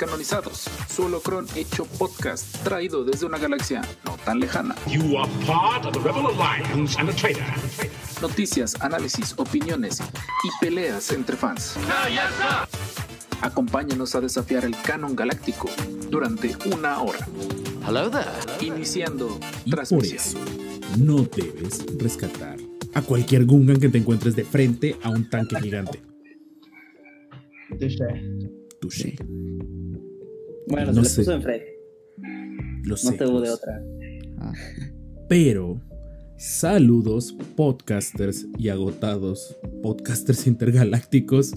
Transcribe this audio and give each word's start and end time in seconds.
Descanonizados, 0.00 0.64
su 0.88 1.02
holocron 1.02 1.46
hecho 1.54 1.84
podcast, 1.84 2.56
traído 2.64 3.04
desde 3.04 3.26
una 3.26 3.36
galaxia 3.36 3.82
no 4.06 4.16
tan 4.24 4.40
lejana. 4.40 4.74
You 4.86 5.18
are 5.18 5.30
part 5.46 5.84
of 5.84 5.92
the 5.92 5.98
Rebel 5.98 6.26
Alliance 6.26 6.98
and 6.98 7.10
a 7.10 7.12
traitor. 7.12 7.44
Noticias, 8.22 8.80
análisis, 8.80 9.34
opiniones 9.36 10.00
y 10.00 10.48
peleas 10.58 11.10
entre 11.10 11.36
fans. 11.36 11.76
Acompáñanos 13.42 14.14
a 14.14 14.22
desafiar 14.22 14.64
el 14.64 14.74
canon 14.80 15.14
galáctico 15.14 15.68
durante 16.08 16.56
una 16.74 17.02
hora. 17.02 17.28
Hello 17.86 18.10
there. 18.10 18.24
Iniciando 18.66 19.38
Y 19.66 19.70
por 19.70 19.80
transmisión. 19.80 20.16
eso 20.16 20.38
no 20.98 21.24
debes 21.24 21.84
rescatar 21.98 22.56
a 22.94 23.02
cualquier 23.02 23.44
Gungan 23.44 23.78
que 23.78 23.90
te 23.90 23.98
encuentres 23.98 24.34
de 24.34 24.44
frente 24.44 24.96
a 25.02 25.10
un 25.10 25.28
tanque 25.28 25.60
gigante. 25.60 26.00
Touché. 27.78 28.06
Touché. 28.80 29.16
Bueno, 30.70 30.92
No 30.92 31.04
se 31.04 31.10
sé. 31.10 31.20
le 31.20 31.24
puso 31.24 31.36
enfrente. 31.36 31.66
Lo 32.84 32.90
No 32.90 32.96
sé. 32.96 33.12
te 33.12 33.26
hubo 33.26 33.40
de 33.40 33.50
otra. 33.50 33.82
Pero, 35.28 35.80
saludos, 36.36 37.34
podcasters 37.56 38.46
y 38.58 38.68
agotados, 38.68 39.56
podcasters 39.82 40.46
intergalácticos, 40.46 41.54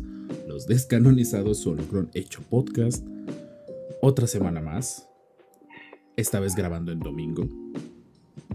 los 0.47 0.67
descanonizados 0.67 1.59
su 1.59 1.71
holocron 1.71 2.09
hecho 2.13 2.41
podcast. 2.49 3.05
Otra 4.01 4.27
semana 4.27 4.61
más. 4.61 5.07
Esta 6.17 6.39
vez 6.39 6.55
grabando 6.55 6.91
en 6.91 6.99
domingo. 6.99 7.47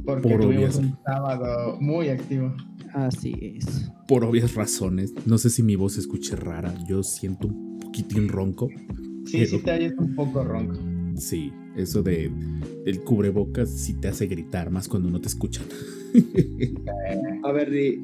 Porque 0.05 0.29
Por 0.29 0.41
tuvimos 0.41 0.77
obvias- 0.77 0.79
un 0.79 0.99
sábado 1.05 1.77
muy 1.81 2.09
activo. 2.09 2.55
Así 2.95 3.35
es. 3.41 3.91
Por 4.07 4.25
obvias 4.25 4.55
razones. 4.55 5.13
No 5.27 5.39
sé 5.39 5.51
si 5.51 5.63
mi 5.63 5.75
voz 5.77 5.95
se 5.95 6.01
escuche 6.01 6.37
rara. 6.37 6.73
Yo 6.89 7.03
siento 7.03 7.49
un 7.49 7.79
poquitín 7.81 8.29
ronco. 8.29 8.69
Sí, 9.31 9.39
Pero- 9.39 9.51
sí 9.51 9.59
te 9.59 9.71
oyes 9.73 9.95
un 9.99 10.15
poco 10.15 10.43
ronco. 10.45 10.79
Sí, 11.17 11.53
eso 11.77 12.03
de 12.03 12.31
el 12.87 13.01
cubrebocas 13.03 13.69
sí 13.71 13.95
te 13.95 14.09
hace 14.09 14.27
gritar 14.27 14.71
más 14.71 14.89
cuando 14.89 15.11
no 15.11 15.21
te 15.21 15.29
escuchan. 15.29 15.65
A 17.45 17.53
ver, 17.53 17.71
di, 17.71 18.03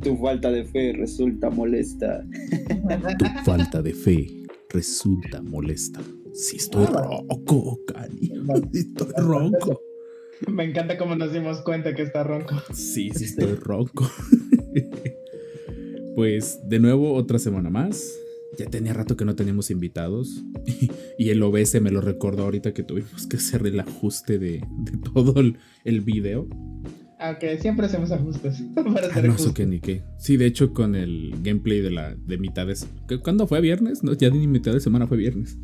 tu 0.00 0.16
falta 0.16 0.50
de 0.50 0.64
fe 0.64 0.92
resulta 0.92 1.50
molesta. 1.50 2.24
Tu 3.18 3.24
falta 3.44 3.82
de 3.82 3.92
fe 3.92 4.28
resulta 4.70 5.42
molesta. 5.42 6.00
Si 6.32 6.56
estoy 6.56 6.86
ronco, 6.86 7.80
Cani. 7.86 8.32
Si 8.72 8.78
estoy 8.78 9.08
ronco. 9.18 9.82
Me 10.48 10.64
encanta 10.64 10.96
cómo 10.96 11.14
nos 11.14 11.32
dimos 11.32 11.60
cuenta 11.62 11.94
que 11.94 12.02
está 12.02 12.24
ronco. 12.24 12.54
Sí, 12.72 13.10
sí 13.14 13.24
estoy 13.24 13.54
ronco. 13.54 14.08
Pues 16.14 16.60
de 16.68 16.78
nuevo 16.78 17.14
otra 17.14 17.38
semana 17.38 17.70
más. 17.70 18.12
Ya 18.58 18.66
tenía 18.66 18.92
rato 18.92 19.16
que 19.16 19.24
no 19.24 19.34
teníamos 19.34 19.70
invitados. 19.70 20.42
Y 21.18 21.30
el 21.30 21.42
OBS 21.42 21.80
me 21.80 21.90
lo 21.90 22.00
recordó 22.00 22.42
ahorita 22.44 22.74
que 22.74 22.82
tuvimos 22.82 23.26
que 23.28 23.36
hacer 23.36 23.64
el 23.66 23.78
ajuste 23.78 24.38
de, 24.38 24.64
de 24.84 24.98
todo 25.12 25.38
el, 25.40 25.56
el 25.84 26.00
video. 26.00 26.48
Aunque 27.20 27.56
siempre 27.58 27.86
hacemos 27.86 28.10
ajustes 28.10 28.60
para 28.74 29.08
Ah, 29.14 29.22
no, 29.22 29.34
eso 29.34 29.54
que 29.54 29.66
ni 29.66 29.78
qué. 29.78 30.02
Sí, 30.18 30.36
de 30.36 30.46
hecho, 30.46 30.72
con 30.72 30.96
el 30.96 31.32
gameplay 31.44 31.80
de 31.80 31.90
la 31.92 32.14
de 32.16 32.38
mitades. 32.38 32.88
¿qué- 33.08 33.18
¿Cuándo 33.20 33.46
fue? 33.46 33.60
¿Viernes? 33.60 34.02
No, 34.02 34.14
ya 34.14 34.30
ni 34.30 34.46
mitad 34.48 34.72
de 34.72 34.80
semana 34.80 35.06
fue 35.06 35.16
viernes. 35.18 35.56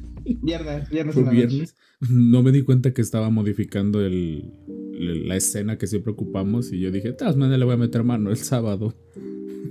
Viernes, 0.42 0.89
viernes 0.91 1.14
Fue 1.14 1.25
noche. 1.25 1.36
viernes. 1.36 1.75
No 2.08 2.42
me 2.45 2.52
di 2.52 2.62
cuenta 2.62 2.92
que 2.95 3.02
estaba 3.02 3.28
modificando 3.30 4.00
el, 4.05 4.52
el- 4.95 5.27
la 5.28 5.34
escena 5.36 5.78
que 5.78 5.89
siempre 5.89 6.12
ocupamos. 6.12 6.73
Y 6.73 6.78
yo 6.78 6.92
dije, 6.92 7.12
de 7.12 7.36
maneras 7.36 7.58
le 7.58 7.64
voy 7.64 7.75
a 7.75 7.78
meter 7.78 8.05
mano 8.05 8.30
el 8.30 8.36
sábado. 8.36 8.95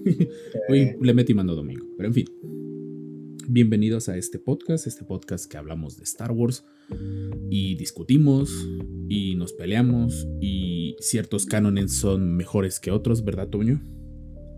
Hoy 0.69 0.95
le 1.01 1.13
metí 1.13 1.33
mano 1.33 1.55
domingo. 1.55 1.85
Pero 1.95 2.07
en 2.09 2.13
fin. 2.13 2.25
Bienvenidos 3.49 4.09
a 4.09 4.17
este 4.17 4.39
podcast. 4.39 4.87
Este 4.87 5.05
podcast 5.05 5.49
que 5.49 5.57
hablamos 5.57 5.97
de 5.97 6.03
Star 6.03 6.31
Wars. 6.31 6.65
Y 7.49 7.75
discutimos. 7.75 8.51
Y 9.09 9.35
nos 9.35 9.53
peleamos. 9.53 10.27
Y 10.41 10.95
ciertos 10.99 11.45
cánones 11.45 11.93
son 11.97 12.35
mejores 12.35 12.79
que 12.79 12.91
otros, 12.91 13.23
¿verdad, 13.23 13.47
Toño? 13.47 13.81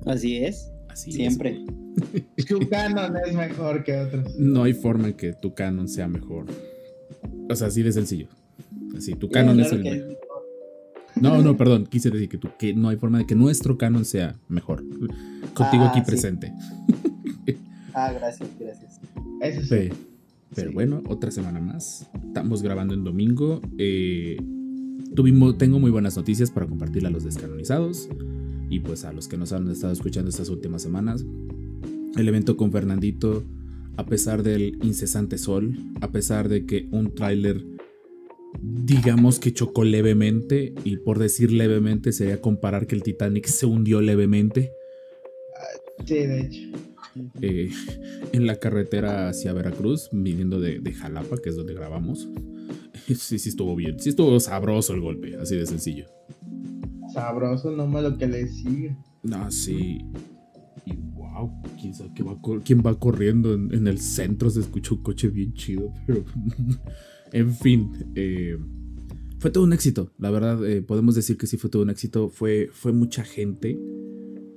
Así 0.06 0.38
es. 0.38 0.72
Así 0.90 1.12
es. 1.12 1.16
Siempre. 1.16 1.64
Su 2.48 2.60
canon 2.70 3.14
es 3.28 3.36
mejor 3.36 3.84
que 3.84 3.96
otros. 3.98 4.36
No 4.38 4.64
hay 4.64 4.74
forma 4.74 5.10
en 5.10 5.14
que 5.14 5.34
tu 5.34 5.54
canon 5.54 5.88
sea 5.88 6.08
mejor. 6.08 6.46
O 7.50 7.56
sea, 7.56 7.68
así 7.68 7.84
de 7.84 7.92
sencillo. 7.92 8.28
Así, 8.98 9.14
tu 9.14 9.30
canon 9.30 9.60
es 9.60 9.68
claro 9.70 9.84
el 9.84 9.84
que- 9.84 10.06
mejor. 10.06 10.20
No, 11.16 11.42
no, 11.42 11.58
perdón. 11.58 11.86
Quise 11.86 12.10
decir 12.12 12.30
que, 12.30 12.38
tu- 12.38 12.50
que 12.58 12.74
no 12.74 12.90
hay 12.90 12.96
forma 12.98 13.18
de 13.20 13.28
que 13.28 13.36
nuestro 13.36 13.78
canon 13.78 14.06
sea 14.06 14.40
mejor. 14.48 14.84
Contigo 15.54 15.84
Ah, 15.84 15.92
aquí 15.96 16.16
sí. 16.18 16.28
Ah, 17.94 18.12
gracias, 18.14 18.50
gracias. 18.60 19.00
Eso 19.42 19.62
sí. 19.62 19.68
Pe- 19.70 19.94
Pero 20.56 20.70
Sí. 20.70 20.74
bueno, 20.74 21.04
otra 21.08 21.30
semana 21.32 21.60
más. 21.60 22.10
Estamos 22.26 22.62
grabando 22.64 22.94
en 22.94 23.04
domingo. 23.04 23.62
Eh, 23.78 24.38
tuvimos, 25.16 25.58
tengo 25.58 25.80
muy 25.80 25.92
buenas 25.92 26.18
noticias 26.18 26.50
para 26.52 26.66
compartirle 26.66 27.08
a 27.10 27.12
los 27.12 27.24
descanonizados. 27.24 28.10
Y 28.72 28.80
pues 28.82 29.06
a 29.06 29.14
los 29.14 29.28
que 29.28 29.38
nos 29.38 29.52
han 29.54 29.68
estado 29.70 29.94
escuchando 29.94 30.30
estas 30.30 30.50
últimas 30.50 30.82
semanas. 30.82 31.24
El 32.18 32.28
evento 32.28 32.58
con 32.58 32.72
Fernandito, 32.72 33.44
a 33.98 34.06
pesar 34.06 34.42
del 34.44 34.78
incesante 34.84 35.38
sol, 35.38 35.78
a 36.02 36.12
pesar 36.12 36.50
de 36.50 36.66
que 36.66 36.88
un 36.92 37.14
tráiler, 37.14 37.64
digamos 38.62 39.40
que 39.40 39.54
chocó 39.54 39.84
levemente, 39.84 40.74
y 40.84 40.98
por 40.98 41.20
decir 41.20 41.52
levemente 41.52 42.12
sería 42.12 42.42
comparar 42.42 42.88
que 42.88 42.96
el 42.96 43.04
Titanic 43.04 43.46
se 43.48 43.66
hundió 43.68 44.02
levemente 44.02 44.72
Sí, 46.06 46.14
de 46.16 46.40
hecho. 46.42 46.60
Eh, 47.42 47.72
en 48.32 48.46
la 48.48 48.58
carretera 48.58 49.30
hacia 49.30 49.54
Veracruz, 49.54 50.10
viniendo 50.12 50.60
de, 50.60 50.80
de 50.80 50.94
Jalapa, 50.94 51.38
que 51.38 51.50
es 51.50 51.56
donde 51.56 51.74
grabamos. 51.74 52.28
Sí, 53.08 53.40
sí 53.40 53.50
estuvo 53.50 53.76
bien, 53.76 54.00
sí 54.00 54.10
estuvo 54.10 54.40
sabroso 54.40 54.94
el 54.94 55.02
golpe, 55.02 55.36
así 55.36 55.56
de 55.56 55.66
sencillo. 55.66 56.06
Sabroso, 57.12 57.72
no 57.72 57.88
lo 58.02 58.18
que 58.18 58.28
le 58.28 58.48
sigue. 58.48 58.98
No, 59.24 59.50
sí. 59.50 60.06
Y 60.86 60.94
wow, 61.14 61.52
quién 61.82 61.96
sabe 61.96 62.12
qué 62.16 62.22
va, 62.22 62.38
quién 62.64 62.84
va 62.86 63.00
corriendo 63.00 63.56
en, 63.56 63.74
en 63.74 63.88
el 63.88 64.00
centro. 64.00 64.50
Se 64.52 64.60
escucha 64.60 64.94
un 64.94 65.02
coche 65.02 65.30
bien 65.30 65.54
chido, 65.54 65.92
pero. 66.08 66.24
en 67.34 67.54
fin. 67.56 67.92
eh, 68.16 68.58
fue 69.40 69.52
todo 69.52 69.64
un 69.64 69.74
éxito. 69.74 70.12
La 70.18 70.30
verdad, 70.32 70.64
eh, 70.70 70.82
podemos 70.82 71.16
decir 71.16 71.38
que 71.38 71.48
sí 71.48 71.58
fue 71.58 71.70
todo 71.70 71.82
un 71.82 71.90
éxito. 71.90 72.30
Fue, 72.30 72.70
fue 72.74 72.92
mucha 72.92 73.24
gente. 73.24 73.80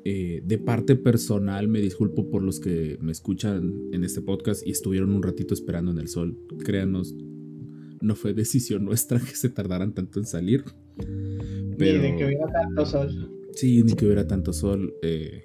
Eh, 0.04 0.42
de 0.44 0.58
parte 0.58 0.96
personal, 0.96 1.68
me 1.68 1.80
disculpo 1.80 2.28
por 2.28 2.42
los 2.42 2.58
que 2.58 2.98
me 3.00 3.12
escuchan 3.12 3.72
en 3.92 4.04
este 4.04 4.20
podcast 4.20 4.66
y 4.66 4.70
estuvieron 4.70 5.12
un 5.12 5.22
ratito 5.22 5.54
esperando 5.54 5.92
en 5.92 5.98
el 5.98 6.08
sol. 6.08 6.38
Créanos, 6.64 7.14
no 8.00 8.14
fue 8.16 8.34
decisión 8.34 8.84
nuestra 8.86 9.20
que 9.20 9.36
se 9.36 9.48
tardaran 9.48 9.94
tanto 9.94 10.18
en 10.18 10.26
salir. 10.26 10.64
Ni 10.98 11.76
de 11.76 12.16
que 12.16 12.24
hubiera 12.26 12.46
tanto 12.52 12.86
sol. 12.86 13.30
Sí, 13.54 13.82
ni 13.82 13.94
que 13.94 14.06
hubiera 14.06 14.26
tanto 14.26 14.52
sol. 14.52 14.94
eh, 15.02 15.42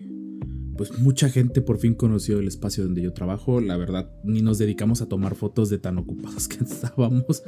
pues 0.77 0.99
mucha 0.99 1.27
gente 1.29 1.61
por 1.61 1.79
fin 1.79 1.95
conoció 1.95 2.39
el 2.39 2.47
espacio 2.47 2.83
donde 2.83 3.01
yo 3.01 3.11
trabajo. 3.11 3.59
La 3.59 3.77
verdad, 3.77 4.11
ni 4.23 4.41
nos 4.41 4.59
dedicamos 4.59 5.01
a 5.01 5.09
tomar 5.09 5.35
fotos 5.35 5.69
de 5.69 5.79
tan 5.79 5.97
ocupados 5.97 6.47
que 6.47 6.63
estábamos. 6.63 7.43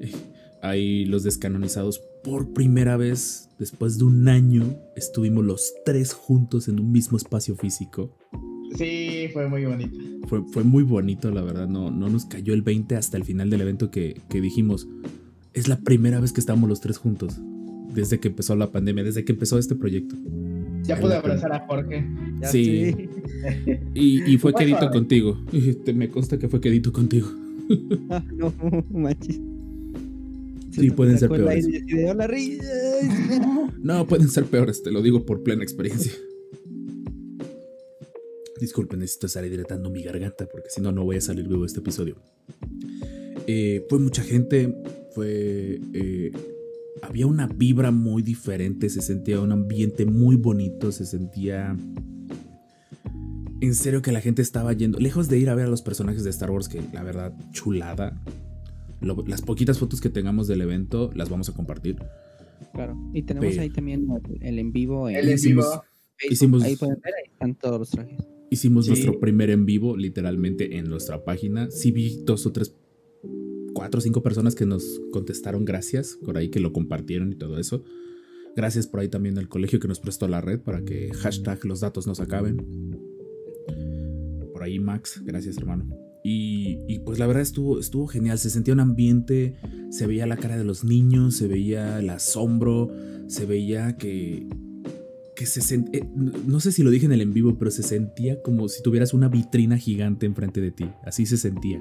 Eh, 0.00 0.12
ahí 0.62 1.04
los 1.04 1.22
descanonizados 1.22 2.00
por 2.24 2.52
primera 2.52 2.96
vez, 2.96 3.48
después 3.58 3.98
de 3.98 4.04
un 4.04 4.28
año, 4.28 4.76
estuvimos 4.96 5.44
los 5.44 5.72
tres 5.84 6.12
juntos 6.12 6.68
en 6.68 6.80
un 6.80 6.92
mismo 6.92 7.16
espacio 7.16 7.54
físico. 7.56 8.16
Sí, 8.76 9.28
fue 9.32 9.48
muy 9.48 9.64
bonito. 9.64 9.98
Fue, 10.28 10.42
fue 10.52 10.62
muy 10.64 10.82
bonito, 10.84 11.30
la 11.30 11.42
verdad. 11.42 11.66
No, 11.68 11.90
no 11.90 12.08
nos 12.08 12.24
cayó 12.26 12.54
el 12.54 12.62
20 12.62 12.94
hasta 12.96 13.16
el 13.16 13.24
final 13.24 13.50
del 13.50 13.62
evento 13.62 13.90
que, 13.90 14.20
que 14.28 14.40
dijimos. 14.40 14.86
Es 15.54 15.66
la 15.66 15.80
primera 15.80 16.20
vez 16.20 16.32
que 16.32 16.40
estamos 16.40 16.68
los 16.68 16.80
tres 16.80 16.96
juntos. 16.98 17.40
Desde 17.92 18.20
que 18.20 18.28
empezó 18.28 18.54
la 18.54 18.70
pandemia, 18.70 19.02
desde 19.02 19.24
que 19.24 19.32
empezó 19.32 19.58
este 19.58 19.74
proyecto. 19.74 20.14
Ya 20.84 20.98
pude 21.00 21.16
abrazar 21.16 21.52
a 21.52 21.66
Jorge. 21.66 22.06
Sí. 22.44 22.94
Y, 23.94 24.32
y 24.34 24.38
fue 24.38 24.54
quedito 24.54 24.88
contigo. 24.90 25.36
Te- 25.84 25.92
me 25.92 26.08
consta 26.08 26.38
que 26.38 26.48
fue 26.48 26.60
quedito 26.60 26.92
contigo. 26.92 27.28
Ah, 28.10 28.20
no, 28.32 28.52
manches. 28.90 29.40
Sí, 30.80 30.90
pueden 30.90 31.18
ser 31.18 31.28
peores. 31.28 31.66
No, 33.82 34.06
pueden 34.06 34.28
ser 34.28 34.44
peores, 34.44 34.82
te 34.82 34.90
lo 34.90 35.00
digo 35.00 35.24
por 35.24 35.42
plena 35.42 35.62
experiencia. 35.62 36.12
Disculpen, 38.60 38.98
necesito 38.98 39.26
estar 39.26 39.44
hidratando 39.44 39.88
mi 39.88 40.02
garganta 40.02 40.46
porque 40.46 40.68
si 40.68 40.82
no, 40.82 40.92
no 40.92 41.04
voy 41.04 41.16
a 41.16 41.20
salir 41.22 41.48
vivo 41.48 41.62
de 41.62 41.66
este 41.68 41.80
episodio. 41.80 42.16
Eh, 43.46 43.86
fue 43.88 43.98
mucha 43.98 44.22
gente, 44.22 44.76
fue... 45.14 45.80
eh, 45.94 46.30
había 47.02 47.26
una 47.26 47.46
vibra 47.46 47.90
muy 47.90 48.22
diferente, 48.22 48.88
se 48.90 49.00
sentía 49.00 49.40
un 49.40 49.52
ambiente 49.52 50.04
muy 50.04 50.36
bonito, 50.36 50.92
se 50.92 51.06
sentía... 51.06 51.76
En 53.62 53.74
serio 53.74 54.00
que 54.00 54.12
la 54.12 54.20
gente 54.20 54.40
estaba 54.40 54.72
yendo, 54.72 54.98
lejos 54.98 55.28
de 55.28 55.38
ir 55.38 55.50
a 55.50 55.54
ver 55.54 55.66
a 55.66 55.68
los 55.68 55.82
personajes 55.82 56.24
de 56.24 56.30
Star 56.30 56.50
Wars, 56.50 56.68
que 56.68 56.82
la 56.92 57.02
verdad, 57.02 57.34
chulada. 57.52 58.22
Lo- 59.00 59.24
las 59.26 59.42
poquitas 59.42 59.78
fotos 59.78 60.00
que 60.00 60.10
tengamos 60.10 60.46
del 60.48 60.60
evento 60.60 61.10
las 61.14 61.28
vamos 61.30 61.48
a 61.48 61.54
compartir. 61.54 61.96
Claro. 62.74 62.96
Y 63.14 63.22
tenemos 63.22 63.50
Pero- 63.50 63.62
ahí 63.62 63.70
también 63.70 64.06
el, 64.10 64.42
el 64.46 64.58
en 64.58 64.72
vivo 64.72 65.08
en 65.08 65.16
El 65.16 65.28
en 65.28 65.34
hicimos- 65.34 65.64
vivo. 65.66 65.82
Facebook. 66.16 66.32
hicimos- 66.32 66.62
Ahí 66.64 66.76
pueden 66.76 67.00
ver, 67.02 67.14
ahí 67.14 67.30
están 67.32 67.54
todos 67.54 67.78
los 67.78 67.90
trajes. 67.90 68.18
Hicimos 68.50 68.84
Sí. 68.86 68.90
nuestro 68.90 69.18
primer 69.20 69.48
en 69.50 69.64
vivo 69.64 69.96
literalmente 69.96 70.76
en 70.76 70.84
nuestra 70.90 71.24
página. 71.24 71.70
Sí 71.70 71.92
vi 71.92 72.22
dos 72.24 72.44
o 72.46 72.52
tres 72.52 72.74
cuatro 73.72 73.98
o 73.98 74.00
cinco 74.00 74.22
personas 74.22 74.54
que 74.56 74.66
nos 74.66 75.00
contestaron 75.12 75.64
gracias, 75.64 76.18
por 76.24 76.36
ahí 76.36 76.48
que 76.50 76.58
lo 76.60 76.72
compartieron 76.72 77.32
y 77.32 77.36
todo 77.36 77.58
eso. 77.58 77.84
Gracias 78.56 78.88
por 78.88 78.98
ahí 79.00 79.08
también 79.08 79.38
al 79.38 79.48
colegio 79.48 79.78
que 79.78 79.86
nos 79.88 80.00
prestó 80.00 80.26
la 80.26 80.40
red 80.40 80.60
para 80.60 80.84
que 80.84 81.10
hashtag 81.14 81.64
los 81.64 81.80
datos 81.80 82.06
nos 82.08 82.18
acaben. 82.20 82.56
Por 84.52 84.62
ahí 84.64 84.78
Max, 84.80 85.22
gracias 85.24 85.56
hermano. 85.56 85.88
Y, 86.22 86.80
y, 86.86 86.98
pues 86.98 87.18
la 87.18 87.26
verdad 87.26 87.42
estuvo, 87.42 87.80
estuvo 87.80 88.06
genial, 88.06 88.38
se 88.38 88.50
sentía 88.50 88.74
un 88.74 88.80
ambiente, 88.80 89.54
se 89.90 90.06
veía 90.06 90.26
la 90.26 90.36
cara 90.36 90.58
de 90.58 90.64
los 90.64 90.84
niños, 90.84 91.36
se 91.36 91.48
veía 91.48 91.98
el 91.98 92.10
asombro, 92.10 92.90
se 93.26 93.46
veía 93.46 93.96
que, 93.96 94.46
que 95.34 95.46
se 95.46 95.62
sentía, 95.62 96.06
no 96.14 96.60
sé 96.60 96.72
si 96.72 96.82
lo 96.82 96.90
dije 96.90 97.06
en 97.06 97.12
el 97.12 97.22
en 97.22 97.32
vivo, 97.32 97.56
pero 97.58 97.70
se 97.70 97.82
sentía 97.82 98.42
como 98.42 98.68
si 98.68 98.82
tuvieras 98.82 99.14
una 99.14 99.28
vitrina 99.28 99.78
gigante 99.78 100.26
enfrente 100.26 100.60
de 100.60 100.70
ti, 100.70 100.90
así 101.06 101.24
se 101.24 101.38
sentía. 101.38 101.80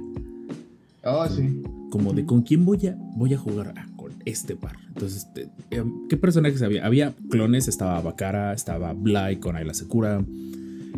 Oh, 1.03 1.27
sí. 1.27 1.61
Como 1.91 2.13
de 2.13 2.25
con 2.25 2.41
quién 2.41 2.63
voy 2.63 2.87
a, 2.87 2.95
voy 3.17 3.33
a 3.33 3.37
jugar 3.37 3.73
ah, 3.75 3.87
con 3.97 4.13
este 4.25 4.55
par. 4.55 4.77
Entonces, 4.87 5.27
eh, 5.71 5.83
¿qué 6.07 6.15
personajes 6.17 6.61
había? 6.61 6.85
Había 6.85 7.13
clones, 7.29 7.67
estaba 7.67 7.99
Bakara, 8.01 8.53
estaba 8.53 8.93
Bly 8.93 9.37
con 9.41 9.55
Ayla 9.55 9.73
Sekura, 9.73 10.23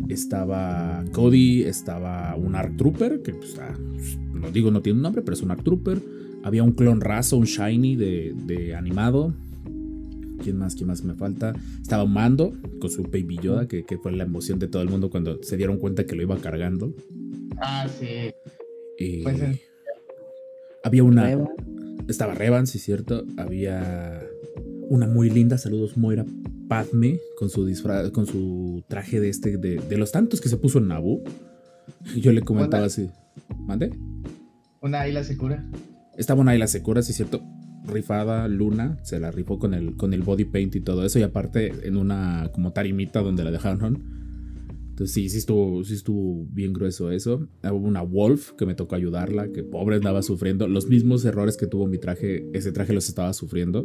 estaba 0.08 1.04
Cody, 1.12 1.62
estaba 1.62 2.34
un 2.36 2.54
Arc 2.54 2.76
Trooper, 2.76 3.22
que 3.22 3.34
pues, 3.34 3.58
ah, 3.58 3.76
no 4.32 4.50
digo 4.50 4.70
no 4.70 4.82
tiene 4.82 4.98
un 4.98 5.02
nombre, 5.02 5.22
pero 5.22 5.34
es 5.34 5.42
un 5.42 5.50
Arc 5.50 5.62
Trooper. 5.62 5.98
Había 6.44 6.62
un 6.64 6.72
clon 6.72 7.00
raso, 7.00 7.36
un 7.36 7.44
Shiny 7.44 7.96
de, 7.96 8.34
de 8.46 8.74
animado. 8.74 9.32
¿Quién 10.42 10.58
más? 10.58 10.74
¿Quién 10.74 10.88
más 10.88 11.04
me 11.04 11.14
falta? 11.14 11.52
Estaba 11.80 12.04
Mando 12.04 12.52
con 12.80 12.90
su 12.90 13.04
Baby 13.04 13.38
Yoda, 13.40 13.68
que, 13.68 13.84
que 13.84 13.96
fue 13.96 14.10
la 14.10 14.24
emoción 14.24 14.58
de 14.58 14.66
todo 14.66 14.82
el 14.82 14.88
mundo 14.88 15.08
cuando 15.08 15.40
se 15.42 15.56
dieron 15.56 15.78
cuenta 15.78 16.04
que 16.04 16.16
lo 16.16 16.22
iba 16.22 16.36
cargando. 16.38 16.92
Ah, 17.58 17.86
sí. 17.88 18.32
Y 18.98 19.22
Pues, 19.22 19.40
eh. 19.40 19.60
había 20.82 21.04
una. 21.04 21.26
Revan. 21.26 21.48
Estaba 22.08 22.34
Revan, 22.34 22.66
sí, 22.66 22.80
cierto. 22.80 23.24
Había 23.36 24.20
una 24.88 25.06
muy 25.06 25.30
linda. 25.30 25.58
Saludos, 25.58 25.96
Moira 25.96 26.26
Padme, 26.72 27.20
con 27.36 27.50
su 27.50 27.66
disfraz, 27.66 28.10
con 28.12 28.24
su 28.24 28.82
traje 28.88 29.20
de 29.20 29.28
este, 29.28 29.58
de, 29.58 29.76
de 29.76 29.98
los 29.98 30.10
tantos 30.10 30.40
que 30.40 30.48
se 30.48 30.56
puso 30.56 30.78
en 30.78 30.88
Naboo. 30.88 31.22
Yo 32.16 32.32
le 32.32 32.40
comentaba 32.40 32.86
así. 32.86 33.10
¿Mande? 33.66 33.90
Una 34.80 35.06
isla 35.06 35.22
segura. 35.22 35.68
Estaba 36.16 36.40
una 36.40 36.52
Ayla 36.52 36.66
Secura, 36.66 37.02
sí, 37.02 37.12
cierto. 37.12 37.42
Rifada, 37.84 38.48
Luna, 38.48 38.96
se 39.02 39.20
la 39.20 39.30
rifó 39.30 39.58
con 39.58 39.74
el, 39.74 39.96
con 39.96 40.14
el 40.14 40.22
body 40.22 40.46
paint 40.46 40.74
y 40.74 40.80
todo 40.80 41.04
eso. 41.04 41.18
Y 41.18 41.22
aparte, 41.22 41.74
en 41.86 41.98
una 41.98 42.48
como 42.54 42.72
tarimita 42.72 43.20
donde 43.20 43.44
la 43.44 43.50
dejaron. 43.50 44.02
Entonces 44.88 45.12
sí, 45.12 45.28
sí 45.28 45.36
estuvo, 45.36 45.84
sí 45.84 45.92
estuvo 45.92 46.46
bien 46.46 46.72
grueso 46.72 47.10
eso. 47.10 47.48
Hubo 47.62 47.86
una 47.86 48.00
Wolf 48.00 48.52
que 48.52 48.64
me 48.64 48.74
tocó 48.74 48.94
ayudarla, 48.94 49.48
que 49.52 49.62
pobre 49.62 49.96
andaba 49.96 50.22
sufriendo. 50.22 50.66
Los 50.68 50.86
mismos 50.86 51.22
errores 51.26 51.58
que 51.58 51.66
tuvo 51.66 51.86
mi 51.86 51.98
traje, 51.98 52.48
ese 52.54 52.72
traje 52.72 52.94
los 52.94 53.10
estaba 53.10 53.34
sufriendo. 53.34 53.84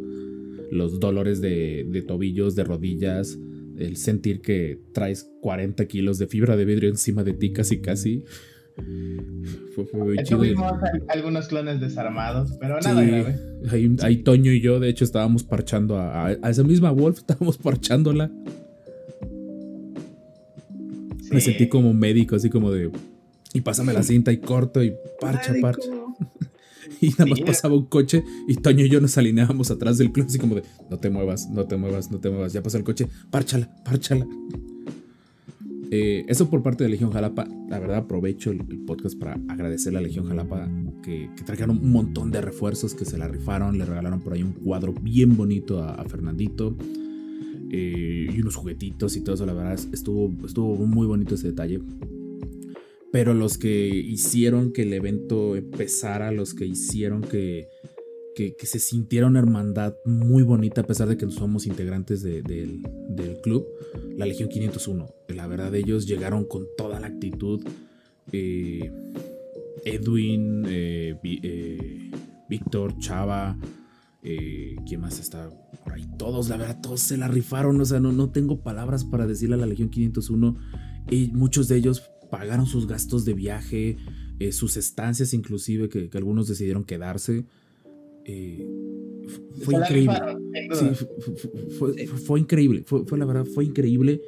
Los 0.71 0.99
dolores 0.99 1.41
de, 1.41 1.85
de 1.89 2.01
tobillos, 2.01 2.55
de 2.55 2.63
rodillas, 2.63 3.37
el 3.77 3.95
sentir 3.97 4.41
que 4.41 4.79
traes 4.93 5.29
40 5.41 5.85
kilos 5.87 6.17
de 6.17 6.27
fibra 6.27 6.57
de 6.57 6.65
vidrio 6.65 6.89
encima 6.89 7.23
de 7.23 7.33
ti 7.33 7.51
casi 7.53 7.79
casi. 7.79 8.23
Fue, 9.73 9.85
fue 9.85 9.99
muy 9.99 10.15
De 10.15 10.21
hecho, 10.21 10.35
chido. 10.37 10.39
vimos 10.41 10.71
al- 10.83 11.03
algunos 11.09 11.47
clones 11.47 11.79
desarmados, 11.79 12.53
pero 12.59 12.79
nada 12.79 13.01
Sí, 13.03 13.07
grave. 13.09 13.35
ahí, 13.71 13.95
ahí 14.01 14.17
Toño 14.17 14.51
y 14.51 14.61
yo, 14.61 14.79
de 14.79 14.89
hecho, 14.89 15.03
estábamos 15.03 15.43
parchando 15.43 15.97
a, 15.97 16.31
esa 16.49 16.63
misma 16.63 16.91
Wolf, 16.91 17.17
estábamos 17.27 17.57
parchándola. 17.57 18.31
Me 21.31 21.41
sentí 21.41 21.67
como 21.67 21.93
médico, 21.93 22.35
así 22.35 22.49
como 22.49 22.71
de. 22.71 22.89
Y 23.53 23.61
pásame 23.61 23.93
la 23.93 24.03
cinta 24.03 24.31
y 24.31 24.37
corto 24.37 24.83
y 24.83 24.93
parcha, 25.19 25.53
parcha. 25.61 25.89
Y 27.01 27.09
nada 27.09 27.27
más 27.27 27.41
pasaba 27.41 27.75
un 27.75 27.85
coche 27.85 28.23
y 28.47 28.55
Toño 28.55 28.85
y 28.85 28.89
yo 28.89 28.99
nos 29.01 29.17
alineábamos 29.17 29.71
atrás 29.71 29.97
del 29.97 30.11
club, 30.11 30.27
así 30.27 30.39
como 30.39 30.55
de: 30.55 30.63
No 30.89 30.97
te 30.97 31.09
muevas, 31.09 31.49
no 31.49 31.65
te 31.65 31.77
muevas, 31.77 32.11
no 32.11 32.19
te 32.19 32.29
muevas. 32.29 32.53
Ya 32.53 32.63
pasó 32.63 32.77
el 32.77 32.83
coche, 32.83 33.07
párchala, 33.29 33.69
párchala. 33.83 34.27
Eh, 35.89 36.25
eso 36.27 36.49
por 36.49 36.63
parte 36.63 36.83
de 36.83 36.89
Legión 36.89 37.11
Jalapa. 37.11 37.47
La 37.69 37.79
verdad, 37.79 37.97
aprovecho 37.97 38.51
el, 38.51 38.61
el 38.69 38.79
podcast 38.79 39.17
para 39.17 39.39
agradecerle 39.47 39.99
a 39.99 40.01
Legión 40.01 40.25
Jalapa 40.25 40.69
que, 41.01 41.29
que 41.35 41.43
trajeron 41.43 41.77
un 41.77 41.91
montón 41.91 42.31
de 42.31 42.41
refuerzos 42.41 42.93
que 42.93 43.05
se 43.05 43.17
la 43.17 43.27
rifaron. 43.27 43.77
Le 43.77 43.85
regalaron 43.85 44.19
por 44.21 44.33
ahí 44.33 44.43
un 44.43 44.53
cuadro 44.53 44.93
bien 44.93 45.37
bonito 45.37 45.83
a, 45.83 45.93
a 45.95 46.03
Fernandito 46.05 46.75
eh, 47.69 48.27
y 48.33 48.39
unos 48.41 48.55
juguetitos 48.55 49.15
y 49.17 49.21
todo 49.21 49.35
eso. 49.35 49.45
La 49.45 49.53
verdad, 49.53 49.79
estuvo, 49.91 50.33
estuvo 50.45 50.75
muy 50.85 51.07
bonito 51.07 51.35
ese 51.35 51.47
detalle. 51.47 51.81
Pero 53.11 53.33
los 53.33 53.57
que 53.57 53.87
hicieron 53.87 54.73
que 54.73 54.81
el 54.83 54.93
evento 54.93 55.55
empezara, 55.55 56.31
los 56.31 56.53
que 56.53 56.65
hicieron 56.65 57.21
que, 57.21 57.69
que, 58.35 58.53
se 58.65 58.79
sintiera 58.79 59.27
una 59.27 59.39
hermandad 59.39 59.95
muy 60.05 60.43
bonita, 60.43 60.81
a 60.81 60.83
pesar 60.85 61.07
de 61.07 61.17
que 61.17 61.25
no 61.25 61.31
somos 61.31 61.65
integrantes 61.65 62.21
de- 62.21 62.41
del, 62.43 62.81
del 63.09 63.39
club, 63.41 63.65
la 64.17 64.25
Legión 64.25 64.49
501. 64.49 65.07
La 65.29 65.47
verdad, 65.47 65.73
ellos 65.73 66.05
llegaron 66.05 66.45
con 66.45 66.67
toda 66.77 66.99
la 66.99 67.07
actitud. 67.07 67.61
eh, 68.33 68.91
Edwin, 69.85 70.65
eh, 70.67 71.15
eh, 71.23 72.11
Víctor, 72.49 72.97
Chava, 72.99 73.57
¿quién 74.21 74.99
más 74.99 75.19
está 75.19 75.49
por 75.83 75.93
ahí? 75.93 76.05
Todos, 76.17 76.49
la 76.49 76.57
verdad, 76.57 76.79
todos 76.81 76.99
se 76.99 77.15
la 77.17 77.27
rifaron. 77.29 77.79
O 77.79 77.85
sea, 77.85 77.99
no, 77.99 78.11
no 78.11 78.29
tengo 78.31 78.61
palabras 78.61 79.05
para 79.05 79.25
decirle 79.27 79.55
a 79.55 79.59
la 79.59 79.65
Legión 79.65 79.89
501. 79.89 80.55
Y 81.09 81.27
muchos 81.31 81.69
de 81.69 81.77
ellos 81.77 82.03
pagaron 82.29 82.65
sus 82.65 82.87
gastos 82.87 83.25
de 83.25 83.33
viaje, 83.33 83.97
eh, 84.39 84.51
sus 84.51 84.77
estancias 84.77 85.33
inclusive, 85.33 85.89
que, 85.89 86.09
que 86.09 86.17
algunos 86.17 86.47
decidieron 86.47 86.83
quedarse. 86.83 87.45
Eh, 88.25 88.67
fue 89.63 89.75
increíble. 89.75 90.15
Sí, 90.73 90.85
fue, 91.77 91.93
fue- 91.93 92.07
fue 92.07 92.39
increíble, 92.39 92.83
fue, 92.85 93.05
fue 93.05 93.17
la 93.17 93.25
verdad, 93.25 93.45
fue 93.45 93.65
increíble. 93.65 94.21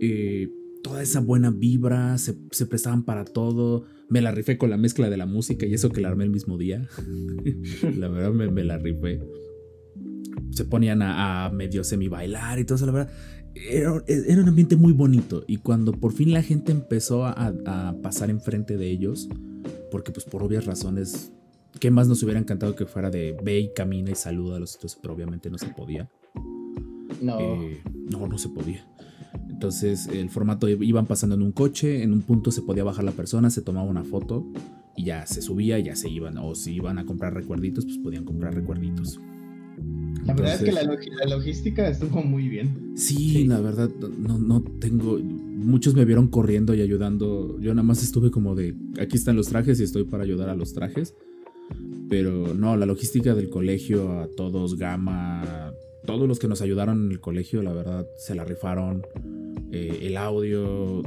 Eh, 0.00 0.48
toda 0.82 1.02
esa 1.02 1.20
buena 1.20 1.50
vibra, 1.50 2.18
se, 2.18 2.34
se 2.50 2.66
prestaban 2.66 3.04
para 3.04 3.24
todo. 3.24 3.84
Me 4.10 4.20
la 4.20 4.30
rifé 4.32 4.58
con 4.58 4.68
la 4.70 4.76
mezcla 4.76 5.08
de 5.08 5.16
la 5.16 5.24
música 5.26 5.64
y 5.66 5.72
eso 5.74 5.90
que 5.90 6.00
la 6.02 6.08
armé 6.08 6.24
el 6.24 6.30
mismo 6.30 6.58
día. 6.58 6.86
la 7.98 8.08
verdad 8.08 8.32
me, 8.32 8.50
me 8.50 8.64
la 8.64 8.76
rifé. 8.78 9.20
Se 10.50 10.64
ponían 10.64 11.00
a, 11.02 11.46
a 11.46 11.50
medio 11.50 11.84
semi 11.84 12.08
bailar 12.08 12.58
y 12.58 12.64
todo 12.64 12.76
eso, 12.76 12.86
la 12.86 12.92
verdad. 12.92 13.12
Era, 13.54 14.02
era 14.06 14.42
un 14.42 14.48
ambiente 14.48 14.76
muy 14.76 14.92
bonito 14.92 15.44
y 15.46 15.58
cuando 15.58 15.92
por 15.92 16.12
fin 16.12 16.32
la 16.32 16.42
gente 16.42 16.72
empezó 16.72 17.24
a, 17.24 17.52
a 17.66 17.94
pasar 18.02 18.30
enfrente 18.30 18.76
de 18.76 18.90
ellos, 18.90 19.28
porque 19.90 20.10
pues 20.10 20.24
por 20.26 20.42
obvias 20.42 20.66
razones, 20.66 21.32
¿qué 21.78 21.90
más 21.90 22.08
nos 22.08 22.22
hubiera 22.22 22.40
encantado 22.40 22.74
que 22.74 22.86
fuera 22.86 23.10
de 23.10 23.36
ve 23.42 23.60
y 23.60 23.72
camina 23.72 24.10
y 24.10 24.14
saluda 24.16 24.56
a 24.56 24.60
los 24.60 24.76
otros? 24.76 24.98
Pero 25.00 25.14
obviamente 25.14 25.50
no 25.50 25.58
se 25.58 25.68
podía. 25.68 26.08
No. 27.22 27.38
Eh, 27.40 27.80
no, 28.10 28.26
no 28.26 28.38
se 28.38 28.48
podía. 28.48 28.86
Entonces 29.48 30.08
el 30.08 30.30
formato 30.30 30.68
iban 30.68 31.06
pasando 31.06 31.36
en 31.36 31.42
un 31.42 31.52
coche, 31.52 32.02
en 32.02 32.12
un 32.12 32.22
punto 32.22 32.50
se 32.50 32.62
podía 32.62 32.84
bajar 32.84 33.04
la 33.04 33.12
persona, 33.12 33.50
se 33.50 33.62
tomaba 33.62 33.88
una 33.88 34.04
foto 34.04 34.44
y 34.96 35.04
ya 35.04 35.26
se 35.26 35.42
subía, 35.42 35.78
ya 35.78 35.96
se 35.96 36.08
iban. 36.08 36.38
O 36.38 36.54
si 36.54 36.74
iban 36.74 36.98
a 36.98 37.06
comprar 37.06 37.34
recuerditos, 37.34 37.84
pues 37.84 37.98
podían 37.98 38.24
comprar 38.24 38.54
recuerditos. 38.54 39.20
La 40.24 40.32
verdad 40.34 40.54
es 40.54 40.62
que 40.62 40.72
la, 40.72 40.80
Entonces, 40.82 41.06
log- 41.12 41.18
la 41.18 41.36
logística 41.36 41.88
estuvo 41.88 42.22
muy 42.22 42.48
bien. 42.48 42.92
Sí, 42.96 43.44
la 43.44 43.60
verdad, 43.60 43.90
no, 44.18 44.38
no 44.38 44.62
tengo. 44.80 45.18
Muchos 45.18 45.94
me 45.94 46.04
vieron 46.04 46.28
corriendo 46.28 46.74
y 46.74 46.80
ayudando. 46.80 47.58
Yo 47.60 47.74
nada 47.74 47.82
más 47.86 48.02
estuve 48.02 48.30
como 48.30 48.54
de. 48.54 48.74
Aquí 49.00 49.16
están 49.16 49.36
los 49.36 49.48
trajes 49.48 49.80
y 49.80 49.84
estoy 49.84 50.04
para 50.04 50.22
ayudar 50.24 50.48
a 50.48 50.56
los 50.56 50.72
trajes. 50.74 51.14
Pero 52.08 52.54
no, 52.54 52.76
la 52.76 52.86
logística 52.86 53.34
del 53.34 53.48
colegio, 53.50 54.20
a 54.20 54.28
todos, 54.28 54.76
Gama, 54.78 55.72
todos 56.06 56.28
los 56.28 56.38
que 56.38 56.48
nos 56.48 56.60
ayudaron 56.60 57.06
en 57.06 57.12
el 57.12 57.20
colegio, 57.20 57.62
la 57.62 57.72
verdad, 57.72 58.06
se 58.18 58.34
la 58.34 58.44
rifaron. 58.44 59.02
Eh, 59.72 60.00
el 60.02 60.16
audio. 60.16 61.02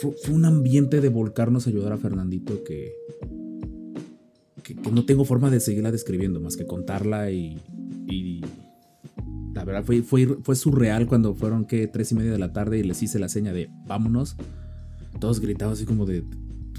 Fue, 0.00 0.12
fue 0.12 0.34
un 0.34 0.44
ambiente 0.44 1.00
de 1.00 1.08
volcarnos 1.08 1.66
a 1.66 1.70
ayudar 1.70 1.92
a 1.92 1.96
Fernandito 1.98 2.62
que, 2.64 2.92
que. 4.62 4.74
que 4.74 4.90
no 4.90 5.04
tengo 5.04 5.24
forma 5.24 5.50
de 5.50 5.60
seguirla 5.60 5.92
describiendo, 5.92 6.40
más 6.40 6.56
que 6.56 6.66
contarla 6.66 7.30
y. 7.30 7.58
y 8.14 8.44
la 9.54 9.64
verdad 9.64 9.84
fue, 9.84 10.02
fue, 10.02 10.26
fue 10.26 10.56
surreal 10.56 11.06
cuando 11.06 11.34
fueron 11.34 11.64
que 11.64 11.86
tres 11.86 12.12
y 12.12 12.14
media 12.14 12.32
de 12.32 12.38
la 12.38 12.52
tarde 12.52 12.78
y 12.78 12.82
les 12.82 13.02
hice 13.02 13.18
la 13.18 13.28
seña 13.28 13.52
de 13.52 13.70
vámonos. 13.86 14.36
Todos 15.20 15.40
gritaban 15.40 15.74
así 15.74 15.84
como 15.84 16.06
de 16.06 16.24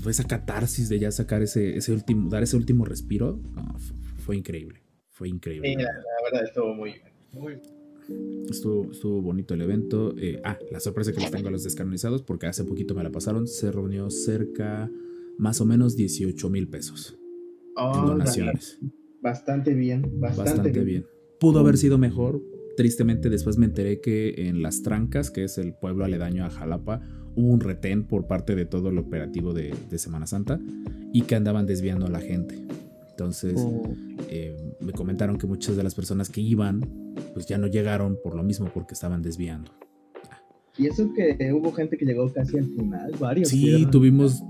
fue 0.01 0.11
esa 0.11 0.25
catarsis 0.25 0.89
de 0.89 0.99
ya 0.99 1.11
sacar 1.11 1.41
ese, 1.41 1.77
ese 1.77 1.91
último, 1.91 2.29
dar 2.29 2.43
ese 2.43 2.57
último 2.57 2.85
respiro. 2.85 3.39
No, 3.55 3.79
fue, 3.79 3.95
fue 4.17 4.37
increíble. 4.37 4.81
Fue 5.09 5.29
increíble. 5.29 5.69
Sí, 5.69 5.75
la, 5.75 5.83
la 5.83 6.29
verdad 6.29 6.43
estuvo 6.43 6.73
muy 6.73 6.91
bien. 6.91 7.13
Muy 7.31 7.59
Estuvo, 8.49 8.91
estuvo 8.91 9.21
bonito 9.21 9.53
el 9.53 9.61
evento. 9.61 10.13
Eh, 10.17 10.41
ah, 10.43 10.57
la 10.71 10.79
sorpresa 10.79 11.11
que 11.11 11.21
les 11.21 11.31
tengo 11.31 11.47
a 11.47 11.51
los 11.51 11.63
descanonizados, 11.63 12.21
porque 12.21 12.45
hace 12.45 12.63
poquito 12.63 12.93
me 12.93 13.03
la 13.03 13.11
pasaron, 13.11 13.47
se 13.47 13.71
reunió 13.71 14.09
cerca 14.11 14.91
más 15.37 15.59
o 15.59 15.65
menos 15.65 15.95
18 15.95 16.49
mil 16.49 16.67
pesos 16.67 17.17
Oh, 17.75 17.93
en 17.95 18.05
donaciones. 18.05 18.79
Bastante 19.21 19.73
bien, 19.73 20.03
bastante, 20.19 20.51
Bastante 20.51 20.79
bien. 20.83 21.05
Pudo 21.39 21.59
haber 21.59 21.77
sido 21.77 21.97
mejor. 21.97 22.41
Tristemente 22.77 23.29
después 23.29 23.57
me 23.57 23.65
enteré 23.65 24.01
que 24.01 24.33
en 24.49 24.61
Las 24.61 24.81
Trancas, 24.83 25.31
que 25.31 25.43
es 25.45 25.57
el 25.57 25.73
pueblo 25.73 26.03
aledaño 26.05 26.45
a 26.45 26.49
Jalapa, 26.49 27.01
hubo 27.35 27.47
un 27.47 27.59
retén 27.61 28.03
por 28.05 28.27
parte 28.27 28.55
de 28.55 28.65
todo 28.65 28.89
el 28.89 28.97
operativo 28.97 29.53
de, 29.53 29.73
de 29.89 29.97
Semana 29.97 30.27
Santa 30.27 30.59
y 31.13 31.21
que 31.21 31.35
andaban 31.35 31.65
desviando 31.65 32.05
a 32.05 32.09
la 32.09 32.19
gente. 32.19 32.61
Entonces, 33.11 33.53
Oh, 33.57 33.83
eh, 34.29 34.57
me 34.81 34.91
comentaron 34.91 35.37
que 35.37 35.47
muchas 35.47 35.77
de 35.77 35.83
las 35.83 35.95
personas 35.95 36.29
que 36.29 36.41
iban, 36.41 36.81
pues 37.33 37.45
ya 37.45 37.57
no 37.57 37.67
llegaron 37.67 38.17
por 38.21 38.35
lo 38.35 38.43
mismo, 38.43 38.69
porque 38.73 38.93
estaban 38.93 39.21
desviando. 39.21 39.71
Y 40.77 40.87
eso 40.87 41.09
que 41.13 41.53
hubo 41.53 41.71
gente 41.71 41.97
que 41.97 42.03
llegó 42.05 42.29
casi 42.33 42.57
al 42.57 42.65
final, 42.65 43.11
varios. 43.17 43.47
Sí, 43.47 43.87
tuvimos. 43.89 44.43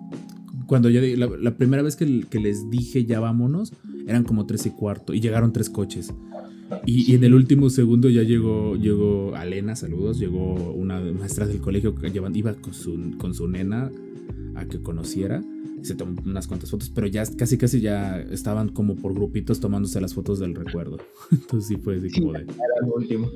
Cuando 0.65 0.89
di- 0.89 1.15
La, 1.15 1.27
la 1.27 1.55
primera 1.55 1.83
vez 1.83 1.95
que, 1.95 2.21
que 2.27 2.39
les 2.39 2.67
dije 2.71 3.05
ya 3.05 3.19
vámonos, 3.19 3.71
eran 4.07 4.23
como 4.23 4.47
tres 4.47 4.65
y 4.65 4.71
cuarto. 4.71 5.13
Y 5.13 5.19
llegaron 5.21 5.53
tres 5.53 5.69
coches. 5.69 6.11
Y, 6.85 7.11
y 7.11 7.15
en 7.15 7.23
el 7.23 7.33
último 7.35 7.69
segundo 7.69 8.09
ya 8.09 8.23
llegó, 8.23 8.75
llegó 8.75 9.35
Alena, 9.35 9.75
saludos. 9.75 10.19
Llegó 10.19 10.53
una 10.73 10.99
maestra 10.99 11.45
del 11.47 11.59
colegio 11.59 11.95
que 11.95 12.11
iba 12.33 12.53
con 12.55 12.73
su, 12.73 13.17
con 13.17 13.33
su 13.33 13.47
nena 13.47 13.91
a 14.55 14.65
que 14.65 14.81
conociera. 14.81 15.43
Se 15.81 15.93
tomó 15.93 16.19
unas 16.25 16.47
cuantas 16.47 16.71
fotos, 16.71 16.89
pero 16.89 17.05
ya 17.05 17.23
casi 17.37 17.57
casi 17.57 17.79
ya 17.81 18.19
estaban 18.19 18.69
como 18.69 18.95
por 18.95 19.13
grupitos 19.13 19.59
tomándose 19.59 20.01
las 20.01 20.13
fotos 20.15 20.39
del 20.39 20.55
recuerdo. 20.55 20.97
Entonces 21.31 21.67
sí 21.67 21.75
fue 21.77 21.97
así 21.97 22.09
como 22.09 22.33
de. 22.33 22.39
Era 22.39 22.47
el 22.83 22.91
último. 22.95 23.29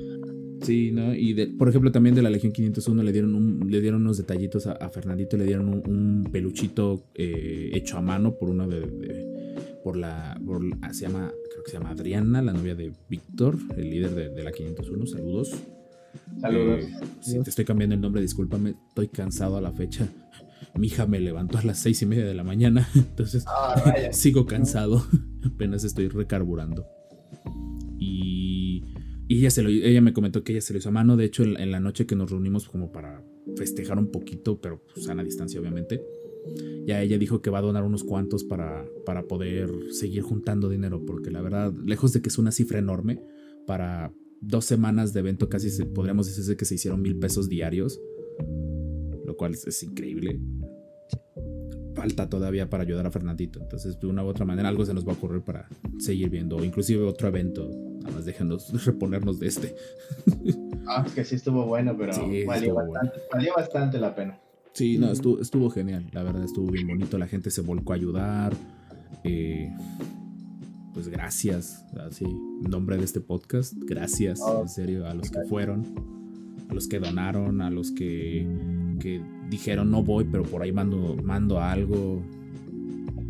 Sí, 0.62 0.90
¿no? 0.92 1.14
Y 1.14 1.32
de- 1.32 1.46
por 1.46 1.68
ejemplo 1.68 1.90
también 1.92 2.14
de 2.14 2.20
la 2.22 2.28
Legión 2.28 2.52
501 2.52 3.02
le 3.02 3.12
dieron, 3.12 3.34
un- 3.34 3.70
le 3.70 3.80
dieron 3.80 4.02
unos 4.02 4.18
detallitos 4.18 4.66
a, 4.66 4.72
a 4.72 4.90
Fernandito, 4.90 5.36
le 5.38 5.44
dieron 5.44 5.68
un, 5.68 5.82
un 5.88 6.28
peluchito 6.30 7.04
eh, 7.14 7.70
hecho 7.72 7.96
a 7.96 8.02
mano 8.02 8.34
por 8.36 8.50
una 8.50 8.66
de, 8.66 8.80
de- 8.80 9.29
por 9.82 9.96
la, 9.96 10.40
por 10.44 10.62
se 10.92 11.02
llama, 11.02 11.32
creo 11.50 11.64
que 11.64 11.70
se 11.70 11.78
llama 11.78 11.90
Adriana, 11.90 12.42
la 12.42 12.52
novia 12.52 12.74
de 12.74 12.92
Víctor, 13.08 13.58
el 13.76 13.90
líder 13.90 14.14
de, 14.14 14.28
de 14.30 14.42
la 14.42 14.52
501, 14.52 15.06
saludos. 15.06 15.54
Saludos. 16.40 16.84
Eh, 16.84 16.90
si 17.20 17.42
te 17.42 17.50
estoy 17.50 17.64
cambiando 17.64 17.94
el 17.94 18.00
nombre, 18.00 18.20
discúlpame, 18.20 18.74
estoy 18.88 19.08
cansado 19.08 19.56
a 19.56 19.60
la 19.60 19.72
fecha. 19.72 20.08
Mi 20.74 20.88
hija 20.88 21.06
me 21.06 21.20
levantó 21.20 21.58
a 21.58 21.62
las 21.62 21.78
seis 21.78 22.02
y 22.02 22.06
media 22.06 22.24
de 22.24 22.34
la 22.34 22.44
mañana, 22.44 22.88
entonces 22.94 23.44
Ah, 23.46 23.82
sigo 24.12 24.46
cansado. 24.46 25.04
Apenas 25.44 25.84
estoy 25.84 26.08
recarburando. 26.08 26.86
Y, 27.98 28.84
y 29.28 29.38
ella, 29.38 29.50
se 29.50 29.62
lo, 29.62 29.68
ella 29.68 30.00
me 30.00 30.12
comentó 30.12 30.42
que 30.42 30.52
ella 30.52 30.60
se 30.60 30.72
lo 30.72 30.78
hizo 30.78 30.88
a 30.88 30.92
mano. 30.92 31.16
De 31.16 31.24
hecho, 31.24 31.42
en, 31.44 31.58
en 31.58 31.70
la 31.70 31.80
noche 31.80 32.06
que 32.06 32.16
nos 32.16 32.30
reunimos 32.30 32.68
como 32.68 32.92
para 32.92 33.22
festejar 33.56 33.98
un 33.98 34.10
poquito, 34.10 34.60
pero 34.60 34.82
pues, 34.92 35.08
a 35.08 35.14
la 35.14 35.24
distancia, 35.24 35.60
obviamente. 35.60 36.02
Ya 36.86 37.02
ella 37.02 37.18
dijo 37.18 37.42
que 37.42 37.50
va 37.50 37.58
a 37.58 37.62
donar 37.62 37.84
unos 37.84 38.04
cuantos 38.04 38.44
para, 38.44 38.84
para 39.04 39.24
poder 39.24 39.70
seguir 39.90 40.22
juntando 40.22 40.68
dinero. 40.68 41.04
Porque 41.04 41.30
la 41.30 41.40
verdad, 41.40 41.72
lejos 41.84 42.12
de 42.12 42.22
que 42.22 42.28
es 42.28 42.38
una 42.38 42.52
cifra 42.52 42.78
enorme, 42.78 43.22
para 43.66 44.12
dos 44.40 44.64
semanas 44.64 45.12
de 45.12 45.20
evento 45.20 45.48
casi 45.48 45.70
se, 45.70 45.84
podríamos 45.84 46.26
decirse 46.26 46.56
que 46.56 46.64
se 46.64 46.74
hicieron 46.74 47.02
mil 47.02 47.18
pesos 47.18 47.48
diarios. 47.48 48.00
Lo 49.24 49.36
cual 49.36 49.54
es, 49.54 49.66
es 49.66 49.82
increíble 49.82 50.40
falta 52.00 52.30
todavía 52.30 52.70
para 52.70 52.82
ayudar 52.82 53.06
a 53.06 53.10
Fernandito. 53.10 53.60
Entonces, 53.60 54.00
de 54.00 54.06
una 54.06 54.24
u 54.24 54.26
otra 54.26 54.46
manera, 54.46 54.68
algo 54.68 54.86
se 54.86 54.94
nos 54.94 55.06
va 55.06 55.12
a 55.12 55.16
ocurrir 55.16 55.42
para 55.42 55.68
seguir 55.98 56.30
viendo, 56.30 56.56
o 56.56 56.64
inclusive 56.64 57.04
otro 57.04 57.28
evento. 57.28 57.68
Nada 58.00 58.14
más 58.14 58.24
déjanos 58.24 58.72
reponernos 58.86 59.38
de 59.38 59.46
este. 59.46 59.74
Ah, 60.86 61.04
es 61.06 61.12
que 61.12 61.24
sí 61.24 61.34
estuvo 61.34 61.66
bueno, 61.66 61.94
pero 61.96 62.12
Sí, 62.14 62.44
valió, 62.44 62.68
estuvo 62.70 62.74
bastante, 62.76 63.20
valió 63.32 63.52
bastante 63.54 63.98
la 63.98 64.14
pena. 64.14 64.40
Sí, 64.72 64.98
no, 64.98 65.10
estuvo, 65.10 65.40
estuvo 65.40 65.68
genial. 65.70 66.06
La 66.12 66.22
verdad, 66.22 66.44
estuvo 66.44 66.70
bien 66.70 66.86
bonito. 66.86 67.18
La 67.18 67.26
gente 67.26 67.50
se 67.50 67.60
volcó 67.60 67.92
a 67.92 67.96
ayudar. 67.96 68.54
Eh, 69.24 69.70
pues 70.94 71.08
gracias, 71.08 71.84
así, 72.08 72.24
en 72.24 72.70
nombre 72.70 72.96
de 72.96 73.04
este 73.04 73.20
podcast, 73.20 73.74
gracias, 73.76 74.40
Oh. 74.42 74.62
en 74.62 74.68
serio, 74.68 75.06
a 75.06 75.14
los 75.14 75.30
que 75.30 75.38
fueron, 75.48 75.84
a 76.68 76.74
los 76.74 76.88
que 76.88 76.98
donaron, 76.98 77.60
a 77.60 77.70
los 77.70 77.92
que, 77.92 78.46
que 78.98 79.22
dijeron 79.48 79.90
no 79.90 80.02
voy, 80.02 80.24
pero 80.24 80.42
por 80.42 80.62
ahí 80.62 80.72
mando, 80.72 81.16
mando 81.22 81.60
algo. 81.60 82.22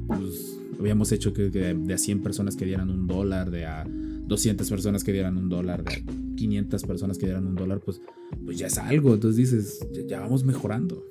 Pues 0.07 0.59
habíamos 0.79 1.13
hecho 1.13 1.33
que, 1.33 1.51
que 1.51 1.75
de 1.75 1.95
a 1.95 1.99
100 1.99 2.23
personas 2.23 2.57
que 2.57 2.65
dieran 2.65 2.89
un 2.91 3.07
dólar, 3.07 3.51
de 3.51 3.67
a 3.67 3.85
200 3.87 4.69
personas 4.71 5.05
que 5.05 5.13
dieran 5.13 5.37
un 5.37 5.49
dólar, 5.49 5.85
de 5.85 5.95
a 5.95 6.03
500 6.37 6.83
personas 6.85 7.19
que 7.19 7.27
dieran 7.27 7.47
un 7.47 7.55
dólar, 7.57 7.81
pues, 7.85 8.01
pues 8.45 8.59
ya 8.59 8.69
es 8.69 8.79
algo. 8.79 9.13
Entonces 9.15 9.37
dices, 9.37 9.87
ya, 9.93 10.03
ya 10.07 10.21
vamos 10.21 10.45
mejorando. 10.45 11.05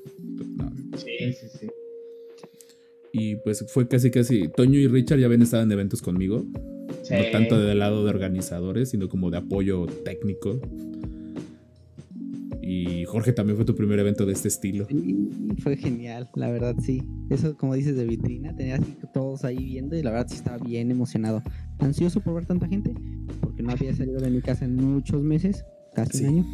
No, 0.58 0.72
Sí, 0.98 1.34
sí, 1.34 1.48
sí. 1.60 1.68
y 3.14 3.36
pues 3.38 3.66
fue 3.70 3.88
casi 3.88 4.12
casi. 4.12 4.48
Toño 4.50 4.80
y 4.80 4.88
Richard 4.88 5.20
ya 5.20 5.26
habían 5.28 5.42
estado 5.42 5.64
en 5.64 5.72
eventos 5.72 6.02
conmigo. 6.02 6.46
Sí. 7.04 7.14
No 7.16 7.32
tanto 7.32 7.60
del 7.60 7.80
lado 7.80 8.04
de 8.04 8.10
organizadores, 8.10 8.90
sino 8.90 9.08
como 9.10 9.30
de 9.32 9.38
apoyo 9.38 9.86
técnico. 9.86 10.60
Y 12.62 13.04
Jorge 13.06 13.34
también 13.34 13.56
fue 13.56 13.66
tu 13.66 13.74
primer 13.76 13.98
evento 14.00 14.26
de 14.28 14.34
este 14.34 14.48
estilo. 14.48 14.88
fue 15.64 15.76
genial, 15.76 16.30
la 16.36 16.52
verdad, 16.52 16.76
sí. 16.80 17.02
Eso, 17.32 17.58
como 17.58 17.74
dices, 17.74 17.96
de 17.96 18.06
vitrina, 18.06 18.56
tenía 18.56 18.76
así 18.76 18.96
todos 19.14 19.44
ahí 19.44 19.58
viendo 19.64 19.96
y 19.96 20.04
la 20.04 20.12
verdad 20.12 20.28
sí 20.30 20.36
estaba 20.36 20.58
bien 20.64 20.92
emocionado. 20.92 21.42
Ansioso 21.80 22.22
por 22.22 22.36
ver 22.36 22.46
tanta 22.46 22.68
gente, 22.68 22.94
porque 23.42 23.64
no 23.64 23.72
había 23.72 23.96
salido 23.96 24.20
de 24.20 24.30
mi 24.30 24.42
casa 24.42 24.66
en 24.66 24.76
muchos 24.76 25.24
meses, 25.24 25.66
casi 25.96 26.20
Sí. 26.20 26.26
un 26.26 26.30
año. 26.30 26.46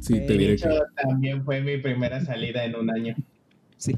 Sí, 0.00 0.14
Eh, 0.14 0.20
te 0.26 0.32
de 0.32 0.38
diré 0.38 0.52
hecho, 0.54 0.68
que. 0.68 1.02
también 1.08 1.44
fue 1.44 1.60
mi 1.62 1.78
primera 1.78 2.24
salida 2.24 2.64
en 2.64 2.76
un 2.76 2.90
año. 2.90 3.14
Sí. 3.76 3.92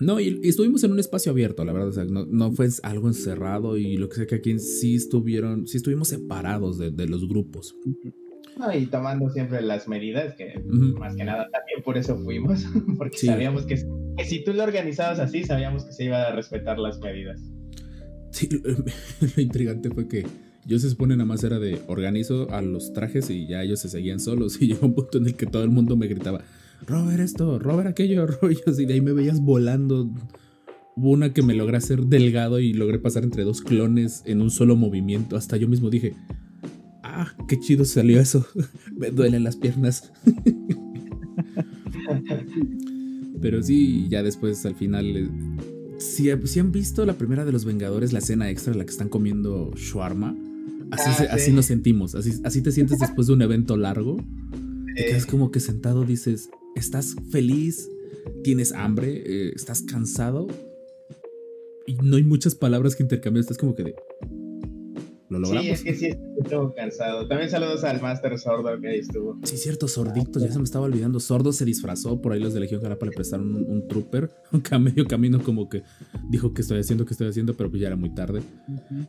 No, 0.00 0.18
y, 0.18 0.40
y 0.42 0.48
estuvimos 0.48 0.82
en 0.82 0.92
un 0.92 0.98
espacio 0.98 1.30
abierto, 1.30 1.64
la 1.64 1.72
verdad. 1.72 1.88
O 1.88 1.92
sea, 1.92 2.04
no, 2.04 2.26
no 2.26 2.50
fue 2.52 2.68
algo 2.82 3.06
encerrado. 3.08 3.76
Y 3.78 3.96
lo 3.96 4.08
que 4.08 4.16
sé 4.16 4.26
que 4.26 4.34
aquí 4.36 4.58
sí 4.58 4.96
estuvieron. 4.96 5.66
Sí 5.68 5.76
estuvimos 5.76 6.08
separados 6.08 6.78
de, 6.78 6.90
de 6.90 7.06
los 7.06 7.28
grupos. 7.28 7.76
No, 8.58 8.74
y 8.76 8.86
tomando 8.86 9.30
siempre 9.30 9.62
las 9.62 9.86
medidas, 9.88 10.34
que 10.34 10.60
más 10.98 11.14
que 11.16 11.24
nada 11.24 11.48
también 11.50 11.82
por 11.84 11.96
eso 11.96 12.18
fuimos, 12.18 12.64
porque 12.98 13.16
Sí. 13.16 13.26
sabíamos 13.28 13.64
que, 13.64 13.76
que 14.16 14.24
si 14.24 14.44
tú 14.44 14.52
lo 14.52 14.62
organizabas 14.64 15.20
así, 15.20 15.42
sabíamos 15.44 15.84
que 15.86 15.92
se 15.92 16.04
iban 16.04 16.20
a 16.20 16.32
respetar 16.32 16.78
las 16.78 17.00
medidas. 17.00 17.40
Sí, 18.30 18.48
lo, 18.50 18.60
lo 19.36 19.42
intrigante 19.42 19.88
fue 19.90 20.06
que 20.06 20.26
yo 20.64 20.78
se 20.78 20.90
supone 20.90 21.16
nada 21.16 21.26
más 21.26 21.42
era 21.42 21.58
de 21.58 21.80
organizo 21.88 22.50
a 22.52 22.62
los 22.62 22.92
trajes 22.92 23.30
y 23.30 23.46
ya 23.46 23.62
ellos 23.62 23.80
se 23.80 23.88
seguían 23.88 24.20
solos. 24.20 24.58
Y 24.60 24.68
llegó 24.68 24.86
un 24.86 24.94
punto 24.94 25.18
en 25.18 25.26
el 25.26 25.34
que 25.34 25.46
todo 25.46 25.64
el 25.64 25.70
mundo 25.70 25.96
me 25.96 26.06
gritaba, 26.06 26.42
Robert 26.86 27.20
esto, 27.20 27.58
Robert 27.58 27.88
aquello, 27.88 28.26
rollos. 28.42 28.78
Y 28.78 28.86
de 28.86 28.94
ahí 28.94 29.00
me 29.00 29.12
veías 29.12 29.40
volando. 29.40 30.10
Hubo 30.94 31.10
una 31.10 31.32
que 31.32 31.42
me 31.42 31.54
logré 31.54 31.78
hacer 31.78 32.04
delgado 32.06 32.60
y 32.60 32.74
logré 32.74 32.98
pasar 32.98 33.24
entre 33.24 33.44
dos 33.44 33.62
clones 33.62 34.22
en 34.26 34.42
un 34.42 34.50
solo 34.50 34.76
movimiento. 34.76 35.36
Hasta 35.36 35.56
yo 35.56 35.66
mismo 35.66 35.88
dije, 35.88 36.14
ah, 37.02 37.34
qué 37.48 37.58
chido 37.58 37.84
salió 37.84 38.20
eso. 38.20 38.46
me 38.96 39.10
duelen 39.10 39.42
las 39.42 39.56
piernas. 39.56 40.12
Pero 43.40 43.62
sí, 43.62 44.06
ya 44.08 44.22
después 44.22 44.64
al 44.66 44.76
final 44.76 45.16
eh, 45.16 45.28
si, 45.98 46.30
si 46.44 46.60
han 46.60 46.72
visto 46.72 47.06
la 47.06 47.14
primera 47.14 47.44
de 47.44 47.52
los 47.52 47.64
Vengadores, 47.64 48.12
la 48.12 48.18
escena 48.18 48.50
extra 48.50 48.72
en 48.72 48.78
la 48.78 48.84
que 48.84 48.90
están 48.90 49.08
comiendo 49.08 49.72
shawarma, 49.76 50.36
así, 50.92 51.04
Ah, 51.10 51.14
se- 51.14 51.22
sí. 51.24 51.28
así 51.30 51.52
nos 51.52 51.66
sentimos. 51.66 52.14
Así, 52.14 52.32
así 52.44 52.62
te 52.62 52.70
sientes 52.72 52.98
después 53.00 53.26
de 53.26 53.32
un 53.34 53.42
evento 53.42 53.76
largo. 53.76 54.16
Te 54.96 55.06
quedas 55.06 55.26
como 55.26 55.50
que 55.50 55.58
sentado, 55.60 56.04
dices, 56.04 56.50
estás 56.76 57.16
feliz, 57.30 57.88
tienes 58.44 58.72
hambre, 58.72 59.22
eh, 59.24 59.52
estás 59.56 59.82
cansado. 59.82 60.46
Y 61.86 61.94
no 61.94 62.16
hay 62.16 62.22
muchas 62.24 62.54
palabras 62.54 62.94
que 62.94 63.02
intercambiar. 63.02 63.40
Estás 63.40 63.58
como 63.58 63.74
que 63.74 63.82
de. 63.84 63.94
Lo 65.38 65.46
sí, 65.46 65.70
es 65.70 65.82
que 65.82 65.94
sí, 65.94 66.14
estuvo 66.38 66.74
cansado. 66.74 67.26
También 67.28 67.50
saludos 67.50 67.84
al 67.84 68.00
Master 68.00 68.38
Sordo 68.38 68.80
que 68.80 68.88
ahí 68.88 68.98
estuvo. 68.98 69.38
Sí, 69.44 69.56
cierto, 69.56 69.88
sorditos, 69.88 70.42
ya 70.42 70.50
se 70.50 70.58
me 70.58 70.64
estaba 70.64 70.84
olvidando. 70.84 71.20
Sordo 71.20 71.52
se 71.52 71.64
disfrazó, 71.64 72.20
por 72.20 72.32
ahí 72.32 72.40
los 72.40 72.54
de 72.54 72.60
Legión 72.60 72.80
Jalapa 72.80 73.06
le 73.06 73.12
prestaron 73.12 73.54
un, 73.54 73.64
un 73.64 73.88
trooper, 73.88 74.30
aunque 74.52 74.74
a 74.74 74.78
medio 74.78 75.06
camino 75.06 75.42
como 75.42 75.68
que 75.68 75.82
dijo 76.30 76.52
que 76.52 76.62
estoy 76.62 76.80
haciendo, 76.80 77.04
que 77.04 77.14
estoy 77.14 77.28
haciendo, 77.28 77.54
pero 77.54 77.70
pues 77.70 77.80
ya 77.80 77.88
era 77.88 77.96
muy 77.96 78.14
tarde. 78.14 78.42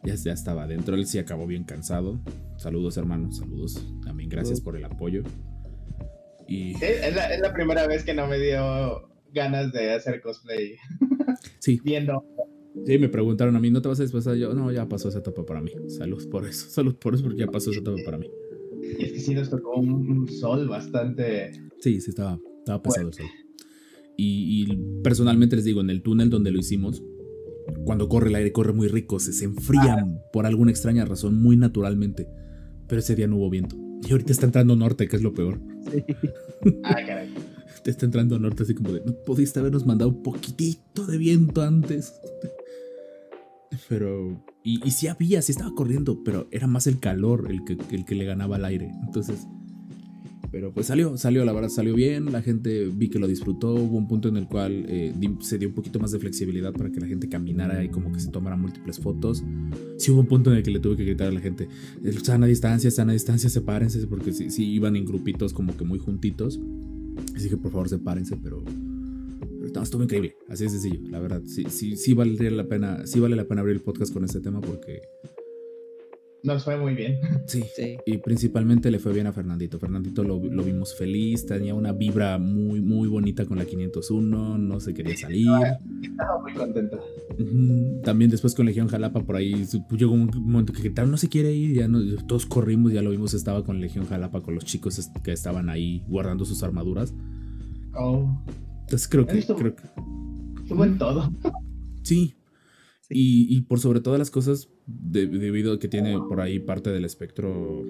Ya, 0.03 0.15
ya 0.15 0.33
estaba 0.33 0.63
adentro, 0.63 0.95
él 0.95 1.05
sí 1.05 1.19
acabó 1.19 1.47
bien 1.47 1.63
cansado. 1.63 2.19
Saludos 2.57 2.97
hermanos, 2.97 3.37
saludos. 3.37 3.85
También 4.03 4.29
gracias 4.29 4.61
por 4.61 4.75
el 4.75 4.85
apoyo. 4.85 5.23
Y 6.47 6.73
Sí, 6.75 6.85
es 6.85 7.15
la, 7.15 7.33
es 7.33 7.41
la 7.41 7.53
primera 7.53 7.87
vez 7.87 8.03
que 8.03 8.13
no 8.13 8.27
me 8.27 8.37
dio 8.37 9.09
ganas 9.33 9.71
de 9.71 9.93
hacer 9.93 10.21
cosplay 10.21 10.77
sí, 11.59 11.79
viendo. 11.83 12.23
Sí, 12.85 12.97
me 12.97 13.09
preguntaron 13.09 13.55
a 13.55 13.59
mí, 13.59 13.69
¿no 13.71 13.81
te 13.81 13.89
vas 13.89 13.99
a 13.99 14.03
disfrazar? 14.03 14.35
Yo, 14.35 14.53
no, 14.53 14.71
ya 14.71 14.87
pasó 14.87 15.09
esa 15.09 15.19
etapa 15.19 15.45
para 15.45 15.61
mí. 15.61 15.71
Salud 15.87 16.27
por 16.29 16.47
eso, 16.47 16.69
salud 16.69 16.95
por 16.95 17.15
eso, 17.15 17.23
porque 17.23 17.39
ya 17.39 17.47
pasó 17.47 17.71
esa 17.71 17.79
etapa 17.81 17.97
para 18.05 18.17
mí. 18.17 18.27
Y 18.99 19.03
es 19.03 19.13
que 19.13 19.19
sí 19.19 19.33
nos 19.33 19.49
tocó 19.49 19.75
un, 19.75 20.09
un 20.09 20.27
sol 20.27 20.67
bastante. 20.67 21.51
Sí, 21.79 22.01
sí, 22.01 22.09
estaba, 22.09 22.39
estaba 22.59 22.81
pesado 22.81 23.07
el 23.07 23.13
sol. 23.13 23.25
Y, 24.17 24.63
y 24.63 25.01
personalmente 25.01 25.55
les 25.55 25.65
digo, 25.65 25.81
en 25.81 25.89
el 25.89 26.01
túnel 26.03 26.29
donde 26.29 26.51
lo 26.51 26.59
hicimos, 26.59 27.03
cuando 27.85 28.09
corre 28.09 28.29
el 28.29 28.35
aire, 28.35 28.51
corre 28.51 28.73
muy 28.73 28.87
rico, 28.87 29.19
se, 29.19 29.33
se 29.33 29.45
enfrían 29.45 30.19
por 30.31 30.45
alguna 30.45 30.71
extraña 30.71 31.05
razón, 31.05 31.41
muy 31.41 31.57
naturalmente. 31.57 32.27
Pero 32.87 32.99
ese 32.99 33.15
día 33.15 33.27
no 33.27 33.37
hubo 33.37 33.49
viento. 33.49 33.75
Y 34.07 34.11
ahorita 34.11 34.31
está 34.31 34.45
entrando 34.45 34.75
norte, 34.75 35.07
que 35.07 35.15
es 35.15 35.21
lo 35.21 35.33
peor. 35.33 35.59
Sí. 35.91 36.03
Ah, 36.85 36.95
caray. 37.05 37.27
Te 37.83 37.91
está 37.91 38.05
entrando 38.05 38.39
norte, 38.39 38.63
así 38.63 38.73
como 38.73 38.93
de, 38.93 39.01
no 39.05 39.13
pudiste 39.25 39.59
habernos 39.59 39.85
mandado 39.85 40.11
un 40.11 40.23
poquitito 40.23 41.05
de 41.05 41.17
viento 41.17 41.61
antes. 41.61 42.13
Pero. 43.89 44.43
Y, 44.63 44.85
y 44.87 44.91
sí 44.91 45.07
había, 45.07 45.41
sí 45.41 45.51
estaba 45.51 45.73
corriendo, 45.75 46.23
pero 46.23 46.47
era 46.51 46.67
más 46.67 46.87
el 46.87 46.99
calor 46.99 47.47
el 47.49 47.63
que, 47.63 47.77
el 47.91 48.05
que 48.05 48.15
le 48.15 48.25
ganaba 48.25 48.55
al 48.55 48.65
aire. 48.65 48.91
Entonces. 49.05 49.47
Pero 50.51 50.71
pues 50.71 50.85
salió, 50.85 51.17
salió, 51.17 51.45
la 51.45 51.51
verdad 51.51 51.69
salió 51.69 51.95
bien, 51.95 52.31
la 52.31 52.43
gente 52.43 52.85
vi 52.85 53.09
que 53.09 53.17
lo 53.17 53.27
disfrutó, 53.27 53.73
hubo 53.73 53.97
un 53.97 54.07
punto 54.07 54.27
en 54.27 54.37
el 54.37 54.47
cual 54.47 54.85
eh, 54.87 55.11
se 55.39 55.57
dio 55.57 55.69
un 55.69 55.73
poquito 55.73 55.99
más 55.99 56.11
de 56.11 56.19
flexibilidad 56.19 56.71
para 56.73 56.91
que 56.91 56.99
la 56.99 57.07
gente 57.07 57.27
caminara 57.27 57.83
y 57.83 57.89
como 57.89 58.11
que 58.11 58.19
se 58.19 58.29
tomara 58.29 58.55
múltiples 58.55 58.99
fotos. 58.99 59.43
Sí 59.97 60.11
hubo 60.11 60.19
un 60.19 60.27
punto 60.27 60.51
en 60.51 60.57
el 60.57 60.63
que 60.63 60.69
le 60.69 60.79
tuve 60.79 60.95
que 60.95 61.05
gritar 61.05 61.29
a 61.29 61.31
la 61.31 61.39
gente, 61.39 61.67
están 62.03 62.43
a 62.43 62.45
distancia, 62.45 62.87
están 62.87 63.09
a 63.09 63.13
distancia, 63.13 63.49
sepárense, 63.49 64.05
porque 64.05 64.31
sí, 64.31 64.51
sí 64.51 64.71
iban 64.71 64.95
en 64.95 65.05
grupitos 65.05 65.53
como 65.53 65.75
que 65.75 65.85
muy 65.85 65.97
juntitos. 65.97 66.59
Así 67.35 67.49
que 67.49 67.57
por 67.57 67.71
favor 67.71 67.89
sepárense, 67.89 68.37
pero... 68.37 68.63
no, 69.73 69.81
estuvo 69.83 70.03
increíble, 70.03 70.35
así 70.49 70.63
de 70.65 70.69
sencillo, 70.69 70.99
la 71.09 71.19
verdad. 71.19 71.41
Sí, 71.45 71.65
sí, 71.69 71.95
sí 71.95 72.13
valdría 72.13 72.51
la 72.51 72.67
pena, 72.67 73.05
sí 73.07 73.19
vale 73.19 73.35
la 73.35 73.45
pena 73.45 73.61
abrir 73.61 73.75
el 73.77 73.81
podcast 73.81 74.13
con 74.13 74.23
este 74.23 74.39
tema 74.41 74.61
porque 74.61 75.01
Nos 76.43 76.65
fue 76.65 76.77
muy 76.77 76.93
bien. 76.93 77.19
sí, 77.47 77.63
Sí. 77.73 77.95
y 78.05 78.17
principalmente 78.17 78.91
le 78.91 78.99
fue 78.99 79.13
bien 79.13 79.27
a 79.27 79.31
Fernandito. 79.33 79.79
Fernandito 79.79 80.23
lo, 80.25 80.43
lo 80.43 80.61
vimos 80.63 80.93
feliz, 80.93 81.45
tenía 81.45 81.73
una 81.73 81.93
vibra 81.93 82.37
muy, 82.37 82.81
muy 82.81 83.07
bonita 83.07 83.45
con 83.45 83.57
la 83.57 83.63
501, 83.65 84.57
no 84.57 84.79
se 84.81 84.93
quería 84.93 85.15
salir. 85.15 85.47
Estaba 86.01 86.41
muy 86.41 86.53
contento. 86.53 86.99
Ujú, 87.39 88.01
También 88.03 88.29
después 88.29 88.53
con 88.55 88.65
Legión 88.65 88.89
Jalapa 88.89 89.21
por 89.21 89.37
ahí 89.37 89.65
llegó 89.97 90.11
un 90.11 90.29
momento 90.35 90.73
que 90.73 90.81
gritaron, 90.81 91.11
no 91.11 91.17
se 91.17 91.29
quiere 91.29 91.53
ir, 91.53 91.75
ya 91.75 91.87
no, 91.87 91.99
todos 92.27 92.45
corrimos, 92.45 92.91
ya 92.91 93.01
lo 93.01 93.11
vimos, 93.11 93.33
estaba 93.33 93.63
con 93.63 93.79
Legión 93.79 94.05
Jalapa, 94.05 94.41
con 94.41 94.53
los 94.55 94.65
chicos 94.65 95.09
que 95.23 95.31
estaban 95.31 95.69
ahí 95.69 96.03
guardando 96.09 96.43
sus 96.43 96.61
armaduras. 96.61 97.13
Oh, 97.95 98.43
Entonces 98.83 99.07
creo 99.07 99.25
que, 99.25 99.39
Estuvo- 99.39 99.57
creo 99.57 99.75
que 99.75 99.83
estuvo 100.63 100.85
en 100.85 100.97
todo. 100.97 101.31
sí. 102.03 102.35
Sí. 103.01 103.15
Y, 103.15 103.55
y 103.57 103.61
por 103.61 103.79
sobre 103.79 103.99
todas 103.99 104.17
las 104.17 104.31
cosas, 104.31 104.69
de- 104.87 105.27
debido 105.27 105.73
a 105.73 105.79
que 105.79 105.87
tiene 105.87 106.17
por 106.17 106.39
ahí 106.41 106.59
parte 106.59 106.89
del 106.89 107.05
espectro, 107.05 107.83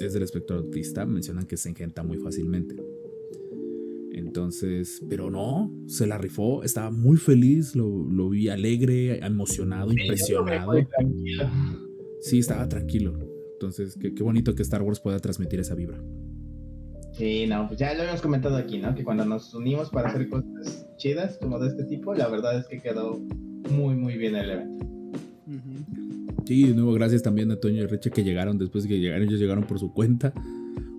es 0.00 0.12
del 0.12 0.22
espectro 0.22 0.58
autista, 0.58 1.06
mencionan 1.06 1.46
que 1.46 1.56
se 1.56 1.70
engenta 1.70 2.02
muy 2.02 2.18
fácilmente. 2.18 2.76
Entonces, 4.12 5.02
pero 5.08 5.30
no, 5.30 5.72
se 5.86 6.06
la 6.06 6.18
rifó, 6.18 6.62
estaba 6.62 6.90
muy 6.90 7.16
feliz, 7.16 7.74
lo, 7.74 8.04
lo 8.10 8.28
vi 8.28 8.48
alegre, 8.48 9.24
emocionado, 9.24 9.92
impresionado. 9.92 10.72
Sí, 12.20 12.38
estaba 12.38 12.68
tranquilo. 12.68 13.18
Entonces, 13.54 13.96
qué, 14.00 14.14
qué 14.14 14.22
bonito 14.22 14.54
que 14.54 14.62
Star 14.62 14.82
Wars 14.82 15.00
pueda 15.00 15.18
transmitir 15.20 15.60
esa 15.60 15.74
vibra. 15.74 16.02
Sí, 17.12 17.46
no, 17.46 17.66
pues 17.68 17.78
ya 17.78 17.92
lo 17.94 18.00
habíamos 18.00 18.22
comentado 18.22 18.56
aquí, 18.56 18.78
¿no? 18.78 18.94
Que 18.94 19.04
cuando 19.04 19.24
nos 19.24 19.52
unimos 19.54 19.90
para 19.90 20.08
hacer 20.08 20.28
cosas 20.28 20.86
chidas 20.96 21.36
como 21.38 21.58
de 21.58 21.68
este 21.68 21.84
tipo, 21.84 22.14
la 22.14 22.28
verdad 22.28 22.58
es 22.58 22.66
que 22.66 22.80
quedó 22.80 23.18
muy, 23.70 23.94
muy 23.96 24.16
bien 24.16 24.36
el 24.36 24.50
evento. 24.50 24.86
Sí, 26.46 26.64
de 26.66 26.74
nuevo, 26.74 26.92
gracias 26.94 27.22
también 27.22 27.50
a 27.52 27.56
Toño 27.56 27.82
y 27.82 27.86
Reche 27.86 28.10
que 28.10 28.24
llegaron 28.24 28.58
después 28.58 28.84
de 28.84 28.88
que 28.90 28.98
llegaron. 28.98 29.26
Ellos 29.28 29.38
llegaron 29.38 29.64
por 29.64 29.78
su 29.78 29.92
cuenta, 29.92 30.32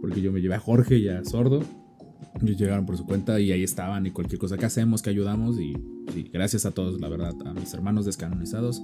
porque 0.01 0.21
yo 0.21 0.31
me 0.31 0.41
llevé 0.41 0.55
a 0.55 0.59
Jorge 0.59 0.97
y 0.97 1.07
a 1.09 1.23
Sordo. 1.25 1.61
Ellos 2.41 2.57
llegaron 2.57 2.85
por 2.85 2.97
su 2.97 3.05
cuenta 3.05 3.39
y 3.39 3.51
ahí 3.51 3.63
estaban 3.63 4.05
y 4.05 4.11
cualquier 4.11 4.39
cosa 4.39 4.57
que 4.57 4.65
hacemos, 4.65 5.01
que 5.01 5.09
ayudamos. 5.09 5.59
Y 5.59 5.73
sí, 6.13 6.29
gracias 6.31 6.65
a 6.65 6.71
todos, 6.71 6.99
la 7.01 7.09
verdad, 7.09 7.33
a 7.45 7.53
mis 7.53 7.73
hermanos 7.73 8.05
descanonizados. 8.05 8.81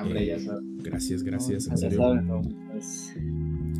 Hombre, 0.00 0.24
Eh, 0.24 0.26
ya 0.26 0.38
sabes. 0.40 0.62
Gracias, 0.82 1.22
gracias, 1.22 1.66
en 1.66 1.72
Ya 1.72 1.76
serio. 1.90 2.14
¿no? 2.22 2.42
Pues, 2.72 3.14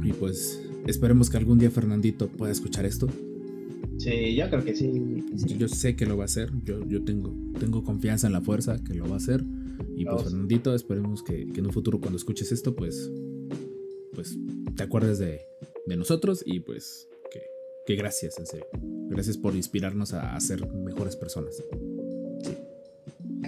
Y 0.03 0.13
pues 0.13 0.63
esperemos 0.89 1.31
que 1.31 1.37
algún 1.37 1.59
día 1.59 1.71
Fernandito 1.71 2.29
pueda 2.29 2.53
escuchar 2.53 2.85
esto. 2.87 3.09
Sí, 3.99 4.35
yo 4.35 4.49
creo 4.49 4.65
que 4.65 4.75
sí. 4.75 4.93
Sí, 4.93 5.49
sí. 5.49 5.57
Yo 5.59 5.69
sé 5.69 5.97
que 5.97 6.07
lo 6.07 6.17
va 6.17 6.25
a 6.25 6.27
hacer, 6.27 6.51
yo, 6.65 6.87
yo 6.87 7.05
tengo, 7.05 7.35
tengo 7.59 7.83
confianza 7.83 8.27
en 8.27 8.33
la 8.33 8.41
fuerza 8.41 8.83
que 8.83 8.95
lo 8.95 9.09
va 9.09 9.15
a 9.15 9.19
hacer. 9.19 9.45
Y 9.97 10.05
pues. 10.05 10.23
Fernandito, 10.23 10.75
esperemos 10.75 11.23
que, 11.23 11.47
que 11.47 11.61
en 11.61 11.67
un 11.67 11.73
futuro 11.73 12.01
cuando 12.01 12.17
escuches 12.17 12.53
esto, 12.53 12.75
pues, 12.75 13.11
pues 14.15 14.37
te 14.77 14.83
acuerdes 14.83 15.19
de, 15.19 15.41
de 15.87 15.97
nosotros 15.97 16.43
y 16.47 16.61
pues 16.61 17.09
que, 17.33 17.41
que 17.87 17.97
gracias, 17.97 18.39
en 18.39 18.47
serio. 18.47 18.67
Gracias 19.09 19.37
por 19.37 19.57
inspirarnos 19.57 20.15
a, 20.15 20.37
a 20.37 20.41
ser 20.41 20.67
mejores 20.73 21.17
personas. 21.17 21.63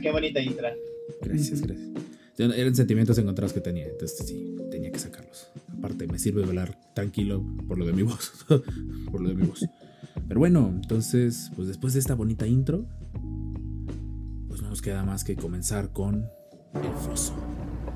Qué 0.03 0.11
bonita 0.11 0.41
intra. 0.41 0.75
Gracias, 1.21 1.61
gracias. 1.61 1.91
Eran 2.39 2.75
sentimientos 2.75 3.19
encontrados 3.19 3.53
que 3.53 3.61
tenía, 3.61 3.87
entonces 3.87 4.27
sí, 4.27 4.57
tenía 4.71 4.91
que 4.91 4.99
sacarlos. 4.99 5.49
Aparte, 5.77 6.07
me 6.07 6.19
sirve 6.19 6.45
hablar 6.45 6.79
tranquilo 6.95 7.45
por 7.69 7.79
lo 7.79 7.87
de 7.87 7.93
mi 7.93 8.03
voz. 8.03 8.33
por 9.11 9.21
lo 9.21 9.29
de 9.29 9.35
mi 9.35 9.47
voz. 9.47 9.67
Pero 10.27 10.41
bueno, 10.41 10.73
entonces, 10.75 11.51
pues 11.57 11.69
después 11.69 11.93
de 11.93 11.99
esta 11.99 12.15
bonita 12.15 12.47
intro, 12.47 12.87
pues 14.49 14.63
no 14.63 14.71
nos 14.71 14.81
queda 14.81 15.05
más 15.05 15.25
que 15.25 15.37
comenzar 15.37 15.93
con 15.93 16.27
el 16.75 16.93
foso 17.05 17.35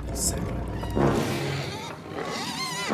del 0.07 0.17
cerro. 0.17 0.55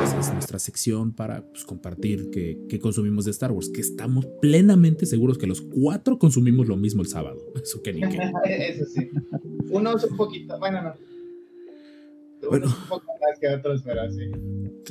Esa 0.03 0.20
es 0.20 0.33
nuestra 0.33 0.59
sección 0.59 1.12
para 1.12 1.42
pues, 1.42 1.64
compartir 1.64 2.31
que, 2.31 2.59
que 2.68 2.79
consumimos 2.79 3.24
de 3.24 3.33
Star 3.33 3.50
Wars, 3.50 3.68
que 3.68 3.81
estamos 3.81 4.24
plenamente 4.40 5.05
seguros 5.05 5.37
que 5.37 5.46
los 5.46 5.61
cuatro 5.61 6.18
consumimos 6.18 6.68
lo 6.68 6.76
mismo 6.76 7.03
el 7.03 7.09
sábado. 7.09 7.38
Eso 7.62 7.83
que 7.83 7.92
ni 7.92 8.00
qué. 8.03 8.31
Eso 8.44 8.85
sí. 8.87 9.11
Un 9.70 10.16
poquito, 10.16 10.59
bueno, 10.59 10.83
no. 10.83 11.10
Bueno. 12.48 12.66
Que 13.40 13.48
otros, 13.48 13.83
pero 13.85 14.03
sí. 14.12 14.31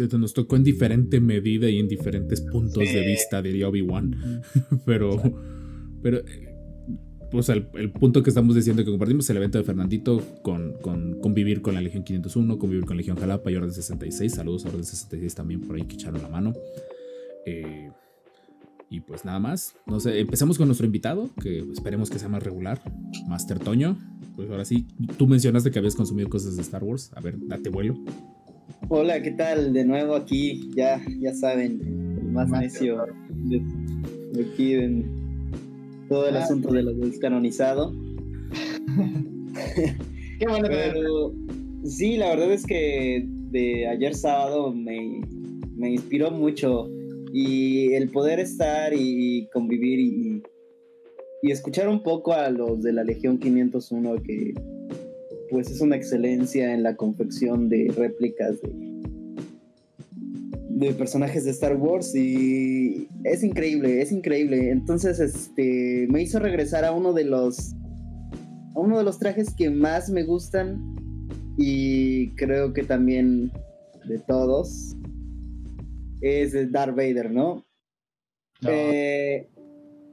Se 0.10 0.18
nos 0.18 0.34
tocó 0.34 0.56
en 0.56 0.64
diferente 0.64 1.20
medida 1.20 1.70
y 1.70 1.78
en 1.80 1.88
diferentes 1.88 2.42
puntos 2.42 2.88
Sí. 2.88 2.96
de 2.96 3.06
vista, 3.06 3.42
diría 3.42 3.68
Obi-Wan. 3.68 4.42
pero, 4.86 5.22
pero, 6.02 6.18
eh, 6.20 6.56
o 7.32 7.44
sea, 7.44 7.56
el, 7.56 7.68
el 7.76 7.92
punto 7.92 8.24
que 8.24 8.30
estamos 8.30 8.56
diciendo 8.56 8.84
que 8.84 8.90
compartimos 8.90 9.30
el 9.30 9.38
evento 9.38 9.58
de 9.58 9.64
Fernandito 9.64 10.22
con, 10.42 10.74
con 10.82 11.20
convivir 11.20 11.62
con 11.62 11.76
la 11.76 11.82
Legión 11.82 12.04
501, 12.04 12.58
convivir 12.58 12.86
con 12.86 12.98
Legión 12.98 13.18
Jalapa 13.18 13.52
y 13.52 13.56
Orden 13.56 13.72
66. 13.74 14.32
Saludos 14.34 14.66
a 14.66 14.70
Orden 14.70 14.84
66 14.84 15.36
también 15.36 15.62
por 15.62 15.76
ahí 15.76 15.84
que 15.84 15.96
echaron 15.96 16.22
la 16.22 16.30
mano. 16.30 16.54
Eh, 17.46 17.92
y 18.90 19.02
pues 19.02 19.26
nada 19.26 19.40
más. 19.40 19.76
No 19.86 20.00
sé, 20.00 20.20
empezamos 20.20 20.58
con 20.58 20.68
nuestro 20.68 20.86
invitado, 20.86 21.30
que 21.42 21.60
esperemos 21.72 22.10
que 22.10 22.20
sea 22.20 22.30
más 22.30 22.44
regular, 22.44 22.82
Master 23.28 23.60
Toño. 23.60 23.98
Pues 24.36 24.50
ahora 24.50 24.66
sí, 24.66 24.86
tú 25.18 25.28
mencionaste 25.28 25.70
que 25.72 25.80
habías 25.80 25.96
consumido 25.96 26.30
cosas 26.30 26.56
de 26.56 26.62
Star 26.62 26.84
Wars. 26.84 27.12
A 27.16 27.22
ver, 27.22 27.36
date 27.48 27.70
vuelo. 27.70 27.96
Hola, 28.88 29.22
¿qué 29.22 29.32
tal? 29.32 29.74
De 29.74 29.84
nuevo 29.86 30.16
aquí, 30.16 30.70
ya, 30.76 31.02
ya 31.20 31.34
saben, 31.34 31.82
el 32.22 32.32
más 32.32 32.50
necio 32.50 33.06
de, 33.30 33.62
de 34.34 34.46
aquí 34.52 34.74
en 34.74 35.06
todo 36.08 36.28
el 36.28 36.38
Ah. 36.38 36.44
asunto 36.44 36.72
de 36.72 36.84
lo 36.84 36.94
descanonizado. 36.94 37.94
Qué 40.40 40.46
bueno 40.48 40.68
Pero 40.68 41.34
sí, 41.84 42.18
la 42.18 42.30
verdad 42.30 42.52
es 42.54 42.66
que 42.66 43.26
de 43.52 43.88
ayer 43.88 44.16
sábado 44.16 44.74
me, 44.74 45.22
me 45.76 45.92
inspiró 45.92 46.32
mucho 46.32 46.90
y 47.32 47.94
el 47.94 48.10
poder 48.10 48.40
estar 48.40 48.94
y 48.94 49.48
convivir 49.54 50.00
y, 50.00 50.44
escuchar 51.44 51.88
un 51.88 52.04
poco 52.04 52.34
a 52.34 52.50
los 52.50 52.84
de 52.84 52.92
la 52.92 53.04
Legión 53.04 53.40
501 53.40 54.22
que 54.24 54.54
pues 55.50 55.72
es 55.72 55.82
una 55.82 55.96
excelencia 55.96 56.74
en 56.74 56.84
la 56.84 56.96
confección 56.96 57.70
de 57.70 57.92
réplicas 57.96 58.62
de, 58.62 58.72
de 60.70 60.94
personajes 60.94 61.46
de 61.46 61.52
Star 61.52 61.78
Wars 61.78 62.14
y 62.14 63.08
es 63.24 63.44
increíble, 63.44 64.02
es 64.02 64.12
increíble. 64.12 64.70
Entonces, 64.70 65.20
este, 65.20 66.08
me 66.10 66.22
hizo 66.22 66.40
regresar 66.40 66.86
a 66.86 66.92
uno 66.92 67.14
de 67.14 67.26
los 67.26 67.74
a 68.76 68.80
uno 68.80 68.98
de 68.98 69.04
los 69.04 69.18
trajes 69.18 69.54
que 69.56 69.70
más 69.70 70.10
me 70.10 70.24
gustan 70.24 70.96
y 71.58 72.30
creo 72.36 72.74
que 72.74 72.84
también 72.84 73.52
de 74.06 74.20
todos 74.20 74.96
es 76.22 76.72
Darth 76.72 76.96
Vader, 76.96 77.32
¿no? 77.32 77.66
No. 78.62 78.70
Eh, 78.70 79.48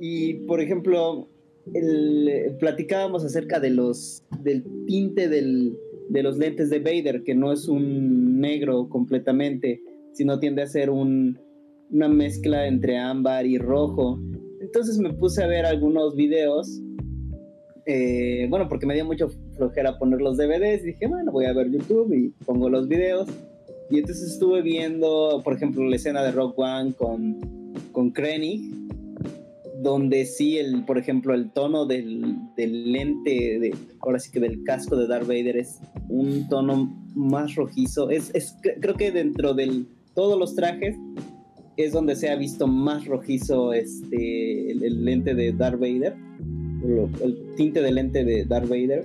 y 0.01 0.35
por 0.47 0.61
ejemplo, 0.61 1.29
el- 1.75 2.57
platicábamos 2.61 3.25
acerca 3.25 3.59
de 3.61 3.71
los 3.71 4.25
del 4.43 4.65
tinte 4.87 5.29
del- 5.29 5.77
de 6.09 6.23
los 6.23 6.39
lentes 6.39 6.71
de 6.71 6.79
Vader, 6.79 7.25
que 7.25 7.35
no 7.35 7.53
es 7.53 7.67
un 7.69 8.41
negro 8.41 8.89
completamente, 8.89 9.81
sino 10.13 10.39
tiende 10.39 10.63
a 10.63 10.67
ser 10.67 10.91
un- 10.91 11.39
una 11.91 12.09
mezcla 12.09 12.67
entre 12.69 12.97
ámbar 12.99 13.47
y 13.47 13.59
rojo. 13.59 14.21
Entonces 14.61 14.99
me 14.99 15.13
puse 15.13 15.43
a 15.43 15.47
ver 15.49 15.67
algunos 15.67 16.15
videos. 16.17 16.81
eh, 17.89 18.49
bueno, 18.51 18.69
porque 18.69 18.85
me 18.85 18.95
dio 18.95 19.05
mucho 19.05 19.29
flojera 19.57 19.97
poner 19.97 20.21
los 20.21 20.37
DVDs. 20.37 20.83
Y 20.83 20.87
dije, 20.89 21.07
bueno, 21.07 21.31
voy 21.31 21.45
a 21.45 21.53
ver 21.53 21.71
YouTube 21.71 22.13
y 22.13 22.31
pongo 22.45 22.69
los 22.69 22.89
videos. 22.89 23.29
Y 23.91 23.99
entonces 23.99 24.33
estuve 24.33 24.63
viendo, 24.63 25.41
por 25.45 25.55
ejemplo, 25.55 25.85
la 25.85 25.97
escena 25.97 26.23
de 26.23 26.33
Rock 26.33 26.59
One 26.59 26.93
con, 26.95 27.37
con 27.93 28.11
Krennic, 28.11 28.63
donde 29.83 30.25
sí, 30.25 30.59
el, 30.59 30.85
por 30.85 30.99
ejemplo, 30.99 31.35
el 31.35 31.51
tono 31.53 31.87
del, 31.87 32.37
del 32.57 32.91
lente, 32.93 33.59
de, 33.61 33.75
ahora 34.01 34.19
sí 34.19 34.31
que 34.33 34.41
del 34.41 34.65
casco 34.65 34.97
de 34.97 35.07
Darth 35.07 35.29
Vader 35.29 35.57
es 35.59 35.79
un 36.09 36.49
tono 36.49 36.93
más 37.15 37.55
rojizo. 37.55 38.11
Es, 38.11 38.31
es 38.35 38.57
cre- 38.63 38.79
creo 38.81 38.95
que 38.95 39.13
dentro 39.13 39.55
de 39.55 39.85
todos 40.15 40.39
los 40.39 40.57
trajes 40.57 40.97
es 41.77 41.93
donde 41.93 42.17
se 42.17 42.31
ha 42.31 42.37
visto 42.37 42.67
más 42.67 43.05
rojizo 43.05 43.73
este, 43.73 44.73
el, 44.73 44.83
el 44.83 45.05
lente 45.05 45.35
de 45.35 45.53
Darth 45.53 45.79
Vader, 45.79 46.17
lo- 46.83 47.11
el 47.23 47.37
tinte 47.57 47.83
del 47.83 47.95
lente 47.97 48.25
de 48.25 48.45
Darth 48.47 48.69
Vader. 48.69 49.05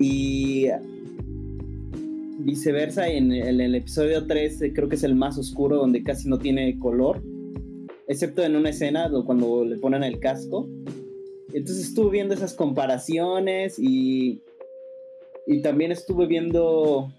Y 0.00 0.66
viceversa, 2.38 3.08
en 3.08 3.32
el, 3.32 3.60
el 3.60 3.74
episodio 3.74 4.26
3 4.26 4.62
eh, 4.62 4.72
creo 4.72 4.88
que 4.88 4.96
es 4.96 5.02
el 5.04 5.14
más 5.14 5.36
oscuro, 5.38 5.76
donde 5.76 6.02
casi 6.02 6.28
no 6.28 6.38
tiene 6.38 6.78
color. 6.78 7.22
excepto 8.06 8.42
en 8.42 8.56
una 8.56 8.70
escena 8.70 9.08
do- 9.08 9.24
cuando 9.24 9.64
le 9.64 9.76
ponen 9.76 10.02
el 10.02 10.18
casco. 10.18 10.68
Entonces 11.52 11.88
estuve 11.88 12.10
viendo 12.12 12.34
esas 12.34 12.54
comparaciones 12.54 13.78
y, 13.78 14.40
y 15.46 15.62
también 15.62 15.92
estuve 15.92 16.26
viendo 16.26 17.10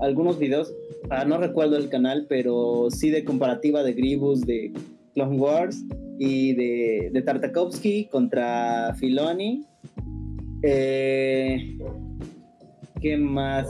algunos 0.00 0.38
videos, 0.38 0.72
ah, 1.10 1.24
no 1.24 1.38
recuerdo 1.38 1.76
el 1.76 1.88
canal, 1.88 2.26
pero 2.28 2.88
sí 2.90 3.10
de 3.10 3.24
comparativa 3.24 3.82
de 3.82 3.92
Grievous, 3.92 4.40
de 4.42 4.72
Clone 5.14 5.38
Wars 5.38 5.82
y 6.18 6.54
de, 6.54 7.10
de 7.12 7.22
Tartakovsky 7.22 8.06
contra 8.06 8.94
Filoni. 8.98 9.64
Eh, 10.62 11.78
¿Qué 13.04 13.18
más? 13.18 13.68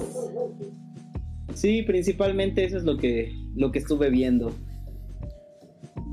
Sí, 1.54 1.82
principalmente 1.82 2.62
eso 2.64 2.78
es 2.78 2.84
lo 2.84 2.96
que, 2.96 3.32
lo 3.56 3.72
que 3.72 3.80
estuve 3.80 4.08
viendo. 4.08 4.52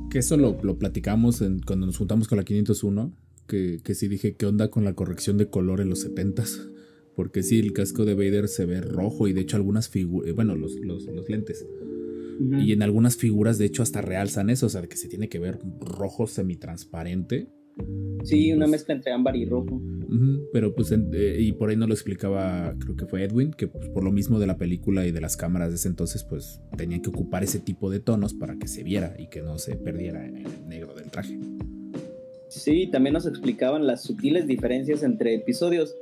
Que 0.10 0.18
eso 0.20 0.38
lo, 0.38 0.58
lo 0.64 0.80
platicamos 0.80 1.40
en- 1.44 1.60
cuando 1.62 1.86
nos 1.86 2.00
juntamos 2.00 2.28
con 2.28 2.40
la 2.40 2.44
501. 2.44 3.14
Que, 3.48 3.80
que 3.84 3.94
sí 3.94 4.08
dije, 4.08 4.36
¿qué 4.38 4.48
onda 4.48 4.70
con 4.72 4.84
la 4.86 4.96
corrección 4.96 5.38
de 5.38 5.52
color 5.52 5.82
en 5.82 5.90
los 5.90 6.04
70s? 6.10 6.68
Porque 7.16 7.44
sí, 7.44 7.60
el 7.60 7.74
casco 7.74 8.06
de 8.06 8.16
Vader 8.16 8.48
se 8.48 8.66
ve 8.66 8.82
rojo 8.82 9.28
y 9.28 9.34
de 9.34 9.42
hecho 9.42 9.56
algunas 9.56 9.88
figuras, 9.88 10.34
bueno, 10.34 10.56
los, 10.56 10.74
los, 10.78 11.06
los 11.06 11.30
lentes. 11.30 11.64
Y 12.60 12.72
en 12.72 12.82
algunas 12.82 13.18
figuras 13.18 13.60
de 13.60 13.66
hecho 13.66 13.84
hasta 13.84 14.02
realzan 14.02 14.50
eso, 14.50 14.66
o 14.66 14.70
sea, 14.70 14.82
que 14.88 14.98
se 14.98 15.08
tiene 15.08 15.30
que 15.30 15.38
ver 15.38 15.60
rojo 15.80 16.26
semitransparente. 16.26 17.50
Sí, 18.24 18.52
una 18.52 18.66
mezcla 18.66 18.96
entre 18.96 19.12
ámbar 19.12 19.36
y 19.36 19.46
rojo. 19.46 19.80
Pero 20.52 20.76
pues, 20.76 20.92
en- 20.92 21.10
eh, 21.14 21.38
y 21.40 21.54
por 21.54 21.70
ahí 21.70 21.78
no 21.78 21.88
lo 21.88 21.94
explicaba, 21.94 22.76
creo 22.80 22.96
que 22.98 23.06
fue 23.06 23.24
Edwin, 23.24 23.52
que 23.52 23.68
pues, 23.68 23.88
por 23.90 24.04
lo 24.04 24.12
mismo 24.12 24.40
de 24.40 24.48
la 24.48 24.58
película 24.58 25.06
y 25.08 25.12
de 25.12 25.22
las 25.22 25.38
cámaras 25.38 25.70
de 25.70 25.76
ese 25.76 25.88
entonces, 25.88 26.24
pues 26.26 26.60
tenían 26.78 27.02
que 27.02 27.10
ocupar 27.10 27.44
ese 27.44 27.60
tipo 27.60 27.90
de 27.90 28.00
tonos 28.02 28.34
para 28.34 28.58
que 28.58 28.68
se 28.68 28.84
viera 28.84 29.16
y 29.18 29.28
que 29.30 29.42
no 29.42 29.58
se 29.58 29.76
perdiera 29.78 30.26
en 30.26 30.38
el 30.38 30.68
negro 30.68 30.94
del 30.94 31.10
traje. 31.10 31.40
Sí, 32.50 32.88
también 32.92 33.14
nos 33.14 33.26
explicaban 33.26 33.88
las 33.88 34.04
sutiles 34.04 34.46
diferencias 34.48 35.04
entre 35.04 35.34
episodios. 35.36 35.96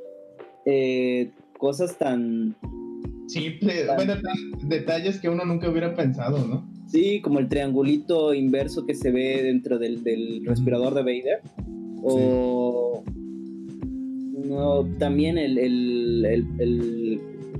Eh, 0.66 1.32
cosas 1.60 1.98
tan, 2.00 2.56
Simple, 3.28 3.86
bueno, 3.96 4.14
tan- 4.22 4.70
detalles 4.70 5.20
que 5.20 5.30
uno 5.30 5.46
nunca 5.46 5.70
hubiera 5.70 5.96
pensado, 5.96 6.48
¿no? 6.48 6.68
sí, 6.88 7.22
como 7.22 7.38
el 7.38 7.48
triangulito 7.48 8.34
inverso 8.34 8.88
que 8.88 8.96
se 8.96 9.12
ve 9.12 9.44
dentro 9.44 9.78
del, 9.78 10.04
del 10.04 10.44
respirador 10.48 10.96
de 10.96 11.02
Vader. 11.04 11.42
O 12.02 13.04
no, 14.50 14.84
también 14.98 15.38
el, 15.38 15.58
el, 15.58 16.26
el- 16.26 16.48
el- 16.60 17.20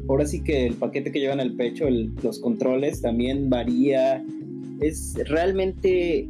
ahora 0.10 0.26
sí 0.26 0.44
que 0.44 0.66
el 0.66 0.74
paquete 0.74 1.12
que 1.12 1.20
llevan 1.20 1.40
al 1.40 1.54
pecho, 1.56 1.88
el- 1.88 2.12
los 2.24 2.40
controles 2.40 3.02
también 3.02 3.50
varía. 3.50 4.26
Es 4.82 5.14
realmente 5.26 6.28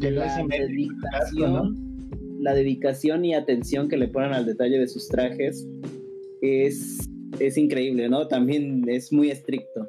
la 0.00 0.44
dedicación, 0.48 1.98
la 2.40 2.54
dedicación 2.54 3.24
y 3.24 3.34
atención 3.34 3.88
que 3.88 3.96
le 3.96 4.08
ponen 4.08 4.32
al 4.32 4.44
detalle 4.46 4.78
de 4.78 4.88
sus 4.88 5.08
trajes 5.08 5.66
es, 6.40 7.08
es 7.38 7.56
increíble, 7.56 8.08
¿no? 8.08 8.26
También 8.28 8.84
es 8.88 9.12
muy 9.12 9.30
estricto. 9.30 9.88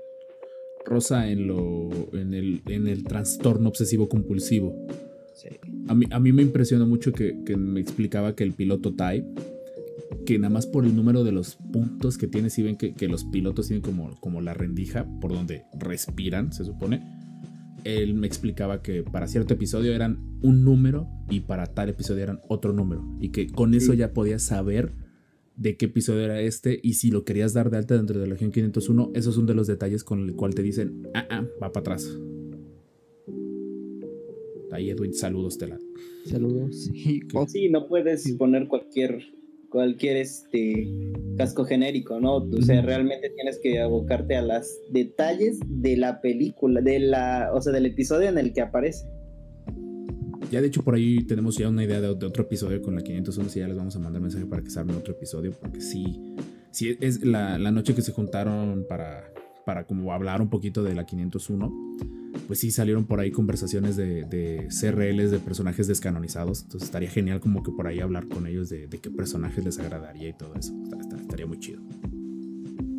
Rosa 0.86 1.30
en 1.30 1.48
lo. 1.48 1.90
en 2.14 2.34
el, 2.34 2.62
en 2.68 2.88
el 2.88 3.04
trastorno 3.04 3.70
obsesivo 3.70 4.08
compulsivo. 4.10 4.76
Sí. 5.34 5.50
A 5.88 5.96
mí, 5.96 6.06
a 6.12 6.20
mí 6.20 6.32
me 6.32 6.42
impresionó 6.44 6.86
mucho 6.86 7.12
que, 7.14 7.36
que 7.46 7.56
me 7.58 7.80
explicaba 7.82 8.36
que 8.36 8.44
el 8.44 8.52
piloto 8.54 8.94
Tai, 8.94 9.24
que 10.26 10.38
nada 10.40 10.54
más 10.54 10.68
por 10.68 10.86
el 10.86 10.96
número 10.96 11.24
de 11.24 11.32
los 11.32 11.56
puntos 11.72 12.18
que 12.18 12.28
tiene, 12.28 12.50
si 12.50 12.64
ven 12.64 12.76
que, 12.78 12.94
que 12.94 13.08
los 13.08 13.24
pilotos 13.26 13.68
tienen 13.68 13.82
como, 13.82 14.16
como 14.20 14.42
la 14.42 14.54
rendija 14.54 15.06
por 15.22 15.34
donde 15.34 15.64
respiran, 15.80 16.52
se 16.54 16.66
supone. 16.66 17.02
Él 17.84 18.14
me 18.14 18.28
explicaba 18.28 18.82
que 18.82 19.04
para 19.04 19.28
cierto 19.28 19.54
episodio 19.56 19.94
eran 19.94 20.20
un 20.42 20.64
número 20.64 21.08
y 21.30 21.42
para 21.42 21.68
tal 21.68 21.90
episodio 21.90 22.24
eran 22.24 22.40
otro 22.48 22.72
número. 22.74 23.04
Y 23.20 23.30
que 23.30 23.48
con 23.48 23.74
eso 23.74 23.92
Sí. 23.92 23.98
ya 23.98 24.14
podías 24.14 24.42
saber 24.44 24.94
de 25.58 25.76
qué 25.78 25.86
episodio 25.86 26.22
era 26.22 26.40
este 26.42 26.80
y 26.82 26.94
si 26.94 27.12
lo 27.12 27.26
querías 27.26 27.54
dar 27.54 27.70
de 27.70 27.78
alta 27.78 27.96
dentro 27.96 28.20
de 28.20 28.26
la 28.26 28.34
Legión 28.34 28.52
501, 28.52 29.12
esos 29.14 29.36
son 29.36 29.46
de 29.46 29.54
los 29.54 29.68
detalles 29.68 30.04
con 30.04 30.20
el 30.22 30.34
cual 30.36 30.56
te 30.56 30.64
dicen, 30.64 31.08
ah, 31.14 31.26
ah, 31.30 31.42
va 31.62 31.72
para 31.72 31.82
atrás. 31.82 32.10
Ahí 34.72 34.90
Edwin, 34.90 35.14
saludos, 35.14 35.58
Tela. 35.58 35.78
Saludos. 36.26 36.86
Sí. 36.86 37.20
Oh, 37.36 37.48
Sí, 37.48 37.70
no 37.70 37.88
puedes 37.88 38.32
poner 38.38 38.68
cualquier 38.68 39.20
cualquier 39.74 40.18
este 40.18 40.88
casco 41.36 41.66
genérico, 41.66 42.20
¿no? 42.20 42.36
O 42.36 42.62
sea, 42.62 42.84
realmente 42.84 43.32
tienes 43.32 43.60
que 43.60 43.82
abocarte 43.82 44.36
a 44.36 44.44
los 44.44 44.68
detalles 44.92 45.60
de 45.68 45.98
la 45.98 46.22
película, 46.22 46.80
de 46.80 47.00
la, 47.00 47.50
o 47.52 47.60
sea, 47.60 47.74
del 47.74 47.88
episodio 47.88 48.30
en 48.30 48.38
el 48.38 48.54
que 48.54 48.62
aparece. 48.62 49.08
Ya 50.52 50.62
de 50.62 50.68
hecho 50.68 50.84
por 50.84 50.94
ahí 50.94 51.26
tenemos 51.26 51.58
ya 51.58 51.70
una 51.70 51.84
idea 51.84 52.00
de, 52.00 52.14
de 52.14 52.26
otro 52.28 52.44
episodio 52.44 52.84
con 52.84 52.94
la 52.94 53.02
501, 53.02 53.50
si 53.50 53.62
ya 53.62 53.68
les 53.68 53.76
vamos 53.76 53.96
a 53.96 54.00
mandar 54.00 54.22
mensaje 54.22 54.46
para 54.46 54.62
que 54.62 54.70
se 54.70 54.80
arme 54.80 54.94
otro 54.94 55.16
episodio, 55.16 55.52
porque 55.60 55.82
sí, 55.82 56.36
sí 56.70 56.96
es 57.02 57.26
la, 57.26 57.58
la 57.58 57.72
noche 57.72 57.96
que 57.96 58.04
se 58.04 58.12
juntaron 58.12 58.86
para, 58.88 59.33
para 59.66 59.86
como 59.86 60.12
hablar 60.14 60.42
un 60.42 60.50
poquito 60.50 60.84
de 60.84 60.94
la 60.96 61.06
501, 61.06 61.74
pues 62.48 62.60
sí 62.60 62.72
salieron 62.72 63.06
por 63.06 63.20
ahí 63.20 63.32
conversaciones 63.32 63.96
de, 63.96 64.24
de 64.26 64.68
CRLs 64.70 65.32
de 65.32 65.40
personajes 65.40 65.88
descanonizados, 65.88 66.64
entonces 66.64 66.88
estaría 66.88 67.10
genial 67.10 67.40
como 67.40 67.64
que 67.64 67.72
por 67.72 67.88
ahí 67.88 68.00
hablar 68.00 68.28
con 68.28 68.48
ellos 68.48 68.70
de, 68.70 68.88
de 68.88 68.98
qué 69.00 69.10
personajes 69.10 69.64
les 69.64 69.80
agradaría 69.80 70.30
y 70.30 70.34
todo 70.34 70.54
eso, 70.56 70.74
Está- 70.84 70.98
está- 71.00 71.18
estaría 71.18 71.46
muy 71.46 71.60
chido. 71.60 71.82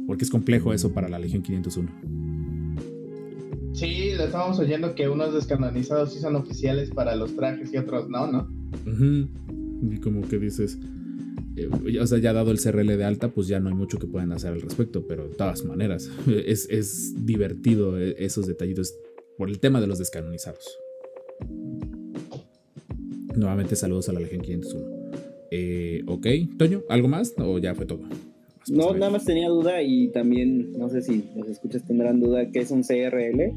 Porque 0.06 0.24
es 0.24 0.30
complejo 0.30 0.72
eso 0.72 0.92
para 0.92 1.08
la 1.08 1.18
Legión 1.18 1.42
501. 1.42 1.90
Sí, 3.72 4.12
lo 4.16 4.24
estábamos 4.24 4.58
oyendo 4.60 4.94
que 4.94 5.08
unos 5.08 5.34
descanonizados 5.34 6.12
sí 6.14 6.20
son 6.20 6.36
oficiales 6.36 6.90
para 6.90 7.16
los 7.16 7.34
trajes 7.34 7.72
y 7.72 7.76
otros 7.76 8.08
no, 8.08 8.30
¿no? 8.30 8.48
Y 9.82 9.98
como 9.98 10.22
que 10.28 10.38
dices, 10.38 10.78
eh, 11.56 11.98
o 12.00 12.06
sea, 12.06 12.18
ya 12.18 12.32
dado 12.32 12.50
el 12.50 12.58
CRL 12.60 12.96
de 12.96 13.04
alta, 13.04 13.28
pues 13.28 13.46
ya 13.48 13.60
no 13.60 13.68
hay 13.68 13.74
mucho 13.74 13.98
que 13.98 14.06
puedan 14.06 14.32
hacer 14.32 14.52
al 14.52 14.60
respecto, 14.60 15.06
pero 15.06 15.28
de 15.28 15.34
todas 15.34 15.64
maneras, 15.64 16.10
es, 16.46 16.68
es 16.70 17.24
divertido 17.26 17.98
eh, 18.00 18.14
esos 18.18 18.46
detallitos 18.46 18.94
por 19.38 19.48
el 19.50 19.58
tema 19.60 19.80
de 19.80 19.86
los 19.86 19.98
descanonizados. 19.98 20.78
Nuevamente 23.36 23.74
saludos 23.76 24.08
a 24.08 24.12
la 24.12 24.20
Legión 24.20 24.42
501. 24.42 24.86
Eh, 25.50 26.02
ok, 26.06 26.26
Toño, 26.58 26.82
¿algo 26.88 27.08
más 27.08 27.34
o 27.38 27.58
ya 27.58 27.74
fue 27.74 27.86
todo? 27.86 27.98
Más 28.02 28.18
No, 28.70 28.94
nada 28.94 29.10
más 29.10 29.24
tenía 29.24 29.48
duda 29.48 29.82
y 29.82 30.08
también, 30.12 30.72
no 30.72 30.88
sé 30.88 31.02
si 31.02 31.24
los 31.36 31.48
escuchas 31.48 31.84
tendrán 31.84 32.20
duda, 32.20 32.50
¿qué 32.52 32.60
es 32.60 32.70
un 32.70 32.82
CRL? 32.82 33.52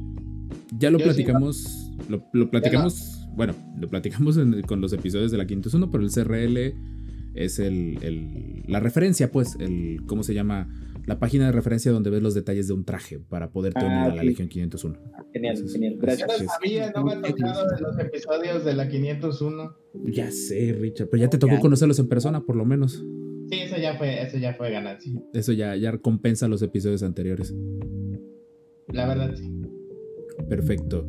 Ya 0.80 0.90
lo 0.92 0.98
Yo 1.00 1.06
sí, 1.06 1.10
platicamos, 1.10 1.92
lo, 2.10 2.24
lo 2.34 2.50
platicamos, 2.50 3.20
bueno, 3.36 3.54
lo 3.80 3.88
platicamos 3.88 4.38
en- 4.38 4.62
con 4.64 4.82
los 4.82 4.94
episodios 4.94 5.32
de 5.32 5.38
la 5.38 5.46
501, 5.48 5.90
pero 5.92 6.04
el 6.04 6.12
CRL 6.12 6.74
es 7.38 7.60
el, 7.60 7.98
el- 8.02 8.64
la 8.68 8.80
referencia, 8.80 9.32
pues, 9.32 9.56
el, 9.60 10.02
¿cómo 10.08 10.24
se 10.24 10.34
llama? 10.34 10.68
La 11.06 11.20
página 11.20 11.46
de 11.46 11.54
referencia 11.54 11.92
donde 11.92 12.10
ves 12.10 12.22
los 12.22 12.34
detalles 12.34 12.68
de 12.68 12.74
un 12.74 12.84
traje 12.84 13.18
para 13.20 13.50
poderte 13.52 13.80
Ah, 13.82 13.86
unir 13.86 14.12
a 14.12 14.16
la. 14.16 14.24
Legión 14.24 14.50
501. 14.50 15.00
Genial, 15.34 15.54
Entonces, 15.56 15.74
genial, 15.74 15.94
Yo 15.96 16.00
gracias. 16.02 16.28
no 16.28 16.34
Sí, 16.36 16.42
sí. 16.44 16.48
sabía, 16.48 16.92
no 16.94 17.04
me 17.06 17.14
ha 17.14 17.22
tocado 17.22 17.66
de 17.70 17.82
los 17.82 18.00
episodios 18.00 18.66
de 18.66 18.74
la 18.74 18.90
501. 18.90 19.76
Ya 20.08 20.32
sé, 20.32 20.76
Richard, 20.78 21.08
pero 21.10 21.22
ya 21.24 21.30
te 21.30 21.38
tocó 21.38 21.54
Ya. 21.54 21.60
conocerlos 21.62 21.98
en 22.00 22.10
persona, 22.10 22.42
por 22.46 22.58
lo 22.58 22.66
menos. 22.66 23.06
Sí, 23.50 23.60
eso 23.60 23.78
ya 23.78 23.96
fue, 23.98 24.22
eso 24.22 24.38
ya 24.38 24.54
fue 24.56 24.70
ganancia. 24.72 25.14
Eso 25.34 25.54
ya, 25.54 25.76
ya 25.78 25.98
compensa 26.00 26.50
los 26.50 26.62
episodios 26.62 27.02
anteriores. 27.04 27.56
La 28.90 29.08
verdad, 29.08 29.34
sí. 29.36 29.50
Perfecto. 30.50 31.08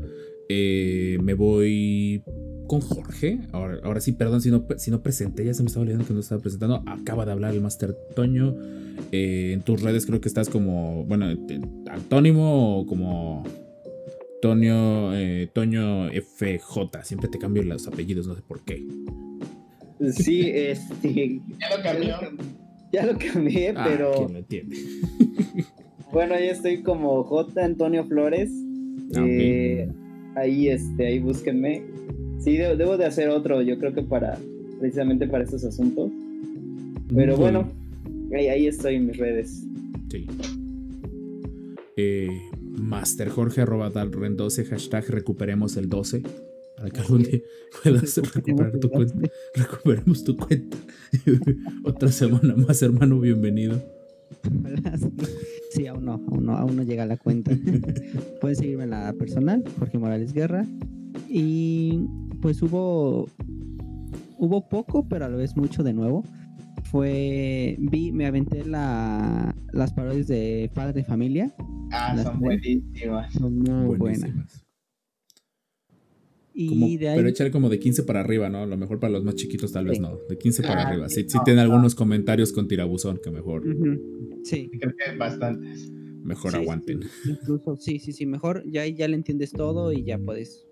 Eh, 0.48 1.18
me 1.22 1.34
voy 1.34 2.22
con 2.68 2.80
Jorge. 2.80 3.40
Ahora, 3.50 3.78
ahora 3.82 4.00
sí, 4.00 4.12
perdón 4.12 4.40
si 4.40 4.50
no, 4.52 4.64
si 4.76 4.92
no 4.92 5.02
presenté, 5.02 5.44
ya 5.44 5.54
se 5.54 5.62
me 5.64 5.66
estaba 5.66 5.82
olvidando 5.82 6.06
que 6.06 6.14
no 6.14 6.20
estaba 6.20 6.40
presentando. 6.40 6.84
Acaba 6.86 7.26
de 7.26 7.32
hablar 7.32 7.52
el 7.54 7.60
Master 7.60 7.96
Toño. 8.14 8.54
Eh, 9.10 9.50
en 9.54 9.62
tus 9.62 9.82
redes 9.82 10.06
creo 10.06 10.20
que 10.20 10.28
estás 10.28 10.48
como, 10.48 11.04
bueno, 11.04 11.26
antónimo 11.90 12.78
o 12.80 12.86
como 12.86 13.42
Toño, 14.40 15.16
eh, 15.16 15.48
Toño 15.52 16.08
FJ. 16.10 17.02
Siempre 17.02 17.28
te 17.28 17.38
cambio 17.38 17.64
los 17.64 17.88
apellidos, 17.88 18.28
no 18.28 18.36
sé 18.36 18.42
por 18.42 18.60
qué. 18.64 18.86
Sí, 20.12 20.42
este, 20.48 21.40
Ya 21.60 21.76
lo 21.76 21.82
cambió. 21.82 22.16
ya 22.92 23.06
lo 23.06 23.18
cambié, 23.18 23.72
Ah, 23.74 23.84
pero 23.88 24.12
¿quién 24.16 24.32
lo 24.34 24.38
entiende? 24.38 24.76
bueno, 26.12 26.34
ya 26.34 26.52
estoy 26.52 26.82
como 26.82 27.24
J. 27.24 27.64
Antonio 27.64 28.04
Flores. 28.04 28.50
Ah. 29.16 29.24
Eh, 29.26 29.88
ahí, 30.36 30.68
este, 30.68 31.06
ahí 31.06 31.18
búsquenme. 31.18 31.82
Sí, 32.48 32.56
de- 32.56 32.76
debo 32.76 32.96
de 32.96 33.04
hacer 33.04 33.28
otro, 33.28 33.60
yo 33.60 33.78
creo 33.78 33.92
que 33.92 34.00
para, 34.02 34.38
precisamente 34.80 35.26
para 35.28 35.44
estos 35.44 35.64
asuntos. 35.64 36.10
Pero 37.14 37.36
bueno, 37.36 37.70
ahí, 38.34 38.46
ahí 38.48 38.66
estoy 38.66 38.94
en 38.94 39.06
mis 39.08 39.18
redes. 39.18 39.64
Sí. 40.10 40.26
Eh, 41.98 42.30
Master 42.80 43.28
Jorge 43.28 43.60
arroba 43.60 43.90
Dalren 43.90 44.38
12, 44.38 44.64
hashtag 44.64 45.10
recuperemos 45.10 45.76
el 45.76 45.90
12. 45.90 46.22
Para 46.78 46.88
que 46.88 47.00
algún 47.00 47.22
día 47.24 47.38
puedas 47.82 48.16
recuperar 48.34 48.78
tu 48.78 48.88
cuenta. 48.88 49.28
Recuperemos 49.54 50.24
tu 50.24 50.34
cuenta. 50.34 50.78
Otra 51.84 52.10
semana 52.10 52.54
más, 52.56 52.80
hermano, 52.80 53.20
bienvenido. 53.20 53.78
Sí, 55.72 55.86
aún 55.86 56.06
no, 56.06 56.12
aún 56.12 56.46
no, 56.46 56.56
aún 56.56 56.76
no 56.76 56.82
llega 56.82 57.02
a 57.02 57.06
la 57.06 57.18
cuenta. 57.18 57.50
Pueden 58.40 58.56
seguirme 58.56 58.84
en 58.84 58.90
la 58.90 59.12
personal, 59.12 59.62
Jorge 59.78 59.98
Morales 59.98 60.32
Guerra. 60.32 60.66
Y 61.28 62.00
pues 62.40 62.62
hubo 62.62 63.28
hubo 64.38 64.68
poco, 64.68 65.08
pero 65.08 65.24
a 65.24 65.28
la 65.28 65.36
vez 65.36 65.56
mucho 65.56 65.82
de 65.82 65.92
nuevo. 65.92 66.24
Fue 66.84 67.76
vi 67.78 68.12
me 68.12 68.24
aventé 68.26 68.64
la, 68.64 69.54
las 69.72 69.92
parodias 69.92 70.26
de 70.28 70.70
Padre 70.74 70.92
de 70.94 71.04
Familia. 71.04 71.54
Ah, 71.90 72.14
Las 72.14 72.24
son 72.24 72.40
tres. 72.40 72.60
buenísimas. 72.60 73.32
Son 73.34 73.58
muy 73.58 73.96
buenas. 73.96 74.64
Y 76.54 76.96
de 76.96 77.10
ahí 77.10 77.16
Pero 77.18 77.28
echarle 77.28 77.52
como 77.52 77.68
de 77.68 77.78
15 77.78 78.02
para 78.02 78.20
arriba, 78.20 78.48
¿no? 78.48 78.58
A 78.58 78.66
lo 78.66 78.76
mejor 78.76 78.98
para 78.98 79.12
los 79.12 79.22
más 79.22 79.36
chiquitos 79.36 79.70
tal 79.72 79.84
vez 79.84 79.96
Sí. 79.98 80.02
no. 80.02 80.18
De 80.28 80.36
15 80.38 80.62
para 80.62 80.82
Ah, 80.82 80.88
arriba. 80.88 81.08
Sí, 81.08 81.22
sí, 81.22 81.28
sí 81.30 81.38
no, 81.38 81.44
tiene 81.44 81.58
no. 81.58 81.62
algunos 81.70 81.94
comentarios 81.94 82.52
con 82.52 82.66
tirabuzón 82.66 83.20
que 83.22 83.30
mejor. 83.30 83.62
Sí. 84.44 84.68
Creo 84.80 84.92
que 84.96 85.16
bastantes. 85.16 85.88
mejor 86.24 86.50
Sí, 86.50 86.56
aguanten. 86.58 87.00
Incluso, 87.26 87.76
sí, 87.76 87.98
sí, 88.00 88.12
sí, 88.12 88.26
mejor 88.26 88.64
ya, 88.70 88.86
ya 88.86 89.06
le 89.08 89.14
entiendes 89.14 89.52
todo 89.52 89.92
y 89.92 90.02
ya 90.04 90.18
puedes, 90.18 90.66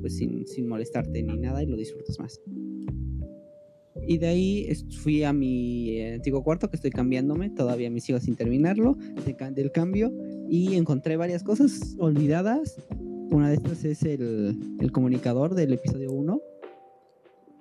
pues 0.00 0.16
sin, 0.16 0.46
sin 0.46 0.68
molestarte 0.68 1.22
ni 1.22 1.36
nada 1.36 1.62
y 1.62 1.66
lo 1.66 1.76
disfrutas 1.76 2.18
más. 2.18 2.40
Y 4.06 4.18
de 4.18 4.26
ahí 4.26 4.68
fui 5.00 5.22
a 5.22 5.32
mi 5.32 5.90
eh, 5.90 6.14
antiguo 6.14 6.42
cuarto 6.42 6.68
que 6.68 6.76
estoy 6.76 6.90
cambiándome, 6.90 7.50
todavía 7.50 7.90
me 7.90 8.00
sigo 8.00 8.20
sin 8.20 8.36
terminarlo, 8.36 8.96
del 9.54 9.72
cambio, 9.72 10.12
y 10.48 10.74
encontré 10.74 11.16
varias 11.16 11.42
cosas 11.42 11.96
olvidadas. 11.98 12.76
Una 13.30 13.48
de 13.48 13.56
estas 13.56 13.84
es 13.84 14.02
el, 14.02 14.76
el 14.80 14.92
comunicador 14.92 15.54
del 15.54 15.72
episodio 15.72 16.12
1. 16.12 16.40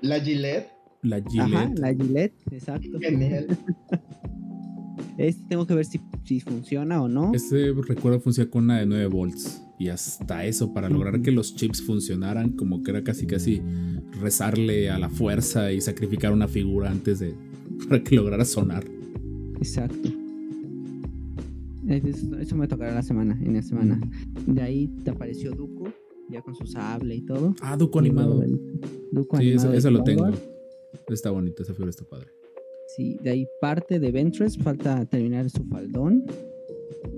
La 0.02 0.20
Gillette, 0.20 0.68
La 1.02 1.18
Ajá, 1.18 1.30
Gillette. 1.30 1.80
la 1.80 1.94
Gillette, 1.94 2.36
exacto. 2.52 3.00
genial. 3.00 3.48
Este 5.18 5.44
tengo 5.48 5.68
que 5.68 5.76
ver 5.76 5.86
si, 5.86 6.00
si 6.24 6.40
funciona 6.40 7.02
o 7.02 7.08
no. 7.08 7.34
Este 7.36 7.72
recuerdo 7.72 8.20
funciona 8.20 8.50
con 8.50 8.64
una 8.64 8.80
de 8.80 8.88
9 8.88 9.06
volts. 9.08 9.62
Y 9.80 9.90
hasta 9.90 10.46
eso, 10.46 10.74
para 10.74 10.88
lograr 10.90 11.22
que 11.22 11.32
los 11.32 11.56
chips 11.56 11.82
funcionaran, 11.82 12.52
como 12.52 12.84
que 12.84 12.92
era 12.92 13.04
casi 13.04 13.26
casi 13.26 13.62
rezarle 14.22 14.90
a 14.90 15.00
la 15.00 15.10
fuerza 15.10 15.72
y 15.72 15.82
sacrificar 15.82 16.32
una 16.32 16.48
figura 16.48 16.90
antes 16.92 17.20
de. 17.20 17.34
para 17.90 18.04
que 18.04 18.16
lograra 18.16 18.46
sonar. 18.46 18.84
Exacto. 19.58 20.10
Eso, 21.88 22.38
eso 22.40 22.56
me 22.56 22.68
tocará 22.68 22.94
la 22.94 23.04
semana, 23.04 23.38
en 23.44 23.54
la 23.56 23.62
semana. 23.62 24.00
De 24.48 24.62
ahí 24.62 24.88
te 25.04 25.12
apareció 25.12 25.52
Dooku, 25.52 25.90
ya 26.30 26.42
con 26.42 26.56
su 26.56 26.66
sable 26.66 27.16
y 27.16 27.22
todo. 27.22 27.54
Ah, 27.62 27.76
Duco 27.76 28.00
animado. 28.00 28.42
Sí, 28.42 28.58
animado 29.34 29.74
eso, 29.74 29.92
lo 29.92 30.04
tengo. 30.04 30.30
Está 31.10 31.32
bonito, 31.32 31.64
esa 31.64 31.74
figura 31.74 31.90
está 31.90 32.06
padre. 32.06 32.28
Sí, 32.96 33.18
de 33.22 33.32
ahí 33.32 33.48
parte 33.60 34.00
de 34.00 34.12
Ventress, 34.12 34.58
falta 34.58 35.04
terminar 35.06 35.50
su 35.50 35.64
faldón. 35.66 36.24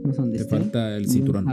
No 0.04 0.13
sé 0.13 0.22
dónde 0.22 0.38
Te 0.38 0.44
esté. 0.44 0.58
falta 0.58 0.98
el 0.98 1.08
cinturón. 1.10 1.46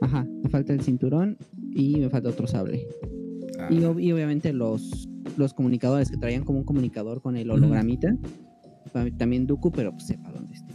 Ajá, 0.00 0.26
me 0.42 0.48
falta 0.50 0.72
el 0.72 0.80
cinturón 0.82 1.36
y 1.74 1.96
me 1.96 2.08
falta 2.10 2.28
otro 2.28 2.46
sable. 2.46 2.86
Ah, 3.58 3.68
Y, 3.70 3.78
ob- 3.80 4.02
y 4.02 4.12
obviamente 4.12 4.52
los, 4.52 5.08
los 5.36 5.54
comunicadores 5.54 6.10
que 6.10 6.16
traían 6.18 6.44
como 6.44 6.58
un 6.58 6.64
comunicador 6.64 7.22
con 7.22 7.36
el 7.36 7.50
hologramita. 7.50 8.16
También 9.18 9.46
Dooku, 9.46 9.72
pero 9.72 9.90
pues 9.92 10.06
sepa 10.06 10.30
dónde 10.32 10.54
esté. 10.54 10.72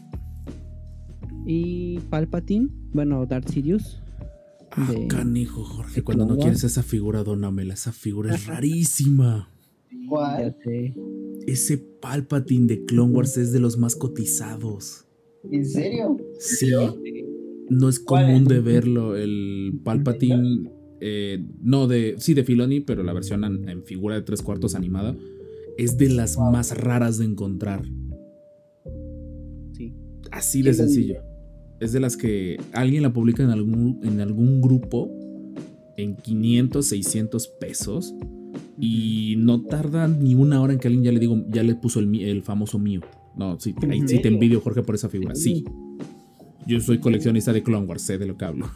Y 1.46 2.00
Palpatine, 2.10 2.70
bueno, 2.94 3.26
Darth 3.26 3.50
Sidious. 3.50 4.02
ah, 4.72 4.92
de- 4.92 5.08
canijo, 5.08 5.64
Jorge. 5.64 5.96
de 5.96 6.04
Cuando 6.04 6.26
no 6.26 6.38
quieres 6.38 6.64
esa 6.64 6.84
figura, 6.84 7.24
dónamela. 7.24 7.74
Esa 7.74 7.92
figura 7.92 8.34
es 8.36 8.46
rarísima. 8.48 9.50
¿Cuál? 10.08 10.56
Ese 11.48 11.78
Palpatine 11.78 12.68
de 12.68 12.86
Clone 12.86 13.14
Wars 13.14 13.38
es 13.38 13.52
de 13.52 13.60
los 13.60 13.78
más 13.78 13.96
cotizados. 13.96 15.06
¿En 15.50 15.66
serio? 15.66 16.18
Sí. 16.40 16.72
No 17.72 17.88
es 17.88 18.00
¿Cuál 18.00 18.26
común 18.26 18.46
de 18.46 18.60
verlo. 18.60 19.16
El 19.16 19.80
Palpatine. 19.84 20.70
eh, 21.00 21.46
no, 21.62 21.88
de. 21.88 22.16
Sí, 22.18 22.34
de 22.34 22.44
Filoni, 22.44 22.82
pero 22.82 23.02
la 23.02 23.14
versión 23.14 23.46
en, 23.46 23.70
en 23.70 23.84
figura 23.84 24.16
de 24.16 24.24
tres 24.24 24.42
cuartos 24.42 24.76
animada. 24.76 25.16
Es 25.78 25.98
de 25.98 26.10
las 26.10 26.38
más 26.38 26.78
raras 26.78 27.18
de 27.18 27.26
encontrar. 27.26 27.84
Sí. 29.72 29.94
Así 30.32 30.62
de 30.62 30.74
sencillo. 30.74 31.22
Es 31.80 31.94
de 31.94 32.02
las 32.02 32.18
que 32.18 32.58
alguien 32.74 33.04
la 33.04 33.14
publica 33.14 33.42
en 33.42 33.50
algún, 33.52 34.02
en 34.04 34.20
algún 34.20 34.62
grupo 34.62 35.10
en 35.96 36.18
500, 36.18 36.86
600 36.86 37.48
pesos. 37.48 38.14
Y 38.78 39.36
no 39.38 39.62
tarda 39.62 40.10
ni 40.10 40.36
una 40.36 40.62
hora 40.62 40.74
en 40.74 40.80
que 40.80 40.90
alguien 40.90 41.06
ya 41.06 41.12
le 41.14 41.20
digo, 41.20 41.42
ya 41.50 41.64
le 41.64 41.76
puso 41.76 42.02
el, 42.02 42.42
famoso 42.44 42.80
mío. 42.80 43.00
No, 43.38 43.58
sí, 43.62 43.74
ahí 43.90 44.00
¿En 44.00 44.10
sí 44.10 44.20
te 44.20 44.28
envidio, 44.28 44.60
Jorge, 44.60 44.84
por 44.84 44.96
esa 44.96 45.08
figura. 45.08 45.36
Sí. 45.36 45.64
Yo 46.68 46.80
soy 46.80 47.00
coleccionista 47.00 47.52
de 47.54 47.64
Clone 47.64 47.86
Wars, 47.88 48.02
sé 48.04 48.18
de 48.18 48.26
lo 48.26 48.38
que 48.38 48.46
hablo. 48.46 48.70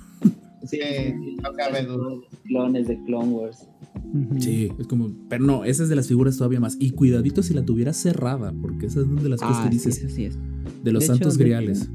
Sí, 0.66 0.80
Sí, 0.82 1.36
no 1.44 1.54
cabe 1.54 1.84
duda. 1.86 2.08
Clones 2.46 2.88
de 2.88 2.98
Clone 3.04 3.30
Wars. 3.32 3.68
Sí, 4.40 4.72
es 4.80 4.88
como. 4.88 5.12
Pero 5.30 5.44
no, 5.44 5.64
esa 5.66 5.84
es 5.84 5.90
de 5.90 5.96
las 5.96 6.08
figuras 6.08 6.38
todavía 6.38 6.60
más. 6.60 6.76
Y 6.80 6.92
cuidadito 6.92 7.44
si 7.44 7.54
la 7.54 7.64
tuviera 7.64 7.94
cerrada, 7.94 8.52
porque 8.62 8.88
esa 8.88 9.02
es 9.02 9.06
una 9.08 9.22
de 9.22 9.30
las 9.30 9.42
cosas 9.42 9.58
Ah, 9.60 9.64
que 9.70 9.78
sí, 9.78 9.90
dices 9.90 10.04
eso 10.04 10.16
sí 10.16 10.26
es. 10.26 10.38
de 10.84 10.92
los 10.92 11.02
De 11.02 11.08
santos 11.08 11.36
hecho, 11.36 11.44
griales. 11.44 11.90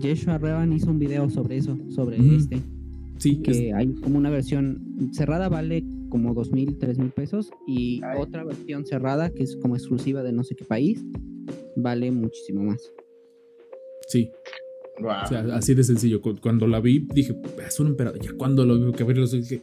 Joshua 0.00 0.38
Revan 0.38 0.72
hizo 0.72 0.90
un 0.90 0.98
video 1.00 1.28
sobre 1.30 1.56
eso, 1.56 1.76
sobre 1.90 2.18
este. 2.36 2.60
Sí, 3.18 3.38
Que 3.42 3.72
hay 3.72 3.92
como 3.94 4.18
una 4.18 4.30
versión 4.30 5.10
cerrada 5.12 5.48
vale 5.48 5.82
como 6.10 6.34
dos 6.34 6.52
mil, 6.52 6.76
tres 6.78 6.98
mil 6.98 7.10
pesos. 7.10 7.50
Y 7.66 8.00
Ay. 8.04 8.20
otra 8.20 8.44
versión 8.44 8.84
cerrada, 8.86 9.30
que 9.30 9.42
es 9.42 9.56
como 9.56 9.74
exclusiva 9.74 10.22
de 10.22 10.32
no 10.32 10.44
sé 10.44 10.54
qué 10.54 10.64
país, 10.64 11.02
vale 11.76 12.10
muchísimo 12.12 12.62
más. 12.62 12.80
es, 12.82 12.92
sí. 14.08 14.30
Wow. 15.00 15.10
O 15.24 15.28
sea, 15.28 15.40
así 15.56 15.74
de 15.74 15.84
sencillo. 15.84 16.20
Cu- 16.22 16.36
Cuando 16.40 16.66
la 16.66 16.80
vi, 16.80 17.06
dije, 17.12 17.36
es 17.66 17.80
un 17.80 17.88
emperador. 17.88 18.20
Ya 18.20 18.32
cuando 18.36 18.64
lo 18.64 18.78
vi 18.78 18.92
que 18.92 19.02
abrí 19.02 19.18
los 19.20 19.32
dije, 19.32 19.60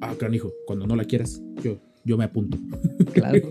ah, 0.00 0.14
canijo, 0.18 0.52
cuando 0.66 0.86
no 0.86 0.96
la 0.96 1.04
quieras, 1.04 1.42
yo, 1.62 1.78
yo 2.04 2.16
me 2.16 2.24
apunto. 2.24 2.58
Claro. 3.12 3.40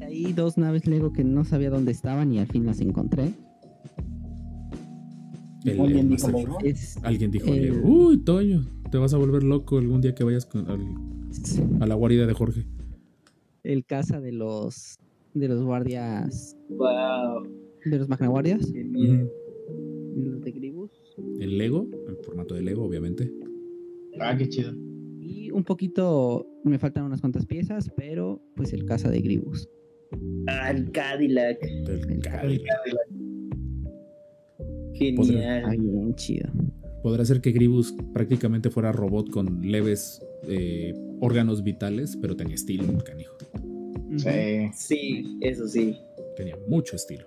Hay 0.00 0.32
dos 0.32 0.58
naves 0.58 0.86
Lego 0.86 1.12
que 1.12 1.24
no 1.24 1.44
sabía 1.44 1.70
dónde 1.70 1.92
estaban 1.92 2.32
y 2.32 2.38
al 2.38 2.46
fin 2.46 2.66
las 2.66 2.80
encontré. 2.80 3.32
El- 5.64 5.80
Alguien 5.80 5.98
el 6.00 6.08
dijo 6.16 6.28
Master- 6.28 6.34
Lego. 6.34 6.58
Es 6.62 6.96
Alguien 7.02 7.30
dijo, 7.30 7.46
El- 7.48 7.62
Lego, 7.62 7.88
uy, 7.88 8.18
Toño, 8.18 8.66
te 8.90 8.98
vas 8.98 9.14
a 9.14 9.16
volver 9.16 9.42
loco 9.44 9.78
algún 9.78 10.00
día 10.00 10.14
que 10.14 10.24
vayas 10.24 10.44
con- 10.46 10.68
al- 10.68 10.94
a 11.80 11.86
la 11.86 11.94
guarida 11.94 12.26
de 12.26 12.34
Jorge. 12.34 12.66
el 13.64 13.84
casa 13.86 14.20
de 14.20 14.32
los 14.32 14.98
de 15.34 15.48
los 15.48 15.62
guardias 15.62 16.56
Wow. 16.68 17.46
De 17.84 17.98
los 17.98 18.08
magnaguardias, 18.08 18.62
Ujú. 18.64 19.30
de 20.16 20.30
los 20.30 20.40
de 20.42 20.52
Gribus 20.52 20.90
El 21.40 21.58
Lego, 21.58 21.86
en 22.08 22.16
formato 22.24 22.54
de 22.54 22.62
Lego, 22.62 22.84
obviamente. 22.84 23.30
Ah, 24.20 24.36
qué 24.36 24.48
chido. 24.48 24.72
y 25.20 25.50
un 25.50 25.64
poquito 25.64 26.46
me 26.64 26.78
faltan 26.78 27.04
unas 27.04 27.20
cuantas 27.20 27.46
piezas, 27.46 27.90
pero 27.96 28.40
pues 28.56 28.72
el 28.72 28.84
casa 28.84 29.10
de 29.10 29.20
Gribus. 29.20 29.68
Ah, 30.46 30.70
el 30.70 30.90
Cadillac. 30.92 31.58
El 31.62 31.88
El 32.10 32.20
Cadillac. 32.20 32.62
Genial. 34.94 35.76
Bien 35.78 36.14
chido. 36.14 36.48
Podrá 37.02 37.24
ser 37.24 37.40
que 37.40 37.50
Gribus 37.50 37.94
prácticamente 38.12 38.70
fuera 38.70 38.92
robot 38.92 39.30
con 39.30 39.60
leves 39.62 40.20
eh, 40.46 40.94
órganos 41.20 41.64
vitales, 41.64 42.16
pero 42.20 42.36
tenía 42.36 42.54
estilo, 42.54 42.84
el 42.84 43.02
canijo. 43.02 43.34
Sí. 44.16 44.70
Sí, 44.74 45.38
eso 45.40 45.66
sí. 45.66 45.96
Tenía 46.36 46.56
mucho 46.68 46.96
estilo. 46.96 47.24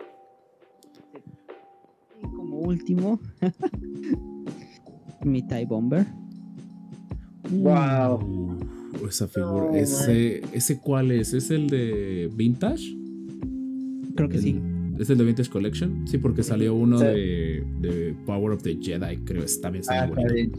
Y 2.24 2.28
como 2.36 2.60
último, 2.60 3.20
mi 5.24 5.42
TIE 5.48 5.66
Bomber. 5.66 6.06
Wow. 7.52 8.20
Uh, 9.02 9.08
esa 9.08 9.28
figura. 9.28 9.78
Ese, 9.80 10.42
¿Ese 10.54 10.80
cuál 10.80 11.12
es? 11.12 11.34
¿Es 11.34 11.52
el 11.52 11.68
de 11.68 12.30
Vintage? 12.36 12.96
Creo 14.16 14.30
que 14.30 14.38
El- 14.38 14.42
sí. 14.44 14.60
¿Es 14.98 15.10
el 15.10 15.18
de 15.18 15.26
Vintage 15.26 15.50
Collection? 15.50 16.08
Sí, 16.08 16.18
porque 16.18 16.42
salió 16.42 16.74
uno 16.74 16.98
Sí. 17.00 17.06
de, 17.06 17.64
de 17.82 18.16
Power 18.26 18.54
of 18.54 18.64
the 18.64 18.78
Jedi, 18.82 19.18
creo. 19.26 19.44
Está 19.44 19.70
bien, 19.70 19.82
está 19.82 20.04
Ah, 20.04 20.12
bien. 20.34 20.52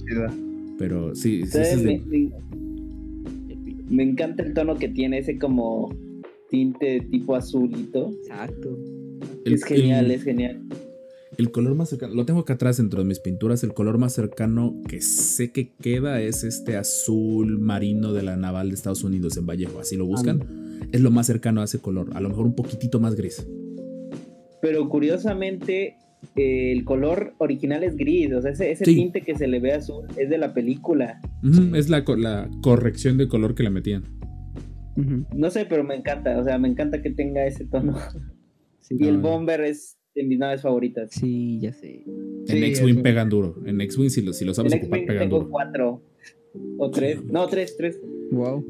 Pero 0.79 1.15
sí, 1.15 1.41
sí, 1.45 1.47
¿Sabes? 1.53 1.69
ese 1.69 1.77
es 1.79 1.83
Me, 1.85 1.93
de. 2.19 2.31
me- 2.31 3.87
me 3.89 4.03
encanta 4.03 4.43
el 4.43 4.53
tono 4.53 4.75
que 4.77 4.89
tiene, 4.89 5.19
ese 5.19 5.39
como 5.39 5.89
tinte 6.51 7.01
tipo 7.11 7.35
azulito. 7.35 8.11
Exacto. 8.11 8.77
el- 9.47 9.55
es 9.55 9.65
genial, 9.65 10.05
el- 10.07 10.11
es 10.11 10.23
genial. 10.25 10.61
El 11.39 11.51
color 11.51 11.75
más 11.75 11.91
cercano, 11.91 12.15
lo 12.15 12.25
tengo 12.25 12.41
acá 12.41 12.55
atrás 12.55 12.79
dentro 12.79 13.01
de 13.01 13.05
mis 13.07 13.21
pinturas, 13.21 13.63
el 13.63 13.75
color 13.75 13.99
más 13.99 14.15
cercano 14.15 14.75
que 14.89 15.03
sé 15.03 15.53
que 15.53 15.73
queda 15.75 16.23
es 16.23 16.45
este 16.45 16.77
azul 16.77 17.59
marino 17.59 18.13
de 18.15 18.23
la 18.23 18.37
naval 18.37 18.69
de 18.71 18.75
Estados 18.75 19.05
Unidos 19.05 19.37
en 19.37 19.45
Vallejo, 19.47 19.79
así 19.81 19.97
lo 19.97 20.07
buscan. 20.07 20.89
Es 20.93 21.01
lo 21.03 21.11
más 21.11 21.27
cercano 21.27 21.61
a 21.61 21.65
ese 21.65 21.79
color, 21.79 22.09
a 22.15 22.21
lo 22.21 22.31
mejor 22.31 22.47
un 22.47 22.55
poquitito 22.55 23.01
más 23.01 23.17
gris. 23.17 23.47
Pero 24.63 24.89
curiosamente, 24.89 25.97
eh, 26.37 26.73
el 26.73 26.85
color 26.85 27.35
original 27.39 27.85
es 27.85 27.97
gris. 27.97 28.33
O 28.33 28.41
sea, 28.41 28.53
ese, 28.53 28.71
ese 28.73 28.85
Sí. 28.87 28.95
tinte 28.95 29.21
que 29.21 29.35
se 29.37 29.47
le 29.47 29.61
ve 29.61 29.73
azul 29.73 30.07
es 30.17 30.31
de 30.31 30.39
la 30.39 30.55
película. 30.55 31.21
Es 31.75 31.89
la, 31.91 32.03
la 32.17 32.49
corrección 32.63 33.19
de 33.19 33.29
color 33.29 33.55
que 33.55 33.63
le 33.63 33.71
metían. 33.71 34.05
No 35.35 35.51
sé, 35.51 35.67
pero 35.67 35.85
me 35.85 35.95
encanta. 35.95 36.39
O 36.39 36.45
sea, 36.45 36.59
me 36.59 36.69
encanta 36.69 37.03
que 37.03 37.11
tenga 37.11 37.45
ese 37.47 37.67
tono. 37.67 37.95
Sí. 38.81 38.97
Y 38.99 39.07
el 39.09 39.17
Ah. 39.17 39.21
bomber 39.21 39.61
es, 39.61 39.96
de 40.17 40.25
mis 40.25 40.39
naves 40.39 40.63
favoritas. 40.63 41.11
Sí, 41.13 41.61
ya 41.61 41.73
sé. 41.73 42.03
En 42.07 42.47
Sí, 42.47 42.65
X-Wing 42.65 43.03
pegan 43.03 43.29
duro. 43.29 43.55
En 43.67 43.81
X-Wing, 43.81 44.09
si 44.11 44.23
lo, 44.23 44.33
si 44.33 44.45
lo 44.45 44.55
sabes 44.55 44.73
En 44.73 44.81
ocupar, 44.81 45.05
pegan 45.07 45.23
tengo 45.25 45.39
duro. 45.41 45.51
cuatro 45.51 46.03
o 46.79 46.91
tres. 46.91 47.23
No, 47.25 47.47
tres, 47.47 47.77
tres. 47.77 48.01
Wow. 48.33 48.65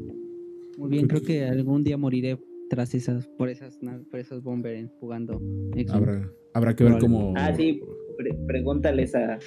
Muy 0.77 0.89
bien, 0.91 1.07
creo 1.07 1.21
que 1.23 1.45
algún 1.45 1.83
día 1.83 1.97
moriré 1.97 2.37
tras 2.69 2.93
esas, 2.93 3.27
por 3.37 3.49
esas, 3.49 3.79
por 4.11 4.19
esos 4.19 4.43
bombers 4.43 4.91
jugando. 4.99 5.41
Habrá, 5.89 6.29
habrá 6.53 6.75
que 6.75 6.83
ver 6.83 6.99
cómo. 6.99 7.33
Ah, 7.35 7.53
sí. 7.55 7.79
Pre- 8.17 8.33
pregúntales 8.47 9.15
a. 9.15 9.39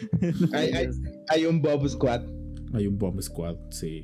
Hay, 0.52 0.68
hay, 0.72 0.86
hay 1.28 1.44
un 1.44 1.60
Bob 1.60 1.86
Squad. 1.88 2.22
Hay 2.72 2.86
un 2.86 2.96
Bomb 2.98 3.20
Squad, 3.20 3.56
sí. 3.70 4.02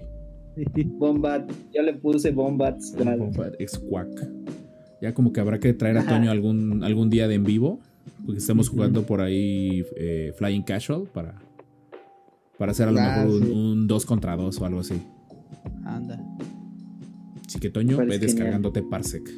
Bombat. 0.98 1.50
Yo 1.72 1.82
le 1.82 1.94
puse 1.94 2.32
Bombat 2.32 2.80
Squad. 2.80 3.16
Bomb 3.18 3.34
Squad. 3.66 4.08
Ya 5.02 5.12
como 5.14 5.32
que 5.32 5.40
habrá 5.40 5.58
que 5.60 5.72
traer 5.72 5.98
a. 5.98 6.06
Toño 6.06 6.30
algún, 6.30 6.82
algún 6.82 7.10
día 7.10 7.28
de 7.28 7.34
en 7.36 7.44
vivo. 7.44 7.80
Porque 8.24 8.38
estamos 8.38 8.68
jugando 8.68 9.02
por 9.04 9.20
ahí 9.20 9.84
eh, 9.96 10.32
Flying 10.36 10.62
Casual 10.62 11.02
para, 11.12 11.40
para 12.58 12.72
hacer 12.72 12.88
a 12.88 12.92
lo 12.92 13.00
Ah, 13.00 13.18
mejor 13.24 13.34
un, 13.34 13.42
sí. 13.46 13.50
un 13.52 13.86
2 13.86 14.06
contra 14.06 14.36
2 14.36 14.60
o 14.60 14.64
algo 14.64 14.80
así. 14.80 14.94
Anda. 15.84 16.20
Así 17.46 17.58
que 17.60 17.70
Toño, 17.70 17.96
Parece 17.96 18.10
ve 18.18 18.18
genial. 18.18 18.36
descargándote 18.36 18.82
Parsec. 18.82 19.30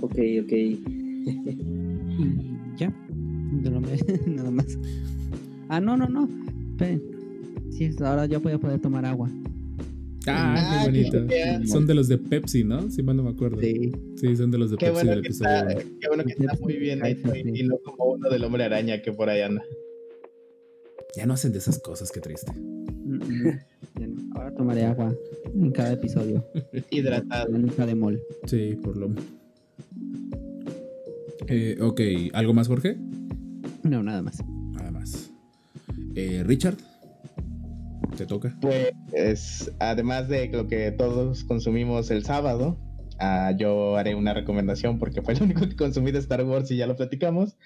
Ok, 0.00 0.16
ok. 0.42 0.52
Y 2.18 2.78
ya. 2.78 2.90
Nada 4.26 4.50
más. 4.50 4.66
Ah, 5.68 5.80
no, 5.80 5.96
no, 5.96 6.08
no. 6.08 6.28
Esperen. 6.70 7.02
Sí, 7.70 7.84
es- 7.84 8.00
ahora 8.00 8.26
ya 8.26 8.38
voy 8.38 8.52
a 8.52 8.58
poder 8.58 8.80
tomar 8.80 9.04
agua. 9.04 9.28
Ah, 10.28 10.54
Ah, 10.58 10.80
qué 10.84 10.90
bonito. 10.90 11.26
qué. 11.26 11.66
Son 11.66 11.86
de 11.86 11.94
los 11.94 12.08
de 12.08 12.18
Pepsi, 12.18 12.64
¿no? 12.64 12.90
Si 12.90 13.02
mal 13.02 13.16
no 13.16 13.22
me 13.22 13.30
acuerdo. 13.30 13.60
Sí, 13.60 13.92
Sí. 14.16 14.36
son 14.36 14.50
de 14.50 14.58
los 14.58 14.70
de 14.70 14.76
Qué 14.76 14.86
Pepsi 14.86 14.94
bueno 14.94 15.10
del 15.12 15.22
que, 15.22 15.28
episodio 15.28 15.50
está, 15.68 15.74
qué 16.00 16.08
bueno 16.08 16.24
que 16.24 16.32
está 16.32 16.56
muy 16.60 16.76
bien 16.76 17.04
hecho 17.04 17.34
y, 17.34 17.62
no 17.64 17.78
como 17.78 18.12
uno 18.12 18.28
del 18.28 18.44
hombre 18.44 18.64
araña 18.64 19.00
que 19.02 19.12
por 19.12 19.28
ahí 19.30 19.40
anda. 19.42 19.62
Ya 21.16 21.26
no 21.26 21.34
hacen 21.34 21.52
de 21.52 21.58
esas 21.58 21.78
cosas, 21.78 22.10
qué 22.12 22.20
triste. 22.20 22.52
Ahora 24.34 24.52
tomaré 24.54 24.84
agua 24.84 25.14
en 25.54 25.70
cada 25.70 25.92
episodio. 25.92 26.44
Hidratado. 26.90 27.56
Nunca 27.56 27.86
de 27.86 27.94
mol. 27.94 28.20
Sí, 28.46 28.76
por 28.82 28.96
lo 28.96 29.10
eh, 31.48 31.76
Ok, 31.80 32.00
¿algo 32.32 32.52
más, 32.52 32.68
Jorge? 32.68 32.96
No, 33.82 34.02
nada 34.02 34.20
más. 34.22 34.42
Nada 34.72 34.90
más. 34.90 35.30
Eh, 36.14 36.42
Richard, 36.44 36.76
te 38.16 38.26
toca. 38.26 38.56
Pues 38.60 39.72
además 39.78 40.28
de 40.28 40.48
lo 40.48 40.66
que 40.66 40.92
todos 40.92 41.44
consumimos 41.44 42.10
el 42.10 42.24
sábado, 42.24 42.78
ah, 43.18 43.52
yo 43.56 43.96
haré 43.96 44.14
una 44.14 44.34
recomendación 44.34 44.98
porque 44.98 45.22
fue 45.22 45.34
lo 45.34 45.44
único 45.44 45.68
que 45.68 45.76
consumí 45.76 46.12
de 46.12 46.18
Star 46.18 46.44
Wars 46.44 46.70
y 46.70 46.76
ya 46.76 46.86
lo 46.86 46.96
platicamos. 46.96 47.56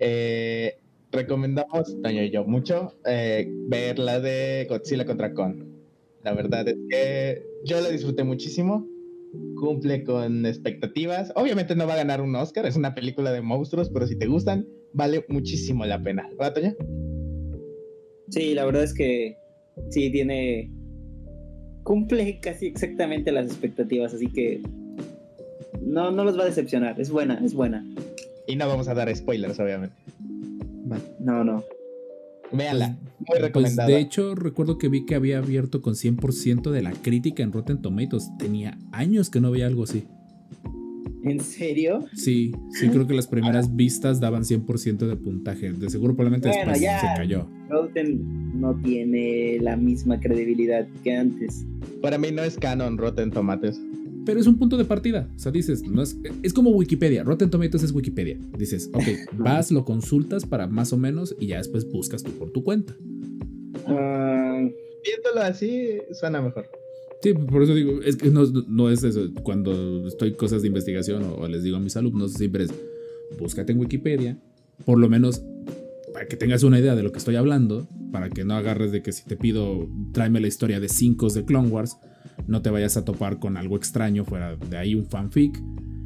Eh, 0.00 0.80
recomendamos, 1.12 1.96
Toño 2.02 2.22
y 2.22 2.30
yo, 2.30 2.44
mucho 2.44 2.94
eh, 3.06 3.48
ver 3.68 3.98
la 3.98 4.20
de 4.20 4.66
Godzilla 4.68 5.06
contra 5.06 5.32
Kong. 5.32 5.64
La 6.22 6.32
verdad 6.32 6.66
es 6.68 6.76
que 6.88 7.42
yo 7.64 7.80
la 7.80 7.90
disfruté 7.90 8.24
muchísimo. 8.24 8.88
Cumple 9.60 10.04
con 10.04 10.46
expectativas. 10.46 11.32
Obviamente 11.34 11.74
no 11.74 11.86
va 11.86 11.94
a 11.94 11.98
ganar 11.98 12.20
un 12.20 12.34
Oscar, 12.36 12.66
es 12.66 12.76
una 12.76 12.94
película 12.94 13.32
de 13.32 13.42
monstruos, 13.42 13.90
pero 13.90 14.06
si 14.06 14.16
te 14.16 14.26
gustan, 14.26 14.66
vale 14.92 15.24
muchísimo 15.28 15.84
la 15.84 16.00
pena. 16.00 16.28
¿Verdad, 16.38 16.54
Toño? 16.54 16.74
Sí, 18.30 18.54
la 18.54 18.64
verdad 18.64 18.84
es 18.84 18.94
que 18.94 19.36
sí 19.90 20.10
tiene. 20.10 20.70
Cumple 21.82 22.40
casi 22.40 22.66
exactamente 22.66 23.30
las 23.32 23.46
expectativas, 23.46 24.14
así 24.14 24.28
que. 24.28 24.62
No, 25.82 26.10
no 26.10 26.24
los 26.24 26.38
va 26.38 26.42
a 26.42 26.46
decepcionar. 26.46 26.98
Es 27.00 27.10
buena, 27.10 27.40
es 27.44 27.52
buena. 27.54 27.84
Y 28.46 28.56
no 28.56 28.66
vamos 28.68 28.88
a 28.88 28.94
dar 28.94 29.14
spoilers, 29.14 29.58
obviamente. 29.60 29.94
No, 31.20 31.44
no. 31.44 31.62
Véanla, 32.52 32.88
muy 32.90 33.26
Pues 33.26 33.40
recomendada. 33.42 33.88
de 33.88 33.98
hecho, 33.98 34.34
recuerdo 34.34 34.78
que 34.78 34.88
vi 34.88 35.06
que 35.06 35.14
había 35.14 35.38
abierto 35.38 35.80
con 35.82 35.94
100% 35.94 36.70
de 36.70 36.82
la 36.82 36.92
crítica 36.92 37.42
en 37.42 37.52
Rotten 37.52 37.82
Tomatoes. 37.82 38.30
Tenía 38.38 38.78
años 38.92 39.28
que 39.30 39.40
no 39.40 39.50
veía 39.50 39.66
algo 39.66 39.84
así. 39.84 40.04
¿En 41.24 41.40
serio? 41.40 42.04
Sí, 42.14 42.52
sí, 42.78 42.88
creo 42.90 43.06
que 43.06 43.14
las 43.14 43.26
primeras 43.26 43.74
vistas 43.74 44.20
daban 44.20 44.42
100% 44.44 45.06
de 45.08 45.16
puntaje. 45.16 45.72
De 45.72 45.88
seguro, 45.88 46.14
probablemente 46.14 46.48
Bueno, 46.48 46.72
después 46.72 46.80
ya. 46.82 47.00
se 47.00 47.06
cayó. 47.16 47.48
Rotten 47.74 48.60
no 48.60 48.74
tiene 48.82 49.58
la 49.60 49.76
misma 49.76 50.20
credibilidad 50.20 50.86
que 51.02 51.12
antes. 51.12 51.66
Para 52.00 52.18
mí 52.18 52.30
no 52.30 52.42
es 52.44 52.56
canon 52.56 52.96
Rotten 52.98 53.32
Tomatoes. 53.32 53.80
Pero 54.24 54.38
es 54.38 54.46
un 54.46 54.58
punto 54.58 54.76
de 54.76 54.84
partida. 54.84 55.28
O 55.34 55.38
sea, 55.38 55.50
dices, 55.50 55.82
no 55.82 56.02
es, 56.02 56.16
es 56.42 56.52
como 56.52 56.70
Wikipedia. 56.70 57.24
Rotten 57.24 57.50
Tomatoes 57.50 57.82
es 57.82 57.92
Wikipedia. 57.92 58.38
Dices, 58.56 58.90
ok, 58.94 59.04
vas, 59.38 59.72
lo 59.72 59.84
consultas 59.84 60.46
para 60.46 60.68
más 60.68 60.92
o 60.92 60.96
menos 60.96 61.34
y 61.40 61.48
ya 61.48 61.58
después 61.58 61.90
buscas 61.90 62.22
tú 62.22 62.30
por 62.32 62.50
tu 62.52 62.62
cuenta. 62.62 62.94
Ah, 63.86 64.62
Viéndolo 65.04 65.42
así, 65.42 65.98
suena 66.12 66.40
mejor. 66.40 66.70
Sí, 67.22 67.34
por 67.34 67.62
eso 67.62 67.74
digo, 67.74 68.00
es 68.02 68.16
que 68.16 68.30
no, 68.30 68.44
no 68.68 68.88
es 68.88 69.02
eso. 69.02 69.28
Cuando 69.42 70.06
estoy 70.06 70.34
cosas 70.34 70.62
de 70.62 70.68
investigación 70.68 71.24
o, 71.24 71.34
o 71.34 71.48
les 71.48 71.64
digo 71.64 71.76
a 71.76 71.80
mis 71.80 71.96
alumnos, 71.96 72.34
siempre 72.34 72.64
es, 72.64 72.70
búscate 73.38 73.72
en 73.72 73.80
Wikipedia, 73.80 74.38
por 74.84 74.98
lo 74.98 75.08
menos 75.08 75.42
para 76.14 76.26
que 76.26 76.36
tengas 76.36 76.62
una 76.62 76.78
idea 76.78 76.94
de 76.96 77.02
lo 77.02 77.12
que 77.12 77.18
estoy 77.18 77.36
hablando, 77.36 77.86
para 78.12 78.30
que 78.30 78.44
no 78.44 78.54
agarres 78.54 78.90
de 78.92 79.02
que 79.02 79.12
si 79.12 79.24
te 79.24 79.36
pido, 79.36 79.86
tráeme 80.12 80.40
la 80.40 80.46
historia 80.46 80.80
de 80.80 80.88
5 80.88 81.28
de 81.30 81.44
Clone 81.44 81.68
Wars, 81.68 81.98
no 82.46 82.62
te 82.62 82.70
vayas 82.70 82.96
a 82.96 83.04
topar 83.04 83.38
con 83.38 83.56
algo 83.58 83.76
extraño 83.76 84.24
fuera 84.24 84.56
de 84.56 84.76
ahí 84.78 84.94
un 84.94 85.04
fanfic 85.06 85.60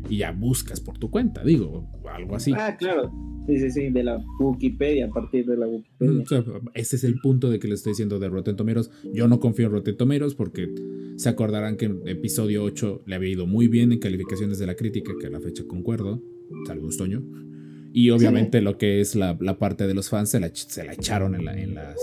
y 0.08 0.16
ya 0.18 0.32
buscas 0.32 0.80
por 0.80 0.98
tu 0.98 1.10
cuenta, 1.10 1.44
digo, 1.44 1.86
algo 2.12 2.34
así. 2.36 2.52
ah, 2.56 2.74
claro. 2.76 3.12
Sí, 3.46 3.58
sí, 3.58 3.70
sí, 3.70 3.88
de 3.90 4.02
la 4.02 4.22
Wikipedia, 4.40 5.06
a 5.06 5.08
partir 5.08 5.46
de 5.46 5.56
la 5.56 5.66
Mm, 5.66 5.70
Wikipedia. 5.70 6.22
o 6.22 6.26
sea, 6.26 6.44
ese 6.74 6.96
es 6.96 7.04
el 7.04 7.18
punto 7.20 7.48
de 7.48 7.58
que 7.58 7.66
le 7.68 7.74
estoy 7.74 7.92
diciendo 7.92 8.18
de 8.18 8.28
Rotten 8.28 8.56
Tomatoes. 8.56 8.90
Yo 9.14 9.26
no 9.28 9.40
confío 9.40 9.66
en 9.66 9.72
Rotten 9.72 9.96
Tomatoes 9.96 10.34
porque 10.34 10.68
se 11.16 11.28
acordarán 11.30 11.76
que 11.78 11.86
en 11.86 12.06
episodio 12.06 12.62
8 12.64 13.02
le 13.06 13.14
había 13.14 13.30
ido 13.30 13.46
muy 13.46 13.68
bien 13.68 13.92
en 13.92 14.00
calificaciones 14.00 14.58
de 14.58 14.66
la 14.66 14.74
crítica, 14.74 15.12
que 15.18 15.28
a 15.28 15.30
la 15.30 15.40
fecha 15.40 15.64
concuerdo. 15.66 16.22
Saludos, 16.66 16.96
Toño. 16.98 17.22
Y 17.92 18.10
obviamente 18.10 18.60
lo 18.60 18.76
que 18.78 19.00
es 19.00 19.14
la, 19.14 19.36
la 19.40 19.58
parte 19.58 19.86
de 19.86 19.94
los 19.94 20.08
fans 20.10 20.30
se 20.30 20.40
la, 20.40 20.50
se 20.54 20.84
la 20.84 20.92
echaron 20.92 21.34
en, 21.34 21.44
la- 21.44 21.58
en 21.58 21.74
las. 21.74 21.96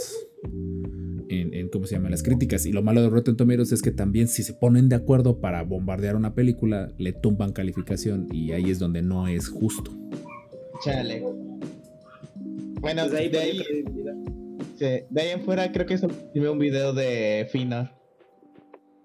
En, 1.27 1.53
en, 1.53 1.69
¿Cómo 1.69 1.85
se 1.85 1.95
llama? 1.95 2.07
En 2.07 2.11
las 2.11 2.23
críticas. 2.23 2.65
Y 2.65 2.71
lo 2.71 2.83
malo 2.83 3.01
de 3.01 3.09
Rotten 3.09 3.35
Tomatoes 3.35 3.71
es 3.71 3.81
que 3.81 3.91
también, 3.91 4.27
si 4.27 4.43
se 4.43 4.53
ponen 4.53 4.89
de 4.89 4.95
acuerdo 4.95 5.39
para 5.41 5.63
bombardear 5.63 6.15
una 6.15 6.33
película, 6.35 6.91
le 6.97 7.13
tumban 7.13 7.51
calificación. 7.51 8.27
Y 8.31 8.51
ahí 8.51 8.69
es 8.69 8.77
donde 8.79 9.01
no 9.01 9.27
es 9.27 9.47
justo. 9.49 9.91
Chale. 10.83 11.23
Bueno, 12.79 13.03
Pues 13.07 13.13
ahí 13.19 13.29
de, 13.29 13.39
ahí, 13.39 13.59
sí, 14.77 14.85
de 15.09 15.21
ahí 15.21 15.29
en 15.29 15.41
fuera 15.41 15.71
creo 15.71 15.85
que 15.87 15.97
vi 16.35 16.41
un 16.45 16.59
video 16.59 16.93
de 16.93 17.47
Fina 17.51 17.91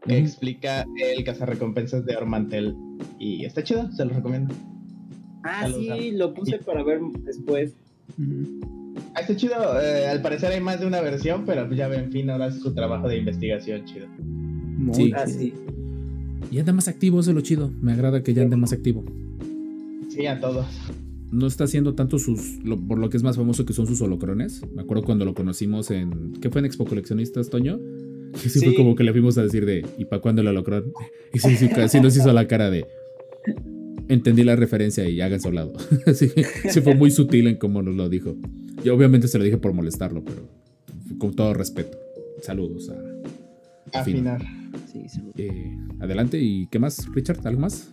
que 0.07 0.19
explica 0.19 0.85
el 1.15 1.25
cazarrecompensas 1.25 2.05
de 2.05 2.17
Ormantel. 2.17 2.75
Y 3.19 3.45
está 3.45 3.63
chido, 3.65 3.91
se 3.93 4.05
lo 4.05 4.13
recomiendo. 4.15 4.55
Ah, 5.43 5.69
sí, 5.73 6.13
lo 6.13 6.35
puse 6.35 6.59
para 6.59 6.83
ver 6.83 7.01
después. 7.25 7.73
Ah, 9.15 9.21
Está 9.21 9.37
chido, 9.37 9.55
eh, 9.81 10.07
al 10.09 10.21
parecer 10.23 10.53
hay 10.53 10.61
más 10.61 10.81
de 10.81 10.87
una 10.87 11.01
versión, 11.01 11.45
pero 11.47 11.67
pues 11.67 11.79
ya 11.79 11.89
ven, 11.89 12.11
Fina 12.13 12.33
ahora 12.35 12.47
hace 12.47 12.61
su 12.61 12.75
trabajo 12.75 13.09
de 13.09 13.19
investigación 13.19 13.85
chido. 13.85 14.07
Muy 14.19 14.95
Sí. 14.95 15.13
Ah, 15.17 15.27
sí. 15.27 15.53
Y 16.51 16.59
anda 16.59 16.73
más 16.73 16.89
activo, 16.89 17.21
eso 17.21 17.31
es 17.31 17.35
lo 17.37 17.43
chido. 17.43 17.71
Me 17.81 17.93
agrada 17.93 18.23
que 18.23 18.35
ya 18.35 18.43
ande 18.43 18.57
más 18.57 18.73
activo. 18.73 19.05
Sí, 20.09 20.27
a 20.27 20.41
todos. 20.41 20.67
no 21.33 21.47
está 21.47 21.63
haciendo 21.65 21.95
tanto 21.95 22.19
sus. 22.19 22.59
lo- 22.65 22.77
por 22.77 22.99
lo 22.99 23.09
que 23.09 23.17
es 23.17 23.23
más 23.23 23.37
famoso 23.37 23.65
que 23.65 23.73
son 23.73 23.87
sus 23.87 24.01
holocrones. 24.01 24.63
Me 24.75 24.83
acuerdo 24.83 25.05
cuando 25.05 25.25
lo 25.25 25.33
conocimos 25.35 25.91
en. 25.93 26.33
¿Qué 26.41 26.51
fue 26.51 26.59
en 26.59 26.65
Expo 26.65 26.85
Coleccionistas, 26.87 27.49
Toño? 27.51 27.79
Que 28.43 28.49
sí, 28.49 28.59
fue 28.61 28.75
como 28.75 28.95
que 28.97 29.03
le 29.05 29.13
fuimos 29.13 29.39
a 29.39 29.43
decir 29.45 29.65
de. 29.65 29.87
¿Y 29.99 30.05
para 30.07 30.21
cuándo 30.21 30.43
el 30.43 30.49
holocron? 30.49 30.93
Y 31.33 31.39
sí, 31.39 31.55
sí, 31.57 31.69
sí 31.89 32.01
nos 32.01 32.17
hizo 32.17 32.33
la 32.33 32.49
cara 32.49 32.69
de. 32.71 32.85
Entendí 34.11 34.43
la 34.43 34.57
referencia 34.57 35.09
y 35.09 35.21
háganse 35.21 35.47
a 35.47 35.51
un 35.51 35.55
lado. 35.55 35.73
Así 36.07 36.31
que 36.31 36.45
sí 36.45 36.81
fue 36.81 36.97
muy 36.97 37.13
sutil 37.13 37.47
en 37.47 37.57
cómo 37.57 37.81
nos 37.81 37.95
lo 37.95 38.09
dijo. 38.09 38.35
Yo 38.85 38.95
obviamente 38.95 39.29
se 39.29 39.39
lo 39.39 39.45
dije 39.45 39.57
por 39.57 39.73
molestarlo, 39.73 40.25
pero 40.25 40.49
con 41.19 41.35
todo 41.35 41.55
respeto. 41.55 41.97
Saludos 42.43 42.91
a. 42.91 44.01
Afinar. 44.01 44.43
Sí, 44.93 45.07
eh, 45.37 45.77
adelante, 46.01 46.39
¿y 46.41 46.67
qué 46.67 46.81
más, 46.81 47.07
Richard? 47.15 47.47
¿Algo 47.47 47.61
más? 47.61 47.89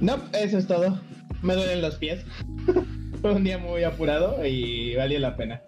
No, 0.00 0.16
eso 0.32 0.56
es 0.56 0.66
todo. 0.66 0.98
Me 1.42 1.54
duelen 1.54 1.82
los 1.82 1.96
pies. 1.96 2.24
Fue 3.20 3.34
un 3.34 3.44
día 3.44 3.58
muy 3.58 3.82
apurado 3.82 4.44
y 4.46 4.94
valió 4.94 5.18
la 5.18 5.36
pena. 5.36 5.60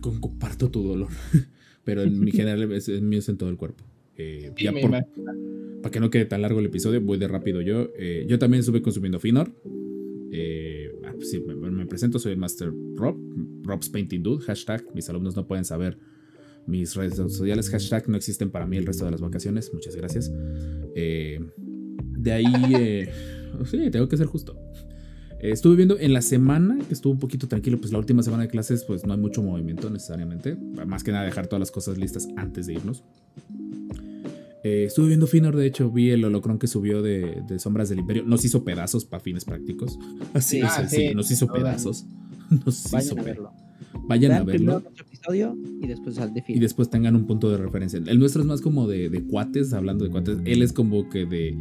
Comparto 0.00 0.70
tu 0.70 0.82
dolor. 0.82 1.10
Pero 1.84 2.02
en 2.02 2.20
mi 2.20 2.30
general 2.30 2.72
es, 2.72 2.88
es 2.88 3.02
mío 3.02 3.18
es 3.18 3.28
en 3.28 3.36
todo 3.36 3.50
el 3.50 3.58
cuerpo. 3.58 3.84
Eh, 4.18 4.50
Sí, 4.56 4.64
ya 4.64 4.72
por- 4.72 4.90
para 4.90 5.90
que 5.92 6.00
no 6.00 6.10
quede 6.10 6.24
tan 6.26 6.42
largo 6.42 6.58
el 6.60 6.66
episodio, 6.66 7.00
voy 7.00 7.18
de 7.18 7.28
rápido 7.28 7.60
yo. 7.60 7.88
Eh, 7.98 8.26
yo 8.28 8.38
también 8.38 8.60
estuve 8.60 8.82
consumiendo 8.82 9.20
Finor. 9.20 9.52
Eh, 10.32 10.90
ah, 11.04 11.12
pues 11.16 11.30
sí, 11.30 11.40
me, 11.40 11.54
me 11.54 11.86
presento, 11.86 12.18
soy 12.18 12.32
el 12.32 12.38
Master 12.38 12.72
Rob, 12.96 13.16
Rob's 13.62 13.88
Painting 13.88 14.22
Dude, 14.22 14.44
hashtag. 14.44 14.84
Mis 14.94 15.08
alumnos 15.08 15.36
no 15.36 15.46
pueden 15.46 15.64
saber 15.64 15.96
mis 16.66 16.94
redes 16.96 17.14
sociales, 17.16 17.70
hashtag 17.70 18.08
no 18.10 18.16
existen 18.16 18.50
para 18.50 18.66
mí 18.66 18.76
el 18.76 18.84
resto 18.84 19.04
de 19.06 19.12
las 19.12 19.20
vacaciones. 19.22 19.72
Muchas 19.72 19.96
gracias. 19.96 20.30
Eh, 20.94 21.40
de 22.18 22.32
ahí, 22.32 22.44
eh, 22.76 23.08
Sí, 23.70 23.88
tengo 23.90 24.08
que 24.08 24.16
ser 24.18 24.26
justo. 24.26 24.58
Eh, 25.40 25.52
estuve 25.52 25.76
viendo 25.76 25.98
en 25.98 26.12
la 26.12 26.20
semana, 26.20 26.76
que 26.86 26.92
estuvo 26.92 27.12
un 27.12 27.18
poquito 27.20 27.48
tranquilo, 27.48 27.78
pues 27.78 27.92
la 27.92 27.98
última 27.98 28.22
semana 28.22 28.42
de 28.42 28.48
clases, 28.50 28.84
pues 28.84 29.06
no 29.06 29.14
hay 29.14 29.18
mucho 29.20 29.42
movimiento 29.42 29.88
necesariamente. 29.88 30.56
Más 30.86 31.02
que 31.04 31.12
nada 31.12 31.24
dejar 31.24 31.46
todas 31.46 31.60
las 31.60 31.70
cosas 31.70 31.96
listas 31.96 32.28
antes 32.36 32.66
de 32.66 32.74
irnos. 32.74 33.04
Eh, 34.64 34.84
estuve 34.86 35.08
viendo 35.08 35.26
Finor, 35.26 35.54
de 35.56 35.66
hecho, 35.66 35.90
vi 35.90 36.10
el 36.10 36.24
holocrón 36.24 36.58
que 36.58 36.66
subió 36.66 37.00
de, 37.02 37.42
de 37.48 37.58
Sombras 37.58 37.88
del 37.88 38.00
Imperio. 38.00 38.24
Nos 38.24 38.44
hizo 38.44 38.64
pedazos 38.64 39.04
para 39.04 39.20
fines 39.22 39.44
prácticos. 39.44 39.98
Así 40.34 40.56
Sí. 40.60 40.62
es, 40.66 40.72
Ah, 40.76 40.88
sí, 40.88 40.96
sí, 41.08 41.14
nos 41.14 41.30
hizo 41.30 41.46
pedazos. 41.46 42.04
Nos 42.64 42.86
hizo 42.86 42.96
Vayan 42.96 43.18
a 43.18 43.22
pe- 43.22 43.28
verlo. 43.30 43.52
Vayan 44.08 44.32
a 44.32 44.42
verlo. 44.42 44.72
nuestro 44.80 45.04
episodio 45.06 45.56
y 45.82 45.86
después 45.86 46.18
al 46.18 46.32
de 46.32 46.42
Y 46.48 46.58
después 46.58 46.88
tengan 46.88 47.14
un 47.14 47.26
punto 47.26 47.50
de 47.50 47.58
referencia. 47.58 48.00
El 48.06 48.18
nuestro 48.18 48.40
es 48.40 48.48
más 48.48 48.62
como 48.62 48.86
de, 48.88 49.10
de 49.10 49.22
cuates, 49.22 49.72
hablando 49.74 50.04
de 50.06 50.10
cuates. 50.10 50.38
Él 50.46 50.62
es 50.62 50.72
como 50.72 51.08
que 51.10 51.26
de. 51.26 51.54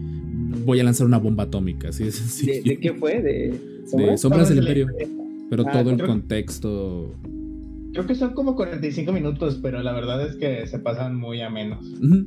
Voy 0.65 0.79
a 0.79 0.83
lanzar 0.85 1.05
una 1.05 1.17
bomba 1.17 1.43
atómica. 1.43 1.89
Así 1.89 2.03
es 2.05 2.45
¿De, 2.45 2.79
qué 2.79 2.93
fue? 2.93 3.21
¿De 3.21 3.59
Sombras? 3.85 4.09
Del 4.09 4.17
Sombras 4.17 4.49
del 4.49 4.59
Imperio. 4.59 4.87
Pero 5.49 5.65
Ah, 5.67 5.71
todo 5.73 5.89
el 5.91 5.97
creo- 5.97 6.07
contexto. 6.07 7.13
Creo 7.93 8.05
que 8.07 8.15
son 8.15 8.33
como 8.33 8.55
45 8.55 9.11
minutos, 9.11 9.59
pero 9.61 9.81
la 9.83 9.91
verdad 9.91 10.25
es 10.25 10.35
que 10.37 10.67
se 10.67 10.79
pasan 10.79 11.17
muy 11.17 11.41
a 11.41 11.49
menos. 11.49 11.85
Ujú. 11.85 12.25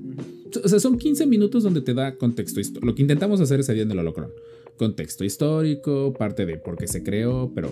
O 0.65 0.69
sea, 0.69 0.81
son 0.81 0.99
15 0.99 1.27
minutos 1.27 1.63
donde 1.63 1.81
te 1.81 1.95
da 1.95 2.17
contexto 2.17 2.61
histórico. 2.61 2.87
Lo 2.87 2.95
que 2.95 3.03
intentamos 3.03 3.41
hacer 3.41 3.61
ese 3.61 3.75
día 3.75 3.83
en 3.85 3.91
el 3.91 3.99
holocron. 3.99 4.31
Contexto 4.77 5.25
histórico, 5.25 6.15
parte 6.19 6.47
de 6.47 6.57
por 6.57 6.77
qué 6.77 6.87
se 6.87 7.03
creó, 7.03 7.53
pero 7.55 7.71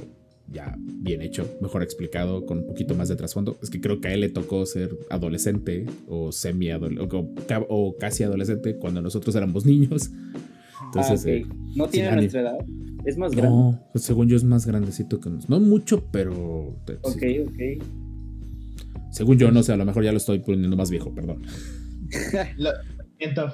ya 0.53 0.75
bien 0.79 1.21
hecho, 1.23 1.47
mejor 1.61 1.83
explicado, 1.83 2.45
con 2.47 2.59
un 2.59 2.67
poquito 2.67 2.95
más 2.95 3.09
de 3.09 3.17
trasfondo. 3.17 3.57
Es 3.63 3.71
que 3.71 3.81
creo 3.81 4.01
que 4.01 4.09
a 4.09 4.15
él 4.15 4.21
le 4.21 4.29
tocó 4.29 4.65
ser 4.67 4.97
adolescente 5.11 5.87
o 6.07 6.33
semi 6.33 6.71
adolescente 6.71 7.17
o, 7.17 7.47
ca- 7.47 7.67
o 7.69 7.97
casi 7.97 8.23
adolescente 8.25 8.77
cuando 8.77 9.01
nosotros 9.03 9.35
éramos 9.37 9.65
niños. 9.67 10.11
Entonces, 10.87 11.25
Ah, 11.27 11.31
eh, 11.31 11.45
ok. 11.47 11.77
No 11.77 11.89
tiene 11.89 12.13
nuestra 12.17 12.41
edad. 12.43 12.59
Es 13.05 13.17
más 13.17 13.33
grande. 13.33 13.51
no, 13.57 13.81
pues 13.93 14.05
según 14.05 14.29
yo 14.29 14.37
es 14.37 14.45
más 14.45 14.67
grandecito 14.67 15.19
que 15.21 15.31
nosotros. 15.31 15.49
No 15.49 15.61
mucho, 15.67 16.05
pero 16.11 16.33
Ok, 17.03 17.19
sí. 17.21 17.39
ok. 17.41 17.85
según 19.13 19.39
yo, 19.39 19.51
no 19.51 19.63
sé, 19.63 19.73
a 19.73 19.77
lo 19.77 19.85
mejor 19.85 20.05
ya 20.05 20.13
lo 20.13 20.19
estoy 20.19 20.41
poniendo 20.41 20.77
más 20.77 20.91
viejo, 20.91 21.15
perdón. 21.15 21.43
Lo 22.57 22.71
siento. 23.19 23.51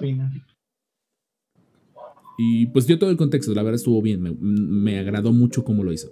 Y 2.38 2.66
pues 2.66 2.86
dio 2.86 2.98
todo 2.98 3.10
el 3.10 3.16
contexto, 3.16 3.54
la 3.54 3.62
verdad 3.62 3.76
estuvo 3.76 4.02
bien, 4.02 4.20
me, 4.20 4.32
me 4.32 4.98
agradó 4.98 5.32
mucho 5.32 5.64
cómo 5.64 5.84
lo 5.84 5.92
hizo. 5.92 6.10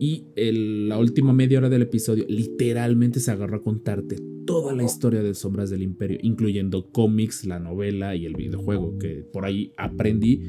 Y 0.00 0.26
la 0.36 0.98
última 0.98 1.32
media 1.32 1.58
hora 1.58 1.68
del 1.68 1.82
episodio 1.82 2.24
literalmente 2.28 3.18
se 3.18 3.32
agarró 3.32 3.56
a 3.56 3.62
contarte 3.62 4.16
toda 4.46 4.72
la 4.72 4.84
historia 4.84 5.22
de 5.22 5.34
Sombras 5.34 5.70
del 5.70 5.82
Imperio, 5.82 6.18
incluyendo 6.22 6.90
cómics, 6.92 7.44
la 7.44 7.58
novela 7.58 8.14
y 8.14 8.24
el 8.24 8.34
videojuego, 8.34 8.96
que 8.98 9.26
por 9.32 9.44
ahí 9.44 9.72
aprendí, 9.76 10.40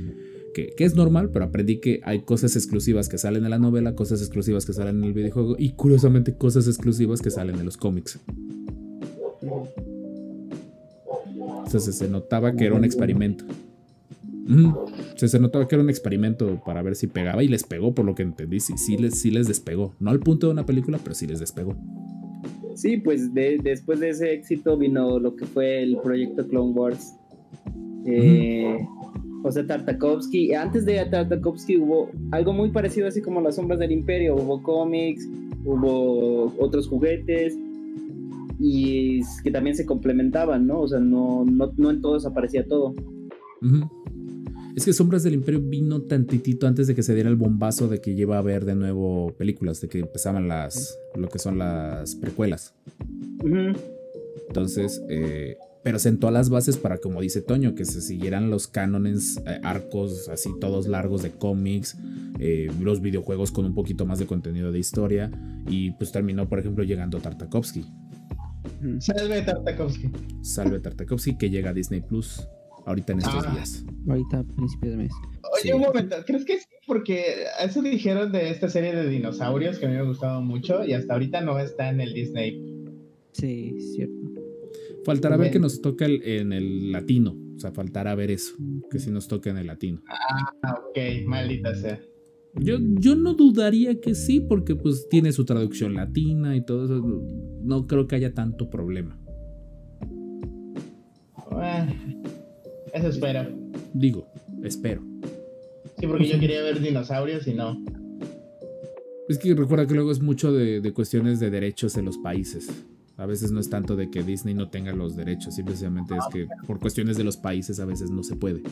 que, 0.53 0.73
que 0.77 0.83
es 0.83 0.95
normal, 0.95 1.31
pero 1.33 1.45
aprendí 1.45 1.79
que 1.79 1.99
hay 2.03 2.21
cosas 2.21 2.55
exclusivas 2.55 3.09
que 3.09 3.17
salen 3.17 3.43
en 3.43 3.49
la 3.49 3.59
novela, 3.59 3.95
cosas 3.95 4.21
exclusivas 4.21 4.65
que 4.65 4.73
salen 4.73 4.97
en 4.97 5.05
el 5.05 5.13
videojuego 5.13 5.55
y 5.57 5.71
curiosamente 5.71 6.37
cosas 6.37 6.67
exclusivas 6.67 7.21
que 7.21 7.31
salen 7.31 7.55
en 7.55 7.65
los 7.65 7.77
cómics. 7.77 8.19
Entonces 11.69 11.95
se 11.97 12.09
notaba 12.09 12.55
que 12.55 12.65
era 12.65 12.73
un 12.75 12.83
experimento. 12.83 13.45
Sea, 15.15 15.29
se 15.29 15.39
notaba 15.39 15.67
que 15.67 15.75
era 15.75 15.83
un 15.83 15.89
experimento 15.91 16.59
para 16.65 16.81
ver 16.81 16.95
si 16.95 17.05
pegaba 17.05 17.43
y 17.43 17.47
les 17.47 17.63
pegó, 17.63 17.93
por 17.93 18.05
lo 18.05 18.15
que 18.15 18.23
entendí. 18.23 18.59
Sí, 18.59 18.73
sí 18.77 18.97
les, 18.97 19.21
sí 19.21 19.29
les 19.29 19.47
despegó. 19.47 19.93
No 19.99 20.09
al 20.09 20.19
punto 20.19 20.47
de 20.47 20.53
una 20.53 20.65
película, 20.65 20.97
pero 21.03 21.13
sí 21.13 21.27
les 21.27 21.39
despegó. 21.39 21.75
Sí, 22.73 22.97
pues 22.97 23.31
de- 23.35 23.59
después 23.63 23.99
de 23.99 24.09
ese 24.09 24.33
éxito 24.33 24.77
vino 24.77 25.19
lo 25.19 25.35
que 25.35 25.45
fue 25.45 25.83
el 25.83 25.97
proyecto 25.97 26.47
Clone 26.47 26.71
Wars. 26.71 27.13
Eh, 28.05 28.79
O 29.43 29.51
sea, 29.51 29.65
Tartakovsky. 29.67 30.53
Antes 30.55 30.85
de 30.85 31.05
Tartakovsky 31.05 31.77
hubo 31.77 32.09
algo 32.31 32.51
muy 32.51 32.71
parecido 32.71 33.07
así 33.07 33.21
como 33.21 33.39
Las 33.41 33.55
Sombras 33.57 33.79
del 33.79 33.91
Imperio. 33.91 34.35
Hubo 34.35 34.61
cómics, 34.63 35.29
hubo 35.63 36.53
otros 36.59 36.87
juguetes 36.89 37.55
y 38.59 39.21
que 39.43 39.51
también 39.51 39.75
se 39.75 39.85
complementaban, 39.85 40.67
¿no? 40.67 40.81
O 40.81 40.87
sea, 40.87 40.99
no, 40.99 41.45
no, 41.45 41.71
no 41.77 41.89
en 41.89 42.01
todos 42.01 42.25
aparecía 42.25 42.65
todo. 42.65 42.93
Es 44.75 44.85
que 44.85 44.93
Sombras 44.93 45.23
del 45.23 45.33
Imperio 45.33 45.61
vino 45.61 46.01
tantitito 46.01 46.67
antes 46.67 46.87
de 46.87 46.95
que 46.95 47.03
se 47.03 47.13
diera 47.13 47.29
el 47.29 47.35
bombazo 47.35 47.87
de 47.87 48.01
que 48.01 48.11
iba 48.11 48.35
a 48.35 48.39
haber 48.39 48.65
de 48.65 48.75
nuevo 48.75 49.33
películas, 49.37 49.81
de 49.81 49.87
que 49.87 49.99
empezaban 49.99 50.47
las, 50.47 50.97
lo 51.15 51.29
que 51.29 51.39
son 51.39 51.57
las 51.57 52.15
precuelas. 52.15 52.73
Entonces, 54.47 55.01
eh, 55.09 55.57
pero 55.83 55.97
sentó 55.97 56.29
las 56.29 56.49
bases 56.49 56.77
para, 56.77 56.97
como 56.97 57.21
dice 57.21 57.41
Toño, 57.41 57.75
que 57.75 57.85
se 57.85 58.01
siguieran 58.01 58.49
los 58.49 58.67
cánones, 58.67 59.37
eh, 59.45 59.59
arcos 59.63 60.27
así 60.29 60.49
todos 60.59 60.87
largos 60.87 61.23
de 61.23 61.31
cómics, 61.31 61.97
eh, 62.39 62.69
los 62.81 63.01
videojuegos 63.01 63.51
con 63.51 63.65
un 63.65 63.73
poquito 63.73 64.05
más 64.05 64.19
de 64.19 64.25
contenido 64.25 64.71
de 64.71 64.79
historia, 64.79 65.31
y 65.67 65.91
pues 65.91 66.11
terminó, 66.11 66.49
por 66.49 66.59
ejemplo, 66.59 66.83
llegando 66.83 67.19
Tartakovsky. 67.19 67.85
Salve 68.99 69.41
Tartakovsky. 69.41 70.09
Salve 70.41 70.79
Tartakovsky, 70.79 71.37
que 71.37 71.49
llega 71.49 71.69
a 71.71 71.73
Disney 71.73 72.01
Plus 72.01 72.47
ahorita 72.85 73.13
en 73.13 73.19
estos 73.19 73.45
Ah. 73.45 73.51
días. 73.53 73.85
Ahorita 74.07 74.39
a 74.39 74.43
principios 74.43 74.91
de 74.91 74.97
mes. 74.97 75.11
Oye, 75.53 75.63
Sí. 75.63 75.71
un 75.71 75.81
momento, 75.81 76.15
¿crees 76.25 76.45
que 76.45 76.57
sí? 76.59 76.65
Porque 76.87 77.23
eso 77.63 77.81
dijeron 77.81 78.31
de 78.31 78.49
esta 78.49 78.67
serie 78.69 78.95
de 78.95 79.07
dinosaurios 79.09 79.77
que 79.77 79.85
a 79.85 79.89
mí 79.89 79.95
me 79.95 80.03
gustaba 80.03 80.39
mucho 80.41 80.83
y 80.85 80.93
hasta 80.93 81.13
ahorita 81.13 81.41
no 81.41 81.59
está 81.59 81.89
en 81.89 82.01
el 82.01 82.13
Disney. 82.13 82.63
Sí, 83.33 83.75
es 83.77 83.93
cierto. 83.93 84.15
Faltará 85.05 85.37
ver 85.37 85.51
que 85.51 85.59
nos 85.59 85.81
toca 85.81 86.05
el- 86.05 86.21
en 86.23 86.51
el 86.53 86.91
latino, 86.91 87.35
o 87.55 87.59
sea, 87.59 87.71
faltará 87.71 88.15
ver 88.15 88.31
eso, 88.31 88.55
que 88.91 88.99
si 88.99 89.11
nos 89.11 89.27
toca 89.27 89.49
en 89.49 89.57
el 89.57 89.67
latino. 89.67 90.01
Ah, 90.07 90.75
ok, 90.89 91.25
maldita 91.25 91.73
sea. 91.75 91.99
Yo, 92.55 92.77
yo 92.79 93.15
no 93.15 93.33
dudaría 93.35 93.99
que 94.01 94.15
sí, 94.15 94.39
porque 94.39 94.75
pues 94.75 95.07
tiene 95.09 95.31
su 95.31 95.45
traducción 95.45 95.93
latina 95.93 96.55
y 96.55 96.61
todo 96.61 96.85
eso. 96.85 97.23
No 97.61 97.87
creo 97.87 98.07
que 98.07 98.15
haya 98.15 98.33
tanto 98.33 98.69
problema. 98.69 99.17
Eso 102.93 103.07
espero. 103.07 103.47
Digo, 103.93 104.27
espero. 104.63 105.03
Sí, 105.99 106.07
porque 106.07 106.27
yo 106.27 106.39
quería 106.39 106.61
ver 106.63 106.79
dinosaurios 106.79 107.47
y 107.47 107.53
no. 107.53 107.83
Es 109.27 109.37
que 109.37 109.53
recuerda 109.53 109.85
que 109.85 109.93
luego 109.93 110.11
es 110.11 110.21
mucho 110.21 110.51
de, 110.51 110.81
de 110.81 110.93
cuestiones 110.93 111.39
de 111.39 111.49
derechos 111.49 111.97
en 111.97 112.05
los 112.05 112.17
países. 112.17 112.69
A 113.17 113.25
veces 113.25 113.51
no 113.51 113.59
es 113.59 113.69
tanto 113.69 113.95
de 113.95 114.09
que 114.09 114.23
Disney 114.23 114.53
no 114.53 114.69
tenga 114.69 114.93
los 114.93 115.15
derechos, 115.15 115.55
simplemente 115.55 116.15
es 116.15 116.23
que 116.31 116.47
por 116.65 116.79
cuestiones 116.79 117.17
de 117.17 117.25
los 117.25 117.35
países 117.35 117.79
a 117.81 117.85
veces 117.85 118.09
no 118.09 118.23
se 118.23 118.37
puede. 118.37 118.63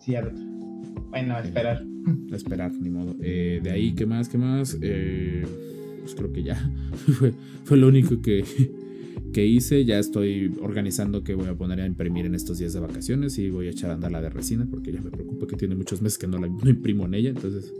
Cierto. 0.00 0.51
Bueno, 1.12 1.38
esperar. 1.38 1.84
Esperar, 2.32 2.72
ni 2.72 2.88
modo. 2.88 3.14
Eh, 3.20 3.60
de 3.62 3.70
ahí, 3.70 3.92
¿qué 3.92 4.06
más? 4.06 4.30
¿Qué 4.30 4.38
más? 4.38 4.78
Eh, 4.80 5.44
pues 6.00 6.14
creo 6.14 6.32
que 6.32 6.42
ya. 6.42 6.56
fue, 7.18 7.34
fue 7.64 7.76
lo 7.76 7.88
único 7.88 8.22
que, 8.22 8.42
que 9.34 9.44
hice. 9.44 9.84
Ya 9.84 9.98
estoy 9.98 10.50
organizando 10.62 11.22
que 11.22 11.34
voy 11.34 11.48
a 11.48 11.54
poner 11.54 11.82
a 11.82 11.86
imprimir 11.86 12.24
en 12.24 12.34
estos 12.34 12.56
días 12.56 12.72
de 12.72 12.80
vacaciones 12.80 13.38
y 13.38 13.50
voy 13.50 13.66
a 13.66 13.70
echar 13.72 13.90
a 13.90 13.92
andar 13.92 14.10
la 14.10 14.22
de 14.22 14.30
resina 14.30 14.66
porque 14.70 14.90
ya 14.90 15.02
me 15.02 15.10
preocupa 15.10 15.46
que 15.46 15.56
tiene 15.56 15.74
muchos 15.74 16.00
meses 16.00 16.16
que 16.16 16.26
no 16.26 16.38
la 16.38 16.48
no 16.48 16.70
imprimo 16.70 17.04
en 17.04 17.12
ella. 17.12 17.28
Entonces 17.28 17.70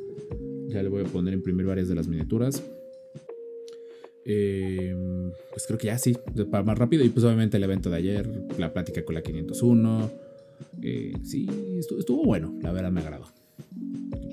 ya 0.68 0.82
le 0.82 0.90
voy 0.90 1.02
a 1.02 1.06
poner 1.06 1.32
a 1.32 1.36
imprimir 1.36 1.64
varias 1.64 1.88
de 1.88 1.94
las 1.94 2.08
miniaturas. 2.08 2.62
Eh, 4.26 4.94
pues 5.50 5.66
creo 5.66 5.78
que 5.78 5.86
ya 5.86 5.96
sí, 5.96 6.14
para 6.50 6.64
más 6.64 6.76
rápido. 6.76 7.02
Y 7.02 7.08
pues 7.08 7.24
obviamente 7.24 7.56
el 7.56 7.64
evento 7.64 7.88
de 7.88 7.96
ayer, 7.96 8.28
la 8.58 8.74
plática 8.74 9.02
con 9.06 9.14
la 9.14 9.22
501. 9.22 10.31
Eh, 10.82 11.12
sí, 11.22 11.48
estuvo, 11.78 11.98
estuvo 11.98 12.24
bueno, 12.24 12.54
la 12.62 12.72
verdad 12.72 12.90
me 12.90 13.00
agradó. 13.00 13.26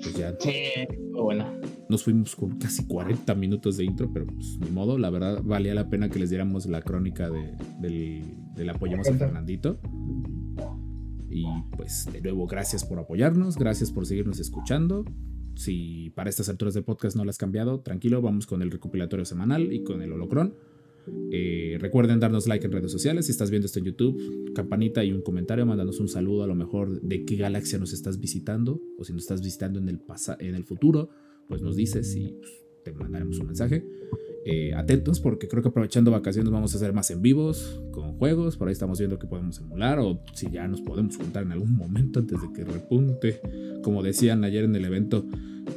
Pues 0.02 0.14
ya 0.16 0.34
Sí, 0.40 0.50
bueno. 1.12 1.46
nos 1.88 2.02
fuimos 2.04 2.34
con 2.34 2.58
casi 2.58 2.86
40 2.86 3.34
minutos 3.34 3.76
de 3.76 3.84
intro, 3.84 4.10
pero 4.12 4.26
pues 4.26 4.58
ni 4.58 4.70
modo, 4.70 4.98
la 4.98 5.10
verdad 5.10 5.42
valía 5.42 5.74
la 5.74 5.88
pena 5.90 6.08
que 6.08 6.18
les 6.18 6.30
diéramos 6.30 6.66
la 6.66 6.80
crónica 6.80 7.28
de, 7.30 7.54
del, 7.80 8.22
del 8.54 8.70
apoyemos 8.70 9.08
a 9.08 9.14
Fernandito. 9.14 9.78
Y 11.28 11.44
pues 11.76 12.08
de 12.12 12.20
nuevo, 12.22 12.46
gracias 12.46 12.84
por 12.84 12.98
apoyarnos, 12.98 13.56
gracias 13.56 13.92
por 13.92 14.06
seguirnos 14.06 14.40
escuchando. 14.40 15.04
Si 15.54 16.10
para 16.10 16.30
estas 16.30 16.48
alturas 16.48 16.74
del 16.74 16.84
podcast 16.84 17.16
no 17.16 17.24
lo 17.24 17.30
has 17.30 17.38
cambiado, 17.38 17.80
tranquilo, 17.80 18.22
vamos 18.22 18.46
con 18.46 18.62
el 18.62 18.70
recopilatorio 18.70 19.24
semanal 19.24 19.72
y 19.72 19.84
con 19.84 20.02
el 20.02 20.12
holocron. 20.12 20.54
Eh, 21.32 21.76
recuerden 21.80 22.20
darnos 22.20 22.46
like 22.46 22.64
en 22.64 22.72
redes 22.72 22.92
sociales. 22.92 23.26
Si 23.26 23.32
estás 23.32 23.50
viendo 23.50 23.66
esto 23.66 23.78
en 23.78 23.86
YouTube, 23.86 24.52
campanita 24.54 25.04
y 25.04 25.12
un 25.12 25.22
comentario, 25.22 25.66
mándanos 25.66 26.00
un 26.00 26.08
saludo 26.08 26.44
a 26.44 26.46
lo 26.46 26.54
mejor 26.54 27.00
de 27.00 27.24
qué 27.24 27.36
galaxia 27.36 27.78
nos 27.78 27.92
estás 27.92 28.20
visitando 28.20 28.80
o 28.98 29.04
si 29.04 29.12
nos 29.12 29.22
estás 29.22 29.42
visitando 29.42 29.78
en 29.78 29.88
el, 29.88 30.00
en 30.38 30.54
el 30.54 30.64
futuro, 30.64 31.10
pues 31.48 31.62
nos 31.62 31.76
dices 31.76 32.14
y 32.16 32.36
pues, 32.38 32.50
te 32.84 32.92
mandaremos 32.92 33.38
un 33.38 33.46
mensaje. 33.46 33.84
Eh, 34.46 34.72
atentos 34.74 35.20
porque 35.20 35.48
creo 35.48 35.62
que 35.62 35.68
aprovechando 35.68 36.10
vacaciones 36.10 36.50
vamos 36.50 36.72
a 36.72 36.78
hacer 36.78 36.94
más 36.94 37.10
en 37.10 37.20
vivos 37.20 37.82
con 37.90 38.14
juegos. 38.14 38.56
Por 38.56 38.68
ahí 38.68 38.72
estamos 38.72 38.98
viendo 38.98 39.18
que 39.18 39.26
podemos 39.26 39.58
emular 39.58 39.98
o 39.98 40.22
si 40.34 40.50
ya 40.50 40.66
nos 40.66 40.80
podemos 40.80 41.16
juntar 41.16 41.42
en 41.42 41.52
algún 41.52 41.74
momento 41.76 42.20
antes 42.20 42.40
de 42.40 42.52
que 42.52 42.64
repunte. 42.64 43.40
Como 43.82 44.02
decían 44.02 44.44
ayer 44.44 44.64
en 44.64 44.74
el 44.74 44.84
evento, 44.84 45.26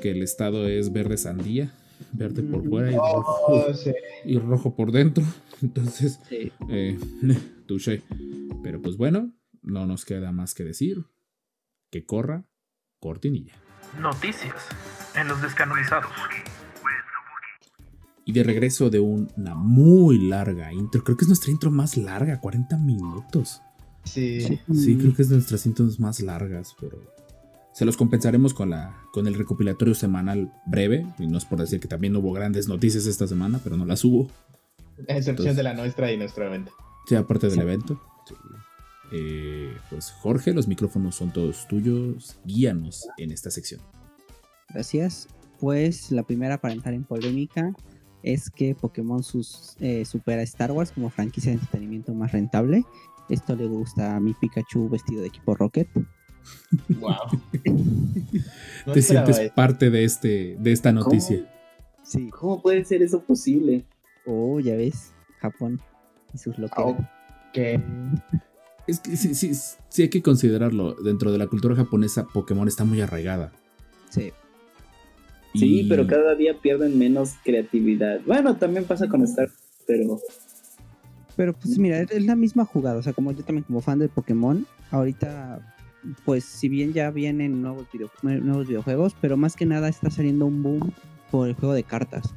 que 0.01 0.11
el 0.11 0.23
estado 0.23 0.67
es 0.67 0.93
verde 0.93 1.17
sandía, 1.17 1.73
verde 2.13 2.43
por 2.43 2.67
fuera 2.67 2.91
y 2.91 2.95
rojo, 2.95 3.45
Oh, 3.47 3.73
sí. 3.73 3.91
y 4.25 4.37
rojo 4.39 4.75
por 4.75 4.91
dentro. 4.91 5.23
Entonces, 5.61 6.19
Sí. 6.29 6.51
eh, 6.69 6.97
touché. 7.67 8.03
Pero 8.63 8.81
pues 8.81 8.97
bueno, 8.97 9.33
no 9.61 9.85
nos 9.85 10.05
queda 10.05 10.31
más 10.31 10.53
que 10.53 10.63
decir 10.63 11.05
que 11.91 12.05
corra 12.05 12.45
cortinilla. 12.99 13.53
Noticias 13.99 14.55
en 15.15 15.27
los 15.27 15.41
descanonizados. 15.41 16.09
Y 18.25 18.31
de 18.31 18.43
regreso 18.43 18.89
de 18.89 19.01
una 19.01 19.53
muy 19.53 20.17
larga 20.17 20.71
intro, 20.71 21.03
creo 21.03 21.17
que 21.17 21.25
es 21.25 21.27
nuestra 21.27 21.51
intro 21.51 21.71
más 21.71 21.97
larga, 21.97 22.39
40 22.39 22.77
minutos. 22.77 23.61
Sí. 24.05 24.59
Sí, 24.73 24.97
creo 24.97 25.13
que 25.13 25.21
es 25.23 25.29
de 25.29 25.35
nuestras 25.35 25.65
intros 25.65 25.99
más 25.99 26.21
largas, 26.21 26.73
pero 26.79 26.97
se 27.73 27.85
los 27.85 27.97
compensaremos 27.97 28.53
con, 28.53 28.69
la, 28.69 28.95
con 29.11 29.27
el 29.27 29.33
recopilatorio 29.33 29.95
semanal 29.95 30.53
breve. 30.65 31.05
Y 31.19 31.27
no 31.27 31.37
es 31.37 31.45
por 31.45 31.59
decir 31.59 31.79
que 31.79 31.87
también 31.87 32.15
hubo 32.15 32.31
grandes 32.31 32.67
noticias 32.67 33.05
esta 33.05 33.27
semana, 33.27 33.59
pero 33.63 33.77
no 33.77 33.85
las 33.85 34.03
hubo. 34.05 34.29
A 35.09 35.17
excepción 35.17 35.29
Entonces- 35.29 35.55
de 35.57 35.63
la 35.63 35.73
nuestra 35.73 36.11
y 36.11 36.17
nuestro 36.17 36.45
evento. 36.45 36.71
Sí, 37.07 37.15
aparte 37.15 37.49
del 37.49 37.59
evento. 37.61 37.99
Sí. 38.27 38.35
Eh, 39.11 39.75
pues 39.89 40.11
Jorge, 40.11 40.53
los 40.53 40.67
micrófonos 40.67 41.15
son 41.15 41.31
todos 41.33 41.67
tuyos. 41.67 42.37
Guíanos 42.45 43.07
en 43.17 43.31
esta 43.31 43.51
sección. 43.51 43.81
Gracias. 44.69 45.27
Pues 45.59 46.11
la 46.11 46.23
primera 46.23 46.59
para 46.59 46.73
entrar 46.73 46.93
en 46.93 47.03
polémica 47.03 47.73
es 48.21 48.49
que 48.49 48.73
Pokémon 48.75 49.21
sus, 49.23 49.75
eh, 49.79 50.05
supera 50.05 50.41
a 50.41 50.43
Star 50.43 50.71
Wars 50.71 50.91
como 50.91 51.09
franquicia 51.09 51.51
de 51.51 51.59
entretenimiento 51.59 52.13
más 52.13 52.31
rentable. 52.31 52.83
Esto 53.29 53.55
le 53.55 53.67
gusta 53.67 54.15
a 54.15 54.19
mi 54.19 54.33
Pikachu 54.33 54.89
vestido 54.89 55.21
de 55.21 55.27
equipo 55.27 55.55
Rocket. 55.55 55.87
Wow. 56.99 57.15
No 58.85 58.91
Te 58.91 59.01
sientes 59.01 59.37
eso. 59.39 59.53
parte 59.55 59.89
de, 59.89 60.03
este, 60.03 60.57
de 60.59 60.71
esta 60.73 60.91
noticia. 60.91 61.49
Sí. 62.03 62.29
¿Cómo 62.31 62.61
puede 62.61 62.83
ser 62.83 63.01
eso 63.01 63.21
posible? 63.21 63.85
Oh, 64.25 64.59
ya 64.59 64.75
ves. 64.75 65.13
Japón 65.39 65.79
y 66.33 66.37
sus 66.37 66.57
loqueras. 66.57 66.95
Que 67.53 67.79
Es 68.87 68.99
que 68.99 69.15
sí, 69.15 69.35
sí, 69.35 69.51
sí 69.87 70.01
hay 70.01 70.09
que 70.09 70.21
considerarlo. 70.21 70.95
Dentro 70.95 71.31
de 71.31 71.37
la 71.37 71.47
cultura 71.47 71.75
japonesa, 71.75 72.27
Pokémon 72.33 72.67
está 72.67 72.83
muy 72.83 72.99
arraigada. 72.99 73.53
Sí. 74.09 74.33
Sí, 75.55 75.85
pero 75.87 76.05
cada 76.07 76.35
día 76.35 76.59
pierden 76.61 76.97
menos 76.97 77.35
creatividad. 77.45 78.19
Bueno, 78.25 78.57
también 78.57 78.85
pasa 78.85 79.07
con 79.07 79.21
Star, 79.23 79.49
pero 79.87 80.19
Pero 81.37 81.53
pues 81.53 81.77
mira, 81.77 82.01
es 82.01 82.25
la 82.25 82.35
misma 82.35 82.65
jugada. 82.65 82.97
O 82.97 83.03
sea, 83.03 83.13
como 83.13 83.31
yo 83.31 83.43
también 83.45 83.63
como 83.63 83.79
fan 83.79 83.99
de 83.99 84.09
Pokémon, 84.09 84.65
ahorita, 84.91 85.72
pues 86.25 86.43
si 86.43 86.69
bien 86.69 86.93
ya 86.93 87.09
vienen 87.11 87.61
nuevos, 87.61 87.87
video- 87.91 88.11
nuevos 88.21 88.67
videojuegos, 88.67 89.15
pero 89.21 89.37
más 89.37 89.55
que 89.55 89.65
nada 89.65 89.89
está 89.89 90.09
saliendo 90.09 90.45
un 90.45 90.61
boom 90.63 90.91
por 91.31 91.47
el 91.47 91.55
juego 91.55 91.73
de 91.73 91.83
cartas. 91.83 92.33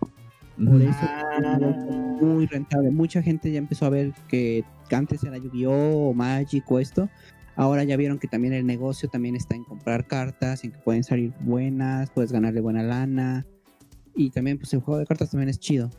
Por 0.56 0.80
eso 0.80 0.98
es 1.00 2.22
muy 2.22 2.46
rentable. 2.46 2.90
Mucha 2.90 3.22
gente 3.22 3.52
ya 3.52 3.58
empezó 3.58 3.84
a 3.86 3.90
ver 3.90 4.12
que 4.28 4.64
antes 4.90 5.22
era 5.22 5.36
Yu-Gi-Oh! 5.36 6.08
o 6.08 6.14
Magic 6.14 6.64
o 6.70 6.78
esto. 6.78 7.10
Ahora 7.56 7.84
ya 7.84 7.96
vieron 7.96 8.18
que 8.18 8.26
también 8.28 8.54
el 8.54 8.66
negocio 8.66 9.08
también 9.08 9.36
está 9.36 9.54
en 9.54 9.64
comprar 9.64 10.06
cartas, 10.06 10.64
en 10.64 10.72
que 10.72 10.78
pueden 10.78 11.04
salir 11.04 11.32
buenas, 11.40 12.10
puedes 12.10 12.32
ganarle 12.32 12.60
buena 12.60 12.82
lana. 12.82 13.46
Y 14.14 14.30
también 14.30 14.56
pues 14.58 14.72
el 14.72 14.80
juego 14.80 14.98
de 14.98 15.06
cartas 15.06 15.30
también 15.30 15.48
es 15.50 15.58
chido. 15.58 15.90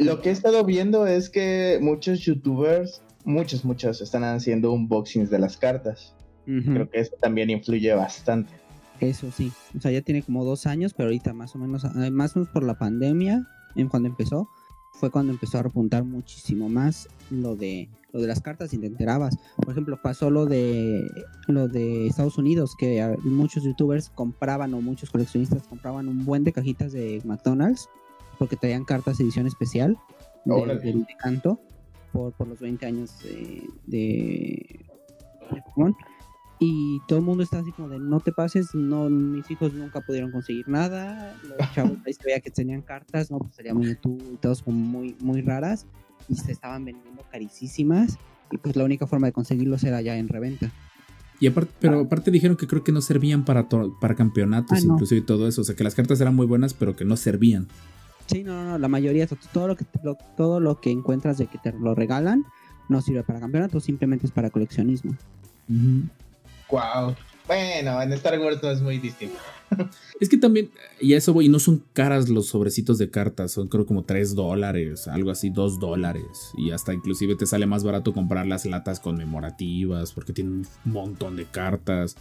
lo 0.00 0.20
que 0.22 0.28
he 0.30 0.32
estado 0.32 0.64
viendo 0.64 1.06
es 1.06 1.28
que 1.28 1.78
muchos 1.82 2.20
youtubers, 2.20 3.02
muchos, 3.24 3.64
muchos, 3.64 4.00
están 4.00 4.24
haciendo 4.24 4.72
unboxings 4.72 5.28
de 5.30 5.38
las 5.38 5.56
cartas. 5.58 6.13
Creo 6.44 6.90
que 6.90 7.00
eso 7.00 7.16
también 7.20 7.50
influye 7.50 7.92
bastante. 7.94 8.52
Eso 9.00 9.30
sí, 9.32 9.52
o 9.76 9.80
sea, 9.80 9.90
ya 9.90 10.02
tiene 10.02 10.22
como 10.22 10.44
dos 10.44 10.66
años, 10.66 10.94
pero 10.94 11.08
ahorita 11.08 11.32
más 11.32 11.54
o 11.54 11.58
menos, 11.58 11.84
eh, 11.84 12.10
más 12.10 12.36
o 12.36 12.40
menos 12.40 12.52
por 12.52 12.62
la 12.62 12.78
pandemia, 12.78 13.46
en 13.74 13.88
cuando 13.88 14.08
empezó, 14.08 14.48
fue 14.92 15.10
cuando 15.10 15.32
empezó 15.32 15.58
a 15.58 15.62
repuntar 15.62 16.04
muchísimo 16.04 16.68
más 16.68 17.08
lo 17.30 17.56
de 17.56 17.88
lo 18.12 18.20
de 18.20 18.28
las 18.28 18.40
cartas 18.40 18.72
y 18.72 18.78
te 18.78 18.86
enterabas. 18.86 19.36
Por 19.56 19.72
ejemplo, 19.72 20.00
pasó 20.00 20.30
lo 20.30 20.46
de 20.46 21.04
lo 21.48 21.66
de 21.66 22.06
Estados 22.06 22.38
Unidos, 22.38 22.76
que 22.78 23.16
muchos 23.24 23.64
youtubers 23.64 24.10
compraban 24.10 24.72
o 24.74 24.80
muchos 24.80 25.10
coleccionistas 25.10 25.66
compraban 25.66 26.06
un 26.06 26.24
buen 26.24 26.44
de 26.44 26.52
cajitas 26.52 26.92
de 26.92 27.20
McDonald's 27.24 27.88
porque 28.38 28.56
traían 28.56 28.84
cartas 28.84 29.18
edición 29.18 29.48
especial 29.48 29.98
del 30.44 30.80
de 30.80 31.16
canto 31.18 31.58
por, 32.12 32.32
por 32.34 32.46
los 32.46 32.60
20 32.60 32.86
años 32.86 33.18
de, 33.24 33.64
de 33.86 34.84
de 35.50 35.62
Pokémon. 35.62 35.96
Y 36.60 37.00
todo 37.08 37.18
el 37.18 37.24
mundo 37.24 37.42
está 37.42 37.58
así 37.58 37.72
como 37.72 37.88
de 37.88 37.98
no 37.98 38.20
te 38.20 38.30
pases, 38.32 38.74
no, 38.74 39.10
mis 39.10 39.50
hijos 39.50 39.74
nunca 39.74 40.00
pudieron 40.00 40.30
conseguir 40.30 40.68
nada. 40.68 41.36
Los 41.42 41.58
chavos 41.74 41.98
veía 42.24 42.40
que 42.40 42.50
tenían 42.50 42.82
cartas, 42.82 43.30
no, 43.30 43.38
pues 43.38 43.54
sería 43.54 43.74
muy 43.74 43.94
tú 43.96 44.16
y 44.32 44.36
como 44.62 44.78
muy, 44.78 45.16
muy 45.20 45.42
raras. 45.42 45.86
Y 46.28 46.36
se 46.36 46.52
estaban 46.52 46.84
vendiendo 46.84 47.22
carísimas. 47.30 48.16
Y 48.50 48.56
pues 48.58 48.76
la 48.76 48.84
única 48.84 49.06
forma 49.06 49.26
de 49.26 49.32
conseguirlos 49.32 49.82
era 49.84 50.00
ya 50.00 50.16
en 50.16 50.28
reventa. 50.28 50.70
Y 51.40 51.48
aparte, 51.48 51.72
pero 51.80 52.00
aparte 52.00 52.30
dijeron 52.30 52.56
que 52.56 52.66
creo 52.68 52.84
que 52.84 52.92
no 52.92 53.00
servían 53.02 53.44
para, 53.44 53.68
para 54.00 54.14
campeonatos, 54.14 54.78
Ah, 54.78 54.86
no. 54.86 54.94
inclusive 54.94 55.20
y 55.20 55.24
todo 55.24 55.48
eso. 55.48 55.62
O 55.62 55.64
sea, 55.64 55.74
que 55.74 55.82
las 55.84 55.94
cartas 55.96 56.20
eran 56.20 56.34
muy 56.36 56.46
buenas, 56.46 56.72
pero 56.72 56.94
que 56.94 57.04
no 57.04 57.16
servían. 57.16 57.66
Sí, 58.26 58.44
no, 58.44 58.54
no, 58.62 58.70
no, 58.70 58.78
la 58.78 58.88
mayoría, 58.88 59.26
to- 59.26 59.36
todo 59.52 59.66
lo 59.68 59.76
que 59.76 59.84
lo- 60.02 60.16
todo 60.36 60.60
lo 60.60 60.80
que 60.80 60.90
encuentras 60.90 61.36
de 61.36 61.46
que 61.46 61.58
te 61.58 61.72
lo 61.72 61.94
regalan 61.94 62.44
no 62.88 63.02
sirve 63.02 63.22
para 63.24 63.40
campeonato, 63.40 63.80
simplemente 63.80 64.24
es 64.26 64.32
para 64.32 64.48
coleccionismo. 64.50 65.14
Wow. 66.74 67.14
Bueno, 67.46 68.02
en 68.02 68.12
Star 68.14 68.36
Wars 68.40 68.60
no 68.60 68.70
es 68.70 68.82
muy 68.82 68.98
distinto. 68.98 69.38
Es 70.20 70.28
que 70.28 70.36
también, 70.36 70.70
y 71.00 71.14
a 71.14 71.16
eso 71.16 71.32
voy, 71.32 71.46
y 71.46 71.48
no 71.48 71.58
son 71.58 71.82
caras 71.92 72.28
los 72.28 72.46
sobrecitos 72.46 72.98
de 72.98 73.10
cartas, 73.10 73.50
son 73.50 73.66
creo 73.66 73.84
como 73.84 74.04
3 74.04 74.36
dólares, 74.36 75.08
algo 75.08 75.32
así, 75.32 75.50
2 75.50 75.80
dólares. 75.80 76.52
Y 76.56 76.70
hasta 76.70 76.94
inclusive 76.94 77.34
te 77.34 77.46
sale 77.46 77.66
más 77.66 77.82
barato 77.82 78.12
comprar 78.12 78.46
las 78.46 78.64
latas 78.64 79.00
conmemorativas, 79.00 80.12
porque 80.12 80.32
tienen 80.32 80.64
un 80.84 80.92
montón 80.92 81.34
de 81.34 81.46
cartas. 81.46 82.16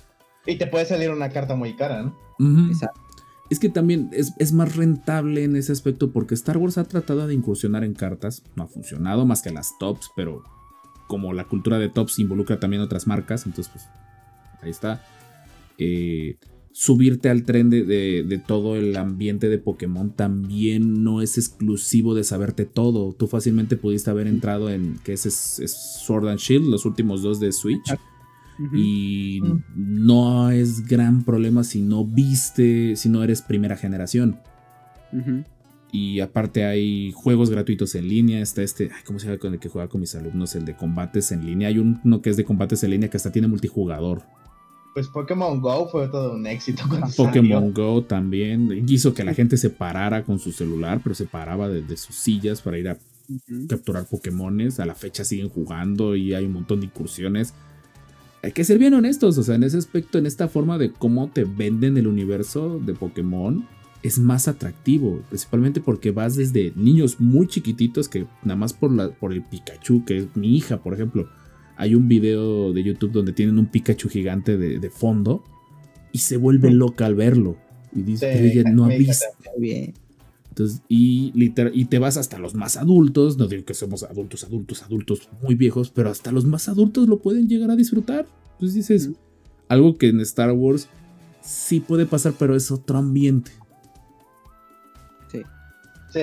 Y 0.48 0.56
te 0.58 0.66
puede 0.66 0.86
salir 0.86 1.12
una 1.12 1.30
carta 1.30 1.56
muy 1.56 1.76
cara, 1.76 2.02
¿no? 2.02 2.68
Exacto. 2.68 3.00
Es 3.52 3.60
que 3.60 3.70
también 3.70 4.10
es, 4.12 4.34
es 4.40 4.52
más 4.52 4.76
rentable 4.76 5.44
en 5.44 5.56
ese 5.56 5.72
aspecto 5.72 6.12
porque 6.12 6.34
Star 6.34 6.58
Wars 6.58 6.80
ha 6.80 6.86
tratado 6.86 7.28
de 7.28 7.36
incursionar 7.36 7.84
en 7.84 7.94
cartas. 7.94 8.44
No 8.56 8.64
ha 8.64 8.68
funcionado 8.68 9.26
más 9.28 9.44
que 9.44 9.52
las 9.52 9.78
tops, 9.78 10.10
pero 10.16 10.44
como 11.08 11.34
la 11.34 11.48
cultura 11.48 11.78
de 11.78 11.90
tops 11.90 12.18
involucra 12.18 12.60
también 12.60 12.82
otras 12.82 13.06
marcas, 13.06 13.46
entonces 13.46 13.72
pues 13.72 13.88
ahí 14.64 14.72
está. 14.72 15.04
Eh, 15.78 16.36
subirte 16.72 17.30
al 17.30 17.44
tren 17.44 17.70
de, 17.70 17.84
de- 17.84 18.24
de 18.24 18.38
todo 18.40 18.76
el 18.76 18.96
ambiente 18.98 19.48
de 19.50 19.60
Pokémon 19.60 20.12
también 20.12 21.04
no 21.04 21.22
es 21.22 21.38
exclusivo 21.38 22.16
de 22.16 22.24
saberte 22.24 22.66
todo. 22.66 23.14
Tú 23.14 23.28
fácilmente 23.28 23.78
pudiste 23.78 24.10
haber 24.10 24.26
entrado 24.28 24.70
en 24.72 24.98
que 25.04 25.14
es, 25.14 25.26
es, 25.26 25.60
es 25.60 25.72
Sword 26.06 26.30
and 26.30 26.40
Shield, 26.40 26.66
los 26.68 26.86
últimos 26.86 27.22
dos 27.22 27.40
de 27.40 27.52
Switch. 27.52 27.94
Ujú. 28.60 28.76
Y 28.76 29.42
Mm. 29.42 29.64
no 30.06 30.50
es 30.52 30.86
gran 30.88 31.24
problema 31.24 31.64
si 31.64 31.82
no 31.82 32.06
viste, 32.06 32.96
si 32.96 33.10
no 33.10 33.24
eres 33.24 33.42
primera 33.42 33.76
generación. 33.78 34.40
Y 35.92 36.20
aparte 36.22 36.66
hay 36.66 37.12
juegos 37.14 37.50
gratuitos 37.52 37.94
en 37.96 38.08
línea. 38.08 38.42
Está 38.42 38.64
este, 38.64 38.86
ay, 38.96 39.02
¿cómo 39.06 39.20
se 39.20 39.28
llama 39.28 39.38
con 39.38 39.54
el 39.54 39.60
que 39.60 39.70
juega 39.70 39.88
con 39.88 40.02
mis 40.02 40.16
alumnos? 40.16 40.56
El 40.56 40.66
de 40.66 40.76
combates 40.76 41.32
en 41.32 41.46
línea. 41.46 41.68
Hay 41.68 41.78
uno 41.78 42.22
que 42.22 42.32
es 42.32 42.38
de 42.38 42.44
combates 42.46 42.84
en 42.84 42.92
línea 42.92 43.10
que 43.10 43.18
hasta 43.18 43.32
tiene 43.32 43.48
multijugador. 43.48 44.24
Pues 44.94 45.08
Pokémon 45.08 45.60
Go 45.60 45.90
fue 45.90 46.08
todo 46.08 46.36
un 46.36 46.46
éxito 46.46 46.84
cuando 46.88 47.08
Pokémon 47.16 47.74
salió. 47.74 47.74
Go 47.74 48.04
también 48.04 48.86
hizo 48.88 49.14
que 49.14 49.24
la 49.24 49.34
gente 49.34 49.58
se 49.58 49.70
parara 49.70 50.24
con 50.24 50.40
su 50.40 50.52
celular, 50.52 51.02
pero 51.04 51.16
se 51.16 51.26
paraba 51.26 51.68
de, 51.68 51.82
de 51.82 51.98
sus 51.98 52.16
sillas 52.16 52.62
para 52.62 52.78
ir 52.78 52.90
a 52.90 52.98
capturar 53.68 54.06
Pokémones. 54.06 54.80
A 54.80 54.86
la 54.86 54.96
fecha 54.96 55.24
siguen 55.24 55.50
jugando 55.50 56.16
y 56.16 56.34
hay 56.34 56.46
un 56.46 56.54
montón 56.54 56.80
de 56.80 56.88
incursiones. 56.88 57.54
Hay 58.44 58.52
que 58.52 58.66
ser 58.66 58.78
bien 58.78 58.94
honestos, 58.94 59.38
o 59.38 59.44
sea, 59.44 59.56
en 59.56 59.64
ese 59.64 59.78
aspecto, 59.78 60.18
en 60.18 60.26
esta 60.26 60.50
forma 60.50 60.78
de 60.78 60.92
cómo 60.92 61.30
te 61.30 61.46
venden 61.46 61.98
el 61.98 62.08
universo 62.08 62.78
de 62.78 62.94
Pokémon, 62.94 63.66
es 64.04 64.20
más 64.20 64.50
atractivo, 64.50 65.22
principalmente 65.30 65.80
porque 65.80 66.12
vas 66.12 66.36
desde 66.36 66.74
niños 66.76 67.22
muy 67.22 67.48
chiquititos 67.48 68.10
que 68.10 68.28
nada 68.44 68.58
más 68.58 68.74
por, 68.74 68.92
la, 68.92 69.10
por 69.10 69.32
el 69.32 69.44
Pikachu, 69.44 70.04
que 70.04 70.18
es 70.18 70.36
mi 70.36 70.58
hija, 70.58 70.78
por 70.84 70.94
ejemplo. 70.94 71.30
Hay 71.84 71.96
un 71.96 72.08
video 72.08 72.72
de 72.72 72.82
YouTube 72.82 73.12
donde 73.12 73.34
tienen 73.34 73.60
un 73.60 73.66
Pikachu 73.66 74.08
gigante 74.08 74.56
de, 74.58 74.80
de 74.80 74.90
fondo 74.90 75.44
y 76.14 76.20
se 76.20 76.38
vuelve 76.38 76.72
loca 76.72 77.06
al 77.06 77.14
verlo. 77.16 77.58
Y 77.94 78.04
dice, 78.04 78.32
Sí, 78.32 78.38
pero 78.40 78.46
ella 78.50 78.72
no 78.72 78.86
ha 78.86 78.88
visto. 78.88 79.26
bien. 79.58 79.94
Entonces, 80.48 80.82
y, 80.88 81.34
literal, 81.36 81.74
y 81.76 81.86
te 81.86 82.00
vas 82.00 82.16
hasta 82.16 82.38
los 82.38 82.56
más 82.56 82.78
adultos, 82.78 83.38
no 83.38 83.48
digo 83.48 83.66
que 83.66 83.74
somos 83.74 84.04
adultos, 84.04 84.46
adultos, 84.46 84.82
adultos 84.84 85.28
muy 85.42 85.56
viejos, 85.56 85.90
pero 85.90 86.10
hasta 86.10 86.32
los 86.32 86.46
más 86.46 86.70
adultos 86.70 87.10
lo 87.10 87.20
pueden 87.20 87.50
llegar 87.50 87.70
a 87.70 87.76
disfrutar. 87.76 88.28
Entonces 88.54 88.76
dices, 88.76 89.08
Ujú. 89.08 89.18
algo 89.68 89.98
que 89.98 90.08
en 90.08 90.22
Star 90.22 90.54
Wars 90.54 90.88
sí 91.42 91.82
puede 91.82 92.06
pasar, 92.06 92.34
pero 92.40 92.56
es 92.56 92.72
otro 92.72 92.98
ambiente. 92.98 93.52
Sí. 95.30 95.42
Sí. 96.14 96.22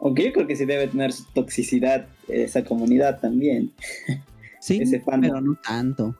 aunque 0.00 0.24
yo 0.24 0.32
creo 0.32 0.46
que 0.48 0.56
sí 0.56 0.64
debe 0.64 0.88
tener 0.88 1.12
su 1.12 1.22
toxicidad 1.34 2.08
esa 2.26 2.64
comunidad 2.64 3.20
también. 3.20 3.70
Sí, 4.60 4.78
Ese 4.82 5.00
fandom. 5.00 5.30
pero 5.30 5.40
no 5.40 5.54
tanto. 5.66 6.16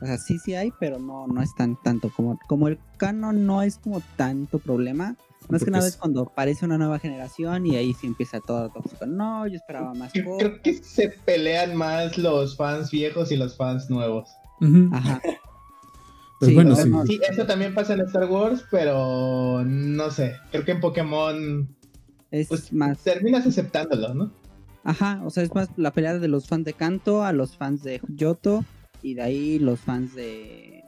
O 0.00 0.06
sea, 0.06 0.18
sí, 0.18 0.38
sí 0.38 0.54
hay, 0.54 0.72
pero 0.80 0.98
no, 0.98 1.26
no 1.28 1.42
es 1.42 1.54
tan 1.54 1.76
tanto. 1.82 2.10
Como, 2.14 2.38
como 2.48 2.68
el 2.68 2.78
canon 2.96 3.46
no 3.46 3.62
es 3.62 3.78
como 3.78 4.02
tanto 4.16 4.58
problema. 4.58 5.16
Más 5.48 5.48
Porque 5.48 5.64
que 5.66 5.70
nada 5.72 5.86
es- 5.86 5.94
es 5.94 6.00
cuando 6.00 6.22
aparece 6.22 6.64
una 6.64 6.78
nueva 6.78 6.98
generación 6.98 7.66
y 7.66 7.76
ahí 7.76 7.94
sí 7.94 8.06
empieza 8.06 8.40
todo 8.40 8.68
tóxico. 8.70 9.06
No, 9.06 9.46
yo 9.46 9.56
esperaba 9.56 9.92
más 9.94 10.12
Yo 10.12 10.24
creo 10.38 10.60
que 10.62 10.74
se 10.74 11.08
pelean 11.24 11.74
más 11.76 12.16
los 12.18 12.56
fans 12.56 12.90
viejos 12.90 13.30
y 13.32 13.36
los 13.36 13.56
fans 13.56 13.90
nuevos. 13.90 14.30
Ajá. 14.92 15.20
Pues 16.38 16.48
Sí, 16.50 16.54
bueno, 16.56 16.70
no- 16.86 17.06
Sí, 17.06 17.20
eso 17.28 17.46
también 17.46 17.72
pasa 17.74 17.94
en 17.94 18.00
Star 18.00 18.24
Wars, 18.28 18.64
pero 18.70 19.62
no 19.64 20.10
sé. 20.10 20.36
Creo 20.50 20.64
que 20.64 20.72
en 20.72 20.80
Pokémon 20.80 21.68
Es 22.32 22.48
Pues, 22.48 22.72
más. 22.72 22.98
terminas 22.98 23.46
aceptándolo, 23.46 24.14
¿no? 24.14 24.32
Ajá, 24.84 25.20
o 25.24 25.30
sea, 25.30 25.42
es 25.44 25.54
más 25.54 25.68
la 25.76 25.92
pelea 25.92 26.18
de 26.18 26.28
los 26.28 26.48
fans 26.48 26.64
de 26.64 26.72
Kanto 26.72 27.24
a 27.24 27.32
los 27.32 27.56
fans 27.56 27.82
de 27.82 28.00
Yoto 28.08 28.64
y 29.02 29.14
de 29.14 29.22
ahí 29.22 29.58
los 29.58 29.80
fans 29.80 30.14
de. 30.14 30.82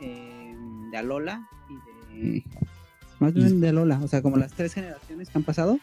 eh, 0.00 0.54
de 0.90 0.96
Alola 0.96 1.46
y 1.68 2.20
de. 2.32 2.44
Más 3.20 3.34
bien 3.34 3.60
de 3.60 3.68
Alola, 3.68 4.00
o 4.02 4.08
sea, 4.08 4.22
como 4.22 4.36
las 4.38 4.52
tres 4.52 4.72
generaciones 4.74 5.28
que 5.28 5.38
han 5.38 5.44
pasado. 5.44 5.78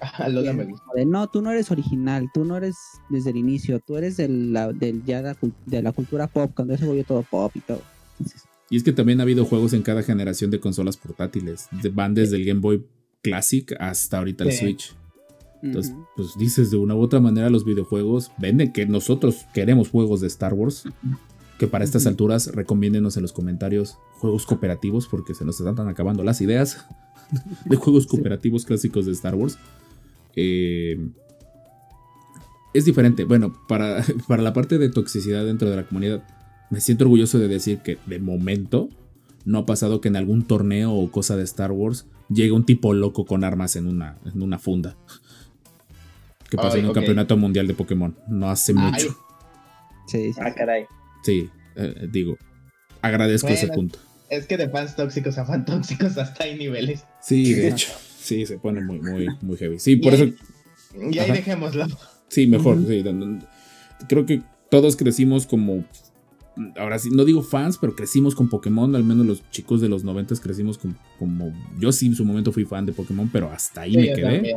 A 0.00 0.28
Lola 0.28 0.52
Y 0.52 0.54
me 0.56 0.64
gusta. 0.64 0.84
de, 0.96 1.04
no, 1.06 1.28
tú 1.28 1.42
no 1.42 1.50
eres 1.50 1.70
original, 1.70 2.28
tú 2.34 2.44
no 2.44 2.56
eres 2.56 2.74
desde 3.08 3.30
el 3.30 3.36
inicio, 3.36 3.78
tú 3.80 3.96
eres 3.96 4.16
del, 4.16 4.52
la, 4.52 4.72
del 4.72 5.04
ya 5.04 5.22
de 5.66 5.82
la 5.82 5.92
cultura 5.92 6.26
pop, 6.26 6.52
cuando 6.54 6.74
ya 6.74 6.80
se 6.80 6.86
volvió 6.86 7.04
todo 7.04 7.22
pop 7.22 7.52
y 7.54 7.60
todo. 7.60 7.82
Entonces, 8.18 8.42
Y 8.70 8.76
es 8.76 8.82
que 8.84 8.92
también 8.92 9.20
ha 9.20 9.22
habido 9.24 9.44
juegos 9.44 9.72
en 9.74 9.82
cada 9.82 10.02
generación 10.02 10.50
de 10.50 10.58
consolas 10.60 10.96
portátiles. 10.96 11.68
Van 11.92 12.14
desde 12.14 12.36
el 12.36 12.44
Game 12.44 12.60
Boy 12.60 12.84
Classic 13.22 13.72
hasta 13.78 14.18
ahorita 14.18 14.44
el 14.44 14.52
Sí. 14.52 14.58
Switch. 14.58 14.94
Entonces, 15.62 15.94
pues 16.16 16.36
dices 16.36 16.70
de 16.70 16.76
una 16.76 16.94
u 16.94 17.00
otra 17.00 17.20
manera 17.20 17.48
los 17.48 17.64
videojuegos 17.64 18.32
venden 18.36 18.72
que 18.72 18.84
nosotros 18.86 19.46
queremos 19.54 19.90
juegos 19.90 20.20
de 20.20 20.26
Star 20.26 20.54
Wars. 20.54 20.84
Que 21.58 21.68
para 21.68 21.84
estas 21.84 22.06
alturas 22.06 22.48
recomiéndenos 22.48 23.16
en 23.16 23.22
los 23.22 23.32
comentarios 23.32 23.96
juegos 24.18 24.46
cooperativos 24.46 25.06
porque 25.06 25.34
se 25.34 25.44
nos 25.44 25.60
están 25.60 25.88
acabando 25.88 26.24
las 26.24 26.40
ideas 26.40 26.84
de 27.64 27.76
juegos 27.76 28.06
cooperativos 28.08 28.64
clásicos 28.64 29.06
de 29.06 29.12
Star 29.12 29.36
Wars. 29.36 29.58
Eh, 30.34 30.98
es 32.74 32.84
diferente. 32.84 33.24
Bueno, 33.24 33.54
para, 33.68 34.04
para 34.28 34.42
la 34.42 34.52
parte 34.52 34.78
de 34.78 34.90
toxicidad 34.90 35.44
dentro 35.44 35.70
de 35.70 35.76
la 35.76 35.86
comunidad, 35.86 36.24
me 36.70 36.80
siento 36.80 37.04
orgulloso 37.04 37.38
de 37.38 37.48
decir 37.48 37.78
que 37.78 37.98
de 38.06 38.18
momento 38.18 38.88
no 39.44 39.58
ha 39.58 39.66
pasado 39.66 40.00
que 40.00 40.08
en 40.08 40.16
algún 40.16 40.42
torneo 40.42 40.92
o 40.92 41.10
cosa 41.10 41.36
de 41.36 41.44
Star 41.44 41.70
Wars 41.70 42.06
llegue 42.28 42.52
un 42.52 42.64
tipo 42.64 42.94
loco 42.94 43.26
con 43.26 43.44
armas 43.44 43.76
en 43.76 43.86
una, 43.86 44.18
en 44.24 44.42
una 44.42 44.58
funda. 44.58 44.96
Que 46.52 46.58
pasó 46.58 46.74
Ay, 46.74 46.80
en 46.80 46.84
un 46.84 46.90
ok. 46.90 46.96
campeonato 46.96 47.34
mundial 47.38 47.66
de 47.66 47.72
Pokémon. 47.72 48.14
No 48.28 48.50
hace 48.50 48.74
Ay. 48.76 48.84
mucho. 48.84 49.16
Sí, 50.06 50.34
sí, 50.34 50.38
Ah, 50.38 50.50
sí. 50.50 50.54
caray. 50.54 50.84
Sí, 51.24 51.48
eh, 51.76 52.06
digo. 52.10 52.36
Agradezco 53.00 53.48
ese 53.48 53.68
punto. 53.68 53.98
Es 54.28 54.44
que 54.46 54.58
de 54.58 54.68
fans 54.68 54.94
tóxicos 54.94 55.38
a 55.38 55.46
fan 55.46 55.64
tóxicos 55.64 56.18
hasta 56.18 56.44
hay 56.44 56.58
niveles. 56.58 57.06
Sí, 57.22 57.54
de 57.54 57.68
hecho. 57.68 57.88
Sí, 58.18 58.44
se 58.44 58.58
pone 58.58 58.82
muy, 58.82 59.00
muy, 59.00 59.28
muy 59.40 59.56
heavy. 59.56 59.78
Sí, 59.78 59.96
por 59.96 60.12
Y 60.12 60.16
eso. 60.16 60.24
ahí- 60.24 60.34
Y 61.10 61.18
ahí 61.20 61.24
Ajá. 61.24 61.32
dejémoslo. 61.32 61.86
Sí, 62.28 62.46
mejor. 62.46 62.76
Sí, 62.86 63.02
creo 64.10 64.26
que 64.26 64.42
todos 64.70 64.96
crecimos 64.96 65.46
como. 65.46 65.84
Ahora 66.76 66.98
sí, 66.98 67.08
no 67.10 67.24
digo 67.24 67.42
fans, 67.42 67.78
pero 67.78 67.96
crecimos 67.96 68.34
con 68.34 68.50
Pokémon. 68.50 68.94
Al 68.94 69.04
menos 69.04 69.24
los 69.24 69.50
chicos 69.50 69.80
de 69.80 69.88
los 69.88 70.04
noventas 70.04 70.38
crecimos 70.38 70.76
con- 70.76 70.98
como. 71.18 71.50
Yo 71.78 71.92
sí 71.92 72.08
en 72.08 72.14
su 72.14 72.26
momento 72.26 72.52
fui 72.52 72.66
fan 72.66 72.84
de 72.84 72.92
Pokémon, 72.92 73.30
pero 73.32 73.50
hasta 73.50 73.80
ahí 73.82 73.92
Sí, 73.92 73.96
me 73.96 74.12
quedé. 74.12 74.22
también. 74.34 74.56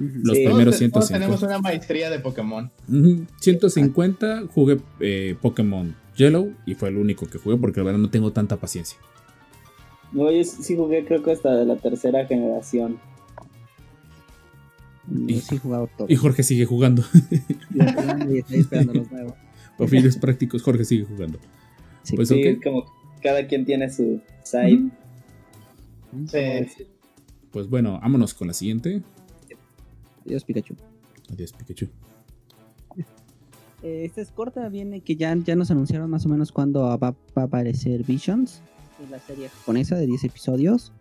Los 0.00 0.36
Sí. 0.36 0.44
primeros 0.46 0.78
Todos- 0.78 0.90
todos 0.92 1.06
150. 1.08 1.12
tenemos 1.18 1.42
una 1.42 1.58
maestría 1.60 2.08
de 2.10 2.18
Pokémon. 2.20 2.70
Ujú, 2.88 3.26
150 3.38 4.44
jugué 4.52 4.78
eh, 5.00 5.36
Pokémon 5.40 5.94
Yellow 6.16 6.52
y 6.66 6.74
fue 6.74 6.88
el 6.88 6.96
único 6.96 7.26
que 7.26 7.38
jugué 7.38 7.56
porque 7.58 7.80
la 7.80 7.84
verdad 7.84 7.98
no 8.00 8.10
tengo 8.10 8.32
tanta 8.32 8.56
paciencia. 8.56 8.98
No, 10.12 10.30
yo 10.32 10.42
sí 10.42 10.74
jugué 10.76 11.04
creo 11.04 11.22
que 11.22 11.32
hasta 11.32 11.54
de 11.54 11.64
la 11.66 11.76
tercera 11.76 12.26
generación. 12.26 12.98
Yo 15.08 15.40
sí 15.40 15.58
jugado 15.58 15.88
todo. 15.96 16.06
Y 16.10 16.16
Jorge 16.16 16.42
sigue 16.42 16.66
jugando. 16.66 17.02
Y 17.74 17.80
estoy- 17.80 18.34
y 18.34 18.38
estoy 18.38 18.58
esperando 18.60 18.92
los 18.94 19.10
nuevos. 19.10 19.34
Por 19.76 19.88
fines 19.88 20.16
prácticos, 20.18 20.62
Jorge 20.62 20.84
sigue 20.84 21.04
jugando. 21.04 21.38
Sí. 22.02 22.16
Pues 22.16 22.28
Sí, 22.28 22.58
como 22.62 22.84
cada 23.22 23.46
quien 23.46 23.64
tiene 23.64 23.90
su 23.90 24.20
side. 24.44 24.90
Sí. 26.26 26.86
Pues 27.50 27.68
bueno, 27.68 27.98
vámonos 28.00 28.34
con 28.34 28.48
la 28.48 28.54
siguiente. 28.54 29.02
Adiós, 30.30 30.44
Pikachu. 30.44 30.76
Adiós, 31.32 31.52
Pikachu. 31.52 31.88
Eh, 33.82 34.04
esta 34.04 34.20
es 34.20 34.30
corta, 34.30 34.68
viene 34.68 35.00
que 35.00 35.16
ya, 35.16 35.34
ya 35.34 35.56
nos 35.56 35.72
anunciaron 35.72 36.08
más 36.08 36.24
o 36.24 36.28
menos 36.28 36.52
cuándo 36.52 36.82
va, 36.82 36.96
va 36.96 37.16
a 37.34 37.42
aparecer 37.42 38.04
Visions. 38.04 38.62
La 39.10 39.18
serie 39.18 39.48
japonesa 39.48 39.96
de 39.96 40.06
10 40.06 40.24
episodios. 40.24 40.92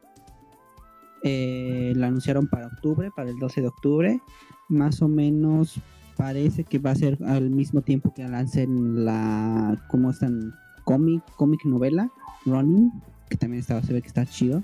Eh, 1.22 1.94
la 1.96 2.08
anunciaron 2.08 2.48
para 2.48 2.68
octubre, 2.68 3.12
para 3.16 3.30
el 3.30 3.38
12 3.38 3.62
de 3.62 3.68
octubre. 3.68 4.20
Más 4.68 5.04
o 5.04 5.08
menos 5.08 5.76
parece 6.18 6.64
que 6.64 6.80
va 6.80 6.90
a 6.90 6.96
ser 6.96 7.20
al 7.24 7.52
mismo 7.52 7.82
tiempo 7.84 8.12
que 8.16 8.28
lancen 8.28 9.06
la. 9.06 9.80
¿Cómo 9.90 10.10
están? 10.10 10.56
Cómic, 10.86 11.22
cómic 11.36 11.66
novela, 11.66 12.10
Running, 12.48 12.92
que 13.30 13.38
también 13.38 13.60
está, 13.60 13.80
se 13.84 13.94
ve 13.94 14.02
que 14.02 14.08
está 14.08 14.26
chido. 14.26 14.64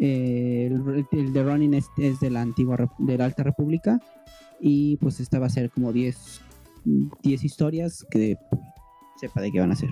Eh, 0.00 0.66
el, 0.70 1.06
el 1.10 1.32
de 1.32 1.42
Running 1.42 1.74
es, 1.74 1.86
es 1.96 2.20
de 2.20 2.30
la 2.30 2.40
antigua 2.42 2.90
de 2.98 3.18
la 3.18 3.24
Alta 3.24 3.42
República. 3.42 4.00
Y 4.60 4.96
pues 4.96 5.20
esta 5.20 5.38
va 5.38 5.46
a 5.46 5.50
ser 5.50 5.70
como 5.70 5.92
10 5.92 6.40
10 7.22 7.44
historias 7.44 8.06
que 8.10 8.36
sepa 9.20 9.40
de 9.40 9.52
qué 9.52 9.60
van 9.60 9.70
a 9.70 9.74
hacer. 9.74 9.90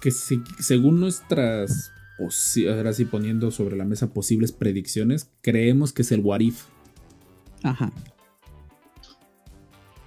Que 0.00 0.10
si- 0.10 0.42
según 0.60 1.00
nuestras. 1.00 1.92
Ahora 2.68 2.92
sí, 2.92 3.04
poniendo 3.04 3.50
sobre 3.52 3.76
la 3.76 3.84
mesa 3.84 4.12
posibles 4.12 4.50
predicciones, 4.52 5.30
creemos 5.40 5.92
que 5.92 6.02
es 6.02 6.10
el 6.10 6.20
What 6.20 6.40
If 6.40 6.64
Ajá. 7.62 7.92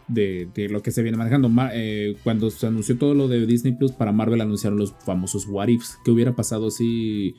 de, 0.07 0.49
de 0.53 0.68
lo 0.68 0.82
que 0.82 0.91
se 0.91 1.03
viene 1.03 1.18
manejando. 1.18 1.47
Ma- 1.47 1.70
eh, 1.74 2.18
cuando 2.24 2.49
se 2.49 2.68
anunció 2.68 2.97
todo 2.97 3.14
lo 3.14 3.28
de 3.30 3.45
Disney 3.45 3.74
Plus, 3.74 3.93
para 3.93 4.12
Marvel 4.12 4.41
anunciaron 4.41 4.78
los 4.78 4.93
famosos 5.05 5.47
What 5.47 5.70
Ifs. 5.70 5.97
¿Qué 6.03 6.12
hubiera 6.12 6.36
pasado 6.36 6.70
si, 6.70 7.36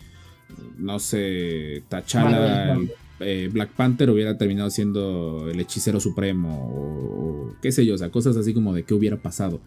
no 0.78 0.98
sé, 0.98 1.82
T'Challa, 1.88 2.78
eh, 3.20 3.48
Black 3.52 3.70
Panther 3.70 4.10
hubiera 4.10 4.36
terminado 4.36 4.70
siendo 4.70 5.48
el 5.50 5.60
hechicero 5.60 6.00
supremo? 6.00 6.68
O, 6.68 7.48
o 7.50 7.56
qué 7.62 7.70
sé 7.72 7.84
yo, 7.86 7.94
o 7.94 7.98
sea, 7.98 8.10
cosas 8.10 8.36
así 8.36 8.52
como 8.54 8.74
de 8.74 8.82
qué 8.84 8.94
hubiera 8.94 9.16
pasado. 9.16 9.60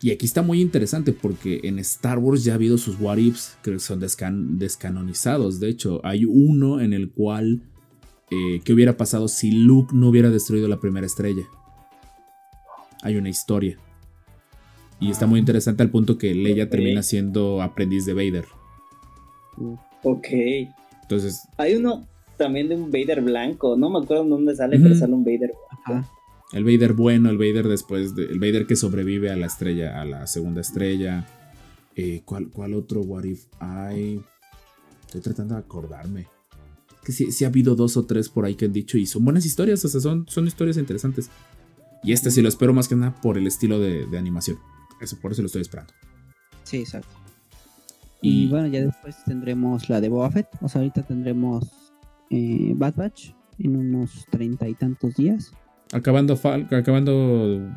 Y 0.00 0.12
aquí 0.12 0.24
está 0.24 0.40
muy 0.42 0.60
interesante 0.62 1.12
porque 1.12 1.60
en 1.64 1.78
Star 1.80 2.18
Wars 2.18 2.42
ya 2.44 2.52
ha 2.52 2.54
habido 2.54 2.78
sus 2.78 2.98
What 3.00 3.18
Ifs 3.18 3.58
que 3.62 3.78
son 3.78 4.00
descan- 4.00 4.56
descanonizados. 4.56 5.60
De 5.60 5.68
hecho, 5.68 6.00
hay 6.04 6.24
uno 6.24 6.80
en 6.80 6.92
el 6.94 7.10
cual. 7.10 7.60
eh, 8.30 8.60
¿Qué 8.64 8.72
hubiera 8.72 8.96
pasado 8.96 9.26
si 9.28 9.50
Luke 9.50 9.94
no 9.94 10.08
hubiera 10.08 10.30
destruido 10.30 10.68
la 10.68 10.80
primera 10.80 11.06
estrella? 11.06 11.42
hay 13.02 13.16
una 13.16 13.28
historia. 13.28 13.78
Y 15.00 15.10
está 15.10 15.26
muy 15.26 15.38
interesante 15.38 15.82
al 15.84 15.90
punto 15.90 16.18
que 16.18 16.34
Leia 16.34 16.68
termina 16.68 17.02
siendo 17.04 17.62
aprendiz 17.62 18.04
de 18.06 18.14
Vader. 18.14 18.44
Ok. 20.02 20.26
Entonces, 21.02 21.40
Hay 21.56 21.74
uno 21.74 22.06
también 22.36 22.68
de 22.68 22.76
un 22.76 22.90
Vader 22.90 23.20
blanco. 23.22 23.76
No 23.76 23.90
me 23.90 23.98
acuerdo 23.98 24.22
en 24.24 24.30
dónde 24.30 24.54
sale, 24.56 24.76
Ujú. 24.76 24.84
pero 24.84 24.94
sale 24.96 25.12
un 25.14 25.24
Vader. 25.24 25.52
Ajá. 25.70 26.08
el 26.52 26.64
Vader 26.64 26.94
bueno, 26.94 27.28
el 27.30 27.36
Vader 27.36 27.68
después, 27.68 28.14
de- 28.14 28.24
el 28.24 28.38
Vader 28.38 28.66
que 28.66 28.74
sobrevive 28.76 29.30
a 29.30 29.36
la 29.36 29.46
estrella, 29.46 30.00
a 30.00 30.04
la 30.06 30.26
segunda 30.26 30.60
estrella. 30.62 31.26
Eh, 31.94 32.22
¿cuál, 32.24 32.48
cuál 32.48 32.72
otro 32.74 33.00
What 33.02 33.24
If 33.24 33.44
hay? 33.58 34.22
Estoy 35.06 35.20
tratando 35.20 35.54
de 35.54 35.60
acordarme. 35.60 36.26
Que 37.04 37.12
sí, 37.12 37.32
sí 37.32 37.44
ha 37.44 37.48
habido 37.48 37.74
dos 37.74 37.96
o 37.96 38.06
tres 38.06 38.28
por 38.28 38.44
ahí 38.44 38.54
que 38.54 38.64
han 38.66 38.72
dicho 38.72 38.96
y 38.98 39.04
son 39.06 39.24
buenas 39.24 39.44
historias, 39.46 39.84
o 39.84 39.88
sea, 39.88 40.00
son, 40.00 40.26
son 40.28 40.46
historias 40.46 40.76
interesantes. 40.78 41.28
Y 42.04 42.12
este 42.12 42.30
sí 42.30 42.40
lo 42.42 42.48
espero 42.48 42.72
más 42.72 42.86
que 42.88 42.94
nada 42.96 43.20
por 43.20 43.36
el 43.36 43.46
estilo 43.46 43.78
de, 43.80 44.06
de 44.06 44.18
animación. 44.18 44.58
Eso, 45.00 45.18
por 45.20 45.32
eso 45.32 45.42
lo 45.42 45.46
estoy 45.46 45.62
esperando. 45.62 45.92
Sí, 46.64 46.78
exacto. 46.78 47.08
Y, 48.20 48.44
Y 48.44 48.48
bueno, 48.48 48.66
ya 48.68 48.84
después 48.84 49.16
tendremos 49.24 49.88
la 49.88 50.00
de 50.00 50.08
Boba 50.08 50.30
Fett. 50.30 50.48
O 50.60 50.68
sea, 50.68 50.80
ahorita 50.80 51.02
tendremos 51.02 51.92
eh, 52.30 52.72
Bad 52.74 52.94
Batch 52.96 53.30
en 53.58 53.76
unos 53.76 54.26
treinta 54.30 54.68
y 54.68 54.74
tantos 54.74 55.14
días. 55.16 55.52
acabando, 55.92 56.36
Fal- 56.36 56.72
acabando 56.72 57.70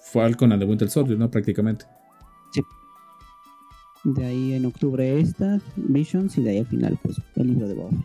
Falcon 0.00 0.52
and 0.52 0.62
the 0.62 0.68
Winter 0.68 0.88
Soldier, 0.90 1.18
¿no? 1.18 1.30
Prácticamente. 1.30 1.84
De 4.04 4.24
ahí 4.24 4.52
en 4.52 4.64
octubre 4.66 5.18
esta, 5.18 5.60
Visions, 5.74 6.38
y 6.38 6.42
de 6.42 6.50
ahí 6.50 6.58
al 6.58 6.66
final, 6.66 6.96
pues, 7.02 7.20
el 7.34 7.48
libro 7.48 7.66
de 7.66 7.74
Boba 7.74 7.90
Fett. 7.90 8.00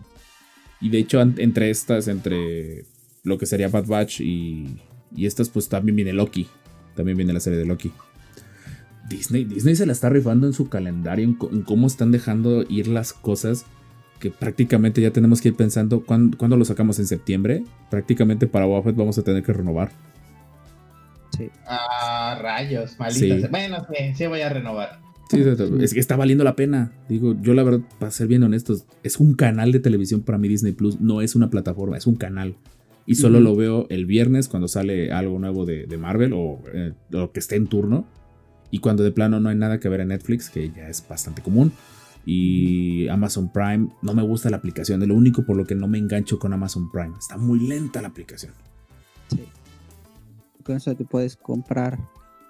Y 0.81 0.89
de 0.89 0.97
hecho, 0.97 1.21
entre 1.21 1.69
estas, 1.69 2.07
entre 2.07 2.85
lo 3.23 3.37
que 3.37 3.45
sería 3.45 3.67
Bad 3.69 3.85
Batch 3.85 4.21
y, 4.21 4.79
y 5.15 5.27
estas, 5.27 5.49
pues 5.49 5.69
también 5.69 5.95
viene 5.95 6.11
Loki. 6.11 6.47
También 6.95 7.17
viene 7.17 7.33
la 7.33 7.39
serie 7.39 7.59
de 7.59 7.65
Loki. 7.65 7.91
Disney, 9.11 9.43
Disney 9.45 9.75
se 9.75 9.85
la 9.85 9.91
está 9.91 10.09
rifando 10.09 10.47
en 10.47 10.53
su 10.53 10.69
calendario, 10.69 11.25
en, 11.25 11.61
cómo 11.63 11.87
están 11.87 12.11
dejando 12.11 12.63
ir 12.69 12.87
las 12.87 13.13
cosas. 13.13 13.65
Que 14.19 14.29
prácticamente 14.29 15.01
ya 15.01 15.11
tenemos 15.11 15.41
que 15.41 15.49
ir 15.49 15.55
pensando 15.55 16.05
cuándo, 16.05 16.37
cuándo 16.37 16.55
lo 16.55 16.63
sacamos 16.63 16.99
en 16.99 17.07
septiembre. 17.07 17.63
Prácticamente 17.89 18.45
para 18.45 18.65
Boba 18.65 18.83
Fett 18.83 18.95
vamos 18.95 19.17
a 19.17 19.23
tener 19.23 19.41
que 19.43 19.51
renovar. 19.51 19.91
Ah, 21.65 22.37
rayos, 22.41 22.99
maldita. 22.99 23.39
Sí. 23.39 23.47
Bueno, 23.49 23.85
sí, 23.89 24.13
sí 24.15 24.27
voy 24.27 24.41
a 24.41 24.49
renovar. 24.49 24.99
Sí, 25.31 25.41
es 25.81 25.93
que 25.93 25.99
está 25.99 26.17
valiendo 26.17 26.43
la 26.43 26.55
pena. 26.55 26.91
Digo, 27.07 27.35
yo 27.41 27.53
la 27.53 27.63
verdad, 27.63 27.81
para 27.99 28.11
ser 28.11 28.27
bien 28.27 28.43
honestos, 28.43 28.85
es 29.01 29.17
un 29.17 29.33
canal 29.33 29.71
de 29.71 29.79
televisión 29.79 30.21
para 30.21 30.37
mí 30.37 30.49
Disney 30.49 30.73
Plus, 30.73 30.99
no 30.99 31.21
es 31.21 31.35
una 31.35 31.49
plataforma, 31.49 31.97
es 31.97 32.05
un 32.05 32.15
canal. 32.15 32.55
Y 33.05 33.15
solo 33.15 33.39
lo 33.39 33.55
veo 33.55 33.87
el 33.89 34.05
viernes 34.05 34.47
cuando 34.47 34.67
sale 34.67 35.11
algo 35.11 35.39
nuevo 35.39 35.65
de, 35.65 35.85
de 35.85 35.97
Marvel 35.97 36.33
o 36.33 36.61
eh, 36.73 36.93
lo 37.09 37.31
que 37.31 37.39
esté 37.39 37.55
en 37.55 37.67
turno. 37.67 38.05
Y 38.71 38.79
cuando 38.79 39.03
de 39.03 39.11
plano 39.11 39.39
no 39.39 39.49
hay 39.49 39.55
nada 39.55 39.79
que 39.79 39.89
ver 39.89 39.99
en 40.01 40.07
Netflix, 40.09 40.49
que 40.49 40.71
ya 40.71 40.87
es 40.87 41.05
bastante 41.07 41.41
común. 41.41 41.71
Y 42.25 43.07
Amazon 43.09 43.51
Prime, 43.51 43.89
no 44.01 44.13
me 44.13 44.21
gusta 44.23 44.49
la 44.49 44.57
aplicación. 44.57 45.01
Es 45.01 45.07
lo 45.07 45.15
único 45.15 45.43
por 45.45 45.57
lo 45.57 45.65
que 45.65 45.75
no 45.75 45.87
me 45.87 45.97
engancho 45.97 46.39
con 46.39 46.53
Amazon 46.53 46.89
Prime. 46.91 47.13
Está 47.19 47.37
muy 47.37 47.59
lenta 47.59 48.01
la 48.01 48.07
aplicación. 48.09 48.53
Sí. 49.29 49.43
Con 50.63 50.77
eso 50.77 50.95
te 50.95 51.03
puedes 51.03 51.35
comprar 51.35 51.97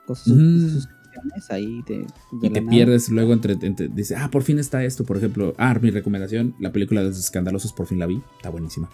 cosas, 0.05 0.27
Mm. 0.27 0.69
suscripciones 0.69 1.49
ahí 1.51 1.81
de, 1.87 1.99
de 1.99 2.47
Y 2.47 2.49
te 2.49 2.59
nada. 2.61 2.69
pierdes 2.69 3.09
luego 3.09 3.31
entre, 3.33 3.53
entre- 3.53 3.87
Dice, 3.87 4.15
ah, 4.17 4.29
por 4.29 4.43
fin 4.43 4.59
está 4.59 4.83
esto. 4.83 5.05
Por 5.05 5.17
ejemplo, 5.17 5.53
ah, 5.57 5.73
mi 5.81 5.89
recomendación, 5.89 6.53
la 6.59 6.71
película 6.73 7.01
de 7.01 7.07
los 7.07 7.19
escandalosos, 7.19 7.71
por 7.73 7.87
fin 7.87 7.99
la 7.99 8.07
vi. 8.07 8.21
Está 8.37 8.49
buenísima. 8.49 8.89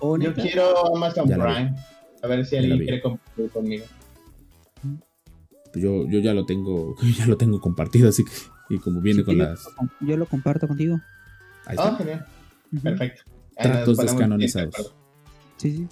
Yo 0.00 0.34
quiero 0.34 0.96
Amazon 0.96 1.28
Ya. 1.28 1.36
Prime. 1.36 1.76
A 2.22 2.26
ver 2.26 2.44
si 2.46 2.56
alguien 2.56 2.78
quiere 2.78 3.00
compartir 3.02 3.50
conmigo. 3.50 3.84
Yo, 5.74 6.06
yo 6.08 6.18
ya 6.20 6.34
lo 6.34 6.44
tengo, 6.46 6.94
ya 7.18 7.26
lo 7.26 7.36
tengo 7.36 7.60
compartido, 7.60 8.08
así 8.08 8.24
que. 8.24 8.30
Y 8.70 8.78
como 8.78 9.00
viene 9.00 9.20
Sí, 9.20 9.24
con 9.24 9.36
yo, 9.36 9.44
las. 9.44 9.66
yo 10.00 10.16
lo 10.16 10.26
comparto 10.26 10.66
contigo. 10.68 11.00
ahí 11.66 11.76
Oh, 11.78 11.84
está. 11.84 11.96
genial. 11.96 12.26
Ujú. 12.72 12.82
Perfecto. 12.82 13.22
Ahí 13.56 13.70
Tratos 13.70 13.96
descanonizados. 13.98 14.94
Sí, 15.56 15.76
sí. 15.76 15.88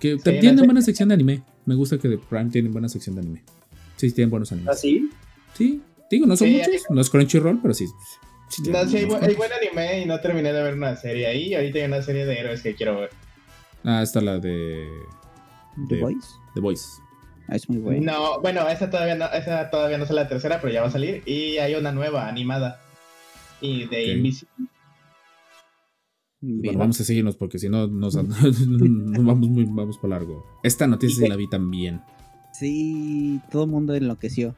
Que 0.00 0.16
Sí, 0.16 0.22
tienen 0.24 0.56
no 0.56 0.60
sé. 0.62 0.66
buena 0.66 0.82
sección 0.82 1.08
de 1.08 1.14
anime. 1.14 1.42
Me 1.66 1.74
gusta 1.74 1.98
que 1.98 2.08
de 2.08 2.18
Prime 2.18 2.50
tienen 2.50 2.72
buena 2.72 2.88
sección 2.88 3.14
de 3.16 3.20
anime. 3.22 3.44
Sí, 3.96 4.10
tienen 4.12 4.30
buenos 4.30 4.50
animes. 4.52 4.70
¿Así? 4.70 5.10
Sí, 5.54 5.80
digo, 6.10 6.26
no 6.26 6.36
son 6.36 6.48
Sí, 6.48 6.54
muchos, 6.54 6.86
no 6.90 7.00
es 7.00 7.10
Crunchyroll, 7.10 7.60
pero 7.60 7.74
sí. 7.74 7.86
sí 8.48 8.62
No, 8.70 8.86
sí, 8.88 8.96
hay, 8.98 9.04
bu- 9.06 9.36
buen 9.36 9.50
anime 9.52 10.02
y 10.02 10.06
no 10.06 10.20
terminé 10.20 10.52
de 10.52 10.62
ver 10.62 10.74
una 10.74 10.96
serie 10.96 11.26
ahí. 11.26 11.54
Ahorita 11.54 11.78
hay 11.78 11.84
una 11.86 12.02
serie 12.02 12.26
de 12.26 12.38
héroes 12.38 12.62
que 12.62 12.74
quiero 12.74 13.00
ver. 13.00 13.10
Ah, 13.84 14.02
está 14.02 14.20
la 14.20 14.38
de 14.38 14.86
The 15.88 15.94
De- 15.96 16.00
Voice. 16.00 16.28
The 16.54 16.60
Voice. 16.60 16.84
Ah, 17.48 17.56
es 17.56 17.68
muy 17.68 17.78
bueno. 17.78 18.12
No, 18.12 18.40
bueno, 18.40 18.68
esa 18.68 18.90
todavía 18.90 19.14
no, 19.14 19.24
esa 19.26 19.70
todavía 19.70 19.96
no 19.96 20.04
es 20.04 20.10
la 20.10 20.28
tercera, 20.28 20.60
pero 20.60 20.72
ya 20.72 20.82
va 20.82 20.88
a 20.88 20.90
salir. 20.90 21.22
Y 21.26 21.58
hay 21.58 21.74
una 21.74 21.92
nueva 21.92 22.28
animada. 22.28 22.80
Y 23.60 23.86
de 23.86 24.02
Ok. 24.04 24.16
Invisible. 24.16 24.68
Bien. 26.40 26.62
Bueno, 26.62 26.78
vamos 26.78 27.00
a 27.00 27.04
seguirnos 27.04 27.36
porque 27.36 27.58
si 27.58 27.68
no 27.68 27.88
nos, 27.88 28.14
nos 28.16 29.24
vamos 29.24 29.48
muy 29.48 29.64
vamos 29.64 29.98
para 29.98 30.18
largo. 30.18 30.44
Esta 30.62 30.86
noticia 30.86 31.24
sí 31.24 31.28
la 31.28 31.36
vi 31.36 31.48
también. 31.48 32.00
Sí, 32.52 33.40
todo 33.50 33.64
el 33.64 33.70
mundo 33.70 33.94
enloqueció. 33.94 34.54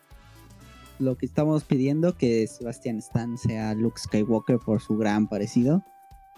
Lo 0.99 1.17
que 1.17 1.25
estamos 1.25 1.65
pidiendo 1.65 2.17
que 2.17 2.47
Sebastian 2.47 2.99
Stan 2.99 3.39
sea 3.39 3.73
Luke 3.75 3.99
Skywalker 3.99 4.59
por 4.59 4.81
su 4.83 4.99
gran 4.99 5.29
parecido. 5.29 5.83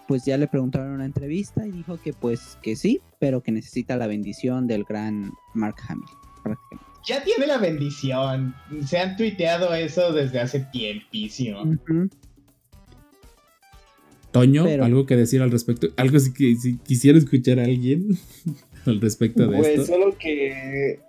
Pues 0.07 0.24
ya 0.24 0.36
le 0.36 0.46
preguntaron 0.46 0.88
en 0.88 0.94
una 0.94 1.07
entrevista 1.07 1.66
y 1.66 1.72
dijo 1.72 1.98
que 2.00 2.12
pues 2.12 2.59
que 2.62 2.76
sí, 2.76 3.00
pero 3.18 3.42
que 3.42 3.50
necesita 3.53 3.96
la 3.96 4.07
bendición 4.07 4.66
del 4.66 4.84
gran 4.84 5.32
Mark 5.55 5.76
Hamill. 5.88 6.09
Ya 7.05 7.24
tiene 7.24 7.49
la 7.49 7.59
bendición. 7.59 8.55
Se 8.86 8.97
han 8.97 9.16
tuiteado 9.16 9.74
eso 9.74 10.12
desde 10.12 10.38
hace 10.38 10.61
tiempísimo. 10.61 11.64
Toño, 14.30 14.64
Pero- 14.64 14.84
algo 14.84 15.05
que 15.07 15.16
decir 15.16 15.43
al 15.43 15.51
respecto. 15.51 15.88
Algo 15.97 16.18
si, 16.18 16.32
que, 16.32 16.55
si 16.57 16.78
quisiera 16.78 17.18
escuchar 17.18 17.59
a 17.59 17.64
alguien 17.64 18.16
al 18.86 19.01
respecto 19.01 19.47
de 19.47 19.57
Pues 19.57 19.80
esto. 19.80 19.86
solo 19.95 20.16
que 20.16 21.01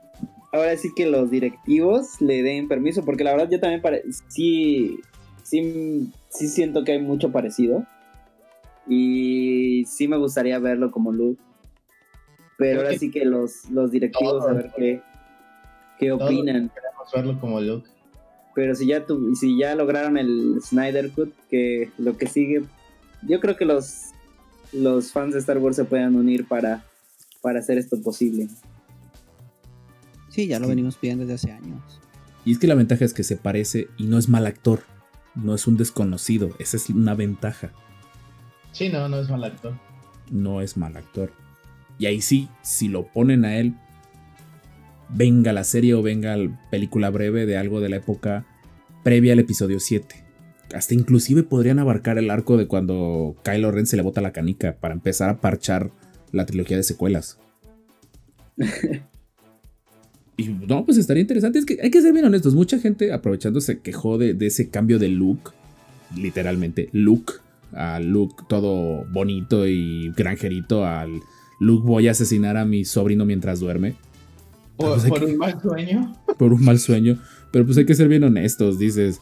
ahora 0.51 0.75
sí 0.77 0.89
que 0.95 1.05
los 1.05 1.29
directivos 1.31 2.19
le 2.21 2.43
den 2.43 2.67
permiso, 2.67 3.05
porque 3.05 3.23
la 3.23 3.31
verdad 3.31 3.49
yo 3.51 3.59
también 3.59 3.81
pare- 3.81 4.03
sí, 4.27 4.99
sí, 5.43 6.09
sí 6.29 6.47
siento 6.47 6.83
que 6.83 6.93
hay 6.93 7.01
mucho 7.01 7.31
parecido. 7.31 7.85
Y 8.87 9.85
sí 9.87 10.07
me 10.09 10.17
gustaría 10.17 10.59
verlo 10.59 10.91
como 10.91 11.13
Luke. 11.13 11.41
Pero 12.57 12.71
Creo 12.71 12.77
ahora 12.81 12.89
que 12.91 12.99
sí 12.99 13.11
que 13.11 13.23
los, 13.25 13.69
los 13.69 13.91
directivos 13.91 14.43
a 14.47 14.53
ver 14.53 14.71
qué, 14.75 15.01
qué 16.03 16.11
opinan. 16.11 16.71
Vamos 16.97 17.13
a 17.13 17.17
verlo 17.17 17.39
como 17.39 17.59
Luke. 17.61 17.87
Pero 18.55 18.75
si 18.75 18.87
ya 18.87 19.05
tu, 19.05 19.35
si 19.35 19.57
ya 19.57 19.73
lograron 19.75 20.17
el 20.17 20.59
Snyder 20.61 21.09
Cut, 21.11 21.33
que 21.49 21.89
lo 21.97 22.17
que 22.17 22.27
sigue, 22.27 22.63
yo 23.27 23.39
creo 23.39 23.57
que 23.57 23.65
los, 23.65 24.11
los 24.71 25.11
fans 25.11 25.33
de 25.33 25.39
Star 25.39 25.57
Wars 25.57 25.75
se 25.75 25.85
puedan 25.85 26.15
unir 26.15 26.47
para, 26.47 26.83
para 27.41 27.59
hacer 27.59 27.77
esto 27.79 27.99
posible. 28.01 28.47
Sí, 30.29 30.47
ya 30.47 30.59
lo 30.59 30.65
Sí. 30.65 30.69
venimos 30.69 30.97
pidiendo 30.97 31.25
desde 31.25 31.35
hace 31.35 31.51
años. 31.51 31.81
Y 32.45 32.51
es 32.51 32.59
que 32.59 32.67
la 32.67 32.75
ventaja 32.75 33.05
es 33.05 33.13
que 33.13 33.23
se 33.23 33.37
parece 33.37 33.87
y 33.97 34.05
no 34.05 34.17
es 34.17 34.29
mal 34.29 34.45
actor. 34.45 34.81
No 35.35 35.55
es 35.55 35.65
un 35.67 35.77
desconocido. 35.77 36.51
Esa 36.59 36.77
es 36.77 36.89
una 36.89 37.15
ventaja. 37.15 37.71
Sí, 38.71 38.89
no, 38.89 39.07
no 39.07 39.19
es 39.19 39.29
mal 39.29 39.43
actor. 39.43 39.73
No 40.29 40.61
es 40.61 40.77
mal 40.77 40.95
actor. 40.97 41.31
Y 41.97 42.05
ahí 42.07 42.21
sí, 42.21 42.49
si 42.61 42.87
lo 42.87 43.07
ponen 43.07 43.45
a 43.45 43.55
él, 43.57 43.75
venga 45.13 45.53
la 45.53 45.63
serie 45.63 45.93
o 45.93 46.01
venga 46.01 46.35
la 46.35 46.59
película 46.69 47.09
breve 47.09 47.45
de 47.45 47.57
algo 47.57 47.79
de 47.79 47.89
la 47.89 47.97
época 47.97 48.45
previa 49.03 49.33
al 49.33 49.39
episodio 49.39 49.79
7. 49.79 50.15
Hasta 50.73 50.93
inclusive 50.93 51.43
podrían 51.43 51.79
abarcar 51.79 52.17
el 52.17 52.31
arco 52.31 52.57
de 52.57 52.67
cuando 52.67 53.35
Kylo 53.43 53.71
Ren 53.71 53.85
se 53.85 53.95
le 53.95 54.01
bota 54.01 54.21
la 54.21 54.31
canica 54.31 54.77
para 54.79 54.93
empezar 54.93 55.29
a 55.29 55.39
parchar 55.39 55.91
la 56.31 56.45
trilogía 56.45 56.77
de 56.77 56.83
secuelas. 56.83 57.37
y 60.37 60.47
no, 60.47 60.85
pues 60.85 60.97
estaría 60.97 61.21
interesante. 61.21 61.59
Es 61.59 61.65
que 61.65 61.77
hay 61.81 61.91
que 61.91 62.01
ser 62.01 62.13
bien 62.13 62.25
honestos. 62.25 62.55
Mucha 62.55 62.79
gente 62.79 63.13
aprovechando 63.13 63.61
se 63.61 63.79
quejó 63.79 64.17
de, 64.17 64.33
de 64.33 64.47
ese 64.47 64.69
cambio 64.69 64.97
de 64.97 65.09
look. 65.09 65.53
Literalmente, 66.15 66.89
look. 66.91 67.41
A 67.71 67.99
look 67.99 68.47
todo 68.47 69.05
bonito 69.11 69.67
y 69.67 70.11
granjerito. 70.15 70.85
Al 70.85 71.21
look 71.59 71.83
voy 71.83 72.07
a 72.07 72.11
asesinar 72.11 72.57
a 72.57 72.65
mi 72.65 72.83
sobrino 72.85 73.25
mientras 73.25 73.59
duerme. 73.59 73.95
Por, 74.77 74.89
Pues 74.93 75.03
hay 75.05 75.09
por 75.09 75.19
que- 75.19 75.25
un 75.25 75.37
mal 75.37 75.61
sueño. 75.61 76.15
por 76.37 76.53
un 76.53 76.63
mal 76.63 76.79
sueño. 76.79 77.19
Pero 77.51 77.65
pues 77.65 77.77
hay 77.77 77.85
que 77.85 77.93
ser 77.95 78.07
bien 78.07 78.23
honestos, 78.23 78.79
dices, 78.79 79.21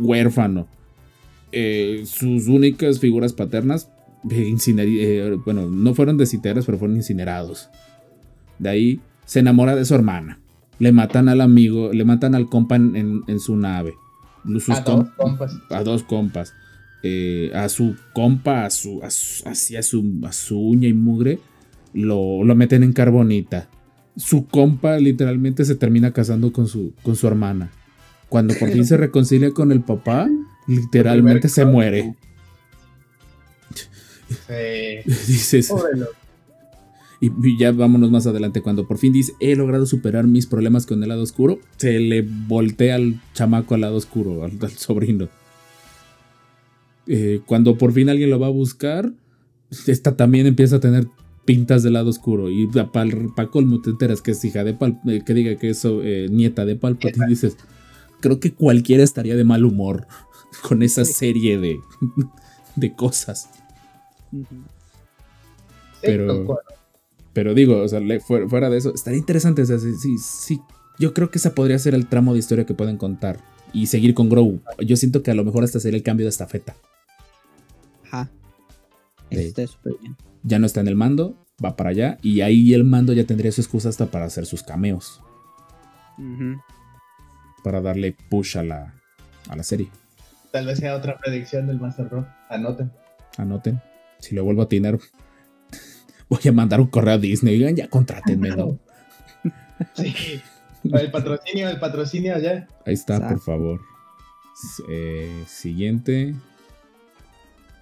huérfano. 0.00 0.66
Eh, 1.52 2.04
sus 2.06 2.46
únicas 2.48 2.98
figuras 3.00 3.32
paternas, 3.32 3.90
eh, 4.30 4.54
eh, 4.66 5.36
bueno, 5.44 5.68
no 5.68 5.94
fueron 5.94 6.16
desintegrados, 6.16 6.64
pero 6.66 6.78
fueron 6.78 6.96
incinerados. 6.96 7.68
De 8.58 8.68
ahí 8.70 9.00
se 9.26 9.40
enamora 9.40 9.76
de 9.76 9.84
su 9.84 9.94
hermana. 9.94 10.38
Le 10.78 10.92
matan 10.92 11.28
al 11.28 11.40
amigo, 11.40 11.92
le 11.92 12.04
matan 12.04 12.34
al 12.34 12.48
compa 12.48 12.76
en, 12.76 13.22
en- 13.26 13.40
su 13.40 13.56
nave. 13.56 13.94
Sus 14.44 14.70
A 14.70 14.80
dos 14.80 14.84
com- 14.84 15.08
compas. 15.16 15.56
a 15.70 15.82
dos 15.84 16.02
compas. 16.02 16.54
Eh, 17.04 17.50
a 17.54 17.68
su 17.68 17.96
compa, 18.14 18.64
a 18.64 18.70
su, 18.70 19.02
a 19.02 19.10
su, 19.10 19.46
hacia 19.48 19.82
su, 19.82 20.20
a 20.24 20.32
su 20.32 20.58
uña 20.58 20.88
y 20.88 20.92
mugre, 20.94 21.38
lo, 21.92 22.42
lo 22.44 22.54
meten 22.54 22.82
en 22.82 22.92
carbonita. 22.92 23.68
Su 24.16 24.46
compa 24.46 24.98
literalmente 24.98 25.64
se 25.64 25.74
termina 25.74 26.12
casando 26.12 26.52
con 26.52 26.68
su, 26.68 26.92
con 27.02 27.16
su 27.16 27.26
hermana. 27.26 27.70
Cuando 28.28 28.54
por 28.54 28.70
fin 28.70 28.84
se 28.84 28.96
reconcilia 28.96 29.52
con 29.52 29.72
el 29.72 29.82
papá, 29.82 30.28
literalmente 30.66 31.48
se 31.48 31.64
muere. 31.64 32.14
Sí. 34.28 35.02
Dices, 35.04 35.72
y 37.20 37.30
y 37.42 37.58
ya 37.58 37.72
vámonos 37.72 38.10
más 38.10 38.26
adelante. 38.26 38.62
Cuando 38.62 38.86
por 38.88 38.98
fin 38.98 39.12
dice, 39.12 39.32
he 39.38 39.54
logrado 39.54 39.86
superar 39.86 40.26
mis 40.26 40.46
problemas 40.46 40.86
con 40.86 41.02
el 41.02 41.08
lado 41.08 41.22
oscuro, 41.22 41.60
se 41.76 42.00
le 42.00 42.22
voltea 42.22 42.96
al 42.96 43.20
chamaco 43.32 43.74
al 43.74 43.82
lado 43.82 43.96
oscuro, 43.96 44.44
al, 44.44 44.58
al 44.60 44.70
sobrino. 44.72 45.28
Eh, 47.06 47.40
cuando 47.46 47.78
por 47.78 47.92
fin 47.92 48.08
alguien 48.08 48.30
lo 48.30 48.40
va 48.40 48.48
a 48.48 48.50
buscar, 48.50 49.12
esta 49.86 50.16
también 50.16 50.46
empieza 50.46 50.76
a 50.76 50.80
tener 50.80 51.06
pintas 51.44 51.82
del 51.82 51.94
lado 51.94 52.10
oscuro. 52.10 52.50
Y 52.50 52.66
para 52.66 53.50
colmo 53.50 53.80
te 53.80 53.90
enteras 53.90 54.20
que 54.22 54.32
es 54.32 54.44
hija 54.44 54.64
de 54.64 54.74
Pal, 54.74 55.00
eh, 55.06 55.22
que 55.24 55.34
diga 55.34 55.56
que 55.56 55.70
es 55.70 55.84
eh, 55.84 56.28
nieta 56.30 56.64
de 56.64 56.76
Palpatine. 56.76 57.26
Dices, 57.26 57.56
creo 58.20 58.40
que 58.40 58.52
cualquiera 58.52 59.02
estaría 59.02 59.36
de 59.36 59.44
mal 59.44 59.64
humor 59.64 60.06
con 60.62 60.82
esa 60.82 61.04
serie 61.04 61.58
de, 61.58 61.78
de 62.76 62.94
cosas. 62.94 63.48
Sí, 64.30 64.46
Pero-. 66.02 66.58
Pero 67.32 67.54
digo, 67.54 67.78
o 67.80 67.88
sea, 67.88 68.00
fuera, 68.20 68.68
de 68.68 68.76
eso, 68.76 68.92
estaría 68.94 69.18
interesante. 69.18 69.62
O 69.62 69.66
sea, 69.66 69.78
sí, 69.78 69.94
sí, 69.94 70.18
sí. 70.18 70.60
Yo 70.98 71.14
creo 71.14 71.30
que 71.30 71.38
ese 71.38 71.50
podría 71.50 71.78
ser 71.78 71.94
el 71.94 72.06
tramo 72.06 72.34
de 72.34 72.38
historia 72.38 72.66
que 72.66 72.74
pueden 72.74 72.98
contar. 72.98 73.40
Y 73.72 73.86
seguir 73.86 74.12
con 74.12 74.28
Grow. 74.28 74.60
Yo 74.84 74.96
siento 74.96 75.22
que 75.22 75.30
a 75.30 75.34
lo 75.34 75.44
mejor 75.44 75.64
hasta 75.64 75.80
sería 75.80 75.96
el 75.96 76.02
cambio 76.02 76.26
de 76.26 76.30
estafeta. 76.30 76.76
Ajá. 78.04 78.30
Eso 79.32 79.40
Sí. 79.40 79.46
está 79.48 79.66
súper 79.66 79.94
bien. 80.00 80.16
Ya 80.42 80.58
no 80.58 80.66
está 80.66 80.80
en 80.80 80.88
el 80.88 80.96
mando, 80.96 81.36
va 81.64 81.76
para 81.76 81.90
allá. 81.90 82.18
Y 82.22 82.40
ahí 82.40 82.74
el 82.74 82.84
mando 82.84 83.12
ya 83.12 83.24
tendría 83.24 83.52
su 83.52 83.60
excusa 83.60 83.88
hasta 83.88 84.06
para 84.06 84.24
hacer 84.26 84.46
sus 84.46 84.62
cameos. 84.62 85.20
Para 87.64 87.80
darle 87.80 88.16
push 88.28 88.58
a 88.58 88.62
la, 88.62 88.94
a 89.48 89.56
la 89.56 89.62
serie. 89.62 89.88
Tal 90.50 90.66
vez 90.66 90.78
sea 90.78 90.94
otra 90.96 91.18
predicción 91.18 91.66
del 91.66 91.80
Master 91.80 92.08
Rock. 92.08 92.26
Anoten. 92.50 92.92
Anoten. 93.38 93.80
Si 94.18 94.34
lo 94.34 94.44
vuelvo 94.44 94.62
a 94.62 94.64
atinar, 94.66 94.98
voy 96.28 96.40
a 96.48 96.52
mandar 96.52 96.80
un 96.80 96.88
correo 96.88 97.14
a 97.14 97.18
Disney. 97.18 97.54
Oigan, 97.56 97.76
ya 97.76 97.88
contrátenme, 97.88 98.50
¿no? 98.50 98.78
Sí. 99.94 100.14
El 100.84 101.10
patrocinio, 101.10 101.68
el 101.68 101.78
patrocinio 101.80 102.38
ya. 102.38 102.68
Ahí 102.86 102.94
está, 102.94 103.28
por 103.28 103.40
favor. 103.40 103.80
Eh, 104.88 105.42
siguiente. 105.46 106.34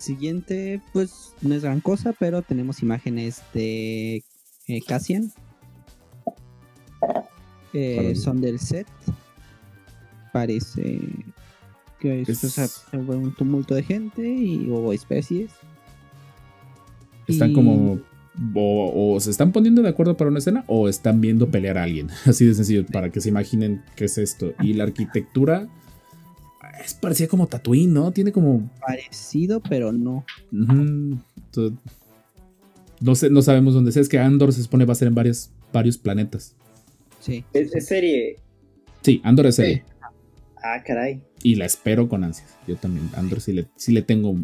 Siguiente, 0.00 0.80
pues 0.94 1.34
no 1.42 1.54
es 1.54 1.62
gran 1.62 1.80
cosa, 1.80 2.14
pero 2.18 2.40
tenemos 2.42 2.82
imágenes 2.82 3.42
de 3.54 4.24
eh, 4.66 4.80
Cassian. 4.88 5.30
Eh, 7.72 8.14
son 8.16 8.40
del 8.40 8.58
set. 8.58 8.86
parece 10.32 11.00
que 11.98 12.22
es, 12.22 12.28
Es- 12.28 12.44
o 12.44 12.48
sea, 12.48 12.66
hubo 13.00 13.12
un 13.14 13.34
tumulto 13.34 13.74
de 13.74 13.82
gente 13.82 14.26
y 14.26 14.68
hubo 14.70 14.92
especies. 14.92 15.50
Están 17.26 17.50
Y- 17.50 17.54
como. 17.54 17.98
O, 18.54 19.14
o 19.16 19.20
se 19.20 19.30
están 19.30 19.52
poniendo 19.52 19.82
de 19.82 19.88
acuerdo 19.90 20.16
para 20.16 20.30
una 20.30 20.38
escena 20.38 20.64
o 20.66 20.88
están 20.88 21.20
viendo 21.20 21.50
pelear 21.50 21.76
a 21.76 21.82
alguien. 21.82 22.08
Así 22.24 22.46
de 22.46 22.54
sencillo, 22.54 22.86
para 22.86 23.10
que 23.10 23.20
se 23.20 23.28
imaginen 23.28 23.82
qué 23.96 24.06
es 24.06 24.16
esto. 24.18 24.54
Y 24.62 24.72
la 24.74 24.84
arquitectura 24.84 25.68
es 26.84 26.94
parecía 26.94 27.28
como 27.28 27.46
Tatooine, 27.46 27.92
¿no? 27.92 28.12
Tiene 28.12 28.32
como. 28.32 28.70
Parecido, 28.80 29.60
pero 29.60 29.92
no. 29.92 30.24
no, 30.50 31.22
sé, 33.14 33.30
no 33.30 33.42
sabemos 33.42 33.74
dónde 33.74 33.92
sea. 33.92 34.02
Es 34.02 34.08
que 34.08 34.18
Andor 34.18 34.52
se 34.52 34.62
supone 34.62 34.84
va 34.84 34.92
a 34.92 34.96
ser 34.96 35.08
en 35.08 35.14
varios, 35.14 35.50
varios 35.72 35.98
planetas. 35.98 36.54
Sí. 37.20 37.44
Es, 37.52 37.74
es 37.74 37.86
serie. 37.86 38.36
Sí, 39.02 39.20
Andor 39.24 39.46
es 39.46 39.56
serie. 39.56 39.84
Ah, 40.62 40.82
caray. 40.84 41.22
Y 41.42 41.54
la 41.54 41.64
espero 41.64 42.08
con 42.08 42.24
ansias. 42.24 42.56
Yo 42.66 42.76
también. 42.76 43.08
Andor 43.14 43.40
sí 43.40 43.52
le, 43.52 43.68
sí 43.76 43.92
le 43.92 44.02
tengo 44.02 44.34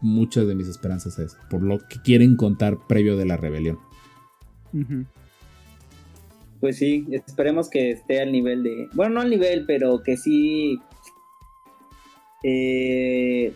muchas 0.00 0.46
de 0.46 0.54
mis 0.54 0.68
esperanzas 0.68 1.18
a 1.18 1.24
eso. 1.24 1.36
Por 1.48 1.62
lo 1.62 1.78
que 1.78 2.00
quieren 2.02 2.36
contar 2.36 2.78
previo 2.86 3.16
de 3.16 3.24
la 3.24 3.36
rebelión. 3.36 3.78
Pues 6.60 6.76
sí, 6.76 7.06
esperemos 7.10 7.68
que 7.68 7.90
esté 7.90 8.20
al 8.20 8.32
nivel 8.32 8.62
de. 8.62 8.88
Bueno, 8.92 9.14
no 9.14 9.20
al 9.22 9.30
nivel, 9.30 9.64
pero 9.66 10.02
que 10.02 10.16
sí. 10.16 10.78
Eh, 12.44 13.52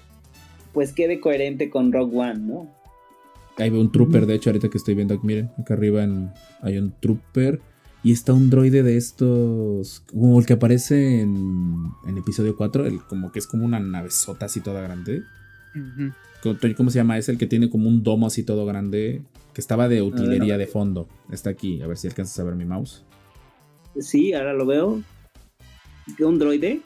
pues 0.73 0.93
quede 0.93 1.21
coherente 1.21 1.71
con 1.71 1.93
Rogue 1.93 2.17
One, 2.19 2.39
¿no? 2.41 2.75
Ahí 3.59 3.71
veo 3.71 3.81
un 3.81 3.91
trooper, 3.93 4.27
de 4.27 4.35
hecho, 4.35 4.51
ahorita 4.51 4.69
que 4.69 4.79
estoy 4.79 4.95
viendo, 4.95 5.19
miren, 5.23 5.51
acá 5.59 5.75
arriba 5.75 6.03
en- 6.05 6.31
hay 6.63 6.79
un 6.79 6.93
trooper. 7.01 7.61
Y 8.05 8.13
está 8.13 8.33
un 8.33 8.49
droide 8.49 8.85
de 8.85 8.97
estos, 8.97 10.01
como 10.07 10.39
el 10.39 10.47
que 10.47 10.53
aparece 10.53 11.21
en, 11.21 11.89
en 12.07 12.17
episodio 12.17 12.57
4, 12.57 12.87
el, 12.87 13.03
como 13.03 13.33
que 13.33 13.41
es 13.41 13.47
como 13.49 13.65
una 13.65 13.81
navezota 13.81 14.47
así 14.47 14.61
toda 14.61 14.81
grande. 14.81 15.23
¿Cómo, 16.43 16.57
cómo 16.77 16.91
se 16.91 16.99
llama? 17.01 17.19
Es 17.19 17.29
el 17.29 17.37
que 17.39 17.49
tiene 17.49 17.69
como 17.69 17.89
un 17.89 18.05
domo 18.05 18.29
así 18.29 18.45
todo 18.45 18.65
grande, 18.65 19.23
que 19.53 19.61
estaba 19.61 19.89
de 19.89 20.01
utilería 20.03 20.57
de 20.57 20.69
fondo. 20.69 21.09
Está 21.33 21.51
aquí, 21.51 21.83
a 21.83 21.89
ver 21.89 21.97
si 21.97 22.07
alcanzas 22.07 22.39
a 22.39 22.45
ver 22.45 22.55
mi 22.55 22.65
mouse. 22.65 23.05
Sí, 23.99 24.33
ahora 24.33 24.53
lo 24.55 24.65
veo. 24.65 25.03
¿Un 26.21 26.39
droide? 26.39 26.81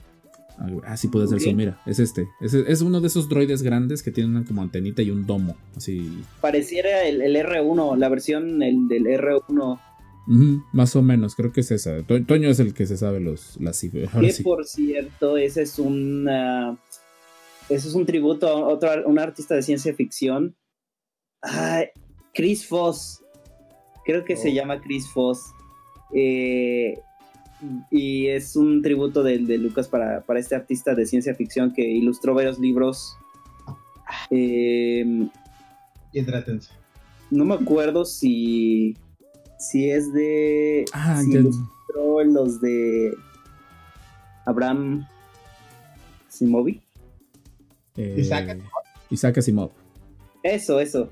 Ah, 0.85 0.97
sí 0.97 1.09
puede 1.09 1.27
ser 1.27 1.37
Ok. 1.37 1.43
eso, 1.47 1.57
mira, 1.57 1.81
es 1.87 1.99
este. 1.99 2.29
Es, 2.41 2.55
es 2.55 2.81
uno 2.83 3.01
de 3.01 3.07
esos 3.09 3.29
droides 3.29 3.63
grandes 3.63 4.03
que 4.03 4.11
tienen 4.13 4.45
como 4.45 4.63
antenita 4.63 5.03
y 5.03 5.11
un 5.11 5.27
domo, 5.27 5.57
así. 5.77 6.23
Pareciera 6.41 7.05
el, 7.05 7.21
el 7.23 7.35
R1, 7.37 7.97
la 7.97 8.09
versión 8.09 8.63
el 8.63 8.87
del 8.89 9.05
R1. 9.07 9.81
Ujú, 10.29 10.63
más 10.73 10.95
o 10.95 11.03
menos, 11.03 11.35
creo 11.35 11.51
que 11.53 11.63
es 11.63 11.71
esa. 11.73 12.03
To- 12.05 12.25
Toño 12.25 12.49
es 12.49 12.61
el 12.61 12.75
que 12.75 12.87
se 12.87 12.97
sabe 12.97 13.19
los, 13.19 13.61
las 13.61 13.77
cifras. 13.79 14.09
Que 14.21 14.33
sí. 14.33 14.43
por 14.45 14.65
cierto, 14.67 15.37
ese 15.37 15.63
es 15.63 15.79
un. 15.81 16.29
ese 17.69 17.89
es 17.89 17.95
un 17.95 18.07
tributo 18.07 18.47
a 18.47 18.55
otro, 18.69 18.91
un 19.07 19.19
artista 19.19 19.55
de 19.57 19.63
ciencia 19.63 19.93
ficción. 19.95 20.55
Chris 22.35 22.67
Foss. 22.67 23.23
Creo 24.05 24.25
que 24.25 24.37
se 24.37 24.51
Oh. 24.51 24.53
llama 24.53 24.81
Chris 24.81 25.09
Foss. 25.09 25.41
Eh, 26.15 26.95
y 27.91 28.27
es 28.29 28.57
un 28.57 28.83
tributo 28.83 29.23
de, 29.23 29.39
de 29.39 29.59
Lucas 29.59 29.89
para, 29.89 30.23
para 30.23 30.41
este 30.41 30.55
artista 30.55 30.95
de 30.95 31.07
ciencia 31.07 31.35
ficción 31.35 31.73
que 31.73 31.83
ilustró 31.89 32.35
varios 32.35 32.59
libros. 32.59 33.17
Eh, 34.31 35.29
Hidrátense. 36.13 36.71
no 37.31 37.45
me 37.45 37.55
acuerdo 37.55 38.05
si. 38.05 38.97
Si 39.59 39.89
es 39.91 40.13
de. 40.13 40.85
Ah, 40.93 41.21
si 41.25 41.33
ya- 41.33 41.41
ilustró 41.41 42.25
los 42.25 42.61
de. 42.61 43.15
Abraham 44.45 45.07
Simovic. 46.29 46.83
Eh, 47.97 48.17
Isaac 48.19 48.49
Asimov. 48.49 48.73
Isaac 49.11 49.39
Asimov. 49.39 49.71
Eso, 50.43 50.81
eso. 50.81 51.09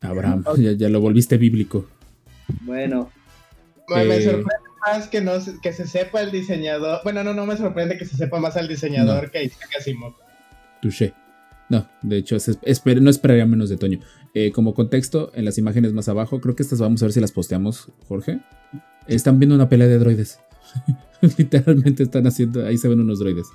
Abraham, 0.00 0.44
ya, 0.58 0.72
ya 0.72 0.88
lo 0.88 1.00
volviste 1.00 1.36
bíblico. 1.38 1.86
Bueno, 2.62 3.10
Me, 3.88 4.04
me 4.04 4.16
Eh. 4.18 4.22
sorprende 4.22 4.67
más 4.86 5.08
que, 5.08 5.20
no, 5.20 5.40
se- 5.40 5.58
que 5.60 5.72
se 5.72 5.86
sepa 5.86 6.20
el 6.20 6.30
diseñador. 6.30 7.00
Bueno, 7.04 7.22
no, 7.24 7.34
no 7.34 7.46
me 7.46 7.56
sorprende 7.56 7.96
que 7.98 8.04
se 8.04 8.16
sepa 8.16 8.38
más 8.40 8.56
al 8.56 8.68
diseñador 8.68 9.30
que 9.30 9.38
a 9.38 9.42
Isaac 9.42 9.68
Asimov. 9.78 10.14
Touché. 10.82 11.12
No, 11.70 11.86
de 12.02 12.16
hecho, 12.16 12.36
es- 12.36 12.60
esper- 12.62 13.00
no 13.00 13.10
esperaría 13.10 13.44
menos 13.46 13.68
de 13.68 13.76
Toño. 13.76 14.00
Eh, 14.34 14.52
como 14.52 14.72
contexto, 14.74 15.30
en 15.34 15.44
las 15.44 15.58
imágenes 15.58 15.92
más 15.92 16.08
abajo, 16.08 16.40
creo 16.40 16.56
que 16.56 16.62
estas 16.62 16.78
vamos 16.78 17.02
a 17.02 17.06
ver 17.06 17.12
si 17.12 17.20
las 17.20 17.32
posteamos, 17.32 17.90
Jorge. 18.06 18.40
Están 19.06 19.38
viendo 19.38 19.54
una 19.54 19.68
pelea 19.68 19.86
de 19.86 19.98
droides. 19.98 20.38
Literalmente 21.38 22.02
están 22.04 22.26
haciendo, 22.26 22.64
ahí 22.66 22.78
se 22.78 22.88
ven 22.88 23.00
unos 23.00 23.18
droides. 23.18 23.46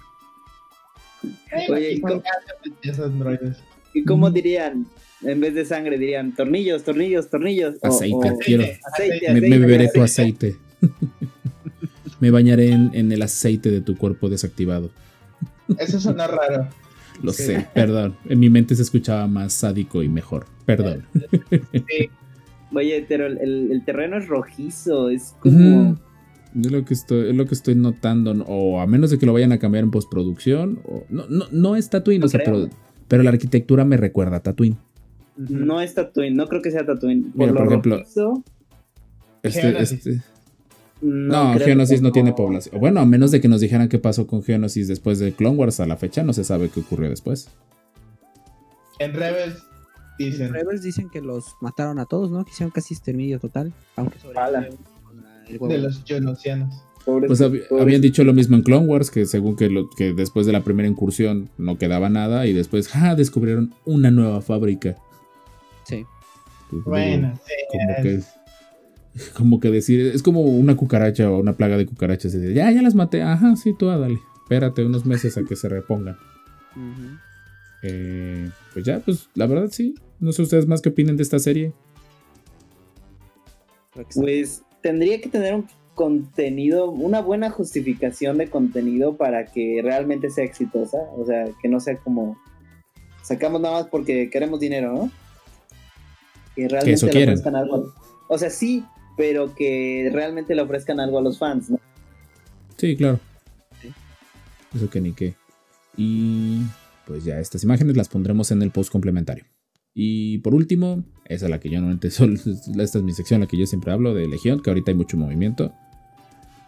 Oye, 1.69 1.93
¿y 1.93 2.01
cómo- 2.01 2.15
gatos, 2.15 2.74
esos 2.82 3.05
androides. 3.05 3.57
¿y 3.93 4.03
cómo 4.03 4.30
Mm. 4.30 4.34
dirían? 4.34 4.88
En 5.21 5.39
vez 5.39 5.53
de 5.55 5.63
sangre 5.63 5.97
dirían 5.97 6.36
tornillos, 6.36 6.84
tornillos, 6.84 7.30
tornillos. 7.30 7.76
Aceite, 7.82 8.15
o- 8.32 8.38
quiero. 8.39 8.63
aceite, 8.63 8.80
Me, 9.21 9.38
aceite, 9.38 9.49
me 9.49 9.57
beberé 9.59 9.89
tu 9.93 10.01
aceite. 10.01 10.57
me 12.24 12.32
bañaré 12.32 12.69
en, 12.71 12.89
en 12.93 13.11
el 13.11 13.21
aceite 13.21 13.69
de 13.69 13.82
tu 13.82 13.97
cuerpo 13.97 14.30
desactivado. 14.30 14.91
Eso 15.78 15.99
sonó 15.99 16.26
raro. 16.26 16.69
Lo 17.21 17.34
Sí. 17.34 17.43
sé, 17.43 17.67
perdón. 17.74 18.15
En 18.30 18.39
mi 18.39 18.49
mente 18.49 18.76
se 18.78 18.82
escuchaba 18.82 19.28
más 19.28 19.51
sádico 19.51 20.01
y 20.03 20.07
mejor. 20.07 20.45
Perdón. 20.65 21.03
Sí. 21.74 22.09
Oye, 22.74 23.05
pero 23.09 23.28
el, 23.28 23.82
terreno 23.86 24.17
es 24.17 24.30
rojizo, 24.30 25.09
es 25.09 25.36
como... 25.41 25.99
Es 26.57 26.71
lo 26.71 26.86
que 26.86 26.93
estoy, 26.93 27.30
es 27.32 27.36
lo 27.36 27.45
que 27.45 27.55
estoy 27.55 27.76
notando. 27.76 28.34
¿no? 28.34 28.45
O 28.45 28.80
a 28.80 28.88
menos 28.88 29.09
de 29.11 29.17
que 29.19 29.26
lo 29.26 29.34
vayan 29.34 29.51
a 29.51 29.59
cambiar 29.59 29.84
en 29.84 29.91
postproducción. 29.91 30.80
O, 30.86 31.03
no, 31.09 31.26
no, 31.28 31.47
no 31.51 31.76
es 31.76 31.89
Tatooine, 31.89 32.21
No 32.21 32.28
o 32.28 32.30
sea, 32.30 32.39
pero, 32.45 32.69
pero 33.09 33.21
la 33.24 33.32
arquitectura 33.32 33.84
me 33.84 33.97
recuerda 33.97 34.38
a 34.38 34.39
Tatooine. 34.39 34.78
No 35.36 35.82
es 35.82 35.93
Tatooine, 35.93 36.38
no 36.38 36.47
creo 36.47 36.61
que 36.61 36.71
sea 36.71 36.86
Tatooine. 36.86 37.32
Por, 37.34 37.36
Mira, 37.36 37.51
lo 37.51 37.57
por 37.57 37.67
ejemplo, 37.67 37.97
rojizo, 37.97 38.43
Este, 39.43 39.82
este- 39.84 40.21
no, 41.04 41.54
no, 41.54 41.60
Geonosis 41.60 42.01
no 42.01 42.12
tiene 42.12 42.34
población. 42.34 42.80
Bueno, 42.80 42.99
a 43.01 43.06
menos 43.06 43.32
de 43.32 43.41
que 43.41 43.47
nos 43.47 43.62
dijeran 43.62 43.89
qué 43.89 43.99
pasó 43.99 44.26
con 44.28 44.43
Geonosis 44.43 44.88
después 44.88 45.20
de 45.20 45.34
Clone 45.34 45.58
Wars 45.58 45.80
a 45.80 45.86
la 45.86 45.97
fecha, 45.97 46.24
no 46.24 46.34
se 46.34 46.43
sabe 46.43 46.70
qué 46.70 46.80
ocurrió 46.80 47.10
después. 47.10 47.49
En 48.99 49.14
Rebels 49.14 49.64
dicen. 50.18 50.47
En 50.47 50.54
Rebels 50.54 50.82
dicen 50.82 51.10
que 51.10 51.22
los 51.22 51.56
mataron 51.62 51.99
a 51.99 52.06
todos, 52.06 52.32
¿no? 52.32 52.43
Que 52.45 52.51
hicieron 52.51 52.72
casi 52.72 52.93
exterminio 52.93 53.39
total. 53.39 53.74
Aunque 53.95 54.18
huevo. 55.60 55.68
De 55.68 55.78
los 55.78 56.04
Jonosianos. 56.08 56.84
Pobres- 57.06 57.28
Pues 57.28 57.41
hab- 57.41 57.68
pobres- 57.68 57.82
habían 57.82 58.01
dicho 58.01 58.24
lo 58.24 58.34
mismo 58.34 58.56
en 58.56 58.64
Clone 58.64 58.88
Wars, 58.88 59.12
que 59.12 59.26
según 59.26 59.58
que, 59.58 59.70
lo- 59.70 59.89
que 59.89 60.14
después 60.14 60.45
de 60.45 60.54
la 60.54 60.64
primera 60.64 60.88
incursión 60.88 61.49
no 61.58 61.78
quedaba 61.78 62.08
nada 62.10 62.45
y 62.47 62.54
después 62.54 62.89
descubrieron 63.18 63.74
una 63.86 64.10
nueva 64.10 64.41
fábrica. 64.41 64.95
Sí. 65.84 66.06
Pues, 66.70 66.84
Bueno, 66.86 67.34
sí. 67.45 67.51
como 67.72 67.89
es- 67.91 68.01
que 68.04 68.42
como 69.38 69.59
que 69.59 69.70
decir 69.70 70.07
es 70.07 70.24
como 70.24 70.41
una 70.41 70.76
cucaracha 70.76 71.30
o 71.30 71.39
una 71.39 71.53
plaga 71.53 71.78
de 71.78 71.86
cucarachas 71.86 72.34
y 72.34 72.38
decir, 72.38 72.55
ya 72.55 72.72
ya 72.72 72.82
las 72.82 72.95
maté 72.95 73.22
ajá 73.22 73.55
sí 73.55 73.74
tú 73.78 73.89
ah, 73.89 73.97
dale 73.97 74.20
espérate 74.43 74.84
unos 74.84 75.05
meses 75.05 75.38
a 75.38 75.43
que 75.43 75.55
se 75.55 75.70
repongan. 75.70 76.18
Eh, 77.84 78.49
pues 78.74 78.86
ya 78.86 78.99
pues 78.99 79.30
la 79.36 79.45
verdad 79.45 79.70
sí 79.72 79.95
no 80.20 80.32
sé 80.32 80.41
ustedes 80.41 80.68
más 80.68 80.82
qué 80.82 80.89
opinen 80.89 81.18
de 81.18 81.24
esta 81.24 81.38
serie 81.38 81.74
que 83.93 84.05
Pues 84.16 84.64
tendría 84.82 85.22
que 85.22 85.30
tener 85.30 85.53
un 85.53 85.68
contenido, 85.95 86.89
una 86.89 87.22
buena 87.22 87.49
justificación 87.49 88.38
de 88.38 88.49
contenido 88.49 89.16
para 89.16 89.45
que 89.45 89.82
realmente 89.84 90.30
sea 90.30 90.43
exitosa. 90.43 90.97
O 91.18 91.26
sea, 91.26 91.45
que 91.61 91.70
no 91.70 91.80
sea 91.80 91.97
como 91.97 92.38
sacamos 93.22 93.61
nada 93.61 93.82
más 93.82 93.88
porque 93.88 94.30
queremos 94.30 94.59
dinero, 94.59 94.93
¿no? 94.93 95.11
Que 96.55 96.68
realmente 96.68 96.93
eso 96.93 97.05
le 97.07 97.11
quieren. 97.11 97.30
ofrezcan 97.30 97.55
algo. 97.55 97.93
O 98.28 98.38
sea, 98.38 98.49
sí, 98.49 98.84
pero 99.18 99.53
que 99.55 100.09
realmente 100.14 100.55
le 100.55 100.61
ofrezcan 100.61 100.99
algo 100.99 101.20
a 101.20 101.22
los 101.22 101.38
fans, 101.38 101.70
¿no? 101.70 101.80
sí 102.78 102.95
claro 102.95 103.20
Sí. 103.82 103.89
eso 104.76 104.89
que 104.89 105.01
ni 105.01 105.14
qué 105.14 105.36
y 105.97 106.61
pues 107.05 107.24
ya 107.24 107.39
estas 107.39 107.64
imágenes 107.64 107.95
las 107.97 108.09
pondremos 108.09 108.51
en 108.51 108.61
el 108.61 108.72
post 108.72 108.91
complementario 108.91 109.45
y 109.93 110.39
por 110.39 110.55
último 110.55 111.03
esa 111.26 111.45
es 111.45 111.51
la 111.51 111.59
que 111.59 111.70
yo 111.70 111.76
normalmente 111.76 112.09
solo 112.11 112.34
esta 112.36 112.97
es 112.97 113.03
mi 113.03 113.14
sección 113.14 113.41
la 113.41 113.47
que 113.47 113.57
yo 113.57 113.66
siempre 113.66 113.91
hablo 113.91 114.14
de 114.14 114.28
Legión 114.28 114.61
que 114.61 114.70
ahorita 114.70 114.91
hay 114.91 114.97
mucho 114.97 115.18
movimiento 115.18 115.74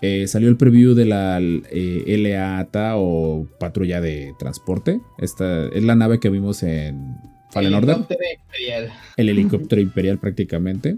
Eh, 0.02 0.28
salió 0.28 0.50
el 0.50 0.58
preview 0.58 0.94
de 0.94 1.06
la 1.06 1.40
eh, 1.42 2.18
LAATA 2.20 2.98
o 2.98 3.48
patrulla 3.60 4.02
de 4.02 4.34
transporte. 4.38 5.00
Esta 5.18 5.68
es 5.70 5.84
la 5.84 5.96
nave 5.96 6.20
que 6.20 6.30
vimos 6.30 6.62
en 6.64 7.16
Fallen 7.50 7.74
Order. 7.74 7.96
Helicóptero 7.96 8.20
imperial. 8.44 8.94
El 9.18 9.30
helicóptero 9.30 9.82
imperial 9.90 10.20
prácticamente. 10.20 10.98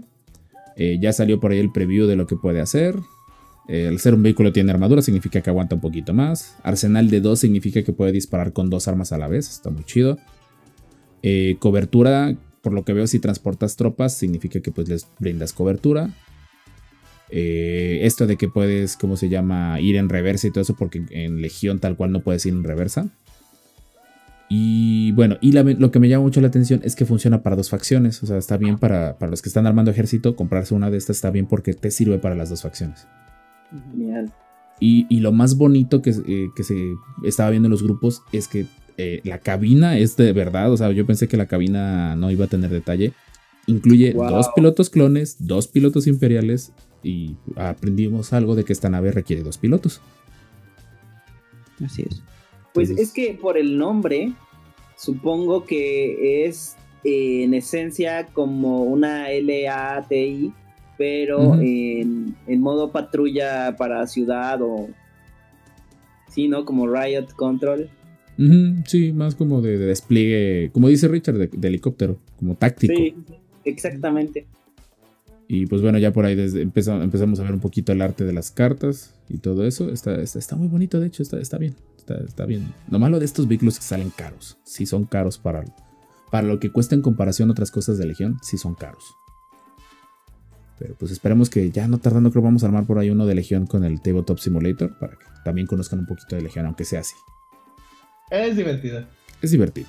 Eh, 0.78 0.98
ya 1.00 1.12
salió 1.12 1.40
por 1.40 1.50
ahí 1.50 1.58
el 1.58 1.70
preview 1.70 2.06
de 2.06 2.16
lo 2.16 2.26
que 2.26 2.36
puede 2.36 2.60
hacer. 2.60 2.94
Eh, 3.68 3.86
al 3.86 3.98
ser 3.98 4.14
un 4.14 4.22
vehículo 4.22 4.50
tiene 4.50 4.72
armadura 4.72 5.02
significa 5.02 5.42
que 5.42 5.50
aguanta 5.50 5.74
un 5.74 5.82
poquito 5.82 6.14
más. 6.14 6.56
Arsenal 6.62 7.10
de 7.10 7.20
2 7.20 7.38
significa 7.38 7.82
que 7.82 7.92
puede 7.92 8.12
disparar 8.12 8.54
con 8.54 8.70
dos 8.70 8.88
armas 8.88 9.12
a 9.12 9.18
la 9.18 9.28
vez. 9.28 9.50
Está 9.50 9.68
muy 9.68 9.84
chido. 9.84 10.18
Eh, 11.22 11.56
cobertura, 11.58 12.34
por 12.62 12.72
lo 12.72 12.84
que 12.84 12.94
veo, 12.94 13.06
si 13.06 13.18
transportas 13.18 13.76
tropas, 13.76 14.16
significa 14.16 14.60
que 14.60 14.70
pues 14.70 14.88
les 14.88 15.06
brindas 15.18 15.52
cobertura. 15.52 16.10
Eh, 17.30 18.00
esto 18.02 18.26
de 18.26 18.36
que 18.36 18.48
puedes, 18.48 18.96
¿cómo 18.96 19.18
se 19.18 19.28
llama? 19.28 19.78
Ir 19.80 19.96
en 19.96 20.08
reversa 20.08 20.46
y 20.46 20.50
todo 20.50 20.62
eso, 20.62 20.74
porque 20.76 21.04
en 21.10 21.42
Legión 21.42 21.78
tal 21.78 21.96
cual 21.96 22.10
no 22.10 22.20
puedes 22.20 22.46
ir 22.46 22.54
en 22.54 22.64
reversa. 22.64 23.10
Y 24.48 25.12
bueno, 25.12 25.36
y 25.42 25.52
lo 25.52 25.90
que 25.90 26.00
me 26.00 26.08
llama 26.08 26.24
mucho 26.24 26.40
la 26.40 26.48
atención 26.48 26.80
es 26.82 26.96
que 26.96 27.04
funciona 27.04 27.42
para 27.42 27.54
dos 27.54 27.68
facciones. 27.68 28.22
O 28.22 28.26
sea, 28.26 28.38
está 28.38 28.56
bien 28.56 28.78
para, 28.78 29.18
para 29.18 29.30
los 29.30 29.42
que 29.42 29.50
están 29.50 29.66
armando 29.66 29.90
ejército, 29.90 30.36
comprarse 30.36 30.74
una 30.74 30.90
de 30.90 30.96
estas 30.96 31.16
está 31.16 31.30
bien 31.30 31.46
porque 31.46 31.74
te 31.74 31.90
sirve 31.90 32.18
para 32.18 32.34
las 32.34 32.48
dos 32.48 32.62
facciones. 32.62 33.06
Genial. 33.90 34.32
Y, 34.80 35.06
y 35.10 35.20
lo 35.20 35.32
más 35.32 35.56
bonito 35.56 36.00
que, 36.00 36.10
eh, 36.10 36.48
que, 36.56 36.62
se 36.62 36.94
estaba 37.24 37.50
viendo 37.50 37.66
en 37.66 37.72
los 37.72 37.82
grupos 37.82 38.22
es 38.32 38.48
que 38.48 38.66
eh, 38.96 39.20
la 39.24 39.38
cabina 39.38 39.98
es 39.98 40.16
de 40.16 40.32
verdad. 40.32 40.72
O 40.72 40.76
sea, 40.76 40.92
yo 40.92 41.04
pensé 41.04 41.28
que 41.28 41.36
la 41.36 41.46
cabina 41.46 42.16
no 42.16 42.30
iba 42.30 42.46
a 42.46 42.48
tener 42.48 42.70
detalle. 42.70 43.12
Incluye 43.66 44.14
Wow. 44.14 44.30
dos 44.30 44.48
pilotos 44.56 44.88
clones, 44.88 45.36
dos 45.40 45.68
pilotos 45.68 46.06
imperiales 46.06 46.72
y 47.02 47.36
aprendimos 47.56 48.32
algo 48.32 48.54
de 48.54 48.64
que 48.64 48.72
esta 48.72 48.88
nave 48.88 49.12
requiere 49.12 49.42
dos 49.42 49.58
pilotos. 49.58 50.00
Así 51.84 52.06
es. 52.08 52.22
Pues 52.74 52.90
Entonces- 52.90 53.08
es 53.08 53.14
que 53.14 53.34
por 53.40 53.56
el 53.58 53.76
nombre, 53.78 54.32
supongo 54.96 55.64
que 55.64 56.46
es 56.46 56.76
eh, 57.04 57.44
en 57.44 57.54
esencia 57.54 58.26
como 58.26 58.82
una 58.84 59.28
LATI, 59.30 60.52
pero 60.96 61.50
Ujú. 61.50 61.60
en, 61.60 62.34
en 62.46 62.60
modo 62.60 62.90
patrulla 62.90 63.76
para 63.76 64.06
ciudad 64.06 64.60
o... 64.62 64.88
Sí, 66.28 66.48
¿no? 66.48 66.64
Como 66.64 66.86
Riot 66.86 67.28
Control. 67.36 67.88
Sí, 68.86 69.12
más 69.12 69.34
como 69.34 69.60
de, 69.62 69.78
de 69.78 69.86
despliegue, 69.86 70.70
como 70.72 70.88
dice 70.88 71.08
Richard, 71.08 71.36
de, 71.38 71.46
de 71.48 71.68
helicóptero, 71.68 72.18
como 72.38 72.54
táctico. 72.54 72.94
Sí, 72.94 73.14
exactamente. 73.64 74.46
Y 75.48 75.66
pues 75.66 75.82
bueno, 75.82 75.98
ya 75.98 76.12
por 76.12 76.24
ahí 76.26 76.34
desde 76.36 76.62
empezamos, 76.62 77.02
empezamos 77.02 77.40
a 77.40 77.42
ver 77.42 77.52
un 77.52 77.60
poquito 77.60 77.90
el 77.92 78.02
arte 78.02 78.24
de 78.24 78.32
las 78.32 78.50
cartas 78.50 79.14
y 79.28 79.38
todo 79.38 79.66
eso. 79.66 79.90
Está, 79.90 80.20
está, 80.20 80.38
está 80.38 80.54
muy 80.56 80.68
bonito, 80.68 81.00
de 81.00 81.06
hecho, 81.08 81.22
está, 81.22 81.40
está 81.40 81.58
bien. 81.58 81.74
Está, 82.08 82.24
está 82.24 82.46
bien. 82.46 82.72
Lo 82.90 82.98
malo 82.98 83.18
de 83.18 83.26
estos 83.26 83.46
vehículos 83.46 83.74
es 83.74 83.80
que 83.80 83.86
salen 83.86 84.10
caros. 84.10 84.56
Sí 84.64 84.86
son 84.86 85.04
caros 85.04 85.36
para, 85.36 85.62
para 86.30 86.48
lo 86.48 86.58
que 86.58 86.72
cuesta 86.72 86.94
en 86.94 87.02
comparación 87.02 87.50
a 87.50 87.52
otras 87.52 87.70
cosas 87.70 87.98
de 87.98 88.06
Legión, 88.06 88.38
sí 88.42 88.56
son 88.56 88.74
caros. 88.74 89.04
Pero 90.78 90.94
pues 90.94 91.12
esperemos 91.12 91.50
que 91.50 91.70
ya 91.70 91.86
no 91.86 91.98
tardando 91.98 92.30
creo 92.30 92.42
vamos 92.42 92.62
a 92.62 92.66
armar 92.66 92.86
por 92.86 92.98
ahí 92.98 93.10
uno 93.10 93.26
de 93.26 93.34
Legión 93.34 93.66
con 93.66 93.84
el 93.84 94.00
Tabletop 94.00 94.38
Simulator 94.38 94.96
para 94.98 95.16
que 95.16 95.24
también 95.44 95.66
conozcan 95.66 95.98
un 95.98 96.06
poquito 96.06 96.36
de 96.36 96.42
Legión, 96.42 96.64
aunque 96.64 96.84
sea 96.84 97.00
así. 97.00 97.16
Es 98.30 98.56
divertido. 98.56 99.04
Es 99.42 99.50
divertido. 99.50 99.88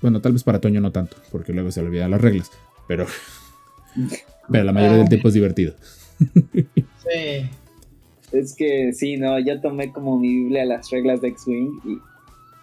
Bueno, 0.00 0.20
tal 0.20 0.34
vez 0.34 0.44
para 0.44 0.60
Toño 0.60 0.80
no 0.80 0.92
tanto, 0.92 1.16
porque 1.32 1.52
luego 1.52 1.72
se 1.72 1.80
le 1.80 1.88
olvidan 1.88 2.12
las 2.12 2.20
reglas. 2.20 2.52
Pero, 2.86 3.06
pero 4.48 4.64
la 4.64 4.72
mayoría 4.72 4.98
del 4.98 5.08
tiempo 5.08 5.26
es 5.26 5.34
divertido. 5.34 5.74
Sí. 6.18 7.50
Es 8.32 8.54
que 8.54 8.92
sí, 8.92 9.16
no, 9.16 9.38
yo 9.38 9.60
tomé 9.60 9.92
como 9.92 10.18
mi 10.18 10.28
Biblia 10.28 10.64
las 10.64 10.90
reglas 10.90 11.20
de 11.20 11.28
X-Wing 11.28 11.80
y 11.84 11.98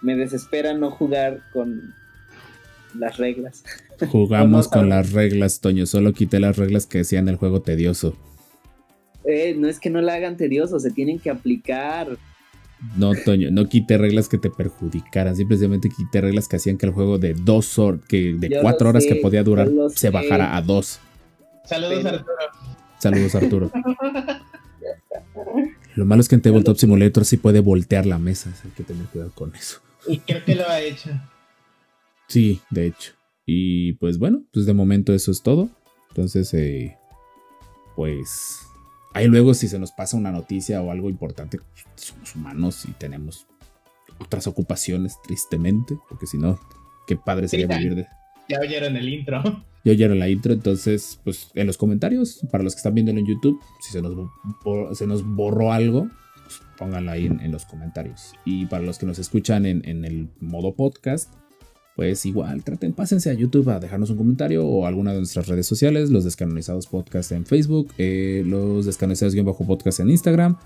me 0.02 0.16
desespera 0.16 0.74
no 0.74 0.92
jugar 0.92 1.42
con 1.54 1.94
las 2.98 3.18
reglas. 3.18 3.64
Jugamos 4.12 4.68
con 4.68 4.90
las 4.90 5.12
reglas, 5.12 5.60
Toño. 5.62 5.86
Solo 5.86 6.14
quité 6.14 6.40
las 6.40 6.58
reglas 6.58 6.86
que 6.86 7.00
decían 7.00 7.28
el 7.30 7.38
juego 7.38 7.62
tedioso. 7.62 8.16
Eh, 9.24 9.56
no 9.58 9.68
es 9.68 9.80
que 9.80 9.90
no 9.90 10.02
la 10.02 10.14
hagan 10.14 10.38
tedioso, 10.38 10.80
se 10.80 10.92
tienen 10.92 11.18
que 11.20 11.32
aplicar. 11.32 12.16
No, 12.96 13.14
Toño, 13.16 13.50
no 13.50 13.68
quité 13.68 13.98
reglas 13.98 14.30
que 14.30 14.38
te 14.38 14.52
perjudicaran. 14.52 15.36
Simplemente 15.36 15.90
quité 15.90 16.22
reglas 16.22 16.48
que 16.48 16.58
hacían 16.58 16.78
que 16.78 16.86
el 16.86 16.92
juego 16.92 17.18
de 17.18 17.34
dos 17.34 17.80
horas, 17.80 18.02
que 18.08 18.34
de 18.38 18.50
Yo 18.50 18.62
cuatro 18.62 18.90
horas 18.90 19.06
que 19.08 19.16
podía 19.16 19.44
durar, 19.44 19.70
se 19.90 19.98
sé. 19.98 20.10
bajara 20.12 20.56
a 20.56 20.62
dos. 20.62 21.00
Saludos, 21.64 22.00
Pero- 22.04 22.18
Arturo. 22.18 22.36
Saludos, 23.00 23.36
Arturo. 23.36 23.72
Lo 25.96 26.06
malo 26.06 26.22
es 26.22 26.28
que 26.28 26.36
en 26.36 26.42
Tabletop 26.42 26.78
Simulator 26.78 27.26
sí 27.26 27.38
puede 27.38 27.62
voltear 27.62 28.06
la 28.06 28.20
mesa. 28.20 28.54
Hay 28.64 28.72
que 28.72 28.84
tener 28.84 29.06
cuidado 29.08 29.32
con 29.34 29.56
eso. 29.56 29.80
Y 30.08 30.20
creo 30.20 30.44
que 30.44 30.56
lo 30.56 30.68
ha 30.68 30.82
hecho. 30.82 31.10
Sí, 32.28 32.62
de 32.70 32.88
hecho. 32.88 33.14
Y 33.46 33.94
pues 33.94 34.18
bueno, 34.18 34.44
pues 34.52 34.66
de 34.66 34.74
momento 34.74 35.14
eso 35.14 35.32
es 35.32 35.42
todo. 35.42 35.70
Entonces, 36.10 36.54
eh, 36.54 36.98
pues 37.96 38.60
ahí 39.14 39.28
luego 39.28 39.54
si 39.54 39.68
se 39.68 39.80
nos 39.80 39.92
pasa 39.92 40.18
una 40.18 40.32
noticia 40.32 40.82
o 40.82 40.92
algo 40.92 41.10
importante, 41.10 41.60
somos 41.96 42.36
humanos 42.36 42.86
y 42.86 42.92
tenemos 42.92 43.48
otras 44.20 44.48
ocupaciones, 44.48 45.16
tristemente, 45.24 45.98
porque 46.10 46.28
si 46.28 46.38
no, 46.38 46.60
qué 47.08 47.16
padre 47.16 47.48
sería 47.48 47.68
vivir 47.68 47.96
de... 47.96 48.08
Ya 48.50 48.60
oyeron 48.60 48.96
el 48.96 49.10
intro. 49.10 49.44
Ya 49.86 49.92
oyeron 49.92 50.18
la 50.18 50.28
intro, 50.28 50.52
entonces, 50.52 51.20
pues 51.24 51.52
en 51.54 51.68
los 51.68 51.78
comentarios, 51.78 52.42
para 52.52 52.64
los 52.64 52.74
que 52.74 52.78
están 52.78 52.96
viendo 52.96 53.12
en 53.12 53.24
YouTube, 53.24 53.62
si 53.80 53.92
se 53.92 54.02
nos, 54.02 54.16
se 54.98 55.06
nos 55.06 55.24
borró 55.24 55.72
algo, 55.72 56.08
pues, 56.42 56.60
pónganlo 56.76 57.12
ahí 57.12 57.28
en, 57.28 57.40
en 57.40 57.52
los 57.52 57.66
comentarios. 57.66 58.34
Y 58.46 58.66
para 58.66 58.84
los 58.84 58.98
que 58.98 59.06
nos 59.06 59.20
escuchan 59.20 59.68
en, 59.68 59.88
en 59.88 60.04
el 60.04 60.30
modo 60.40 60.74
podcast, 60.74 61.32
pues 61.96 62.26
igual, 62.26 62.64
traten, 62.64 62.94
pásense 62.94 63.30
a 63.30 63.34
YouTube 63.34 63.70
a 63.70 63.80
dejarnos 63.80 64.10
un 64.10 64.18
comentario 64.18 64.66
o 64.66 64.86
alguna 64.86 65.14
de 65.14 65.20
nuestras 65.20 65.48
redes 65.48 65.66
sociales, 65.66 66.10
los 66.10 66.26
descanonizados 66.26 66.88
podcast 66.88 67.32
en 67.32 67.46
Facebook, 67.46 67.94
eh, 67.98 68.44
los 68.46 68.86
descanonizados-podcast 68.86 70.02
en 70.02 70.10
Instagram. 70.10 70.58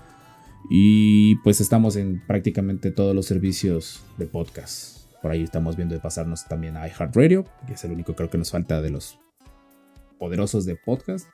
Y 0.70 1.36
pues 1.36 1.60
estamos 1.60 1.96
en 1.96 2.20
prácticamente 2.26 2.90
todos 2.90 3.14
los 3.14 3.26
servicios 3.26 4.02
de 4.18 4.26
podcast. 4.26 4.99
Por 5.22 5.30
ahí 5.30 5.42
estamos 5.42 5.76
viendo 5.76 5.94
de 5.94 6.00
pasarnos 6.00 6.46
también 6.46 6.76
a 6.76 6.86
iHeartRadio, 6.88 7.44
que 7.66 7.74
es 7.74 7.84
el 7.84 7.92
único 7.92 8.14
creo 8.14 8.30
que 8.30 8.38
nos 8.38 8.50
falta 8.50 8.80
de 8.80 8.90
los 8.90 9.18
poderosos 10.18 10.64
de 10.64 10.76
podcast. 10.76 11.26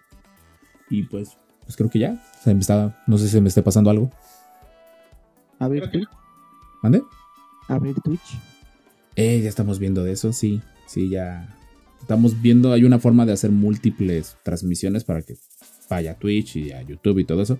Y 0.90 1.04
pues, 1.04 1.36
pues 1.64 1.76
creo 1.76 1.90
que 1.90 1.98
ya. 2.00 2.22
Se 2.42 2.52
me 2.54 2.60
está- 2.60 3.02
no 3.06 3.18
sé 3.18 3.24
si 3.26 3.30
se 3.32 3.40
me 3.40 3.48
esté 3.48 3.62
pasando 3.62 3.90
algo. 3.90 4.10
Abrir 5.58 5.82
Creo 5.82 5.92
que 5.92 5.98
Twitch. 5.98 6.10
¿Mande? 6.82 7.02
Abrir 7.68 7.94
Twitch. 8.02 8.38
Eh, 9.16 9.40
ya 9.42 9.48
estamos 9.48 9.78
viendo 9.78 10.04
de 10.04 10.12
eso, 10.12 10.32
sí. 10.32 10.60
Sí, 10.86 11.08
ya. 11.08 11.48
Estamos 12.00 12.40
viendo, 12.40 12.72
hay 12.72 12.84
una 12.84 12.98
forma 12.98 13.24
de 13.26 13.32
hacer 13.32 13.50
múltiples 13.50 14.36
transmisiones 14.44 15.02
para 15.04 15.22
que 15.22 15.36
vaya 15.88 16.12
a 16.12 16.14
Twitch 16.14 16.56
y 16.56 16.72
a 16.72 16.82
YouTube 16.82 17.18
y 17.20 17.24
todo 17.24 17.42
eso. 17.42 17.58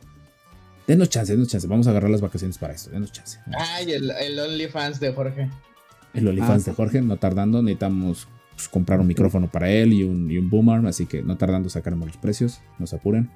Denos 0.87 1.09
chance, 1.09 1.33
denos 1.33 1.49
chance. 1.49 1.66
Vamos 1.66 1.87
a 1.89 1.91
agarrar 1.91 2.11
las 2.11 2.20
vacaciones 2.20 2.59
para 2.59 2.74
esto. 2.74 2.91
Denos 2.91 3.11
chance. 3.11 3.41
Ay, 3.59 3.91
el, 3.91 4.11
el 4.11 4.39
OnlyFans 4.39 5.01
de 5.01 5.12
Jorge. 5.12 5.51
El 6.14 6.28
OnlyFans 6.28 6.66
Ah. 6.66 6.70
de 6.70 6.76
Jorge, 6.76 7.02
no 7.02 7.16
tardando, 7.16 7.62
necesitamos 7.62 8.28
pues, 8.54 8.68
comprar 8.68 9.00
un 9.00 9.07
micrófono 9.07 9.50
para 9.50 9.70
él 9.70 9.92
y 9.92 10.02
un, 10.02 10.30
y 10.30 10.38
un 10.38 10.48
boomer, 10.48 10.84
así 10.86 11.07
que 11.07 11.22
no 11.22 11.36
tardando 11.36 11.68
sacaremos 11.68 12.07
los 12.09 12.16
precios, 12.16 12.61
no 12.78 12.86
se 12.86 12.96
apuren. 12.96 13.30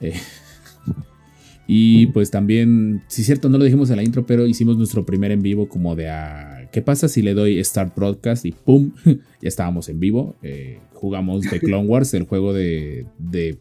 Eh, 0.00 0.14
y 1.66 2.06
pues 2.08 2.30
también, 2.30 3.02
sí 3.08 3.22
es 3.22 3.26
cierto, 3.26 3.48
no 3.48 3.58
lo 3.58 3.64
dijimos 3.64 3.90
en 3.90 3.96
la 3.96 4.04
intro, 4.04 4.26
pero 4.26 4.46
hicimos 4.46 4.76
nuestro 4.76 5.04
primer 5.04 5.32
en 5.32 5.42
vivo 5.42 5.68
como 5.68 5.96
de 5.96 6.08
a, 6.08 6.68
¿qué 6.72 6.82
pasa 6.82 7.08
si 7.08 7.22
le 7.22 7.34
doy 7.34 7.62
Start 7.64 7.94
Broadcast 7.96 8.46
y 8.46 8.52
¡pum! 8.52 8.92
ya 9.04 9.48
estábamos 9.48 9.88
en 9.88 9.98
vivo. 9.98 10.36
Eh, 10.42 10.78
jugamos 10.92 11.42
de 11.42 11.58
Clone 11.60 11.88
Wars, 11.88 12.14
el 12.14 12.24
juego 12.24 12.52
de, 12.52 13.06
de, 13.18 13.58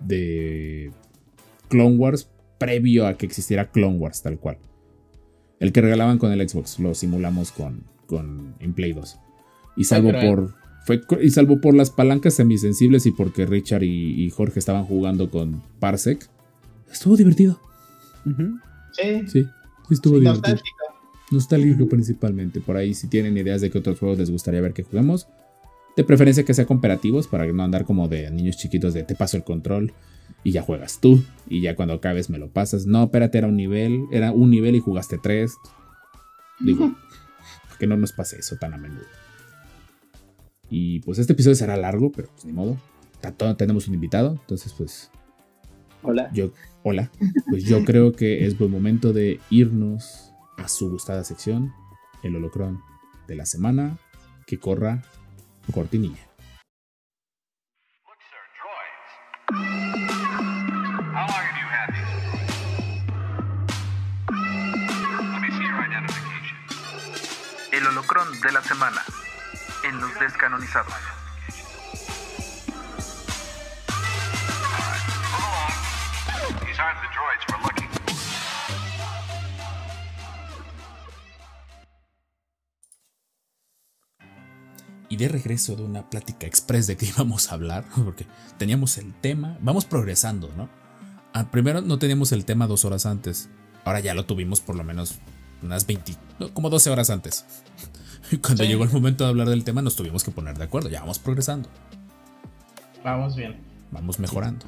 de 0.00 0.90
Clone 1.68 1.96
Wars 1.96 2.30
previo 2.56 3.06
a 3.06 3.16
que 3.16 3.26
existiera 3.26 3.70
Clone 3.70 3.98
Wars 3.98 4.22
tal 4.22 4.38
cual. 4.38 4.58
El 5.60 5.72
que 5.72 5.80
regalaban 5.80 6.18
con 6.18 6.32
el 6.32 6.48
Xbox, 6.48 6.78
lo 6.78 6.94
simulamos 6.94 7.52
con, 7.52 7.82
con 8.06 8.54
en 8.60 8.74
Play 8.74 8.92
2. 8.92 9.18
Y 9.76 9.84
salvo 9.84 10.10
cruel. 10.10 10.26
por 10.26 10.54
fue, 10.84 11.02
y 11.22 11.30
salvo 11.30 11.60
por 11.60 11.74
las 11.74 11.90
palancas 11.90 12.34
semisensibles 12.34 13.06
y 13.06 13.10
porque 13.10 13.44
Richard 13.44 13.82
y, 13.82 14.24
y 14.24 14.30
Jorge 14.30 14.58
estaban 14.58 14.84
jugando 14.84 15.30
con 15.30 15.62
Parsec, 15.80 16.28
estuvo 16.90 17.16
divertido. 17.16 17.60
Sí. 18.24 19.22
Sí, 19.26 19.28
sí 19.28 19.46
estuvo 19.94 20.18
divertido. 20.18 20.54
Nostálgico. 20.54 20.84
Nostálgico 21.30 21.88
principalmente. 21.88 22.60
Por 22.60 22.76
ahí 22.76 22.94
si 22.94 23.08
tienen 23.08 23.36
ideas 23.36 23.60
de 23.60 23.70
qué 23.70 23.78
otros 23.78 23.98
juegos 23.98 24.18
les 24.18 24.30
gustaría 24.30 24.60
ver 24.60 24.72
que 24.72 24.82
juguemos. 24.82 25.28
De 25.98 26.04
preferencia 26.04 26.44
que 26.44 26.54
sea 26.54 26.64
cooperativos 26.64 27.26
para 27.26 27.44
no 27.48 27.64
andar 27.64 27.84
como 27.84 28.06
de 28.06 28.30
niños 28.30 28.56
chiquitos 28.56 28.94
de 28.94 29.02
te 29.02 29.16
paso 29.16 29.36
el 29.36 29.42
control 29.42 29.94
y 30.44 30.52
ya 30.52 30.62
juegas 30.62 31.00
tú. 31.00 31.24
Y 31.48 31.60
ya 31.60 31.74
cuando 31.74 31.94
acabes 31.94 32.30
me 32.30 32.38
lo 32.38 32.52
pasas. 32.52 32.86
No, 32.86 33.02
espérate, 33.02 33.38
era 33.38 33.48
un 33.48 33.56
nivel. 33.56 34.04
Era 34.12 34.30
un 34.30 34.48
nivel 34.48 34.76
y 34.76 34.78
jugaste 34.78 35.18
tres. 35.20 35.56
Digo, 36.60 36.94
que 37.80 37.88
no 37.88 37.96
nos 37.96 38.12
pase 38.12 38.38
eso 38.38 38.54
tan 38.60 38.74
a 38.74 38.78
menudo. 38.78 39.02
Y 40.70 41.00
pues 41.00 41.18
este 41.18 41.32
episodio 41.32 41.56
será 41.56 41.76
largo, 41.76 42.12
pero 42.12 42.28
pues 42.28 42.44
ni 42.44 42.52
modo. 42.52 42.76
Tenemos 43.56 43.88
un 43.88 43.94
invitado. 43.94 44.38
Entonces 44.40 44.72
pues 44.78 45.10
Hola. 46.04 46.30
yo, 46.32 46.52
hola. 46.84 47.10
Pues 47.50 47.64
yo 47.64 47.84
creo 47.84 48.12
que 48.12 48.46
es 48.46 48.56
buen 48.56 48.70
momento 48.70 49.12
de 49.12 49.40
irnos 49.50 50.32
a 50.58 50.68
su 50.68 50.90
gustada 50.90 51.24
sección, 51.24 51.72
el 52.22 52.36
holocrón 52.36 52.78
de 53.26 53.34
la 53.34 53.46
semana, 53.46 53.98
que 54.46 54.60
corra 54.60 55.02
cortinilla. 55.72 56.24
El 67.70 67.86
holocrón 67.86 68.40
de 68.40 68.52
la 68.52 68.62
semana 68.62 69.02
en 69.84 70.00
los 70.00 70.18
descanonizados. 70.18 71.17
De 85.16 85.28
regreso 85.28 85.74
de 85.76 85.82
una 85.84 86.08
plática 86.10 86.46
express 86.46 86.86
de 86.86 86.96
que 86.96 87.06
íbamos 87.16 87.50
a 87.50 87.54
hablar, 87.54 87.84
porque 87.96 88.26
teníamos 88.58 88.98
el 88.98 89.14
tema, 89.14 89.56
vamos 89.60 89.84
progresando, 89.84 90.50
¿no? 90.56 90.68
Ah, 91.32 91.50
primero 91.50 91.80
no 91.80 91.98
teníamos 91.98 92.32
el 92.32 92.44
tema 92.44 92.66
dos 92.66 92.84
horas 92.84 93.06
antes, 93.06 93.48
ahora 93.84 94.00
ya 94.00 94.14
lo 94.14 94.26
tuvimos 94.26 94.60
por 94.60 94.76
lo 94.76 94.84
menos 94.84 95.16
unas 95.62 95.86
20, 95.86 96.14
no, 96.38 96.52
como 96.54 96.70
12 96.70 96.90
horas 96.90 97.10
antes. 97.10 97.44
Y 98.30 98.36
cuando 98.38 98.62
Sí. 98.64 98.68
llegó 98.68 98.84
el 98.84 98.90
momento 98.90 99.24
de 99.24 99.30
hablar 99.30 99.48
del 99.48 99.64
tema 99.64 99.80
nos 99.80 99.96
tuvimos 99.96 100.22
que 100.22 100.30
poner 100.30 100.58
de 100.58 100.64
acuerdo, 100.64 100.90
ya 100.90 101.00
vamos 101.00 101.18
progresando, 101.18 101.68
Vamos 103.02 103.36
bien. 103.36 103.56
vamos 103.90 104.18
mejorando. 104.18 104.66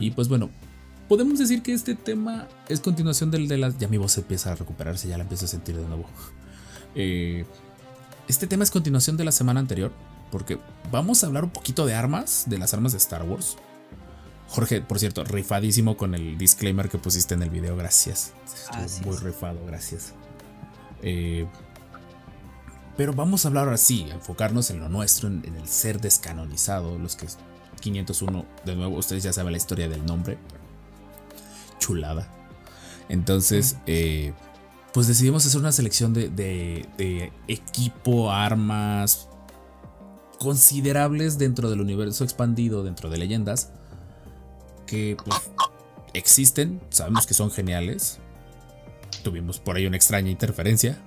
Y 0.00 0.10
pues 0.12 0.28
bueno, 0.28 0.48
podemos 1.08 1.38
decir 1.38 1.62
que 1.62 1.72
este 1.74 1.94
tema 1.94 2.46
es 2.68 2.80
continuación 2.80 3.30
del 3.30 3.48
de 3.48 3.58
las... 3.58 3.78
Ya 3.78 3.88
mi 3.88 3.96
voz 3.98 4.16
empieza 4.18 4.52
a 4.52 4.54
recuperarse, 4.54 5.08
ya 5.08 5.16
la 5.18 5.22
empiezo 5.24 5.44
a 5.46 5.48
sentir 5.48 5.76
de 5.76 5.86
nuevo. 5.86 6.06
Eh, 6.94 7.46
este 8.32 8.46
tema 8.46 8.64
es 8.64 8.70
continuación 8.70 9.18
de 9.18 9.24
la 9.24 9.32
semana 9.32 9.60
anterior, 9.60 9.92
porque 10.30 10.58
vamos 10.90 11.22
a 11.22 11.26
hablar 11.26 11.44
un 11.44 11.50
poquito 11.50 11.84
de 11.84 11.94
armas, 11.94 12.44
de 12.46 12.56
las 12.56 12.72
armas 12.72 12.92
de 12.92 12.98
Star 12.98 13.24
Wars. 13.24 13.58
Jorge, 14.48 14.80
por 14.80 14.98
cierto, 14.98 15.22
rifadísimo 15.22 15.98
con 15.98 16.14
el 16.14 16.38
disclaimer 16.38 16.88
que 16.88 16.96
pusiste 16.96 17.34
en 17.34 17.42
el 17.42 17.50
video, 17.50 17.76
gracias. 17.76 18.32
Estuvo 18.82 19.12
muy 19.12 19.18
rifado, 19.18 19.58
gracias. 19.66 20.14
Eh, 21.02 21.46
pero 22.96 23.12
vamos 23.12 23.44
a 23.44 23.48
hablar 23.48 23.64
ahora 23.64 23.76
sí, 23.76 24.06
enfocarnos 24.10 24.70
en 24.70 24.80
lo 24.80 24.88
nuestro, 24.88 25.28
en, 25.28 25.44
en 25.44 25.54
el 25.56 25.68
ser 25.68 26.00
descanonizado, 26.00 26.98
los 26.98 27.16
que 27.16 27.26
501, 27.80 28.46
de 28.64 28.76
nuevo, 28.76 28.96
ustedes 28.96 29.24
ya 29.24 29.34
saben 29.34 29.52
la 29.52 29.58
historia 29.58 29.90
del 29.90 30.06
nombre. 30.06 30.38
Chulada. 31.78 32.26
Entonces, 33.10 33.76
eh, 33.86 34.32
pues 34.92 35.06
decidimos 35.06 35.46
hacer 35.46 35.60
una 35.60 35.72
selección 35.72 36.12
de, 36.14 36.28
de- 36.28 36.88
de 36.98 37.32
equipo, 37.48 38.30
armas 38.30 39.28
considerables 40.38 41.38
dentro 41.38 41.70
del 41.70 41.80
universo 41.80 42.24
expandido, 42.24 42.82
dentro 42.82 43.08
de 43.08 43.16
leyendas, 43.18 43.70
que 44.86 45.16
pues 45.24 45.50
existen, 46.14 46.80
sabemos 46.90 47.26
que 47.26 47.34
son 47.34 47.50
geniales. 47.50 48.18
Tuvimos 49.22 49.60
por 49.60 49.76
ahí 49.76 49.86
una 49.86 49.96
extraña 49.96 50.30
interferencia. 50.30 50.98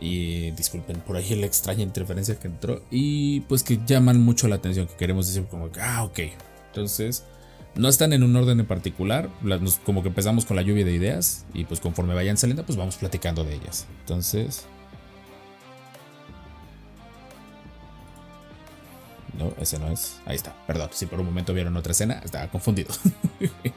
Y 0.00 0.50
disculpen 0.52 1.00
por 1.00 1.16
ahí 1.16 1.34
la 1.36 1.46
extraña 1.46 1.82
interferencia 1.82 2.38
que 2.38 2.48
entró. 2.48 2.82
Y 2.90 3.40
pues 3.42 3.62
que 3.62 3.78
llaman 3.86 4.20
mucho 4.20 4.48
la 4.48 4.56
atención, 4.56 4.86
que 4.86 4.94
queremos 4.96 5.26
decir 5.26 5.46
como 5.46 5.68
ah, 5.80 6.02
ok. 6.04 6.18
Entonces, 6.68 7.24
no 7.76 7.88
están 7.88 8.12
en 8.12 8.22
un 8.22 8.34
orden 8.36 8.60
en 8.60 8.66
particular. 8.66 9.28
como 9.84 10.02
que 10.02 10.08
empezamos 10.08 10.44
con 10.44 10.56
la 10.56 10.62
lluvia 10.62 10.84
de 10.84 10.92
ideas. 10.92 11.44
Y 11.54 11.64
pues 11.64 11.80
conforme 11.80 12.14
vayan 12.14 12.36
saliendo, 12.36 12.64
pues 12.64 12.78
vamos 12.78 12.96
platicando 12.96 13.44
de 13.44 13.54
ellas. 13.54 13.86
Entonces... 14.00 14.66
No, 19.38 19.52
ese 19.60 19.80
no 19.80 19.88
es. 19.88 20.20
Ahí 20.26 20.36
está. 20.36 20.54
Perdón, 20.66 20.90
si 20.92 21.06
por 21.06 21.18
un 21.18 21.26
momento 21.26 21.52
vieron 21.52 21.76
otra 21.76 21.92
escena, 21.92 22.20
estaba 22.24 22.48
confundido. 22.48 22.92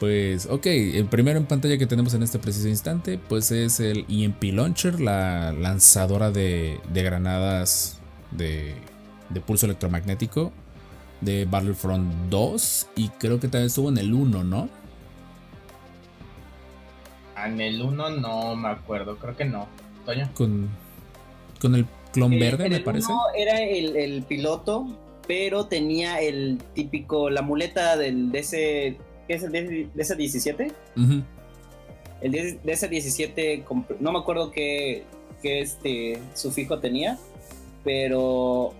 Pues, 0.00 0.46
ok, 0.46 0.66
el 0.66 1.06
primero 1.06 1.38
en 1.38 1.46
pantalla 1.46 1.78
que 1.78 1.86
tenemos 1.86 2.12
en 2.14 2.22
este 2.22 2.38
preciso 2.38 2.68
instante, 2.68 3.16
pues 3.16 3.50
es 3.52 3.78
el 3.78 4.04
EMP 4.08 4.42
Launcher, 4.52 5.00
la 5.00 5.52
lanzadora 5.52 6.30
de, 6.30 6.80
de 6.92 7.02
granadas 7.04 8.00
de, 8.32 8.74
de 9.30 9.40
pulso 9.40 9.64
electromagnético 9.66 10.52
de 11.24 11.44
Battlefront 11.46 12.12
2 12.30 12.88
y 12.96 13.08
creo 13.10 13.40
que 13.40 13.48
también 13.48 13.66
estuvo 13.66 13.88
en 13.88 13.98
el 13.98 14.12
1, 14.12 14.44
¿no? 14.44 14.68
En 17.44 17.60
el 17.60 17.82
1 17.82 18.10
no 18.10 18.56
me 18.56 18.68
acuerdo, 18.68 19.16
creo 19.18 19.36
que 19.36 19.44
no. 19.44 19.66
Toño. 20.06 20.30
Con, 20.34 20.68
con 21.60 21.74
el 21.74 21.86
clon 22.12 22.32
Eh, 22.34 22.38
verde, 22.38 22.68
me 22.68 22.76
el 22.76 22.84
parece. 22.84 23.06
uno 23.10 23.22
era 23.36 23.60
el, 23.62 23.96
el 23.96 24.22
piloto, 24.22 24.86
pero 25.26 25.66
tenía 25.66 26.20
el 26.20 26.58
típico, 26.74 27.30
la 27.30 27.42
muleta 27.42 27.96
del 27.96 28.30
DC, 28.30 28.96
¿qué 29.26 29.34
es 29.34 29.42
el 29.42 29.90
DC 29.94 30.14
17? 30.16 30.72
Ujú. 30.96 31.22
El 32.20 32.58
DC 32.62 32.88
17, 32.88 33.64
comp- 33.66 33.96
no 34.00 34.12
me 34.12 34.18
acuerdo 34.18 34.50
qué, 34.50 35.04
qué 35.42 35.60
este 35.60 36.18
sufijo 36.34 36.78
tenía, 36.78 37.18
pero 37.82 38.72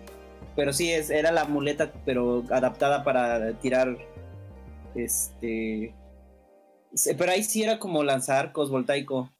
pero 0.56 0.72
sí 0.72 0.90
es, 0.90 1.10
era 1.10 1.32
la 1.32 1.44
muleta, 1.44 1.92
pero 2.04 2.44
adaptada 2.50 3.04
para 3.04 3.52
tirar 3.58 3.96
este 4.94 5.94
pero 7.16 7.32
ahí 7.32 7.42
sí 7.42 7.62
era 7.62 7.78
como 7.78 8.04
lanzar 8.04 8.46
arcos 8.46 8.70
voltaico. 8.70 9.30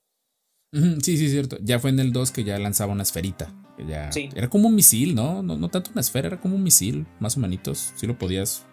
Sí, 0.72 1.16
sí, 1.16 1.28
cierto. 1.28 1.56
Ya 1.62 1.78
fue 1.78 1.90
en 1.90 2.00
el 2.00 2.12
2 2.12 2.32
que 2.32 2.42
ya 2.42 2.58
lanzaba 2.58 2.92
una 2.92 3.04
esferita. 3.04 3.52
que 3.76 3.86
ya 3.86 4.10
Sí. 4.10 4.28
Era 4.34 4.48
como 4.48 4.68
un 4.68 4.74
misil, 4.74 5.14
¿no? 5.14 5.42
¿no? 5.42 5.56
No 5.56 5.68
tanto 5.68 5.92
una 5.92 6.00
esfera, 6.00 6.26
era 6.26 6.40
como 6.40 6.56
un 6.56 6.64
misil, 6.64 7.06
más 7.20 7.36
o 7.36 7.40
menos. 7.40 7.92
Si 7.94 8.06
lo 8.06 8.18
podías. 8.18 8.64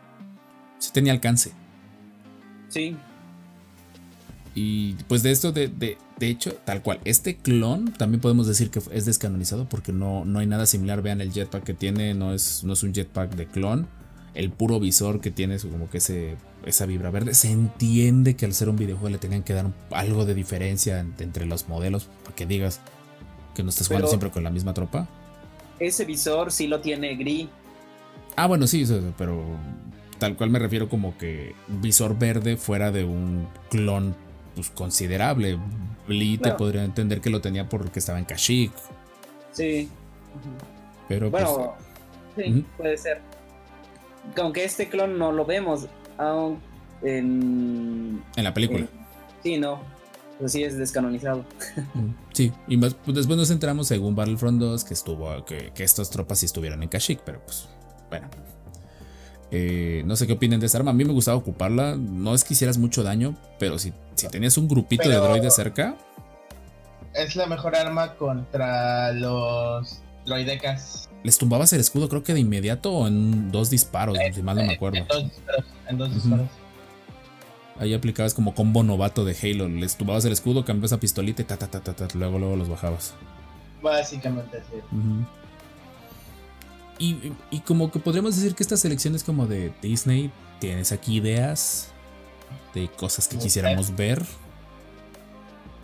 Sí 0.80 0.92
tenía 0.92 1.14
alcance. 1.14 1.52
Sí, 2.70 2.96
Y 4.54 4.96
pues 5.08 5.24
de 5.24 5.32
esto, 5.32 5.52
de, 5.54 5.70
de, 5.70 5.98
de 6.20 6.28
hecho, 6.28 6.54
tal 6.66 6.82
cual, 6.82 7.00
este 7.06 7.38
clon 7.38 7.94
también 7.94 8.20
podemos 8.20 8.48
decir 8.48 8.70
que 8.70 8.82
es 8.92 9.06
descanonizado 9.06 9.70
porque 9.70 9.94
no, 9.94 10.26
no 10.26 10.40
hay 10.40 10.46
nada 10.48 10.66
similar. 10.66 11.02
Vean 11.02 11.22
el 11.22 11.32
jetpack 11.32 11.64
que 11.64 11.74
tiene, 11.74 12.14
no 12.14 12.34
es, 12.34 12.64
no 12.66 12.74
es 12.74 12.84
un 12.84 12.94
jetpack 12.94 13.36
de 13.36 13.46
clon. 13.48 13.88
El 14.34 14.52
puro 14.52 14.80
visor 14.80 15.20
que 15.22 15.32
tiene, 15.32 15.56
es 15.56 15.64
como 15.66 15.90
que 15.90 15.98
ese, 16.00 16.36
esa 16.66 16.86
vibra 16.86 17.12
verde. 17.12 17.34
Se 17.34 17.50
entiende 17.52 18.36
que 18.36 18.46
al 18.46 18.54
ser 18.54 18.68
un 18.70 18.76
videojuego 18.78 19.10
le 19.10 19.18
tenían 19.20 19.44
que 19.44 19.54
dar 19.54 19.68
algo 19.92 20.26
de 20.26 20.34
diferencia 20.36 21.00
en- 21.00 21.14
entre 21.20 21.46
los 21.46 21.68
modelos 21.70 22.08
para 22.24 22.36
que 22.36 22.46
digas 22.46 22.80
que 23.56 23.64
no 23.64 23.70
estés 23.70 23.88
jugando 23.88 24.06
Pero- 24.06 24.12
siempre 24.12 24.32
con 24.32 24.44
la 24.44 24.50
misma 24.50 24.74
tropa. 24.74 25.08
ese 25.80 26.06
visor 26.06 26.52
sí 26.52 26.68
lo 26.68 26.80
tiene 26.82 27.16
gris. 27.16 27.48
Ah, 28.36 28.48
bueno, 28.48 28.68
sí, 28.68 28.86
pero 29.18 29.44
tal 30.20 30.36
cual 30.38 30.50
me 30.50 30.60
refiero 30.60 30.88
como 30.88 31.18
que 31.18 31.54
visor 31.68 32.18
verde 32.20 32.56
fuera 32.56 32.92
de 32.92 33.04
un 33.04 33.48
clon 33.70 34.16
pues, 34.62 34.70
considerable. 34.78 35.58
Lee 36.08 36.38
te 36.38 36.52
podría 36.54 36.84
entender 36.84 37.22
que 37.22 37.30
lo 37.30 37.42
tenía 37.42 37.70
porque 37.70 38.00
estaba 38.00 38.20
en 38.20 38.26
Kashyyyk, 38.26 38.72
Sí. 39.54 39.90
pero 41.08 41.30
pues, 41.32 41.44
Bueno, 41.44 41.74
sí, 42.36 42.52
Ujú. 42.52 42.64
puede 42.78 42.98
ser. 42.98 43.22
Aunque 44.38 44.64
este 44.64 44.88
clon 44.90 45.18
no 45.18 45.32
lo 45.32 45.46
vemos 45.46 45.88
aún 46.18 46.60
en... 47.02 48.22
en 48.36 48.44
la 48.44 48.54
película. 48.54 48.80
en- 48.82 48.90
sí, 49.44 49.58
no. 49.58 49.80
Pues 50.40 50.52
sí 50.54 50.64
es 50.64 50.78
descanonizado. 50.78 51.46
Sí, 52.34 52.52
y 52.68 52.78
más, 52.78 52.94
pues, 52.96 53.16
después 53.18 53.38
nos 53.38 53.52
enteramos 53.52 53.88
según 53.88 54.16
Battlefront 54.16 54.60
2 54.60 54.84
que 54.86 54.94
estuvo 54.94 55.44
que, 55.46 55.72
que 55.76 55.84
estas 55.84 56.10
tropas 56.10 56.40
sí 56.40 56.46
estuvieron 56.46 56.82
en 56.82 56.90
Kashyyyk, 56.90 57.22
pero 57.26 57.42
pues 57.46 57.68
bueno. 58.10 58.28
Eh, 59.52 60.04
no 60.06 60.16
sé 60.16 60.28
qué 60.28 60.34
opinen 60.34 60.60
de 60.60 60.66
esta 60.66 60.78
arma. 60.78 60.92
A 60.92 60.94
mí 60.94 61.04
me 61.04 61.12
gustaba 61.14 61.38
ocuparla. 61.38 61.96
No 61.98 62.34
es 62.34 62.44
que 62.44 62.54
hicieras 62.54 62.78
mucho 62.78 63.04
daño, 63.04 63.36
pero 63.60 63.78
si, 63.80 63.92
si 64.16 64.28
tenías 64.30 64.58
un 64.58 64.68
grupito 64.68 65.08
de 65.10 65.16
droides 65.16 65.54
cerca, 65.56 65.96
Es 67.14 67.36
la 67.36 67.46
mejor 67.48 67.76
arma 67.76 68.14
contra 68.16 69.12
los 69.12 70.02
droidecas. 70.26 71.10
les 71.24 71.38
tumbabas 71.38 71.74
el 71.74 71.82
escudo, 71.82 72.08
creo 72.08 72.24
que 72.24 72.34
de 72.34 72.40
inmediato 72.40 72.94
o 72.94 73.08
en 73.08 73.52
dos 73.52 73.70
disparos, 73.70 74.18
si 74.34 74.42
mal 74.42 74.56
no 74.56 74.64
me 74.64 74.74
acuerdo. 74.76 75.00
En 75.00 75.08
dos 75.08 75.24
disparos. 75.24 75.66
En 75.90 75.98
dos 75.98 76.14
disparos. 76.14 76.48
Ahí 77.80 77.94
aplicabas 77.94 78.34
como 78.34 78.54
combo 78.56 78.84
novato 78.84 79.26
de 79.26 79.36
Halo. 79.42 79.68
Les 79.68 79.98
tumbabas 79.98 80.24
el 80.26 80.32
escudo, 80.32 80.64
cambiabas 80.64 80.94
a 80.94 81.00
pistolita 81.00 81.42
y 81.42 81.46
ta, 81.46 81.58
ta, 81.58 81.68
ta, 81.68 81.82
ta, 81.82 81.94
ta, 81.94 82.08
luego, 82.14 82.38
luego 82.40 82.56
los 82.56 82.70
bajabas. 82.70 83.14
Básicamente 83.82 84.62
sí. 84.70 84.78
Ujú. 84.96 85.26
Y, 87.02 87.34
y 87.50 87.60
como 87.62 87.92
que 87.92 88.00
podríamos 88.00 88.36
decir 88.36 88.54
que 88.56 88.64
esta 88.64 88.78
selección 88.78 89.16
es 89.16 89.24
como 89.24 89.48
de 89.48 89.74
Disney. 89.82 90.32
Tienes 90.60 90.92
aquí 90.92 91.16
ideas 91.16 91.88
de 92.76 92.90
cosas 92.90 93.28
que 93.28 93.38
quisiéramos 93.38 93.96
ver. 93.96 94.24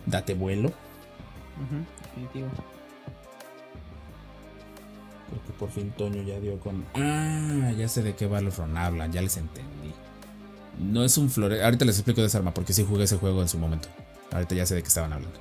Date 0.06 0.34
vuelo. 0.34 0.68
Ujú, 0.68 1.84
definitivo. 2.04 2.48
Creo 5.28 5.42
que 5.44 5.52
por 5.58 5.70
fin 5.70 5.90
Toño 5.90 6.22
ya 6.22 6.38
dio 6.40 6.58
con. 6.60 6.84
Ah, 6.94 7.72
ya 7.76 7.88
sé 7.88 8.02
de 8.02 8.14
qué 8.14 8.26
Battlefront 8.26 8.76
hablan, 8.76 9.12
ya 9.12 9.20
les 9.20 9.36
entendí. 9.36 9.92
No 10.78 11.04
es 11.04 11.18
un 11.18 11.28
florete. 11.28 11.64
Ahorita 11.64 11.84
les 11.84 11.96
explico 11.96 12.20
de 12.20 12.28
esa 12.28 12.38
arma 12.38 12.54
porque 12.54 12.72
sí 12.72 12.84
jugué 12.88 13.04
ese 13.04 13.16
juego 13.16 13.42
en 13.42 13.48
su 13.48 13.58
momento. 13.58 13.88
Ahorita 14.30 14.54
ya 14.54 14.64
sé 14.64 14.76
de 14.76 14.82
qué 14.82 14.88
estaban 14.88 15.12
hablando. 15.12 15.38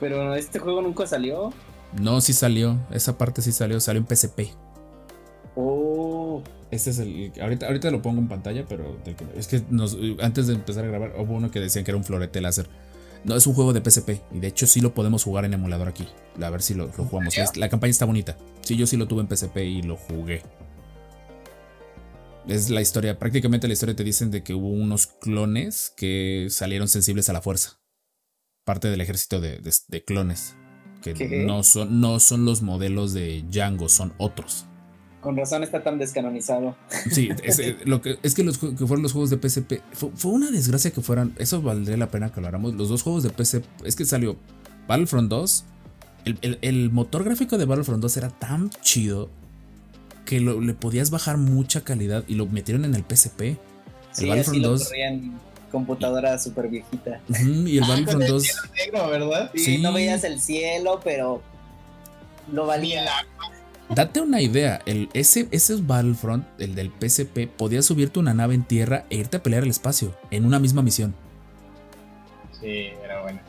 Pero 0.00 0.34
este 0.34 0.58
juego 0.58 0.82
nunca 0.82 1.06
salió. 1.06 1.52
No, 1.98 2.20
sí 2.20 2.32
salió. 2.32 2.78
Esa 2.90 3.16
parte 3.16 3.40
sí 3.40 3.52
salió. 3.52 3.78
Salió 3.80 4.00
en 4.00 4.16
PSP. 4.16 4.52
Oh. 5.56 6.42
Este 6.70 6.90
es 6.90 6.98
el. 6.98 7.32
Ahorita, 7.40 7.66
ahorita 7.66 7.90
lo 7.90 8.02
pongo 8.02 8.20
en 8.20 8.28
pantalla, 8.28 8.64
pero 8.68 8.98
es 9.36 9.46
que 9.46 9.62
nos- 9.70 9.96
antes 10.20 10.46
de 10.48 10.54
empezar 10.54 10.84
a 10.84 10.88
grabar 10.88 11.14
hubo 11.18 11.34
uno 11.34 11.50
que 11.50 11.60
decían 11.60 11.84
que 11.84 11.90
era 11.92 11.98
un 11.98 12.04
florete 12.04 12.40
láser. 12.40 12.68
No, 13.24 13.36
es 13.36 13.46
un 13.46 13.54
juego 13.54 13.72
de 13.72 13.80
PSP. 13.80 14.20
Y 14.32 14.40
de 14.40 14.48
hecho 14.48 14.66
sí 14.66 14.80
lo 14.80 14.92
podemos 14.92 15.22
jugar 15.24 15.44
en 15.44 15.54
emulador 15.54 15.88
aquí. 15.88 16.06
A 16.42 16.50
ver 16.50 16.60
si 16.60 16.74
lo, 16.74 16.86
lo 16.86 17.04
jugamos. 17.04 17.34
La 17.56 17.68
campaña 17.68 17.90
está 17.92 18.04
bonita. 18.04 18.36
Sí, 18.62 18.76
yo 18.76 18.86
sí 18.86 18.96
lo 18.96 19.06
tuve 19.08 19.22
en 19.22 19.28
PSP 19.28 19.58
y 19.64 19.82
lo 19.82 19.96
jugué. 19.96 20.42
Es 22.46 22.68
la 22.68 22.82
historia. 22.82 23.18
Prácticamente 23.18 23.66
la 23.66 23.72
historia 23.72 23.96
te 23.96 24.04
dicen 24.04 24.30
de 24.30 24.42
que 24.42 24.52
hubo 24.54 24.68
unos 24.68 25.06
clones 25.06 25.92
que 25.96 26.48
salieron 26.50 26.88
sensibles 26.88 27.28
a 27.30 27.32
la 27.32 27.40
fuerza. 27.40 27.78
Parte 28.64 28.88
del 28.88 29.00
ejército 29.00 29.40
de, 29.40 29.58
de- 29.58 29.72
de 29.88 30.04
clones. 30.04 30.54
Que 31.02 31.14
¿Qué? 31.14 31.44
no 31.46 31.62
son, 31.62 32.00
no 32.00 32.18
son 32.20 32.44
los 32.44 32.62
modelos 32.62 33.12
de 33.14 33.42
Django, 33.50 33.88
son 33.88 34.12
otros. 34.18 34.66
Con 35.24 35.36
razón 35.38 35.62
está 35.64 35.82
tan 35.82 35.98
descanonizado. 35.98 36.76
Sí, 37.10 37.30
es, 37.42 37.58
eh, 37.58 37.76
lo 37.86 38.00
que, 38.02 38.18
es 38.22 38.34
que 38.34 38.44
los 38.44 38.58
que 38.58 38.76
fueron 38.76 39.02
los 39.02 39.12
juegos 39.12 39.30
de 39.30 39.38
PSP. 39.38 39.80
Fue, 39.92 40.10
fue 40.14 40.32
una 40.32 40.50
desgracia 40.50 40.90
que 40.92 41.00
fueran. 41.00 41.34
Eso 41.38 41.62
valdría 41.62 41.96
la 41.96 42.10
pena 42.10 42.28
que 42.28 42.40
lo 42.42 42.46
habláramos. 42.46 42.74
Los 42.74 42.90
dos 42.90 43.02
juegos 43.02 43.22
de 43.22 43.30
PSP. 43.30 43.64
Es 43.86 43.96
que 43.96 44.04
salió 44.04 44.36
Battlefront 44.86 45.30
2. 45.30 45.64
El, 46.26 46.38
el- 46.42 46.58
el 46.60 46.90
motor 46.92 47.24
gráfico 47.24 47.56
de 47.58 47.64
Battlefront 47.64 48.02
2 48.02 48.16
era 48.18 48.28
tan 48.28 48.68
chido 48.82 49.30
que 50.26 50.40
lo- 50.40 50.60
le 50.60 50.74
podías 50.74 51.10
bajar 51.10 51.38
mucha 51.38 51.80
calidad 51.82 52.22
y 52.28 52.34
lo 52.34 52.44
metieron 52.46 52.84
en 52.84 52.94
el 52.94 53.02
PSP. 53.08 53.40
El 53.42 53.58
Sí, 54.12 54.28
Battlefront 54.28 54.60
lo 54.60 54.68
2. 54.70 54.84
corría 54.84 55.08
en 55.08 55.32
computadora 55.72 56.38
súper 56.38 56.68
viejita. 56.68 57.20
Y 57.66 57.78
el 57.78 57.84
Ah, 57.84 57.88
Battlefront 57.88 58.22
el 58.24 58.30
2. 58.30 58.42
cielo 58.42 58.60
negro, 58.76 59.08
¿verdad? 59.08 59.50
Sí, 59.54 59.64
Sí. 59.64 59.78
no 59.78 59.92
veías 59.94 60.22
el 60.24 60.38
cielo, 60.40 61.00
pero 61.02 61.42
lo 62.52 62.62
Ni 62.64 62.68
valía. 62.68 63.02
el 63.02 63.08
agua. 63.08 63.53
Date 63.90 64.20
una 64.20 64.40
idea, 64.40 64.80
el, 64.86 65.08
ese, 65.12 65.46
ese 65.50 65.76
Battlefront, 65.76 66.46
el 66.58 66.74
del 66.74 66.90
PSP, 66.90 67.48
podías 67.48 67.84
subirte 67.84 68.18
una 68.18 68.34
nave 68.34 68.54
en 68.54 68.64
tierra 68.64 69.04
e 69.10 69.16
irte 69.16 69.36
a 69.36 69.42
pelear 69.42 69.62
al 69.62 69.70
espacio 69.70 70.16
en 70.30 70.46
una 70.46 70.58
misma 70.58 70.82
misión. 70.82 71.14
Sí, 72.60 72.88
era 73.04 73.22
bueno. 73.22 73.40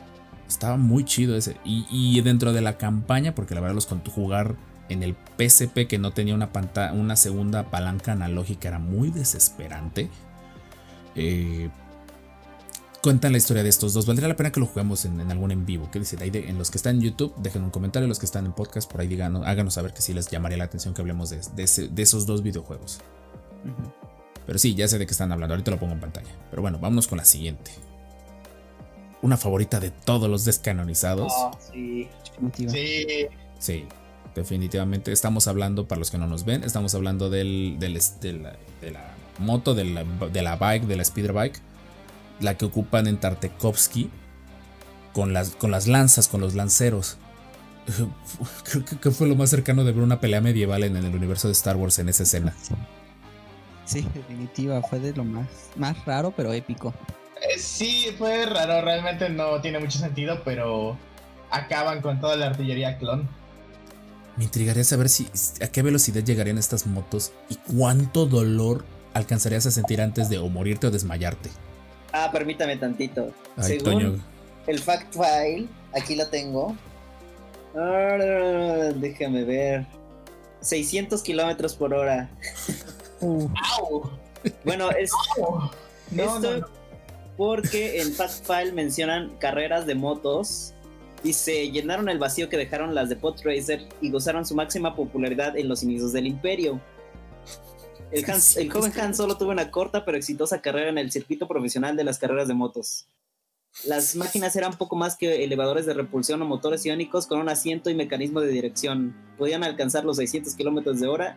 Estaba 0.46 0.76
muy 0.76 1.04
chido 1.04 1.36
ese. 1.36 1.56
Y, 1.64 1.86
y 1.90 2.20
dentro 2.20 2.52
de 2.52 2.60
la 2.60 2.76
campaña, 2.76 3.34
porque 3.34 3.54
la 3.54 3.60
verdad 3.60 3.74
los 3.74 3.86
con 3.86 4.00
jugar 4.04 4.56
en 4.88 5.02
el 5.02 5.16
PSP 5.38 5.86
que 5.88 5.98
no 5.98 6.12
tenía 6.12 6.34
una 6.34 6.52
pantalla, 6.52 6.92
una 6.92 7.16
segunda 7.16 7.70
palanca 7.70 8.12
analógica 8.12 8.68
era 8.68 8.78
muy 8.78 9.10
desesperante. 9.10 10.10
Eh, 11.14 11.70
cuentan 13.06 13.30
la 13.30 13.38
historia 13.38 13.62
de 13.62 13.68
estos 13.68 13.94
dos. 13.94 14.04
Valdría 14.04 14.26
la 14.26 14.34
pena 14.34 14.50
que 14.50 14.58
lo 14.58 14.66
juguemos 14.66 15.04
en, 15.04 15.20
en 15.20 15.30
algún 15.30 15.52
en 15.52 15.64
vivo. 15.64 15.88
¿Qué 15.92 16.00
dicen? 16.00 16.20
Ahí 16.22 16.30
de- 16.30 16.48
en 16.48 16.58
los 16.58 16.72
que 16.72 16.76
están 16.78 16.96
en 16.96 17.02
YouTube, 17.02 17.32
dejen 17.36 17.62
un 17.62 17.70
comentario. 17.70 18.08
Los 18.08 18.18
que 18.18 18.26
están 18.26 18.46
en 18.46 18.52
podcast, 18.52 18.90
por 18.90 19.00
ahí 19.00 19.06
digan, 19.06 19.36
háganos 19.44 19.74
saber 19.74 19.94
que 19.94 20.02
sí 20.02 20.12
les 20.12 20.26
llamaría 20.28 20.58
la 20.58 20.64
atención 20.64 20.92
que 20.92 21.02
hablemos 21.02 21.30
de, 21.30 21.40
de 21.54 21.62
ese- 21.62 21.86
de 21.86 22.02
esos 22.02 22.26
dos 22.26 22.42
videojuegos. 22.42 22.98
Pero 24.44 24.58
sí, 24.58 24.74
ya 24.74 24.88
sé 24.88 24.98
de 24.98 25.06
qué 25.06 25.12
están 25.12 25.30
hablando. 25.30 25.54
Ahorita 25.54 25.70
lo 25.70 25.78
pongo 25.78 25.92
en 25.92 26.00
pantalla. 26.00 26.30
Pero 26.50 26.62
bueno, 26.62 26.80
vámonos 26.80 27.06
con 27.06 27.18
la 27.18 27.24
siguiente. 27.24 27.70
Una 29.22 29.36
favorita 29.36 29.78
de 29.78 29.92
todos 29.92 30.28
los 30.28 30.44
descanonizados. 30.44 31.32
Ah, 31.36 31.52
sí. 31.72 32.08
Sí, 32.68 33.26
Sí, 33.60 33.84
definitivamente. 34.34 35.12
Estamos 35.12 35.46
hablando, 35.46 35.86
para 35.86 36.00
los 36.00 36.10
que 36.10 36.18
no 36.18 36.26
nos 36.26 36.44
ven, 36.44 36.64
estamos 36.64 36.94
hablando 36.96 37.30
del, 37.30 37.76
de, 37.78 37.88
la, 37.88 38.56
de 38.80 38.90
la 38.90 39.14
moto, 39.38 39.74
de 39.76 39.84
la, 39.84 40.02
de 40.04 40.42
la 40.42 40.56
bike, 40.56 40.86
de 40.86 40.96
la 40.96 41.04
speeder 41.04 41.32
bike, 41.32 41.60
la 42.40 42.56
que 42.56 42.64
ocupan 42.64 43.06
en 43.06 43.18
Tartakovsky, 43.18 44.10
con 45.12 45.32
las, 45.32 45.50
con 45.50 45.70
las 45.70 45.86
lanzas, 45.86 46.28
con 46.28 46.40
los 46.40 46.54
lanceros. 46.54 47.16
Creo 48.64 48.84
que, 48.84 48.96
que 48.96 49.10
fue 49.10 49.28
lo 49.28 49.36
más 49.36 49.50
cercano 49.50 49.84
de 49.84 49.92
ver 49.92 50.02
una 50.02 50.20
pelea 50.20 50.40
medieval 50.40 50.82
en, 50.84 50.96
en 50.96 51.04
el 51.04 51.14
universo 51.14 51.48
de 51.48 51.52
Star 51.52 51.76
Wars 51.76 51.98
en 51.98 52.08
esa 52.08 52.24
escena. 52.24 52.54
Sí, 53.84 54.06
definitiva. 54.12 54.82
Fue 54.82 54.98
de 54.98 55.12
lo 55.12 55.24
más, 55.24 55.46
más 55.76 56.04
raro, 56.04 56.32
pero 56.36 56.52
épico. 56.52 56.92
Eh, 57.40 57.58
sí, 57.58 58.08
fue 58.18 58.44
raro, 58.46 58.82
realmente 58.82 59.28
no 59.28 59.60
tiene 59.60 59.78
mucho 59.78 59.98
sentido, 59.98 60.42
pero 60.44 60.96
acaban 61.50 62.02
con 62.02 62.20
toda 62.20 62.36
la 62.36 62.46
artillería 62.46 62.98
clon. 62.98 63.28
Me 64.36 64.44
intrigaría 64.44 64.84
saber 64.84 65.08
si 65.08 65.28
a 65.62 65.68
qué 65.68 65.82
velocidad 65.82 66.22
llegarían 66.22 66.58
estas 66.58 66.86
motos 66.86 67.32
y 67.48 67.56
cuánto 67.72 68.26
dolor 68.26 68.84
alcanzarías 69.14 69.64
a 69.66 69.70
sentir 69.70 70.02
antes 70.02 70.28
de 70.28 70.38
o 70.38 70.48
morirte 70.48 70.88
o 70.88 70.90
desmayarte. 70.90 71.50
Ah, 72.18 72.30
permítame 72.32 72.78
tantito. 72.78 73.30
Ay, 73.58 73.64
Según 73.64 73.84
Toño. 73.84 74.24
el 74.66 74.78
fact 74.78 75.12
file, 75.12 75.66
aquí 75.92 76.16
lo 76.16 76.26
tengo. 76.28 76.74
Ah, 77.74 78.90
déjame 78.96 79.44
ver. 79.44 79.86
600 80.60 81.22
kilómetros 81.22 81.74
por 81.74 81.92
hora. 81.92 82.30
Bueno, 84.64 84.90
es. 84.92 85.10
No, 86.10 86.22
esto 86.22 86.40
no, 86.40 86.58
no. 86.58 86.66
porque 87.36 88.00
en 88.00 88.12
fact 88.12 88.46
file 88.46 88.72
mencionan 88.72 89.36
carreras 89.38 89.86
de 89.86 89.94
motos. 89.94 90.72
Dice, 91.22 91.70
llenaron 91.70 92.08
el 92.08 92.18
vacío 92.18 92.48
que 92.48 92.56
dejaron 92.56 92.94
las 92.94 93.08
de 93.08 93.16
Podracer 93.16 93.86
y 94.00 94.10
gozaron 94.10 94.46
su 94.46 94.54
máxima 94.54 94.94
popularidad 94.94 95.56
en 95.58 95.68
los 95.68 95.82
inicios 95.82 96.12
del 96.12 96.26
imperio. 96.26 96.80
El, 98.10 98.70
joven 98.70 98.92
Han 99.00 99.14
solo 99.14 99.36
tuvo 99.36 99.50
una 99.50 99.70
corta 99.70 100.04
pero 100.04 100.16
exitosa 100.16 100.60
carrera 100.60 100.90
en 100.90 100.98
el 100.98 101.10
circuito 101.10 101.48
profesional 101.48 101.96
de 101.96 102.04
las 102.04 102.18
carreras 102.18 102.48
de 102.48 102.54
motos. 102.54 103.08
Las 103.84 104.16
máquinas 104.16 104.56
eran 104.56 104.72
poco 104.72 104.96
más 104.96 105.16
que 105.16 105.44
elevadores 105.44 105.84
de 105.84 105.92
repulsión 105.92 106.40
o 106.40 106.46
motores 106.46 106.86
iónicos 106.86 107.26
con 107.26 107.40
un 107.40 107.48
asiento 107.48 107.90
y 107.90 107.94
mecanismo 107.94 108.40
de 108.40 108.48
dirección. 108.48 109.14
Podían 109.36 109.64
alcanzar 109.64 110.04
los 110.04 110.16
600 110.16 110.54
kilómetros 110.54 110.98
de 110.98 111.08
hora, 111.08 111.36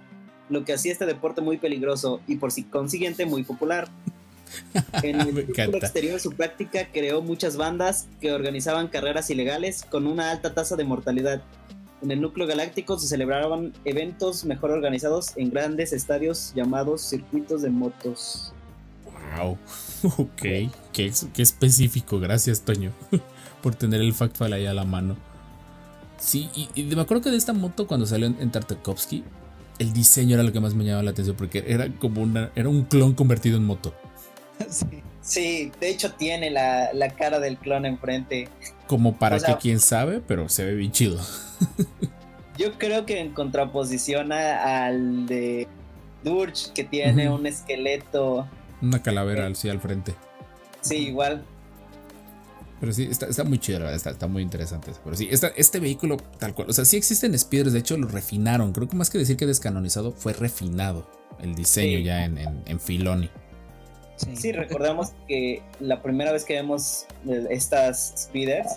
lo 0.49 0.63
que 0.63 0.73
hacía 0.73 0.93
este 0.93 1.05
deporte 1.05 1.41
muy 1.41 1.57
peligroso 1.57 2.21
y 2.27 2.37
por 2.37 2.51
si 2.51 2.63
consiguiente 2.63 3.25
muy 3.25 3.43
popular. 3.43 3.89
En 5.03 5.21
el 5.21 5.37
exterior 5.75 6.13
de 6.13 6.19
su 6.19 6.31
práctica 6.31 6.87
creó 6.91 7.21
muchas 7.21 7.55
bandas 7.55 8.07
que 8.19 8.31
organizaban 8.31 8.87
carreras 8.87 9.29
ilegales 9.29 9.83
con 9.83 10.07
una 10.07 10.31
alta 10.31 10.55
tasa 10.55 10.75
de 10.75 10.83
mortalidad. 10.85 11.43
En 12.01 12.11
el 12.11 12.21
núcleo 12.21 12.47
galáctico 12.47 12.97
se 12.97 13.07
celebraban 13.07 13.73
eventos 13.85 14.45
mejor 14.45 14.71
organizados 14.71 15.35
en 15.35 15.49
grandes 15.51 15.91
estadios 15.93 16.53
llamados 16.55 17.01
circuitos 17.01 17.61
de 17.61 17.69
motos. 17.69 18.53
Wow. 19.37 19.57
Ok. 20.17 20.41
Qué, 20.93 21.11
qué 21.33 21.41
específico. 21.41 22.19
Gracias, 22.21 22.61
Toño. 22.61 22.93
por 23.61 23.75
tener 23.75 23.99
el 23.99 24.13
fact 24.13 24.37
file 24.37 24.55
ahí 24.55 24.65
a 24.65 24.73
la 24.73 24.85
mano. 24.85 25.17
Sí, 26.17 26.49
y, 26.55 26.69
y 26.75 26.83
me 26.95 27.01
acuerdo 27.01 27.23
que 27.23 27.29
de 27.31 27.37
esta 27.37 27.51
moto 27.53 27.85
cuando 27.85 28.05
salió 28.05 28.27
en, 28.27 28.37
en 28.39 28.49
Tartakovsky, 28.51 29.23
el 29.77 29.91
diseño 29.93 30.35
era 30.35 30.43
lo 30.43 30.51
que 30.53 30.59
más 30.61 30.73
me 30.73 30.83
llamaba 30.85 31.03
la 31.03 31.11
atención 31.11 31.35
porque 31.35 31.63
era 31.67 31.89
como 31.99 32.21
una, 32.21 32.49
era 32.55 32.69
un 32.69 32.83
clon 32.85 33.13
convertido 33.13 33.57
en 33.57 33.65
moto. 33.65 33.93
sí. 34.69 34.85
Sí, 35.21 35.71
de 35.81 35.89
hecho 35.89 36.13
tiene 36.13 36.49
la, 36.49 36.91
la 36.93 37.09
cara 37.09 37.39
del 37.39 37.57
clon 37.57 37.85
enfrente. 37.85 38.47
Como 38.87 39.17
para 39.17 39.35
O 39.35 39.39
sea- 39.39 39.55
que 39.55 39.61
quién 39.61 39.79
sabe, 39.81 40.21
pero 40.25 40.47
se 40.49 40.63
ve 40.65 40.75
bien 40.75 40.91
chido. 40.93 41.19
Yo 42.57 42.73
creo 42.77 43.05
que 43.05 43.19
en 43.19 43.31
contraposición 43.33 44.31
a- 44.31 44.85
al 44.85 45.25
de 45.27 45.67
Durge, 46.23 46.73
que 46.73 46.83
tiene 46.83 47.29
un 47.29 47.45
esqueleto, 47.47 48.47
Una 48.81 49.01
calavera 49.01 49.47
así 49.47 49.69
al 49.69 49.79
frente. 49.79 50.13
sí, 50.81 50.97
igual. 51.07 51.43
Pero 52.81 52.93
sí, 52.93 53.07
está, 53.11 53.25
está 53.27 53.43
muy 53.43 53.59
chido, 53.59 53.89
está, 53.89 54.09
está 54.09 54.27
muy 54.27 54.41
interesante. 54.41 54.91
Pero 55.03 55.15
sí, 55.15 55.27
esta- 55.31 55.49
este 55.55 55.79
vehículo 55.79 56.15
tal 56.37 56.53
cual. 56.53 56.69
O 56.69 56.73
sea, 56.73 56.85
sí 56.85 56.95
existen 56.97 57.37
speeders, 57.37 57.73
de 57.73 57.79
hecho 57.79 57.97
lo 57.97 58.07
refinaron. 58.07 58.71
Creo 58.71 58.87
que 58.87 58.95
más 58.95 59.09
que 59.09 59.17
decir 59.17 59.35
que 59.35 59.45
descanonizado, 59.45 60.11
fue 60.13 60.31
refinado 60.33 61.05
el 61.41 61.55
diseño 61.55 61.97
Sí. 61.99 62.03
ya 62.05 62.23
en, 62.25 62.37
en, 62.37 62.61
en 62.65 62.79
Filoni. 62.79 63.29
Sí. 64.15 64.35
Sí, 64.35 64.51
recordamos 64.53 65.09
que 65.27 65.61
la 65.81 66.01
primera 66.01 66.31
vez 66.33 66.43
que 66.45 66.53
vemos 66.53 67.05
eh, 67.27 67.47
estas 67.51 68.13
speeders 68.17 68.67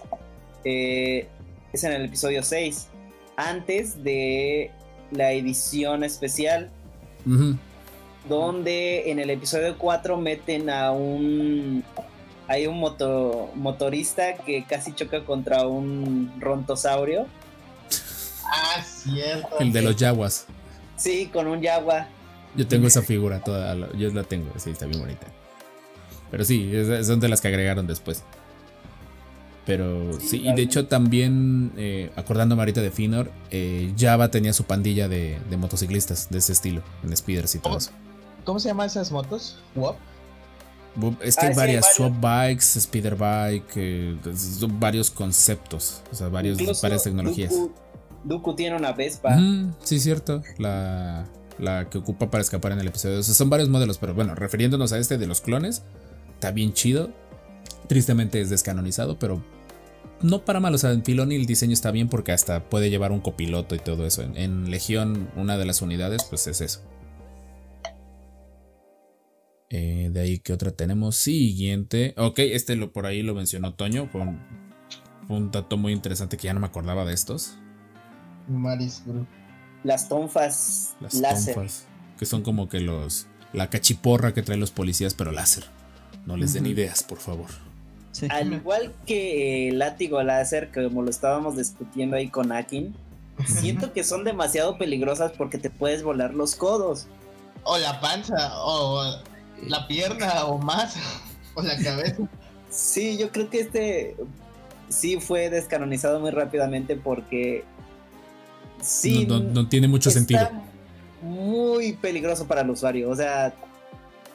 eh, 0.65 1.29
es 1.73 1.85
en 1.85 1.93
el 1.93 2.05
episodio 2.05 2.43
6, 2.43 2.89
antes 3.36 4.03
de 4.05 4.70
la 5.11 5.32
edición 5.32 6.05
especial, 6.05 6.70
donde 8.28 9.11
en 9.11 9.19
el 9.19 9.31
episodio 9.31 9.77
4 9.78 10.16
meten 10.19 10.70
a 10.70 10.93
un... 10.93 11.85
Hay 12.49 12.66
un 12.66 12.78
moto, 12.78 13.51
motorista 13.55 14.35
que 14.35 14.65
casi 14.65 14.93
choca 14.94 15.24
contra 15.24 15.66
un 15.66 16.32
rontosaurio. 16.39 17.27
Ah, 18.44 18.82
cierto. 18.85 19.59
El 19.61 19.73
de 19.73 19.81
los 19.81 19.97
Yaguas. 19.97 20.47
Sí, 20.97 21.31
con 21.32 21.47
un 21.47 21.62
Yagua. 21.62 22.09
Yo 22.55 22.66
tengo 22.66 22.86
esa 22.89 23.01
figura, 23.01 23.40
toda, 23.43 23.74
yo 23.97 24.11
la 24.11 24.24
tengo, 24.24 24.51
sí, 24.59 24.70
está 24.70 24.85
bien 24.86 25.01
bonita. 25.01 25.27
Pero 26.31 26.44
sí, 26.44 26.70
es- 26.74 27.07
son 27.07 27.20
de 27.20 27.28
las 27.28 27.40
que 27.40 27.49
agregaron 27.49 27.86
después. 27.86 28.23
Pero 29.65 30.19
Sí, 30.21 30.29
sí, 30.29 30.43
y 30.49 30.53
de 30.53 30.63
hecho 30.63 30.87
también, 30.89 31.73
eh, 31.77 32.11
acordándome 32.17 32.63
ahorita 32.63 32.81
de 32.81 32.91
Finor, 32.91 33.31
eh, 33.51 33.93
Java 33.97 34.29
tenía 34.31 34.53
su 34.53 34.65
pandilla 34.65 35.09
de, 35.09 35.39
de 35.49 35.57
motociclistas 35.57 36.29
de 36.31 36.39
ese 36.39 36.53
estilo, 36.53 36.83
en 37.05 37.17
speeders 37.17 37.55
y 37.55 37.59
todo 37.61 37.79
eso. 37.79 37.91
¿Cómo 38.45 38.59
se 38.59 38.69
llaman 38.69 38.89
esas 38.89 39.13
motos? 39.13 39.59
¿Wop? 39.77 39.97
Es 41.23 41.37
que 41.37 41.47
Ah, 41.47 41.49
hay 41.51 41.55
varias, 41.55 41.95
swap 41.95 42.13
bikes, 42.21 42.65
speeder 42.81 43.15
bike, 43.17 43.73
eh, 43.77 44.17
son 44.37 44.79
varios 44.79 45.11
conceptos, 45.11 46.03
o 46.11 46.15
sea, 46.15 46.29
varios, 46.29 46.61
Incluso 46.61 46.83
varias 46.83 47.05
tecnologías. 47.05 47.51
Dooku, 47.53 47.73
Dooku 48.25 48.55
tiene 48.57 48.77
una 48.77 48.93
Vespa. 48.93 49.39
Sí, 49.85 50.01
cierto. 50.01 50.43
La, 50.59 51.25
la 51.59 51.89
que 51.89 51.99
ocupa 51.99 52.31
para 52.31 52.43
escapar 52.43 52.73
en 52.73 52.81
el 52.81 52.89
episodio. 52.89 53.21
O 53.21 53.23
sea, 53.23 53.33
son 53.33 53.49
varios 53.49 53.69
modelos, 53.69 53.99
pero 53.99 54.13
bueno, 54.13 54.35
refiriéndonos 54.35 54.93
a 54.93 54.99
este 54.99 55.17
de 55.19 55.27
los 55.27 55.41
clones, 55.41 55.83
está 56.35 56.51
bien 56.51 56.73
chido. 56.73 57.11
Tristemente 57.89 58.41
es 58.41 58.51
descanonizado, 58.51 59.19
pero 59.19 59.43
no 60.23 60.44
para 60.44 60.61
mal. 60.61 60.74
O 60.74 60.78
sea, 60.78 60.93
en 60.93 61.05
Filoni 61.05 61.35
el 61.36 61.47
diseño 61.47 61.73
está 61.73 61.90
bien 61.90 62.09
porque 62.09 62.32
hasta 62.32 62.69
puede 62.69 62.90
llevar 62.90 63.12
un 63.12 63.20
copiloto 63.20 63.74
y 63.74 63.78
todo 63.78 64.07
eso. 64.07 64.23
En, 64.23 64.36
en 64.36 64.70
Legión, 64.70 65.31
una 65.36 65.57
de 65.59 65.65
las 65.66 65.82
unidades, 65.82 66.24
pues 66.24 66.47
es 66.47 66.61
eso. 66.61 66.81
Eh, 69.70 70.11
de 70.12 70.20
ahí, 70.20 70.39
¿qué 70.39 70.53
otra 70.53 70.70
tenemos? 70.73 71.16
Siguiente. 71.16 72.15
Ok, 72.19 72.40
este 72.40 72.77
lo, 72.77 72.93
por 72.93 73.07
ahí 73.07 73.23
lo 73.23 73.35
mencionó 73.35 73.74
Toño. 73.74 74.07
Fue 74.12 74.20
un, 74.20 74.39
un 75.28 75.51
dato 75.51 75.77
muy 75.78 75.93
interesante 75.93 76.36
que 76.36 76.44
ya 76.49 76.55
no 76.55 76.61
me 76.61 76.66
acordaba 76.66 77.05
de 77.05 77.15
estos. 77.15 77.57
Maris 78.49 79.03
Group. 79.07 79.27
Las 79.85 80.09
tonfas 80.09 80.94
Las 81.01 81.15
láser. 81.15 81.55
tonfas. 81.55 81.86
Que 82.19 82.27
son 82.27 82.43
como 82.43 82.69
que 82.69 82.81
los. 82.81 83.27
La 83.53 83.70
cachiporra 83.70 84.32
que 84.35 84.43
traen 84.43 84.61
los 84.61 84.70
policías, 84.70 85.15
pero 85.15 85.32
láser. 85.32 85.65
No 86.27 86.36
les 86.36 86.53
den 86.53 86.66
ideas, 86.66 87.03
por 87.03 87.19
favor. 87.19 87.51
Sí. 88.13 88.29
Al 88.31 88.53
igual 88.53 88.93
que 89.07 89.69
el 89.71 89.79
látigo 89.79 90.23
láser, 90.23 90.71
como 90.73 91.03
lo 91.03 91.11
estábamos 91.11 91.57
discutiendo 91.57 92.17
ahí 92.17 92.29
con 92.29 92.53
Akin, 92.53 92.95
siento 93.47 93.93
que 93.93 94.05
son 94.05 94.23
demasiado 94.25 94.77
peligrosas 94.79 95.33
porque 95.33 95.59
te 95.59 95.71
puedes 95.71 96.03
volar 96.03 96.35
los 96.35 96.55
codos. 96.55 97.07
O 97.65 97.79
la 97.79 98.01
panza, 98.01 98.53
o 98.63 99.03
la 99.67 99.87
pierna, 99.89 100.45
o 100.45 100.59
más, 100.59 100.95
o 101.55 101.63
la 101.63 101.77
cabeza. 101.79 102.19
Sí, 102.71 103.17
yo 103.19 103.31
creo 103.31 103.49
que 103.51 103.61
este 103.61 104.17
sí 104.89 105.19
fue 105.21 105.49
descanonizado 105.49 106.21
muy 106.21 106.31
rápidamente 106.33 106.97
porque 106.97 107.65
sí 108.81 109.27
no, 109.27 109.39
no- 109.39 109.51
no 109.63 109.69
tiene 109.69 109.89
mucho 109.89 110.09
está 110.11 110.21
sentido. 110.21 110.51
Muy 111.23 111.93
peligroso 111.95 112.47
para 112.47 112.63
el 112.63 112.71
usuario. 112.71 113.09
O 113.11 113.15
sea, 113.17 113.55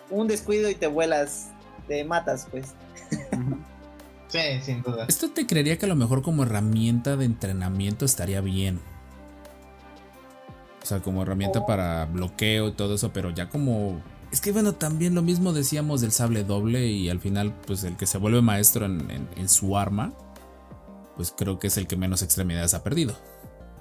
un 0.10 0.28
descuido 0.28 0.70
y 0.70 0.76
te 0.76 0.88
vuelas, 0.88 1.49
te 1.88 2.04
matas, 2.06 2.48
pues. 2.49 2.68
Sí, 4.28 4.40
sin 4.62 4.82
duda. 4.84 5.06
Esto 5.08 5.30
te 5.32 5.48
creería 5.48 5.78
que 5.78 5.86
a 5.86 5.90
lo 5.90 5.95
mejor 5.95 6.22
como 6.22 6.44
herramienta 6.44 7.16
de 7.16 7.26
entrenamiento 7.26 8.04
estaría 8.06 8.41
bien. 8.41 8.80
O 10.82 10.86
sea, 10.86 10.99
como 11.02 11.22
herramienta 11.24 11.66
para 11.66 12.06
bloqueo 12.06 12.70
y 12.70 12.72
todo 12.74 12.95
eso, 12.95 13.12
pero 13.12 13.30
ya 13.32 13.49
como... 13.49 14.02
Es 14.32 14.41
que 14.41 14.52
bueno, 14.52 14.74
también 14.74 15.16
lo 15.16 15.22
mismo 15.22 15.54
decíamos 15.54 16.02
del 16.02 16.12
sable 16.12 16.44
doble 16.44 16.88
y 16.88 17.10
al 17.10 17.20
final, 17.20 17.54
pues 17.66 17.84
el 17.86 17.95
que 17.95 18.06
se 18.06 18.18
vuelve 18.18 18.41
maestro 18.41 18.86
en, 18.86 19.10
en- 19.10 19.28
en 19.38 19.48
su 19.49 19.78
arma, 19.78 20.14
pues 21.16 21.34
creo 21.36 21.60
que 21.60 21.68
es 21.68 21.78
el 21.78 21.88
que 21.88 21.95
menos 21.95 22.22
extremidades 22.22 22.74
ha 22.74 22.84
perdido. 22.84 23.16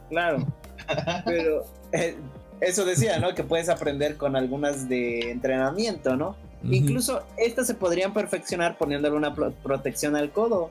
Claro. 0.09 0.47
Pero 1.25 1.65
eh, 1.93 2.17
eso 2.61 2.85
decía, 2.85 3.19
¿no? 3.19 3.35
Que 3.35 3.43
puedes 3.45 3.69
aprender 3.69 4.17
con 4.17 4.37
algunas 4.37 4.89
de 4.89 5.31
entrenamiento, 5.31 6.17
¿no? 6.17 6.37
Incluso 6.69 7.23
estas 7.37 7.67
se 7.69 7.75
podrían 7.75 8.13
perfeccionar 8.13 8.77
poniéndole 8.77 9.15
una 9.15 9.35
pro- 9.35 9.53
protección 9.53 10.17
al 10.17 10.31
codo. 10.33 10.71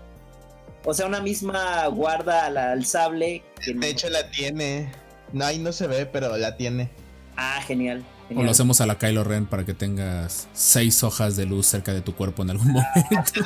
O 0.83 0.93
sea, 0.93 1.05
una 1.05 1.21
misma 1.21 1.87
guarda 1.87 2.45
al, 2.47 2.57
al 2.57 2.85
sable. 2.85 3.43
que- 3.63 3.73
De 3.73 3.89
hecho, 3.89 4.09
la 4.09 4.29
tiene. 4.29 4.91
No, 5.31 5.45
ahí 5.45 5.57
no 5.57 5.71
se 5.71 5.87
ve, 5.87 6.05
pero 6.05 6.35
la 6.37 6.57
tiene. 6.57 6.89
Ah, 7.37 7.61
genial. 7.65 8.03
O 8.25 8.27
genial. 8.29 8.45
lo 8.45 8.51
hacemos 8.51 8.81
a 8.81 8.85
la 8.87 8.97
Kylo 8.97 9.23
Ren 9.23 9.45
para 9.45 9.63
que 9.65 9.73
tengas 9.73 10.47
seis 10.53 11.01
hojas 11.03 11.35
de 11.37 11.45
luz 11.45 11.65
cerca 11.67 11.93
de 11.93 12.01
tu 12.01 12.13
cuerpo 12.15 12.43
en 12.43 12.49
algún 12.51 12.73
momento. 12.73 13.41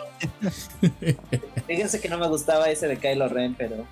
Fíjense 1.66 2.00
que 2.00 2.08
no 2.08 2.18
me 2.18 2.28
gustaba 2.28 2.68
ese 2.70 2.88
de 2.88 2.96
Kylo 2.96 3.28
Ren, 3.28 3.54
pero. 3.56 3.86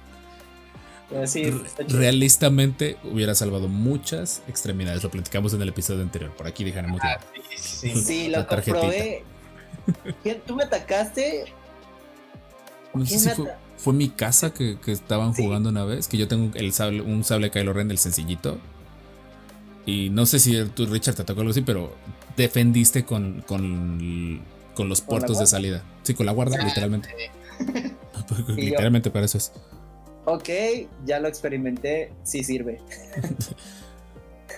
Sí, 1.27 1.43
chido. 1.43 1.63
Realistamente 1.89 2.97
hubiera 3.05 3.35
salvado 3.35 3.69
muchas 3.69 4.43
extremidades. 4.49 5.03
Lo 5.03 5.11
platicamos 5.11 5.55
en 5.55 5.63
el 5.63 5.69
episodio 5.71 6.03
anterior. 6.03 6.31
Por 6.37 6.47
aquí 6.47 6.65
dejaremos 6.65 7.01
la- 7.03 7.21
Sí, 7.57 7.91
Sí, 7.97 8.29
la 8.29 8.41
lo 8.41 8.47
comprobé. 8.47 9.25
¿Quién- 10.23 10.43
¿Tú 10.47 10.55
me 10.55 10.65
atacaste? 10.65 11.47
No 12.95 13.05
sé 13.07 13.09
¿Quién 13.09 13.21
si 13.21 13.43
fue, 13.79 13.93
mi 13.95 14.09
casa 14.11 14.53
que, 14.53 14.79
que 14.79 14.93
estaban 14.93 15.33
jugando 15.35 15.71
una 15.71 15.85
vez. 15.85 16.09
Que 16.09 16.17
yo 16.19 16.29
tengo 16.29 16.55
el 16.57 16.73
sable, 16.73 17.01
un 17.03 17.25
sable 17.25 17.51
Kylo 17.51 17.73
Ren 17.73 17.89
del 17.89 17.99
sencillito. 17.99 18.59
Y 19.87 20.11
no 20.11 20.27
sé 20.27 20.39
si 20.39 20.63
tú, 20.75 20.85
Richard, 20.87 21.15
te 21.15 21.23
atacó 21.23 21.41
algo 21.41 21.53
así, 21.53 21.63
pero 21.63 21.95
defendiste 22.37 23.05
con, 23.07 23.41
con, 23.47 24.43
con 24.75 24.89
los 24.89 25.01
¿Con 25.01 25.15
la 25.15 25.21
puertos 25.21 25.39
de 25.39 25.47
salida. 25.47 25.83
Sí, 26.03 26.13
con 26.13 26.27
la 26.27 26.33
guarda, 26.33 26.59
Ah, 26.61 26.65
literalmente. 26.67 27.09
literalmente 28.57 29.11
para 29.11 29.25
eso 29.25 29.39
es. 29.39 29.53
Ok, 30.31 30.49
ya 31.07 31.19
lo 31.21 31.29
experimenté, 31.29 32.13
sí 32.23 32.45
sirve. 32.45 32.81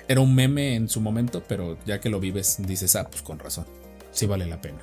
Era 0.09 0.21
un 0.21 0.35
meme 0.35 0.75
en 0.75 0.89
su 0.89 1.01
momento, 1.01 1.45
pero 1.47 1.79
ya 1.87 2.01
que 2.01 2.09
lo 2.09 2.19
vives, 2.19 2.57
dices, 2.67 2.97
ah, 2.97 3.07
pues 3.09 3.23
con 3.23 3.39
razón. 3.39 3.67
Sí 4.11 4.27
vale 4.27 4.47
la 4.47 4.61
pena. 4.61 4.79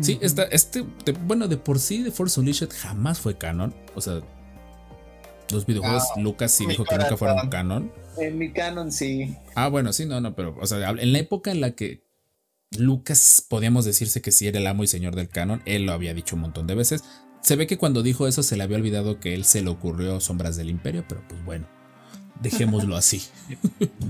Sí, 0.00 0.18
esta, 0.20 0.42
este, 0.44 0.84
de- 1.06 1.12
bueno, 1.12 1.48
de 1.48 1.56
por 1.56 1.78
sí, 1.78 2.02
The 2.04 2.10
Force 2.10 2.38
Unleashed 2.38 2.68
jamás 2.76 3.20
fue 3.20 3.38
canon. 3.38 3.74
O 3.94 4.02
sea, 4.02 4.20
los 5.50 5.64
videojuegos, 5.64 6.02
Lucas 6.16 6.52
sí 6.52 6.66
dijo 6.66 6.84
que 6.84 6.98
nunca 6.98 7.16
fueron 7.16 7.48
canon. 7.48 7.90
En 8.18 8.36
mi 8.36 8.52
canon 8.52 8.92
sí. 8.92 9.34
Ah, 9.54 9.68
bueno, 9.68 9.94
sí, 9.94 10.04
no, 10.04 10.20
no, 10.20 10.34
pero, 10.34 10.54
o 10.60 10.66
sea, 10.66 10.90
en 10.90 11.12
la 11.12 11.18
época 11.18 11.50
en 11.50 11.62
la 11.62 11.70
que 11.70 12.04
Lucas 12.76 13.44
podíamos 13.48 13.86
decirse 13.86 14.20
que 14.20 14.32
sí 14.32 14.46
era 14.46 14.58
el 14.58 14.66
amo 14.66 14.82
y 14.84 14.86
señor 14.88 15.14
del 15.14 15.28
canon, 15.30 15.62
él 15.64 15.86
lo 15.86 15.92
había 15.92 16.12
dicho 16.12 16.36
un 16.36 16.42
montón 16.42 16.66
de 16.66 16.74
veces. 16.74 17.02
Se 17.42 17.56
ve 17.56 17.66
que 17.66 17.76
cuando 17.76 18.02
dijo 18.02 18.26
eso 18.28 18.42
se 18.42 18.56
le 18.56 18.62
había 18.62 18.76
olvidado 18.76 19.18
que 19.20 19.34
él 19.34 19.44
se 19.44 19.62
le 19.62 19.68
ocurrió 19.70 20.20
Sombras 20.20 20.56
del 20.56 20.70
Imperio, 20.70 21.04
pero 21.08 21.22
pues 21.28 21.44
bueno, 21.44 21.66
dejémoslo 22.40 22.96
así. 22.96 23.22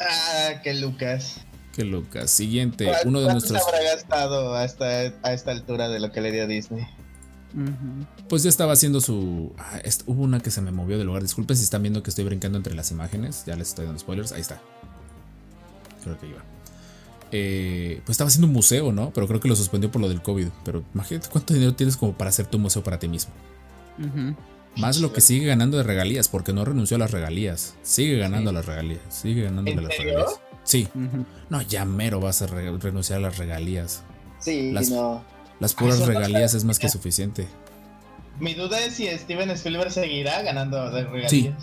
Ah, 0.00 0.60
que 0.62 0.74
Lucas. 0.74 1.40
Que 1.72 1.84
Lucas. 1.84 2.30
Siguiente, 2.30 2.86
¿Cuál- 2.86 3.00
uno 3.06 3.20
de 3.20 3.32
nuestros. 3.32 3.62
se 3.62 3.68
habrá 3.68 3.82
gastado 3.94 4.54
a 4.54 4.64
esta, 4.64 4.86
a 4.86 5.32
esta 5.32 5.50
altura 5.52 5.88
de 5.88 6.00
lo 6.00 6.12
que 6.12 6.20
le 6.20 6.32
dio 6.32 6.46
Disney? 6.46 6.86
Pues 8.28 8.42
ya 8.42 8.48
estaba 8.50 8.72
haciendo 8.72 9.00
su. 9.00 9.54
ah, 9.58 9.80
hubo 10.06 10.22
una 10.22 10.40
que 10.40 10.50
se 10.50 10.60
me 10.60 10.70
movió 10.72 10.98
del 10.98 11.06
lugar. 11.06 11.22
Disculpen 11.22 11.56
si 11.56 11.62
están 11.64 11.82
viendo 11.82 12.02
que 12.02 12.10
estoy 12.10 12.24
brincando 12.24 12.58
entre 12.58 12.74
las 12.74 12.90
imágenes. 12.90 13.44
Ya 13.46 13.56
les 13.56 13.68
estoy 13.68 13.84
dando 13.86 13.98
spoilers. 14.00 14.32
Ahí 14.32 14.40
está. 14.42 14.60
Creo 16.04 16.18
que 16.18 16.26
iba. 16.28 16.42
Eh, 17.32 18.00
pues 18.04 18.14
estaba 18.14 18.28
haciendo 18.28 18.46
un 18.46 18.52
museo, 18.52 18.92
¿no? 18.92 19.10
Pero 19.12 19.26
creo 19.26 19.40
que 19.40 19.48
lo 19.48 19.56
suspendió 19.56 19.90
por 19.90 20.00
lo 20.00 20.08
del 20.08 20.22
COVID. 20.22 20.48
Pero 20.64 20.84
imagínate 20.94 21.28
cuánto 21.28 21.54
dinero 21.54 21.74
tienes 21.74 21.96
como 21.96 22.12
para 22.16 22.30
hacer 22.30 22.46
tu 22.46 22.58
museo 22.58 22.82
para 22.84 22.98
ti 22.98 23.08
mismo. 23.08 23.32
Más 24.76 24.98
lo 25.00 25.12
que 25.12 25.20
sigue 25.22 25.46
ganando 25.46 25.78
de 25.78 25.82
regalías, 25.82 26.28
porque 26.28 26.52
no 26.52 26.64
renunció 26.64 26.96
a 26.96 26.98
las 27.00 27.10
regalías. 27.10 27.74
Sigue 27.82 28.18
ganando 28.18 28.50
Sí. 28.50 28.54
las 28.56 28.66
regalías. 28.66 29.00
Sigue 29.08 29.42
ganando 29.44 29.70
¿En 29.70 29.82
las 29.82 29.94
serio? 29.96 30.12
regalías. 30.18 30.40
Sí. 30.64 30.88
No, 31.48 31.62
ya 31.62 31.84
mero 31.84 32.20
vas 32.20 32.42
a 32.42 32.46
re- 32.46 32.76
renunciar 32.78 33.18
a 33.20 33.22
las 33.22 33.38
regalías. 33.38 34.02
Sí, 34.38 34.72
Las- 34.72 34.90
no. 34.90 35.24
Las 35.60 35.72
puras 35.72 35.94
eso 35.96 36.04
no 36.06 36.12
regalías 36.12 36.52
es 36.52 36.64
más 36.64 36.78
que 36.78 36.88
suficiente. 36.90 37.46
Mi 38.38 38.52
duda 38.52 38.78
es 38.84 38.94
si 38.94 39.06
Steven 39.08 39.48
Spielberg 39.52 39.90
seguirá 39.90 40.42
ganando 40.42 40.90
de 40.90 41.04
regalías. 41.04 41.54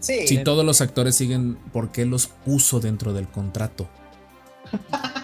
Sí, 0.00 0.26
Si 0.26 0.42
todos 0.44 0.64
los 0.66 0.80
actores 0.82 1.14
siguen, 1.14 1.56
¿por 1.72 1.90
qué 1.92 2.04
los 2.04 2.26
puso 2.26 2.80
dentro 2.80 3.14
del 3.14 3.28
contrato? 3.28 3.88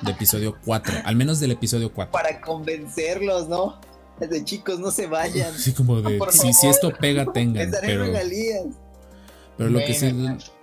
De 0.02 0.10
episodio 0.12 0.56
4, 0.64 0.94
al 1.04 1.16
menos 1.16 1.40
del 1.40 1.50
episodio 1.52 1.92
4. 1.92 2.12
para 2.12 2.40
convencerlos, 2.40 3.48
¿no? 3.48 3.80
De 4.20 4.44
chicos, 4.44 4.78
no 4.80 4.90
se 4.90 5.06
vayan. 5.06 5.54
Así 5.54 5.72
como 5.72 6.00
de, 6.00 6.18
si, 6.32 6.66
esto 6.66 6.92
pega, 6.98 7.26
tengan. 7.32 7.70
Pero, 7.80 8.04
regalías. 8.04 8.64
pero 9.56 9.70
lo, 9.70 9.78
que 9.78 9.94
sí, 9.94 10.12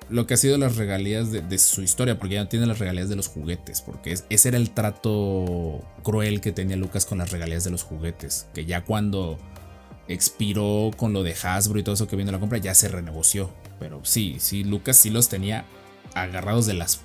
lo 0.10 0.28
que 0.28 0.34
ha 0.34 0.38
sido 0.38 0.58
las 0.58 0.76
regalías 0.76 1.32
de, 1.32 1.42
de 1.42 1.58
su 1.58 1.82
historia, 1.82 2.20
porque 2.20 2.36
ya 2.36 2.44
no 2.44 2.50
tiene 2.50 2.66
las 2.66 2.80
regalías 2.80 3.08
de 3.10 3.16
los 3.16 3.28
juguetes, 3.30 3.82
porque 3.82 4.12
es- 4.12 4.26
ese 4.30 4.50
era 4.50 4.58
el 4.58 4.72
trato 4.72 5.80
cruel 6.04 6.42
que 6.42 6.52
tenía 6.52 6.76
Lucas 6.76 7.06
con 7.06 7.18
las 7.20 7.32
regalías 7.32 7.64
de 7.64 7.72
los 7.72 7.84
juguetes, 7.84 8.48
que 8.54 8.66
ya 8.66 8.84
cuando 8.84 9.38
expiró 10.08 10.92
con 10.98 11.14
lo 11.14 11.24
de 11.24 11.34
Hasbro 11.42 11.80
y 11.80 11.84
todo 11.84 11.96
eso 11.96 12.08
que 12.08 12.16
vino 12.16 12.32
la 12.32 12.40
compra, 12.40 12.58
ya 12.58 12.76
se 12.76 12.88
renegoció. 12.90 13.50
Pero 13.80 14.02
sí, 14.04 14.36
sí, 14.40 14.64
Lucas 14.64 14.98
sí 14.98 15.10
los 15.10 15.30
tenía 15.30 15.66
agarrados 16.14 16.66
de 16.66 16.74
las, 16.76 17.02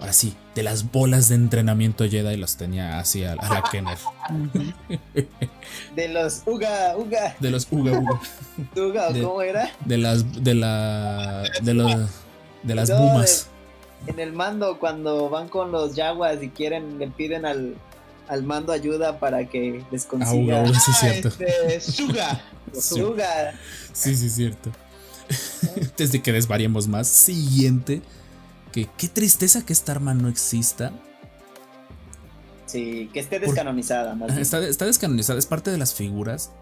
ahora 0.00 0.12
sí, 0.12 0.34
de 0.54 0.62
las 0.62 0.90
bolas 0.90 1.28
de 1.28 1.34
entrenamiento 1.36 2.08
Jedi, 2.08 2.36
los 2.36 2.56
tenía 2.56 2.98
así 2.98 3.24
a, 3.24 3.34
la 3.36 3.62
Kenner. 3.70 3.98
De 5.94 6.08
los 6.08 6.42
Uga, 6.46 6.96
Uga, 6.96 7.36
De 7.40 7.50
los 7.50 7.66
Uga 7.70 7.98
Uga. 7.98 8.20
Uga, 8.76 9.08
¿o 9.08 9.12
De- 9.12 9.22
¿cómo 9.22 9.42
era? 9.42 9.70
De 9.84 9.98
las, 9.98 10.42
de 10.42 10.54
la, 10.54 11.42
de 11.62 11.74
los, 11.74 11.92
de 12.62 12.74
las 12.74 12.88
No, 12.90 12.98
bumas. 12.98 13.48
En 14.06 14.18
el 14.18 14.32
mando, 14.32 14.78
cuando 14.78 15.28
van 15.28 15.48
con 15.48 15.72
los 15.72 15.94
Yaguas 15.94 16.42
y 16.42 16.48
quieren, 16.48 16.98
le 16.98 17.08
piden 17.08 17.44
al, 17.44 17.74
al 18.28 18.42
mando 18.42 18.72
ayuda 18.72 19.18
para 19.18 19.46
que 19.46 19.84
les 19.90 20.04
Ah, 20.06 20.08
consiga 20.08 20.62
Uga 20.62 20.70
Uga, 20.70 20.80
sí, 20.80 20.90
es 20.90 20.96
Ah, 20.96 21.00
cierto. 21.00 21.28
este, 21.28 21.80
Suga. 21.80 22.40
los 22.72 22.84
Sí. 22.84 23.02
Uga. 23.02 23.52
Sí, 23.92 24.16
sí, 24.16 24.26
es 24.26 24.34
cierto. 24.34 24.70
Antes 25.76 26.12
de 26.12 26.22
que 26.22 26.32
desvariemos 26.32 26.88
más, 26.88 27.08
siguiente. 27.08 28.00
Que 28.72 28.88
qué 28.96 29.08
tristeza 29.08 29.64
que 29.64 29.72
esta 29.72 29.92
arma 29.92 30.14
no 30.14 30.28
exista. 30.28 30.92
Sí, 32.66 33.10
que 33.12 33.18
esté 33.20 33.40
descanonizada, 33.40 34.14
más 34.14 34.28
bien. 34.28 34.38
Está, 34.40 34.60
está 34.66 34.84
descanonizada, 34.86 35.38
es 35.38 35.46
parte 35.46 35.70
de 35.72 35.78
las 35.78 35.92
figuras. 35.94 36.52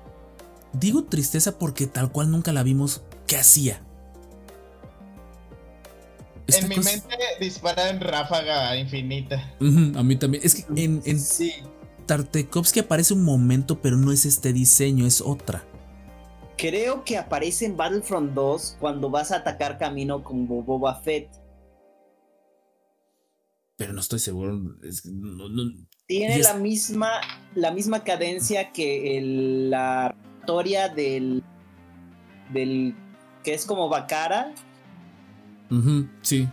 Digo 0.72 1.04
tristeza 1.04 1.58
porque 1.58 1.86
tal 1.86 2.10
cual 2.12 2.30
nunca 2.30 2.52
la 2.52 2.62
vimos. 2.62 3.02
¿Qué 3.26 3.36
hacía? 3.36 3.82
Esta 6.46 6.62
En 6.62 6.68
mi 6.70 6.76
cosa- 6.76 6.90
mente 6.92 7.16
dispara 7.40 7.90
en 7.90 8.00
ráfaga 8.00 8.74
infinita. 8.76 9.52
A 9.60 10.02
mí 10.02 10.16
también. 10.16 10.42
Es 10.44 10.54
que 10.54 10.82
en, 10.82 11.02
en 11.04 11.20
Sí, 11.20 11.52
Tartakovsky 12.06 12.80
aparece 12.80 13.12
un 13.12 13.22
momento, 13.22 13.80
pero 13.82 13.96
no 13.98 14.12
es 14.12 14.24
este 14.24 14.52
diseño, 14.54 15.06
es 15.06 15.20
otra. 15.20 15.64
creo 16.56 17.04
que 17.04 17.18
aparece 17.18 17.66
en 17.66 17.76
Battlefront 17.76 18.32
2 18.32 18.78
cuando 18.80 19.10
vas 19.10 19.30
a 19.30 19.36
atacar 19.36 19.76
camino 19.78 20.24
como 20.24 20.62
Boba 20.62 21.00
Fett. 21.02 21.28
Pero 23.78 23.94
no 23.94 24.00
estoy 24.00 24.18
seguro. 24.18 24.60
es- 24.82 25.06
no- 25.06 25.48
no- 25.48 25.72
Tiene 26.06 26.36
es- 26.40 26.44
la 26.44 26.54
misma 26.54 27.08
la 27.54 27.70
misma 27.70 28.04
cadencia 28.04 28.72
que 28.72 29.16
el- 29.16 29.70
la 29.70 30.14
preparatoria 30.18 30.88
del. 30.90 31.42
del. 32.52 32.94
que 33.44 33.54
es 33.54 33.64
como 33.64 33.88
Bacara, 33.88 34.52
Ujú, 35.70 36.06
sí. 36.22 36.48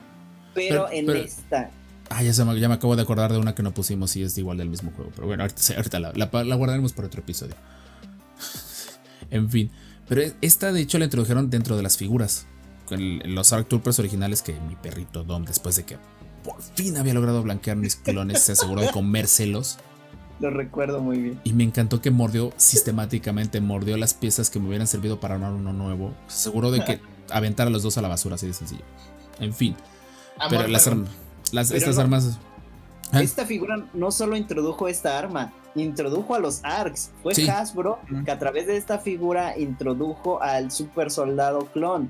pero, 0.53 0.85
Pero- 0.85 0.91
en 0.91 1.05
pero- 1.07 1.19
esta. 1.19 1.71
Ah, 2.09 2.21
ya, 2.21 2.31
se 2.31 2.45
me, 2.45 2.57
ya 2.59 2.67
me 2.69 2.75
acabo 2.75 2.95
de 2.95 3.01
acordar 3.01 3.31
de 3.33 3.39
una 3.39 3.55
que 3.55 3.63
no 3.63 3.73
pusimos 3.73 4.15
y 4.15 4.21
es 4.21 4.37
igual 4.37 4.57
del 4.59 4.69
mismo 4.69 4.91
juego. 4.91 5.11
Pero 5.15 5.25
bueno, 5.27 5.43
ahorita, 5.43 5.61
ahorita 5.75 5.99
la, 5.99 6.13
la- 6.13 6.43
la 6.43 6.55
guardaremos 6.55 6.93
para 6.93 7.07
otro 7.07 7.21
episodio. 7.21 7.55
en 9.31 9.49
fin. 9.49 9.71
Pero 10.07 10.21
es- 10.21 10.35
esta, 10.41 10.71
de 10.71 10.81
hecho, 10.81 10.99
la 10.99 11.05
introdujeron 11.05 11.49
dentro 11.49 11.75
de 11.75 11.83
las 11.83 11.97
figuras. 11.97 12.45
Con 12.85 13.01
el- 13.01 13.33
los 13.33 13.51
Arc 13.53 13.67
Troopers 13.67 13.97
originales 13.97 14.43
que 14.43 14.53
mi 14.53 14.75
perrito 14.75 15.23
Dom, 15.23 15.43
después 15.45 15.75
de 15.75 15.85
que 15.85 15.97
por 16.45 16.61
fin 16.61 16.95
había 16.97 17.13
logrado 17.13 17.41
blanquear 17.43 17.75
mis 17.77 17.95
clones, 17.95 18.41
se 18.43 18.53
aseguró 18.53 18.81
de 18.81 18.91
comérselos. 18.91 19.77
Lo 20.39 20.49
recuerdo 20.49 20.99
muy 21.01 21.17
bien. 21.19 21.39
Y 21.43 21.53
me 21.53 21.63
encantó 21.63 22.01
que 22.01 22.11
mordió 22.11 22.51
sistemáticamente, 22.57 23.61
mordió 23.61 23.97
las 23.97 24.13
piezas 24.13 24.49
que 24.49 24.59
me 24.59 24.67
hubieran 24.67 24.87
servido 24.87 25.19
para 25.19 25.35
armar 25.35 25.53
uno 25.53 25.71
nuevo. 25.73 26.13
Se 26.27 26.49
aseguró 26.49 26.71
de 26.71 26.83
que 26.83 26.99
aventara 27.31 27.69
a 27.69 27.71
los 27.71 27.83
dos 27.83 27.97
a 27.97 28.01
la 28.01 28.07
basura, 28.09 28.35
así 28.35 28.47
de 28.47 28.53
sencillo. 28.53 28.83
En 29.39 29.53
fin. 29.53 29.75
Amor, 30.37 30.49
pero 30.57 30.67
las 30.67 30.87
armas. 30.87 31.09
Las, 31.51 31.71
estas 31.71 31.95
no- 31.95 32.01
armas. 32.01 32.37
Esta 33.13 33.45
figura 33.45 33.85
no 33.93 34.11
solo 34.11 34.35
introdujo 34.35 34.87
esta 34.89 35.17
arma, 35.17 35.53
introdujo 35.75 36.35
a 36.35 36.39
los 36.39 36.59
ARCs. 36.63 37.11
Fue 37.23 37.33
Sí. 37.33 37.47
Hasbro 37.47 37.99
que 38.25 38.31
a 38.31 38.37
través 38.39 38.67
de 38.67 38.75
esta 38.75 38.99
figura 38.99 39.57
introdujo 39.57 40.41
al 40.41 40.69
super 40.71 41.11
soldado 41.11 41.67
clon. 41.71 42.09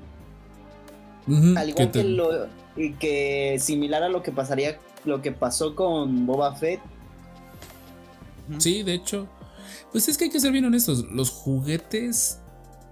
Al 1.28 1.66
que 1.66 1.70
igual 1.70 1.90
te- 1.92 2.02
que, 2.02 2.04
lo, 2.04 2.28
y 2.76 2.92
que 2.92 3.56
similar 3.60 4.02
a 4.02 4.08
lo 4.08 4.22
que 4.22 4.32
pasaría, 4.32 4.78
lo 5.04 5.22
que 5.22 5.32
pasó 5.32 5.74
con 5.74 6.26
Boba 6.26 6.54
Fett. 6.54 6.80
Sí, 8.58 8.82
de 8.82 8.94
hecho. 8.94 9.28
Pues 9.92 10.08
es 10.08 10.18
que 10.18 10.24
hay 10.24 10.30
que 10.30 10.40
ser 10.40 10.52
bien 10.52 10.64
honestos. 10.64 11.06
Los 11.10 11.30
juguetes 11.30 12.38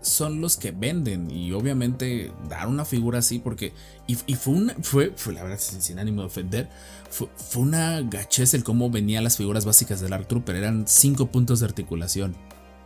son 0.01 0.41
los 0.41 0.57
que 0.57 0.71
venden. 0.71 1.31
Y 1.31 1.53
obviamente 1.53 2.33
dar 2.49 2.69
una 2.69 2.85
figura 2.85 3.19
así. 3.19 3.39
Porque. 3.39 3.73
Y, 4.07 4.17
y 4.27 4.35
fue 4.35 4.55
una. 4.55 4.75
Fue, 4.83 5.13
fue 5.15 5.35
la 5.35 5.43
verdad, 5.43 5.59
sin, 5.59 5.83
sin 5.83 5.99
ánimo 5.99 6.23
de 6.23 6.27
ofender. 6.29 6.69
Fue, 7.11 7.29
fue 7.37 7.63
una 7.63 8.01
gachez 8.03 8.55
el 8.55 8.65
cómo 8.65 8.91
venían 8.91 9.23
las 9.23 9.37
figuras 9.37 9.65
básicas 9.65 10.01
del 10.01 10.13
Arc 10.13 10.29
Trooper. 10.29 10.57
Eran 10.57 10.87
cinco 10.89 11.27
puntos 11.27 11.61
de 11.61 11.67
articulación. 11.67 12.37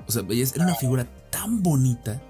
O 0.06 0.12
sea, 0.12 0.22
era 0.28 0.64
una 0.64 0.74
figura 0.74 1.06
tan 1.30 1.62
bonita. 1.62 2.20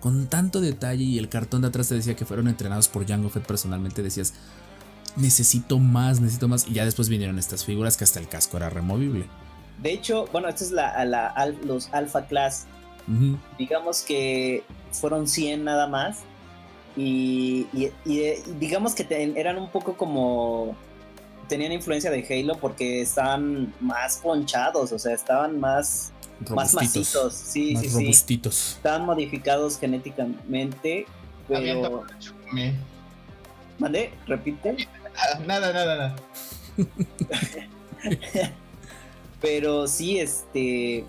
Con 0.00 0.26
tanto 0.28 0.60
detalle. 0.60 1.02
Y 1.04 1.18
el 1.18 1.28
cartón 1.28 1.62
de 1.62 1.68
atrás 1.68 1.88
te 1.88 1.94
decía 1.94 2.14
que 2.16 2.24
fueron 2.24 2.48
entrenados 2.48 2.88
por 2.88 3.06
Jango 3.06 3.28
Fett 3.30 3.46
personalmente. 3.46 4.02
Decías. 4.02 4.34
Necesito 5.16 5.78
más, 5.78 6.20
necesito 6.20 6.46
más. 6.48 6.66
Y 6.68 6.74
ya 6.74 6.84
después 6.84 7.08
vinieron 7.08 7.38
estas 7.38 7.64
figuras 7.64 7.96
que 7.96 8.04
hasta 8.04 8.20
el 8.20 8.28
casco 8.28 8.56
era 8.58 8.68
removible. 8.70 9.26
De 9.82 9.92
hecho, 9.92 10.26
bueno, 10.32 10.48
esta 10.48 10.64
es 10.64 10.70
la, 10.72 11.04
la- 11.04 11.26
al- 11.28 11.58
los 11.66 11.92
Alpha 11.92 12.26
Class. 12.26 12.66
Digamos 13.56 14.02
que 14.02 14.64
fueron 14.92 15.26
100 15.28 15.64
nada 15.64 15.86
más. 15.86 16.18
Y, 16.96 17.66
y- 17.72 17.92
y, 18.04 18.20
eh, 18.20 18.42
digamos 18.58 18.94
que 18.94 19.04
te- 19.04 19.38
eran 19.38 19.58
un 19.58 19.70
poco 19.70 19.96
como. 19.96 20.76
Tenían 21.48 21.70
influencia 21.72 22.10
de 22.10 22.26
Halo 22.28 22.58
porque 22.58 23.00
estaban 23.02 23.72
más 23.80 24.16
ponchados, 24.18 24.90
o 24.92 24.98
sea, 24.98 25.14
estaban 25.14 25.60
más, 25.60 26.12
más 26.54 26.74
macitos. 26.74 27.32
Sí, 27.32 27.74
más 27.74 27.82
sí, 27.82 27.88
sí. 27.90 27.98
robustitos. 27.98 28.72
Estaban 28.76 29.06
modificados 29.06 29.78
genéticamente. 29.78 31.06
Pero. 31.48 32.04
¿Mande? 33.78 34.10
¿Repite? 34.26 34.76
Nada, 35.46 35.72
nada, 35.72 35.96
nada. 35.96 36.16
Pero 39.40 39.86
sí, 39.86 40.18
este. 40.18 41.04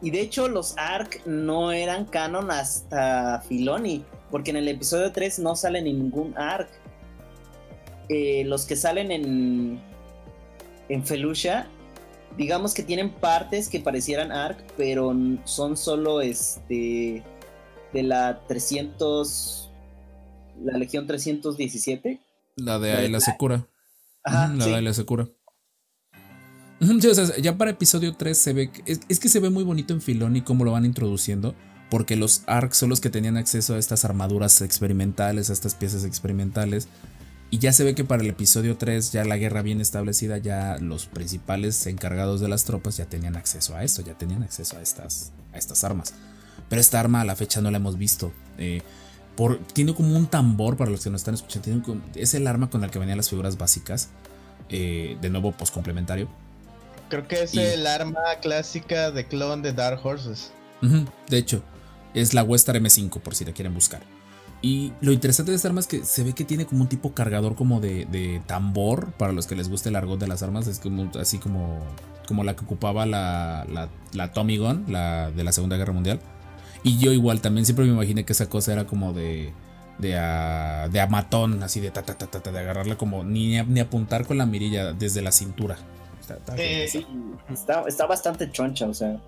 Y 0.00 0.10
de 0.10 0.20
hecho, 0.20 0.48
los 0.48 0.76
ARC 0.76 1.24
no 1.26 1.70
eran 1.70 2.06
canon 2.06 2.50
hasta 2.50 3.44
Filoni. 3.48 4.04
Porque 4.30 4.50
en 4.50 4.56
el 4.56 4.68
episodio 4.68 5.12
3 5.12 5.38
no 5.40 5.54
sale 5.54 5.82
ningún 5.82 6.36
ARC. 6.36 6.68
Eh, 8.08 8.42
los 8.46 8.64
que 8.64 8.74
salen 8.76 9.12
en. 9.12 9.80
En 10.88 11.06
Felucia. 11.06 11.68
Digamos 12.36 12.74
que 12.74 12.82
tienen 12.82 13.10
partes 13.10 13.68
que 13.68 13.80
parecieran 13.80 14.32
ARC. 14.32 14.58
Pero 14.76 15.14
son 15.44 15.76
solo 15.76 16.20
este. 16.20 17.22
De 17.92 18.02
la 18.02 18.40
300. 18.46 19.70
La 20.64 20.78
Legión 20.78 21.06
317. 21.06 22.20
La 22.56 22.78
de 22.78 22.92
La 22.92 22.98
de 22.98 23.06
Ayla. 23.06 23.20
Secura. 23.20 23.66
Ajá, 24.24 24.48
la 24.54 24.64
sí. 24.64 24.70
de 24.70 24.76
Ayla 24.76 24.94
Secura. 24.94 25.28
Ujú, 26.80 27.00
sí, 27.00 27.06
o 27.06 27.14
sea, 27.14 27.36
ya 27.36 27.56
para 27.56 27.70
episodio 27.70 28.14
3 28.14 28.36
se 28.36 28.52
ve. 28.52 28.70
Es, 28.86 29.00
es 29.08 29.20
que 29.20 29.28
se 29.28 29.40
ve 29.40 29.50
muy 29.50 29.64
bonito 29.64 29.94
en 29.94 30.00
Filoni 30.00 30.42
cómo 30.42 30.64
lo 30.64 30.72
van 30.72 30.84
introduciendo. 30.84 31.54
Porque 31.90 32.16
los 32.16 32.42
ARC 32.46 32.72
son 32.72 32.88
los 32.88 33.02
que 33.02 33.10
tenían 33.10 33.36
acceso 33.36 33.74
a 33.74 33.78
estas 33.78 34.06
armaduras 34.06 34.62
experimentales, 34.62 35.50
a 35.50 35.52
estas 35.52 35.74
piezas 35.74 36.06
experimentales. 36.06 36.88
Y 37.54 37.58
ya 37.58 37.72
se 37.74 37.84
ve 37.84 37.94
que 37.94 38.02
para 38.02 38.22
el 38.22 38.30
episodio 38.30 38.78
3, 38.78 39.12
ya 39.12 39.24
la 39.26 39.36
guerra 39.36 39.60
bien 39.60 39.82
establecida, 39.82 40.38
ya 40.38 40.78
los 40.80 41.04
principales 41.06 41.86
encargados 41.86 42.40
de 42.40 42.48
las 42.48 42.64
tropas 42.64 42.96
ya 42.96 43.04
tenían 43.04 43.36
acceso 43.36 43.76
a 43.76 43.84
esto, 43.84 44.00
ya 44.00 44.14
tenían 44.16 44.42
acceso 44.42 44.78
a 44.78 44.80
estas, 44.80 45.32
a 45.52 45.58
estas 45.58 45.84
armas. 45.84 46.14
Pero 46.70 46.80
esta 46.80 46.98
arma 46.98 47.20
a 47.20 47.24
la 47.26 47.36
fecha 47.36 47.60
no 47.60 47.70
la 47.70 47.76
hemos 47.76 47.98
visto. 47.98 48.32
Eh, 48.56 48.80
por, 49.36 49.58
tiene 49.58 49.94
como 49.94 50.16
un 50.16 50.26
tambor 50.28 50.78
para 50.78 50.90
los 50.90 51.04
que 51.04 51.10
nos 51.10 51.20
están 51.20 51.34
escuchando. 51.34 51.64
tiene 51.64 51.82
como- 51.82 52.00
es 52.14 52.32
el 52.32 52.46
arma 52.46 52.70
con 52.70 52.84
el 52.84 52.90
que 52.90 52.98
venían 52.98 53.18
las 53.18 53.28
figuras 53.28 53.56
básicas. 53.58 54.08
eh, 54.74 55.18
de 55.20 55.28
nuevo, 55.28 55.52
pues 55.52 55.70
complementario. 55.70 56.28
Creo 57.10 57.28
que 57.28 57.42
es 57.42 57.52
Y- 57.52 57.58
el 57.60 57.86
arma 57.86 58.20
clásica 58.40 59.10
de 59.10 59.26
clon 59.26 59.60
de 59.60 59.74
Dark 59.74 60.00
Horses. 60.06 60.50
De 61.28 61.36
hecho, 61.36 61.62
es 62.14 62.32
la 62.32 62.42
Westar 62.42 62.76
M5 62.76 63.20
por 63.20 63.34
si 63.34 63.44
la 63.44 63.52
quieren 63.52 63.74
buscar. 63.74 64.00
Y 64.64 64.92
lo 65.00 65.10
interesante 65.12 65.50
de 65.50 65.56
esta 65.56 65.68
arma 65.68 65.80
es 65.80 65.88
que 65.88 66.04
se 66.04 66.22
ve 66.22 66.34
que 66.34 66.44
tiene 66.44 66.66
como 66.66 66.82
un 66.82 66.88
tipo 66.88 67.12
cargador 67.14 67.56
como 67.56 67.80
de, 67.80 68.06
de 68.06 68.40
tambor. 68.46 69.12
Para 69.14 69.32
los 69.32 69.46
que 69.48 69.56
les 69.56 69.68
guste 69.68 69.88
el 69.88 69.96
argot 69.96 70.20
de 70.20 70.28
las 70.28 70.42
armas, 70.44 70.68
es 70.68 70.78
como 70.78 71.10
así 71.20 71.38
como, 71.38 71.80
como 72.28 72.44
la 72.44 72.54
que 72.54 72.64
ocupaba 72.64 73.04
la, 73.04 73.66
la, 73.68 73.88
la 74.12 74.32
Tommy 74.32 74.58
Gun, 74.58 74.84
la 74.88 75.32
de 75.32 75.42
la 75.42 75.50
Segunda 75.52 75.76
Guerra 75.76 75.92
Mundial. 75.92 76.20
Y 76.84 76.98
yo 76.98 77.12
igual 77.12 77.40
también 77.40 77.64
siempre 77.66 77.84
me 77.86 77.92
imaginé 77.92 78.24
que 78.24 78.32
esa 78.32 78.48
cosa 78.48 78.72
era 78.72 78.86
como 78.86 79.12
de. 79.12 79.52
De 79.98 80.18
a, 80.18 80.88
de 80.90 81.00
a 81.00 81.06
matón, 81.06 81.62
así 81.62 81.78
de 81.78 81.90
ta, 81.90 82.02
ta, 82.02 82.14
ta, 82.14 82.26
ta, 82.26 82.50
de 82.50 82.58
agarrarla 82.58 82.96
como 82.96 83.22
ni, 83.24 83.60
ni 83.62 83.78
apuntar 83.78 84.26
con 84.26 84.38
la 84.38 84.46
mirilla 84.46 84.92
desde 84.94 85.22
la 85.22 85.30
cintura. 85.30 85.76
Está- 86.20 86.36
está. 86.38 86.56
Está, 87.52 87.84
está 87.86 88.06
bastante 88.06 88.50
choncha, 88.50 88.86
o 88.88 88.94
sea. 88.94 89.20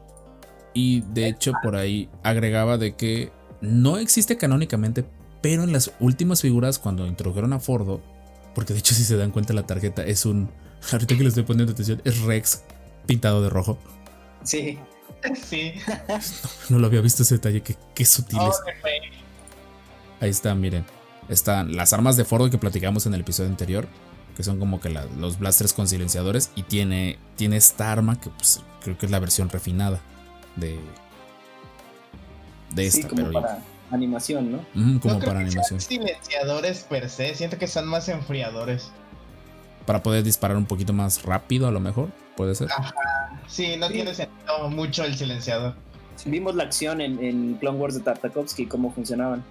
Y 0.72 1.02
de 1.02 1.28
hecho 1.28 1.52
por 1.62 1.76
ahí 1.76 2.08
agregaba 2.24 2.78
de 2.78 2.96
que 2.96 3.30
no 3.60 3.98
existe 3.98 4.36
canónicamente, 4.36 5.04
pero 5.44 5.62
en 5.62 5.72
las 5.74 5.92
últimas 6.00 6.40
figuras 6.40 6.78
cuando 6.78 7.06
introdujeron 7.06 7.52
a 7.52 7.60
Fordo, 7.60 8.00
porque 8.54 8.72
de 8.72 8.78
hecho 8.78 8.94
si 8.94 9.04
se 9.04 9.18
dan 9.18 9.30
cuenta 9.30 9.52
la 9.52 9.66
tarjeta 9.66 10.02
es 10.02 10.24
un, 10.24 10.48
ahorita 10.92 11.16
que 11.18 11.22
le 11.22 11.28
estoy 11.28 11.42
poniendo 11.42 11.72
atención, 11.74 12.00
es 12.04 12.22
Rex 12.22 12.62
pintado 13.06 13.42
de 13.42 13.50
rojo. 13.50 13.78
Sí. 14.42 14.78
Sí. 15.46 15.74
No 16.70 16.78
lo 16.78 16.86
había 16.86 17.02
visto 17.02 17.22
ese 17.24 17.34
detalle, 17.34 17.60
que 17.62 17.76
qué 17.94 18.06
sutil 18.06 18.38
Oh, 18.40 18.48
es. 18.50 18.56
Ahí 20.20 20.30
está, 20.30 20.54
miren. 20.54 20.86
Están 21.28 21.76
las 21.76 21.92
armas 21.92 22.16
de 22.16 22.24
Fordo 22.24 22.48
que 22.48 22.56
platicamos 22.56 23.04
en 23.04 23.12
el 23.12 23.20
episodio 23.20 23.50
anterior, 23.50 23.86
que 24.36 24.42
son 24.44 24.58
como 24.58 24.80
que 24.80 24.88
la- 24.88 25.04
los 25.18 25.38
blasters 25.38 25.74
con 25.74 25.88
silenciadores, 25.88 26.50
y 26.56 26.62
tiene, 26.62 27.18
tiene 27.36 27.56
esta 27.58 27.92
arma 27.92 28.18
que 28.18 28.30
pues, 28.30 28.62
creo 28.82 28.96
que 28.96 29.04
es 29.04 29.12
la 29.12 29.18
versión 29.18 29.50
refinada 29.50 30.00
de, 30.56 30.78
de 32.74 32.90
Sí, 32.90 33.00
esta, 33.00 33.10
como 33.10 33.22
pero 33.28 33.32
para 33.42 33.62
animación, 33.94 34.52
¿no? 34.52 34.58
Como 34.72 34.84
No 34.94 35.00
creo 35.00 35.18
para 35.18 35.40
que 35.40 35.46
animación. 35.46 35.80
sean 35.80 35.80
silenciadores 35.80 36.80
per 36.82 37.08
se, 37.10 37.34
siento 37.34 37.58
que 37.58 37.66
son 37.66 37.86
más 37.86 38.08
enfriadores. 38.08 38.90
Para 39.86 40.02
poder 40.02 40.22
disparar 40.24 40.56
un 40.56 40.66
poquito 40.66 40.92
más 40.92 41.22
rápido, 41.24 41.66
a 41.66 41.70
lo 41.70 41.80
mejor. 41.80 42.08
Puede 42.36 42.54
ser. 42.54 42.68
Sí, 43.46 43.76
no 43.78 43.86
Sí. 43.88 43.92
tiene 43.94 44.14
sentido 44.14 44.70
mucho 44.70 45.04
el 45.04 45.14
silenciador. 45.16 45.74
Vimos 46.26 46.54
la 46.54 46.64
acción 46.64 47.00
en, 47.00 47.22
en 47.22 47.54
Clone 47.54 47.78
Wars 47.78 47.94
de 47.94 48.00
Tartakovsky, 48.00 48.66
cómo 48.66 48.92
funcionaban. 48.92 49.44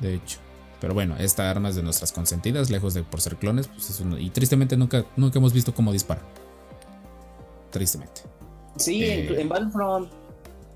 De 0.00 0.14
hecho. 0.14 0.38
Pero 0.80 0.94
bueno, 0.94 1.14
esta 1.18 1.50
arma 1.50 1.68
es 1.68 1.76
de 1.76 1.82
nuestras 1.82 2.10
consentidas, 2.10 2.70
lejos 2.70 2.94
de 2.94 3.02
por 3.02 3.20
ser 3.20 3.36
clones. 3.36 3.68
Pues 3.68 3.90
es 3.90 4.02
y 4.18 4.30
tristemente 4.30 4.76
nunca, 4.76 5.04
nunca 5.16 5.38
hemos 5.38 5.52
visto 5.52 5.74
cómo 5.74 5.92
dispara. 5.92 6.22
Tristemente. 7.70 8.22
Sí, 8.76 9.04
Eh. 9.04 9.28
en, 9.34 9.40
en 9.40 9.48
Battlefront. 9.48 10.10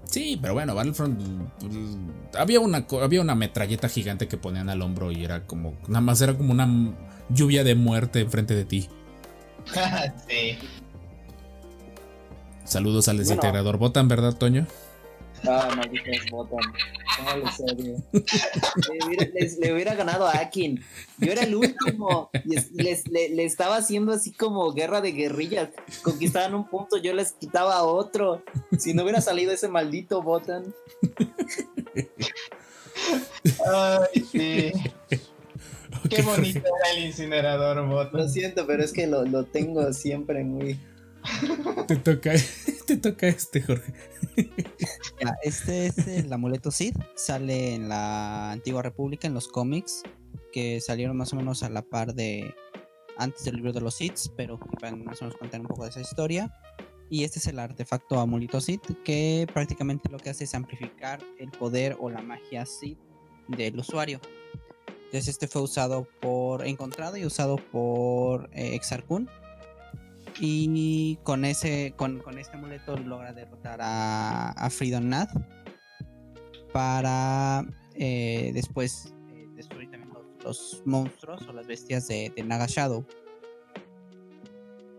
Sí, 0.07 0.39
pero 0.41 0.55
bueno, 0.55 0.75
Battlefront. 0.75 1.19
mm, 1.21 2.09
Había 2.39 2.61
una, 2.61 2.87
co- 2.87 3.03
había 3.03 3.21
una 3.21 3.35
metralleta 3.35 3.89
gigante 3.89 4.29
que 4.29 4.37
ponían 4.37 4.69
al 4.69 4.83
hombro 4.83 5.11
y 5.13 5.25
era 5.25 5.47
como. 5.47 5.75
Nada 5.89 6.01
más 6.01 6.21
era 6.21 6.37
como 6.37 6.53
una 6.53 6.69
lluvia 7.31 7.65
de 7.65 7.75
muerte 7.75 8.21
enfrente 8.21 8.55
de 8.55 8.65
ti. 8.65 8.89
sí. 10.29 10.59
Saludos 12.65 13.09
al 13.09 13.17
Bueno. 13.17 13.29
desintegrador. 13.29 13.79
Votan, 13.79 14.09
¿verdad, 14.09 14.35
Toño? 14.37 14.67
Ah, 15.47 15.73
malditos 15.77 16.31
botan. 16.31 16.61
cómo 17.17 17.37
les 17.45 17.61
odio. 17.61 17.97
Le 18.13 19.07
hubiera, 19.07 19.27
les- 19.35 19.59
le 19.59 19.73
hubiera 19.73 19.95
ganado 19.95 20.27
a 20.27 20.39
Akin. 20.39 20.83
Yo 21.19 21.33
era 21.33 21.43
el 21.43 21.55
último. 21.55 22.31
Y 22.45 22.57
es- 22.57 22.73
les- 22.73 23.07
le, 23.09 23.29
le 23.31 23.45
estaba 23.45 23.77
haciendo 23.77 24.13
así 24.13 24.33
como 24.33 24.73
guerra 24.73 25.01
de 25.01 25.13
guerrillas. 25.13 25.69
Conquistaban 26.03 26.55
un 26.55 26.69
punto, 26.69 26.97
yo 26.97 27.13
les 27.15 27.33
quitaba 27.33 27.83
otro. 27.85 28.43
Si 28.79 28.95
no 28.95 29.03
hubiera 29.03 29.21
salido 29.21 29.53
ese 29.53 29.69
maldito 29.69 30.23
Botan. 30.23 30.75
Ay, 33.67 34.21
sí. 34.31 34.73
Qué 36.11 36.23
bonito 36.23 36.59
era 36.59 36.97
el 36.97 37.05
incinerador, 37.07 37.77
Lo 37.77 37.87
Botan. 37.89 38.29
siento, 38.29 38.67
pero 38.67 38.83
es 38.85 38.93
que 38.93 39.07
lo, 39.07 39.25
lo 39.25 39.45
tengo 39.45 39.93
siempre 39.93 40.43
muy. 40.45 40.79
Te 41.89 41.97
toca, 41.97 42.33
te 42.87 42.97
toca 42.97 43.27
este, 43.27 43.63
Jorge. 43.63 43.93
Este 45.43 45.87
es 45.87 45.99
el 46.07 46.33
amuleto 46.33 46.71
Sith. 46.71 46.97
Sale 47.15 47.75
en 47.75 47.89
la 47.89 48.53
antigua 48.53 48.83
república, 48.83 49.27
en 49.27 49.35
los 49.35 49.49
cómics, 49.49 50.03
que 50.53 50.81
salieron 50.81 51.17
más 51.17 51.33
o 51.33 51.37
menos 51.37 51.63
a 51.63 51.69
la 51.69 51.83
par 51.83 52.15
de 52.15 52.55
antes 53.17 53.45
del 53.45 53.57
libro 53.57 53.73
de 53.73 53.81
los 53.81 53.95
Sith, 53.95 54.19
pero 54.37 54.59
más 54.81 55.21
o 55.21 55.25
menos 55.25 55.39
contar 55.39 55.61
un 55.61 55.67
poco 55.67 55.85
de 55.85 55.91
esa 55.91 56.01
historia. 56.01 56.53
Y 57.11 57.25
este 57.25 57.39
es 57.39 57.47
el 57.47 57.59
artefacto 57.59 58.19
amuleto 58.19 58.61
Sith, 58.61 58.83
que 59.05 59.47
prácticamente 59.53 60.09
lo 60.09 60.19
que 60.19 60.31
hace 60.31 60.45
es 60.45 60.55
amplificar 60.55 61.21
el 61.39 61.51
poder 61.51 61.97
o 62.01 62.11
la 62.11 62.23
magia 62.23 62.65
Sith 62.67 62.99
del 63.49 63.79
usuario. 63.79 64.21
Entonces 64.89 65.29
este 65.29 65.47
fue 65.47 65.63
usado 65.63 66.09
por, 66.21 66.67
encontrado 66.67 67.17
y 67.17 67.25
usado 67.25 67.57
por 67.57 68.51
eh, 68.53 68.75
Exar 68.75 69.05
Kun. 69.05 69.29
Y 70.41 71.17
con 71.23 71.45
ese, 71.45 71.95
con, 71.97 72.19
con 72.21 72.39
este 72.39 72.57
amuleto 72.57 72.97
logra 72.97 73.33
derrotar 73.33 73.81
a, 73.81 74.51
a 74.51 74.71
Freedom 74.71 75.09
Nath 75.09 75.31
para 76.73 77.65
eh, 77.95 78.51
después 78.53 79.15
eh, 79.31 79.47
destruir 79.55 79.91
también 79.91 80.13
los, 80.13 80.45
los 80.45 80.83
monstruos 80.85 81.43
o 81.49 81.53
las 81.53 81.67
bestias 81.67 82.09
de, 82.09 82.33
de 82.35 82.43
Naga 82.43 82.67
Shadow. 82.67 83.07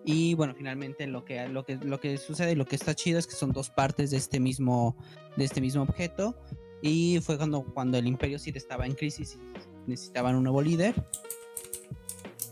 Y 0.05 0.35
bueno, 0.35 0.53
finalmente 0.55 1.07
lo 1.07 1.25
que, 1.25 1.47
lo, 1.49 1.65
que, 1.65 1.77
lo 1.77 1.99
que 1.99 2.17
sucede 2.17 2.51
y 2.51 2.55
lo 2.55 2.65
que 2.65 2.75
está 2.75 2.93
chido 2.93 3.17
es 3.17 3.25
que 3.25 3.33
son 3.33 3.51
dos 3.51 3.71
partes 3.71 4.11
de 4.11 4.17
este 4.17 4.39
mismo, 4.39 4.95
de 5.35 5.45
este 5.45 5.61
mismo 5.61 5.81
objeto. 5.81 6.39
Y 6.81 7.19
fue 7.21 7.37
cuando, 7.37 7.63
cuando 7.73 7.97
el 7.97 8.05
Imperio 8.05 8.37
Sith 8.37 8.55
estaba 8.55 8.85
en 8.85 8.93
crisis 8.93 9.37
y 9.87 9.89
necesitaban 9.89 10.35
un 10.35 10.43
nuevo 10.43 10.61
líder. 10.61 10.93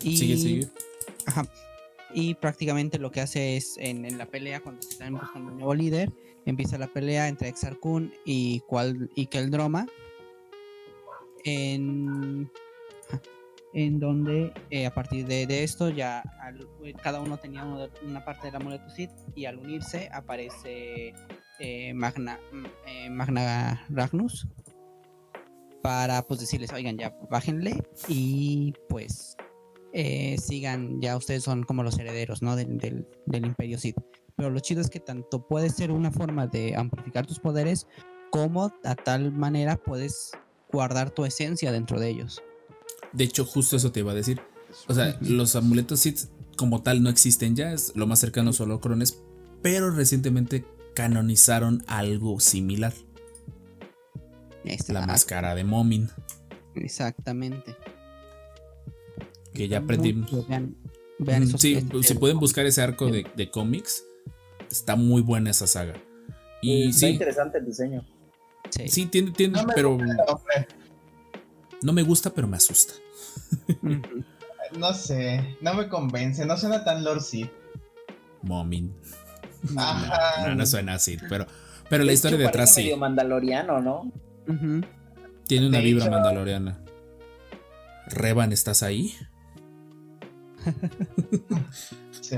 Y, 0.02 0.18
Sigue, 0.18 0.38
sigue. 0.38 0.68
Ajá. 1.28 1.48
Y 2.14 2.36
prácticamente 2.36 3.00
lo 3.00 3.10
que 3.12 3.22
hace 3.22 3.58
es 3.58 3.76
en, 3.78 4.18
la 4.18 4.26
pelea, 4.28 4.60
cuando 4.62 4.82
se 4.84 4.90
están 4.90 5.14
buscando 5.14 5.52
un 5.52 5.58
nuevo 5.58 5.74
líder, 5.74 6.12
empieza 6.46 6.78
la 6.78 6.88
pelea 6.88 7.28
entre 7.28 7.48
Exar 7.50 7.78
Kun 7.80 8.14
y, 8.26 8.62
Kual- 8.62 9.10
y 9.16 9.26
Keldroma. 9.28 9.88
En, 11.46 12.50
en 13.74 14.00
donde 14.00 14.54
eh, 14.70 14.86
a 14.86 14.94
partir 14.94 15.26
de, 15.26 15.64
esto 15.64 15.90
ya 15.90 16.20
al- 16.42 16.68
cada 17.02 17.20
uno 17.20 17.38
tenía 17.38 17.66
de- 17.66 17.90
una 18.06 18.24
parte 18.24 18.48
del 18.48 18.56
amuleto 18.56 18.90
Sith 18.90 19.12
y 19.36 19.46
al 19.46 19.58
unirse 19.58 20.10
aparece 20.14 21.14
eh, 21.60 21.94
Magna, 21.94 22.40
eh, 22.88 23.10
Magna 23.10 23.86
Ragnus 23.90 24.48
para 25.82 26.22
pues 26.22 26.40
decirles, 26.40 26.72
oigan, 26.72 26.98
ya 26.98 27.14
bájenle 27.30 27.84
y 28.08 28.74
pues 28.88 29.36
eh, 29.94 30.38
sigan, 30.40 31.00
ya 31.02 31.16
ustedes 31.16 31.44
son 31.44 31.64
como 31.64 31.84
los 31.84 31.98
herederos, 32.00 32.42
¿no? 32.42 32.56
Del, 32.56 32.78
del, 32.78 33.08
del 33.28 33.46
Imperio 33.46 33.78
Sith. 33.78 33.96
Pero 34.36 34.50
lo 34.50 34.60
chido 34.60 34.82
es 34.82 34.90
que 34.90 35.00
tanto 35.00 35.48
puede 35.48 35.70
ser 35.70 35.92
una 35.92 36.12
forma 36.12 36.48
de 36.48 36.76
amplificar 36.76 37.26
tus 37.28 37.40
poderes, 37.40 37.88
como 38.32 38.74
a 38.84 38.96
tal 38.96 39.32
manera 39.32 39.78
puedes 39.78 40.32
guardar 40.72 41.12
tu 41.12 41.24
esencia 41.26 41.72
dentro 41.72 42.00
de 42.00 42.10
ellos. 42.10 42.42
De 43.12 43.24
hecho, 43.26 43.46
justo 43.46 43.76
eso 43.78 43.92
te 43.92 44.00
iba 44.00 44.12
a 44.12 44.16
decir. 44.16 44.42
O 44.88 44.94
sea, 44.96 45.16
los 45.22 45.56
amuletos 45.56 46.00
Sith 46.00 46.22
como 46.58 46.82
tal 46.82 47.04
no 47.04 47.12
existen 47.12 47.56
ya, 47.56 47.72
es 47.74 47.96
lo 47.96 48.08
más 48.08 48.20
cercano 48.20 48.52
son 48.54 48.72
holocrones, 48.72 49.22
pero 49.62 49.92
recientemente 49.92 50.66
canonizaron 50.96 51.84
algo 51.88 52.40
similar, 52.40 52.94
Esta- 54.64 54.94
la 54.94 55.06
máscara 55.06 55.54
de 55.56 55.64
Momin, 55.64 56.10
Exactamente. 56.76 57.76
Que 59.54 59.68
ya 59.68 59.80
aprendimos. 59.80 60.48
Vean, 60.48 60.76
vean 61.20 61.44
esos 61.44 61.62
sí, 61.62 61.86
si 62.02 62.14
pueden 62.16 62.40
buscar 62.40 62.66
ese 62.66 62.82
arco 62.82 63.08
de, 63.08 63.26
de 63.36 63.50
cómics, 63.52 64.04
está 64.70 64.96
muy 64.96 65.22
buena 65.22 65.52
esa 65.52 65.68
saga. 65.68 65.94
Y 66.62 66.88
Está 66.90 67.00
sí, 67.02 67.06
interesante 67.08 67.58
el 67.58 67.66
diseño. 67.66 68.06
sí. 68.70 68.88
sí, 68.88 69.06
tiene, 69.08 69.32
tiene, 69.32 69.54
No 69.62 69.66
me 69.68 69.74
pero 69.74 69.98
gusta, 69.98 70.26
no 71.82 71.94
me 71.94 72.04
gusta, 72.04 72.30
pero 72.34 72.48
me 72.48 72.58
asusta. 72.58 72.94
No 74.78 74.94
sé, 74.94 75.58
no 75.62 75.74
me 75.76 75.88
convence, 75.90 76.46
no 76.46 76.58
suena 76.58 76.84
tan 76.84 77.04
Lord 77.04 77.22
Sith. 77.22 77.52
Momin. 78.42 78.94
Ajá. 79.78 80.48
No, 80.48 80.56
no 80.56 80.66
suena 80.66 80.96
así, 80.96 81.18
pero, 81.30 81.46
pero 81.90 82.04
la 82.04 82.10
De 82.10 82.14
historia 82.16 82.38
hecho, 82.38 82.46
detrás 82.48 82.74
sí. 82.74 82.84
medio 82.84 82.98
mandaloriano, 82.98 83.82
¿no? 83.82 84.12
Ujú. 84.48 84.82
Tiene 85.48 85.68
una 85.68 85.78
De 85.78 85.84
vibra 85.84 86.06
hecho- 86.06 86.12
mandaloriana. 86.12 86.80
Revan, 88.08 88.52
¿estás 88.52 88.84
ahí? 88.84 89.14
Sí. 92.22 92.36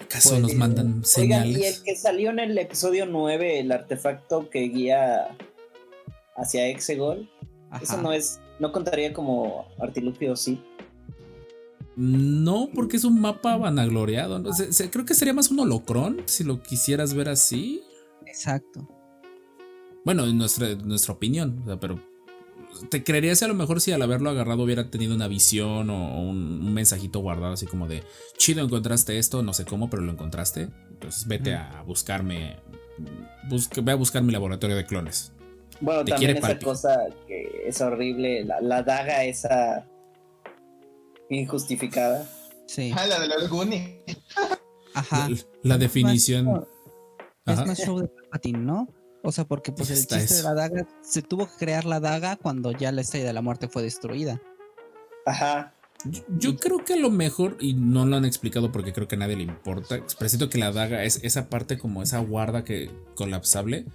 ¿Acaso 0.00 0.30
Pues, 0.30 0.42
nos 0.42 0.54
mandan 0.54 0.86
Oigan, 0.86 1.00
y 1.00 1.04
señales? 1.54 1.78
el 1.78 1.84
que 1.84 1.96
salió 1.96 2.30
en 2.30 2.38
el 2.40 2.58
episodio 2.58 3.06
9, 3.06 3.60
el 3.60 3.72
artefacto 3.72 4.50
que 4.50 4.60
guía 4.62 5.36
hacia 6.36 6.66
Exegol, 6.68 7.30
eso 7.80 7.96
no 8.02 8.12
es, 8.12 8.40
no 8.58 8.72
contaría 8.72 9.12
como 9.12 9.66
artilugio, 9.78 10.36
sí. 10.36 10.62
No, 11.96 12.68
porque 12.74 12.96
es 12.96 13.04
un 13.04 13.20
mapa 13.20 13.56
vanagloriado. 13.56 14.38
¿no? 14.38 14.52
Se- 14.52 14.72
se- 14.72 14.90
creo 14.90 15.04
que 15.04 15.14
sería 15.14 15.34
más 15.34 15.50
un 15.50 15.60
holocrón, 15.60 16.22
si 16.26 16.42
lo 16.44 16.62
quisieras 16.62 17.14
ver 17.14 17.28
así. 17.28 17.82
Exacto. 18.26 18.88
Bueno, 20.04 20.24
en 20.26 20.36
nuestra, 20.38 20.70
en 20.70 20.88
nuestra 20.88 21.12
opinión, 21.14 21.60
o 21.62 21.66
sea, 21.66 21.78
pero 21.78 22.00
te 22.90 23.04
creerías 23.04 23.38
si 23.38 23.44
a 23.44 23.48
lo 23.48 23.54
mejor 23.54 23.80
si 23.80 23.92
al 23.92 24.02
haberlo 24.02 24.30
agarrado 24.30 24.62
hubiera 24.62 24.90
tenido 24.90 25.14
una 25.14 25.28
visión 25.28 25.88
o 25.90 26.20
un, 26.20 26.36
un 26.62 26.74
mensajito 26.74 27.20
guardado 27.20 27.52
así 27.54 27.66
como 27.66 27.86
de 27.88 28.02
chido 28.36 28.64
encontraste 28.64 29.18
esto, 29.18 29.42
no 29.42 29.52
sé 29.54 29.64
cómo, 29.64 29.88
pero 29.90 30.02
lo 30.02 30.12
encontraste. 30.12 30.68
Entonces 30.90 31.26
vete 31.26 31.54
a 31.54 31.82
buscarme, 31.86 32.56
busca- 33.48 33.80
ve 33.82 33.92
a 33.92 33.96
buscar 33.96 34.22
mi 34.22 34.32
laboratorio 34.32 34.76
de 34.76 34.84
clones. 34.86 35.32
Bueno, 35.80 36.04
Te 36.04 36.12
también 36.12 36.36
esa 36.36 36.58
cosa 36.58 36.96
que 37.26 37.64
es 37.66 37.80
horrible, 37.80 38.44
la, 38.44 38.60
la 38.60 38.82
daga 38.82 39.24
esa 39.24 39.84
injustificada. 41.30 42.28
Sí. 42.66 42.92
Ah, 42.96 43.06
la 43.06 43.18
de 43.20 43.28
los 43.28 43.48
Goonies. 43.48 43.90
Ajá. 44.94 45.28
La, 45.28 45.36
la 45.62 45.78
definición. 45.78 46.66
Es 47.46 47.66
más 47.66 47.78
show 47.84 47.98
de 48.00 48.08
Palpatine, 48.08 48.58
¿no? 48.58 48.88
O 49.22 49.30
sea, 49.30 49.44
porque 49.44 49.72
pues 49.72 49.90
el 49.90 50.06
chiste 50.06 50.34
de 50.34 50.42
la 50.42 50.54
daga, 50.54 50.86
se 51.00 51.22
tuvo 51.22 51.46
que 51.46 51.52
crear 51.58 51.84
la 51.84 52.00
daga 52.00 52.36
cuando 52.36 52.72
ya 52.72 52.90
la 52.90 53.02
estrella 53.02 53.26
de 53.26 53.32
la 53.32 53.42
muerte 53.42 53.68
fue 53.68 53.82
destruida. 53.82 54.40
Ajá. 55.26 55.74
Yo, 56.04 56.22
yo 56.36 56.56
creo 56.56 56.84
que 56.84 56.94
a 56.94 56.96
lo 56.96 57.10
mejor, 57.10 57.56
y 57.60 57.74
no 57.74 58.04
lo 58.04 58.16
han 58.16 58.24
explicado 58.24 58.72
porque 58.72 58.92
creo 58.92 59.06
que 59.06 59.14
a 59.14 59.18
nadie 59.18 59.36
le 59.36 59.44
importa, 59.44 60.04
presiento 60.18 60.50
que 60.50 60.58
la 60.58 60.72
daga 60.72 61.04
es 61.04 61.20
esa 61.22 61.48
parte 61.48 61.78
como 61.78 62.02
esa 62.02 62.18
guarda 62.18 62.64
que 62.64 62.90
colapsable. 63.14 63.86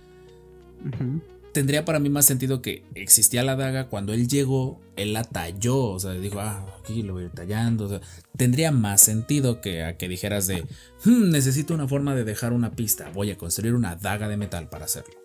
Ujú. 0.85 1.21
Tendría 1.57 1.85
para 1.85 1.97
mí 1.97 2.07
más 2.07 2.27
sentido 2.27 2.61
que 2.61 2.83
existía 2.93 3.43
la 3.43 3.55
daga 3.55 3.87
cuando 3.87 4.13
él 4.13 4.27
llegó, 4.27 4.79
él 4.95 5.13
la 5.13 5.23
talló, 5.23 5.85
o 5.85 5.99
sea, 5.99 6.11
dijo, 6.13 6.39
ah, 6.39 6.63
aquí 6.79 7.01
lo 7.01 7.13
voy 7.13 7.23
a 7.23 7.25
ir 7.25 7.31
tallando. 7.31 7.85
o 7.85 7.89
sea, 7.89 7.99
tendría 8.37 8.71
más 8.71 9.01
sentido 9.01 9.59
que 9.59 9.83
a 9.83 9.97
que 9.97 10.07
dijeras 10.07 10.45
de, 10.45 10.65
"Hmm, 11.03 11.31
necesito 11.31 11.73
una 11.73 11.87
forma 11.87 12.13
de 12.13 12.25
dejar 12.25 12.53
una 12.53 12.73
pista, 12.75 13.09
voy 13.11 13.31
a 13.31 13.39
construir 13.39 13.73
una 13.73 13.95
daga 13.95 14.27
de 14.27 14.37
metal 14.37 14.69
para 14.69 14.85
hacerlo. 14.85 15.15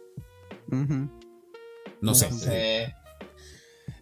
No 2.00 2.14
sé. 2.14 2.30
No 2.30 2.38
sé. 2.38 2.94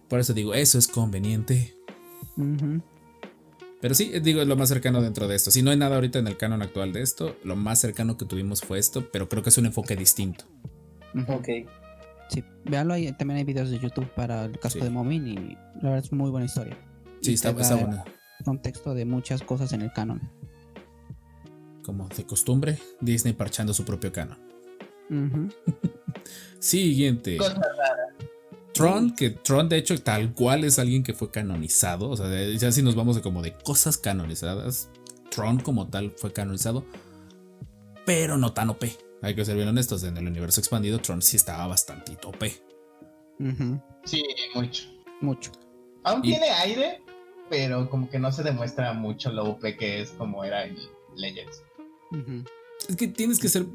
Por 0.09 0.21
eso 0.21 0.33
digo, 0.33 0.55
eso 0.55 0.79
es 0.79 0.87
conveniente. 0.87 1.75
Pero 3.81 3.95
sí, 3.97 4.13
digo, 4.23 4.41
es 4.41 4.47
lo 4.47 4.55
más 4.55 4.69
cercano 4.69 5.03
dentro 5.03 5.27
de 5.27 5.35
esto. 5.35 5.51
Si 5.51 5.63
no 5.63 5.73
hay 5.73 5.77
nada 5.79 5.97
ahorita 5.97 6.21
en 6.21 6.29
el 6.29 6.37
canon 6.37 6.63
actual 6.63 6.93
de 6.93 7.03
esto, 7.03 7.35
lo 7.43 7.57
más 7.57 7.81
cercano 7.81 8.17
que 8.17 8.25
tuvimos 8.25 8.61
fue 8.61 8.79
esto, 8.79 9.11
pero 9.11 9.29
creo 9.29 9.43
que 9.43 9.49
es 9.49 9.59
un 9.59 9.67
enfoque 9.67 9.97
distinto. 9.97 10.45
Ok. 11.27 11.49
Sí, 12.31 12.45
véanlo 12.65 12.95
ahí. 12.95 13.13
También 13.13 13.39
hay 13.39 13.45
videos 13.45 13.71
de 13.71 13.79
YouTube 13.79 14.09
para 14.15 14.45
el 14.45 14.59
casco 14.59 14.79
Sí. 14.79 14.85
de 14.85 14.91
Momin 14.91 15.27
y 15.27 15.35
la 15.83 15.91
verdad 15.91 15.99
es 16.05 16.13
muy 16.13 16.31
buena 16.31 16.47
historia. 16.47 16.77
Sí, 17.21 17.33
Y 17.33 17.35
está, 17.35 17.51
está 17.51 17.75
da 17.77 17.85
bueno. 17.87 18.05
Contexto 18.45 18.95
de 18.95 19.05
muchas 19.05 19.43
cosas 19.43 19.73
en 19.73 19.83
el 19.83 19.93
canon. 19.93 20.21
Como 21.85 22.09
de 22.09 22.25
costumbre, 22.25 22.79
Disney 23.01 23.33
parchando 23.35 23.75
su 23.75 23.85
propio 23.85 24.13
canon. 24.13 24.39
Siguiente. 26.59 27.37
Cosa 27.37 27.61
Tron, 28.73 29.15
que 29.15 29.31
Tron 29.31 29.69
de 29.69 29.77
hecho 29.79 30.01
tal 30.01 30.33
cual 30.33 30.65
es 30.65 30.79
alguien 30.79 31.03
que 31.03 31.13
fue 31.13 31.31
canonizado. 31.31 32.09
O 32.09 32.17
sea, 32.17 32.29
ya 32.57 32.71
si 32.73 32.83
nos 32.83 32.95
vamos 32.95 33.17
de 33.17 33.23
como 33.23 33.43
de 33.43 33.53
cosas 33.53 33.99
canonizadas, 33.99 34.89
Tron 35.31 35.59
como 35.59 35.89
tal 35.89 36.13
fue 36.13 36.33
canonizado, 36.33 36.85
pero 38.07 38.39
no 38.39 38.53
tan 38.53 38.71
OP. 38.71 38.85
Hay 39.23 39.35
que 39.35 39.45
ser 39.45 39.57
bien 39.57 39.69
honestos, 39.69 40.03
en 40.05 40.17
el 40.17 40.27
universo 40.27 40.61
expandido 40.61 40.99
Tron 40.99 41.21
sí 41.23 41.37
estaba 41.37 41.67
bastante 41.67 42.17
OP. 42.25 42.53
Ujú, 43.39 43.81
Sí, 44.05 44.25
mucho. 44.55 44.85
Mucho. 45.21 45.53
Aún 46.05 46.21
Y- 46.25 46.31
tiene 46.31 46.51
aire, 46.51 47.03
pero 47.51 47.91
como 47.91 48.09
que 48.09 48.19
no 48.19 48.33
se 48.33 48.43
demuestra 48.43 48.93
mucho 48.95 49.31
lo 49.31 49.45
OP 49.45 49.77
que 49.77 50.01
es 50.01 50.11
como 50.13 50.45
era 50.45 50.65
en 50.65 50.77
Legends. 51.17 51.63
Es 52.89 52.97
que 52.97 53.09
tienes 53.09 53.39
que 53.39 53.49
ser. 53.49 53.67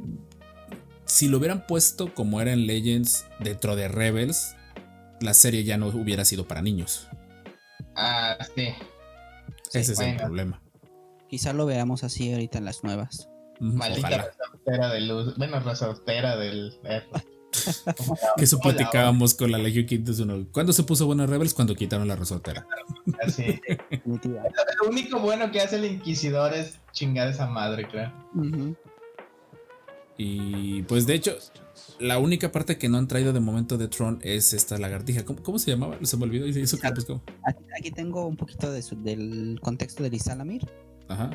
Si 1.05 1.27
lo 1.27 1.37
hubieran 1.37 1.67
puesto 1.67 2.13
como 2.15 2.41
era 2.41 2.51
en 2.51 2.65
Legends 2.65 3.25
dentro 3.39 3.75
de 3.75 3.87
Rebels, 3.87 4.55
la 5.21 5.33
serie 5.35 5.63
ya 5.63 5.77
no 5.77 5.87
hubiera 5.87 6.25
sido 6.25 6.47
para 6.47 6.61
niños. 6.63 7.07
Ah, 7.95 8.37
sí. 8.55 8.69
Ese 9.73 9.93
es 9.93 9.99
el 9.99 10.17
problema. 10.17 10.61
Quizá 11.29 11.53
lo 11.53 11.65
veamos 11.67 12.03
así 12.03 12.31
ahorita 12.33 12.57
en 12.57 12.65
las 12.65 12.83
nuevas. 12.83 13.29
Maldita 13.59 14.07
Ojalá. 14.07 14.25
resortera 14.25 14.89
de 14.93 15.01
luz. 15.01 15.35
Bueno, 15.37 15.59
resortera 15.59 16.35
del. 16.37 16.73
Que 18.35 18.43
eso 18.43 18.59
platicábamos 18.59 19.33
con 19.33 19.49
la 19.49 19.57
Legión 19.57 19.85
501. 19.85 20.47
¿Cuándo 20.51 20.73
se 20.73 20.83
puso 20.83 21.05
buena 21.05 21.25
Rebels? 21.25 21.53
Cuando 21.53 21.73
quitaron 21.73 22.05
la 22.05 22.17
resortera. 22.17 22.67
Así. 23.25 23.61
Lo 24.03 24.89
único 24.89 25.19
bueno 25.21 25.49
que 25.51 25.61
hace 25.61 25.77
el 25.77 25.85
Inquisidor 25.85 26.53
es 26.53 26.79
chingar 26.91 27.29
esa 27.29 27.47
madre, 27.47 27.87
creo. 27.87 28.11
Y 30.17 30.83
pues 30.83 31.05
de 31.07 31.13
hecho, 31.15 31.35
la 31.99 32.19
única 32.19 32.51
parte 32.51 32.77
que 32.77 32.89
no 32.89 32.97
han 32.97 33.07
traído 33.07 33.33
de 33.33 33.39
momento 33.39 33.77
de 33.77 33.87
Tron 33.87 34.19
es 34.21 34.53
esta 34.53 34.77
lagartija. 34.77 35.23
¿Cómo, 35.25 35.41
cómo 35.41 35.59
se 35.59 35.71
llamaba? 35.71 35.97
Se 36.03 36.17
me 36.17 36.23
olvidó. 36.23 36.47
y 36.47 36.53
pues. 36.53 36.73
Aquí, 37.45 37.63
aquí 37.79 37.91
tengo 37.91 38.25
un 38.25 38.35
poquito 38.35 38.71
de 38.71 38.81
su- 38.81 39.01
del 39.01 39.59
contexto 39.61 40.03
del 40.03 40.13
Isalamir. 40.13 40.69
Ajá. 41.07 41.31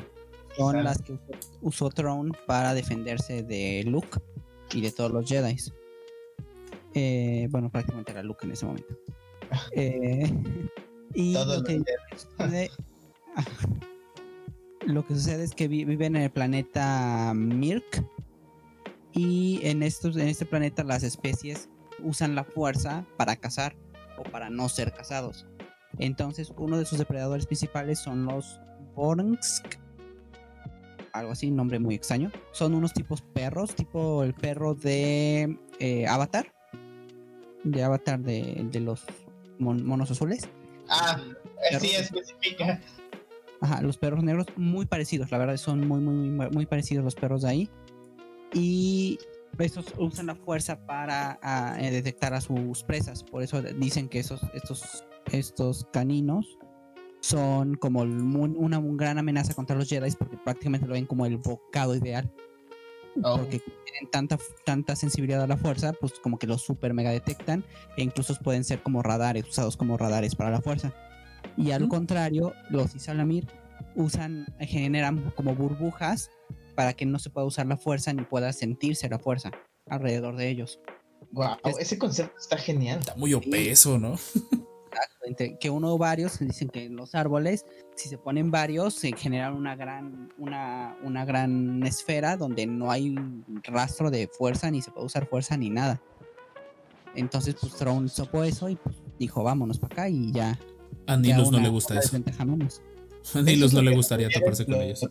Son 0.57 0.83
las 0.83 1.01
que 1.01 1.13
usó, 1.13 1.25
usó 1.61 1.89
Throne 1.89 2.31
para 2.45 2.73
defenderse 2.73 3.43
de 3.43 3.83
Luke 3.85 4.19
y 4.73 4.81
de 4.81 4.91
todos 4.91 5.11
los 5.11 5.27
Jedi. 5.27 5.55
Eh, 6.93 7.47
bueno, 7.51 7.69
prácticamente 7.69 8.11
era 8.11 8.23
Luke 8.23 8.45
en 8.45 8.51
ese 8.51 8.65
momento. 8.65 8.95
Eh, 9.73 10.33
y 11.13 11.33
lo 11.33 11.61
que, 11.65 11.83
sucede, 12.15 12.71
lo 14.85 15.05
que 15.05 15.13
sucede 15.13 15.43
es 15.43 15.53
que 15.53 15.67
vi- 15.67 15.83
viven 15.83 16.15
en 16.15 16.21
el 16.23 16.31
planeta 16.31 17.33
Mirk 17.35 18.05
y 19.13 19.59
en, 19.63 19.83
estos, 19.83 20.15
en 20.15 20.29
este 20.29 20.45
planeta 20.45 20.83
las 20.85 21.03
especies 21.03 21.69
usan 22.01 22.33
la 22.33 22.45
fuerza 22.45 23.05
para 23.17 23.35
cazar 23.35 23.75
o 24.17 24.23
para 24.23 24.49
no 24.49 24.69
ser 24.69 24.93
cazados. 24.93 25.45
Entonces 25.99 26.53
uno 26.57 26.77
de 26.77 26.85
sus 26.85 26.97
depredadores 26.97 27.45
principales 27.45 27.99
son 27.99 28.25
los 28.25 28.61
Bornsk, 28.95 29.77
algo 31.13 31.31
así, 31.31 31.51
nombre 31.51 31.79
muy 31.79 31.95
extraño. 31.95 32.31
Son 32.51 32.73
unos 32.73 32.93
tipos 32.93 33.21
perros, 33.21 33.75
tipo 33.75 34.23
el 34.23 34.33
perro 34.33 34.73
de 34.75 35.57
eh, 35.79 36.07
Avatar, 36.07 36.51
de 37.63 37.83
Avatar 37.83 38.19
de, 38.19 38.67
de 38.71 38.79
los 38.79 39.05
mon- 39.59 39.85
monos 39.85 40.11
azules. 40.11 40.47
Ah, 40.89 41.19
eh, 41.71 41.79
sí, 41.79 41.89
Perros. 41.89 42.11
especifica. 42.11 42.81
Ajá, 43.61 43.81
los 43.81 43.97
perros 43.97 44.23
negros 44.23 44.47
muy 44.55 44.85
parecidos, 44.87 45.31
la 45.31 45.37
verdad 45.37 45.55
son 45.57 45.87
muy, 45.87 45.99
muy, 45.99 46.29
muy, 46.29 46.49
muy 46.49 46.65
parecidos 46.65 47.03
los 47.05 47.15
perros 47.15 47.43
de 47.43 47.49
ahí. 47.49 47.69
Y 48.53 49.19
estos 49.59 49.93
usan 49.97 50.25
la 50.25 50.35
fuerza 50.35 50.83
para 50.85 51.39
ah, 51.43 51.77
eh, 51.79 51.91
detectar 51.91 52.33
a 52.33 52.41
sus 52.41 52.83
presas. 52.83 53.23
Por 53.23 53.43
eso 53.43 53.61
dicen 53.61 54.09
que 54.09 54.19
esos, 54.19 54.41
estos, 54.53 55.05
estos 55.31 55.85
caninos 55.93 56.57
son 57.21 57.75
como 57.75 58.01
una 58.01 58.81
gran 58.81 59.17
amenaza 59.17 59.53
contra 59.53 59.75
los 59.75 59.87
Jedi 59.87 60.11
porque 60.11 60.37
prácticamente 60.37 60.87
lo 60.87 60.93
ven 60.93 61.05
como 61.05 61.25
el 61.25 61.37
bocado 61.37 61.95
ideal. 61.95 62.31
Oh, 63.23 63.37
Porque 63.37 63.59
tienen 63.59 64.09
tanta, 64.09 64.37
tanta 64.65 64.95
sensibilidad 64.95 65.41
a 65.43 65.47
la 65.47 65.57
fuerza, 65.57 65.91
pues 65.93 66.13
como 66.21 66.39
que 66.39 66.47
los 66.47 66.61
super 66.61 66.93
mega 66.93 67.11
detectan 67.11 67.63
e 67.97 68.03
incluso 68.03 68.33
pueden 68.35 68.63
ser 68.63 68.81
como 68.81 69.03
radares, 69.03 69.47
usados 69.49 69.75
como 69.75 69.97
radares 69.97 70.33
para 70.35 70.49
la 70.49 70.61
fuerza. 70.61 70.93
Y 71.57 71.71
al 71.71 71.83
Ujú. 71.83 71.89
contrario, 71.91 72.53
los 72.69 72.95
Isalamir 72.95 73.47
usan, 73.95 74.47
generan 74.61 75.31
como 75.35 75.53
burbujas 75.55 76.29
para 76.75 76.93
que 76.93 77.05
no 77.05 77.19
se 77.19 77.29
pueda 77.29 77.45
usar 77.45 77.65
la 77.67 77.75
fuerza 77.77 78.13
ni 78.13 78.23
pueda 78.23 78.53
sentirse 78.53 79.09
la 79.09 79.19
fuerza 79.19 79.51
alrededor 79.87 80.37
de 80.37 80.47
ellos. 80.49 80.79
wow, 81.31 81.57
ese 81.77 81.97
concepto 81.99 82.37
está 82.39 82.57
genial. 82.57 82.99
Está 82.99 83.15
muy 83.15 83.33
opeso, 83.33 83.99
¿no? 83.99 84.15
Entre 85.23 85.57
que 85.57 85.69
uno 85.69 85.93
o 85.93 85.97
varios, 85.97 86.39
dicen 86.39 86.69
que 86.69 86.85
en 86.85 86.95
los 86.95 87.15
árboles, 87.15 87.65
si 87.95 88.09
se 88.09 88.17
ponen 88.17 88.51
varios, 88.51 88.93
se 88.95 89.11
genera 89.13 89.51
una 89.51 89.75
gran, 89.75 90.31
una, 90.37 90.97
una 91.03 91.25
gran 91.25 91.83
esfera 91.85 92.37
donde 92.37 92.65
no 92.65 92.91
hay 92.91 93.15
rastro 93.63 94.11
de 94.11 94.27
fuerza, 94.27 94.69
ni 94.71 94.81
se 94.81 94.91
puede 94.91 95.05
usar 95.05 95.27
fuerza 95.27 95.57
ni 95.57 95.69
nada. 95.69 96.01
Entonces, 97.15 97.55
pues 97.59 97.73
Throne 97.75 98.07
supo 98.09 98.43
eso 98.43 98.69
y 98.69 98.75
pues, 98.75 98.95
dijo, 99.19 99.43
vámonos 99.43 99.79
para 99.79 99.93
acá 99.93 100.09
y 100.09 100.31
ya. 100.31 100.57
A 101.07 101.15
ya 101.15 101.17
Nilos 101.17 101.51
no 101.51 101.59
le 101.59 101.69
gusta 101.69 101.99
eso. 101.99 102.15
A 103.35 103.41
Nilos 103.41 103.71
Eso 103.71 103.81
no 103.81 103.89
le 103.89 103.95
gustaría 103.95 104.29
taparse 104.29 104.65
con 104.65 104.75
los- 104.75 104.83
ellos. 104.83 105.09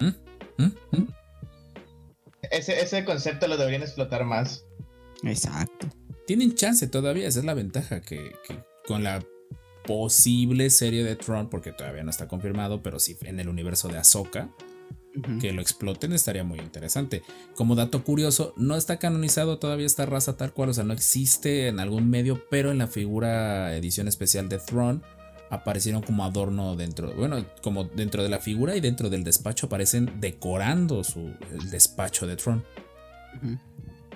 ¿Mm? 0.00 0.64
¿Mm? 0.96 1.08
Ese, 2.50 2.80
ese 2.80 3.04
concepto 3.04 3.46
lo 3.46 3.56
deberían 3.56 3.82
explotar 3.82 4.24
más. 4.24 4.64
Exacto. 5.22 5.86
Tienen 6.26 6.54
chance 6.54 6.86
todavía, 6.86 7.26
esa 7.26 7.40
es 7.40 7.44
la 7.44 7.54
ventaja 7.54 8.00
que, 8.00 8.32
que 8.46 8.62
con 8.86 9.02
la 9.02 9.24
posible 9.84 10.70
serie 10.70 11.04
de 11.04 11.16
Tron, 11.16 11.48
porque 11.48 11.72
todavía 11.72 12.02
no 12.02 12.10
está 12.10 12.28
confirmado, 12.28 12.82
pero 12.82 12.98
sí 12.98 13.16
en 13.22 13.40
el 13.40 13.48
universo 13.48 13.88
de 13.88 13.98
Ahsoka, 13.98 14.50
que 15.40 15.52
lo 15.52 15.60
exploten 15.60 16.12
estaría 16.12 16.42
muy 16.42 16.58
interesante. 16.58 17.22
Como 17.54 17.74
dato 17.74 18.02
curioso, 18.02 18.54
no 18.56 18.76
está 18.76 18.98
canonizado 18.98 19.58
todavía 19.58 19.84
esta 19.84 20.06
raza 20.06 20.36
tal 20.36 20.52
cual, 20.52 20.70
o 20.70 20.74
sea, 20.74 20.84
no 20.84 20.94
existe 20.94 21.68
en 21.68 21.80
algún 21.80 22.08
medio, 22.08 22.46
pero 22.48 22.70
en 22.70 22.78
la 22.78 22.86
figura 22.86 23.76
edición 23.76 24.08
especial 24.08 24.48
de 24.48 24.58
Tron 24.58 25.02
aparecieron 25.50 26.00
como 26.00 26.24
adorno 26.24 26.76
dentro, 26.76 27.12
bueno, 27.14 27.44
como 27.60 27.84
dentro 27.84 28.22
de 28.22 28.30
la 28.30 28.38
figura 28.38 28.74
y 28.74 28.80
dentro 28.80 29.10
del 29.10 29.22
despacho 29.22 29.66
aparecen 29.66 30.18
decorando 30.18 31.04
su, 31.04 31.34
el 31.50 31.70
despacho 31.70 32.26
de 32.26 32.36
Tron, 32.36 32.64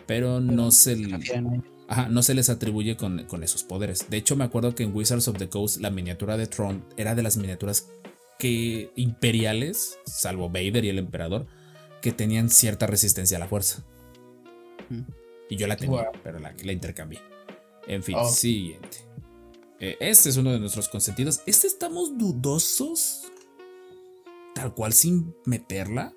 pero 0.07 0.41
no 0.41 0.71
se, 0.71 0.93
ello. 0.93 1.19
Ajá, 1.89 2.09
no 2.09 2.23
se 2.23 2.35
les 2.35 2.51
atribuye 2.51 2.97
con, 2.97 3.25
con 3.27 3.43
esos 3.45 3.63
poderes. 3.63 4.11
De 4.11 4.17
hecho, 4.17 4.35
me 4.37 4.45
acuerdo 4.45 4.75
que 4.75 4.83
en 4.83 4.95
Wizards 4.95 5.29
of 5.29 5.39
the 5.39 5.49
Coast 5.49 5.81
la 5.81 5.91
miniatura 5.91 6.37
de 6.37 6.47
Tron 6.49 6.85
era 6.97 7.15
de 7.15 7.23
las 7.23 7.37
miniaturas 7.37 7.89
que 8.39 8.91
imperiales, 8.97 9.99
salvo 10.05 10.49
Vader 10.49 10.85
y 10.85 10.89
el 10.91 10.99
emperador, 10.99 11.47
que 12.03 12.13
tenían 12.13 12.51
cierta 12.51 12.87
resistencia 12.87 13.37
a 13.37 13.41
la 13.41 13.49
fuerza. 13.49 13.85
Mm. 14.91 15.01
Y 15.49 15.57
yo 15.57 15.67
la 15.69 15.77
tenía, 15.77 16.03
Wow. 16.03 16.21
pero 16.25 16.39
la, 16.41 16.53
la 16.63 16.73
intercambié. 16.73 17.21
En 17.87 18.03
fin, 18.03 18.17
Oh. 18.19 18.29
siguiente. 18.29 18.99
Eh, 19.79 19.97
este 20.01 20.29
es 20.29 20.37
uno 20.37 20.53
de 20.53 20.59
nuestros 20.59 20.89
consentidos. 20.89 21.41
Este 21.47 21.67
estamos 21.69 22.19
dudosos. 22.19 23.23
Tal 24.55 24.75
cual 24.75 24.93
sin 24.93 25.35
meterla. 25.45 26.15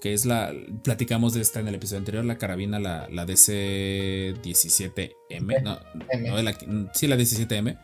Que 0.00 0.14
es 0.14 0.24
la. 0.24 0.54
Platicamos 0.82 1.34
de 1.34 1.42
esta 1.42 1.60
en 1.60 1.68
el 1.68 1.74
episodio 1.74 1.98
anterior, 1.98 2.24
la 2.24 2.38
carabina, 2.38 2.80
la, 2.80 3.06
la 3.10 3.26
DC-17M. 3.26 5.62
No, 5.62 5.78
no, 6.18 6.42
la, 6.42 6.56
sí, 6.94 7.06
la 7.06 7.16
17M. 7.16 7.78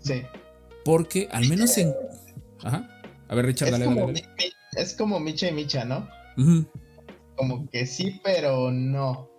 Sí. 0.00 0.22
Porque 0.84 1.28
al 1.30 1.48
menos 1.48 1.78
en. 1.78 1.94
Ajá. 2.62 2.90
A 3.28 3.34
ver, 3.34 3.46
Richard, 3.46 3.68
Es 3.68 3.72
dale, 3.72 3.86
como, 3.86 4.06
dale. 4.06 4.22
Es 4.76 4.94
como 4.94 5.20
Micha 5.20 5.48
y 5.48 5.52
Micha, 5.52 5.84
¿no? 5.84 6.08
Como 7.36 7.68
que 7.70 7.86
sí, 7.86 8.20
pero 8.22 8.70
no. 8.70 9.30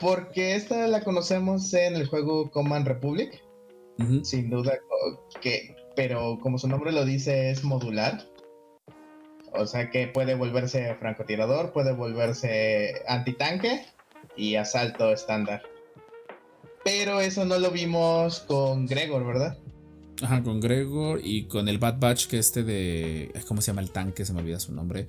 Porque 0.00 0.54
esta 0.54 0.86
la 0.86 1.02
conocemos 1.02 1.72
en 1.74 1.96
el 1.96 2.06
juego 2.06 2.50
Command 2.50 2.86
Republic, 2.86 3.42
sin 4.22 4.50
duda, 4.50 4.78
que, 5.40 5.74
pero 5.94 6.38
como 6.40 6.58
su 6.58 6.68
nombre 6.68 6.92
lo 6.92 7.04
dice, 7.04 7.50
es 7.50 7.62
modular. 7.62 8.26
O 9.54 9.66
sea 9.66 9.90
que 9.90 10.06
puede 10.06 10.34
volverse 10.34 10.94
francotirador, 10.96 11.72
puede 11.72 11.92
volverse 11.92 13.02
antitanque 13.06 13.84
y 14.36 14.56
asalto 14.56 15.12
estándar. 15.12 15.62
Pero 16.84 17.20
eso 17.20 17.44
no 17.44 17.58
lo 17.58 17.70
vimos 17.70 18.40
con 18.40 18.86
Gregor, 18.86 19.24
¿verdad? 19.26 19.58
Ajá, 20.22 20.42
con 20.42 20.60
Gregor 20.60 21.20
y 21.22 21.44
con 21.44 21.68
el 21.68 21.78
Bad 21.78 21.98
Batch, 21.98 22.26
que 22.26 22.38
este 22.38 22.62
de. 22.62 23.32
¿Cómo 23.46 23.60
se 23.60 23.68
llama 23.68 23.82
el 23.82 23.90
tanque? 23.90 24.24
Se 24.24 24.32
me 24.32 24.40
olvida 24.40 24.58
su 24.60 24.72
nombre. 24.72 25.08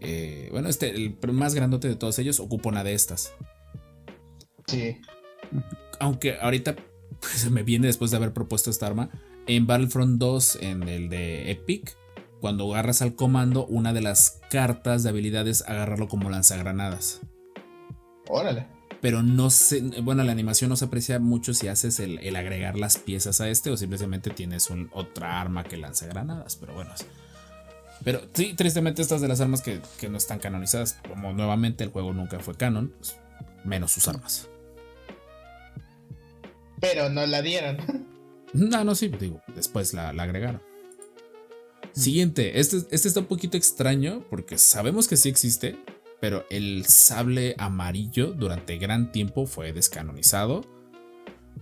Eh, 0.00 0.48
bueno, 0.50 0.68
este, 0.68 0.90
el 0.90 1.16
más 1.32 1.54
grandote 1.54 1.88
de 1.88 1.96
todos 1.96 2.18
ellos, 2.18 2.40
ocupa 2.40 2.68
una 2.68 2.84
de 2.84 2.94
estas. 2.94 3.34
Sí. 4.66 4.98
Aunque 6.00 6.38
ahorita 6.40 6.76
pues, 7.20 7.34
se 7.34 7.50
me 7.50 7.62
viene 7.62 7.86
después 7.86 8.10
de 8.10 8.16
haber 8.16 8.32
propuesto 8.32 8.70
esta 8.70 8.86
arma. 8.86 9.10
En 9.46 9.66
Battlefront 9.66 10.18
2, 10.18 10.58
en 10.60 10.82
el 10.88 11.08
de 11.08 11.50
Epic, 11.50 11.96
cuando 12.42 12.70
agarras 12.74 13.00
al 13.00 13.14
comando, 13.14 13.64
una 13.64 13.94
de 13.94 14.02
las 14.02 14.40
cartas 14.50 15.02
de 15.02 15.08
habilidades, 15.08 15.62
agarrarlo 15.66 16.08
como 16.08 16.28
lanzagranadas. 16.28 17.22
Órale. 18.28 18.66
Pero 19.00 19.22
no 19.22 19.48
sé, 19.48 19.80
bueno, 20.02 20.22
la 20.24 20.32
animación 20.32 20.68
no 20.68 20.76
se 20.76 20.84
aprecia 20.84 21.18
mucho 21.18 21.54
si 21.54 21.68
haces 21.68 21.98
el, 22.00 22.18
el 22.18 22.36
agregar 22.36 22.76
las 22.76 22.98
piezas 22.98 23.40
a 23.40 23.48
este 23.48 23.70
o 23.70 23.76
simplemente 23.76 24.28
tienes 24.30 24.68
un- 24.70 24.90
otra 24.92 25.40
arma 25.40 25.64
que 25.64 25.76
lanza 25.78 26.06
granadas. 26.06 26.56
Pero 26.56 26.74
bueno, 26.74 26.90
pero 28.04 28.20
sí, 28.34 28.54
tristemente 28.54 29.00
estas 29.02 29.20
de 29.20 29.28
las 29.28 29.40
armas 29.40 29.62
que, 29.62 29.80
que 29.98 30.08
no 30.08 30.18
están 30.18 30.38
canonizadas, 30.38 30.98
como 31.08 31.32
nuevamente 31.32 31.82
el 31.84 31.90
juego 31.90 32.12
nunca 32.12 32.38
fue 32.40 32.54
canon, 32.56 32.92
pues, 32.98 33.16
menos 33.64 33.92
sus 33.92 34.06
armas. 34.08 34.48
Pero 36.80 37.08
no 37.08 37.24
la 37.26 37.40
dieron. 37.42 37.78
No, 38.54 38.84
no, 38.84 38.94
sí, 38.94 39.08
digo, 39.08 39.40
después 39.56 39.94
la, 39.94 40.12
la 40.12 40.24
agregaron. 40.24 40.60
Siguiente, 41.92 42.58
este, 42.58 42.78
este 42.90 43.08
está 43.08 43.20
un 43.20 43.26
poquito 43.26 43.56
extraño 43.56 44.24
porque 44.30 44.58
sabemos 44.58 45.08
que 45.08 45.16
sí 45.16 45.28
existe, 45.28 45.78
pero 46.20 46.46
el 46.50 46.86
sable 46.86 47.54
amarillo 47.58 48.32
durante 48.32 48.78
gran 48.78 49.12
tiempo 49.12 49.46
fue 49.46 49.72
descanonizado. 49.72 50.62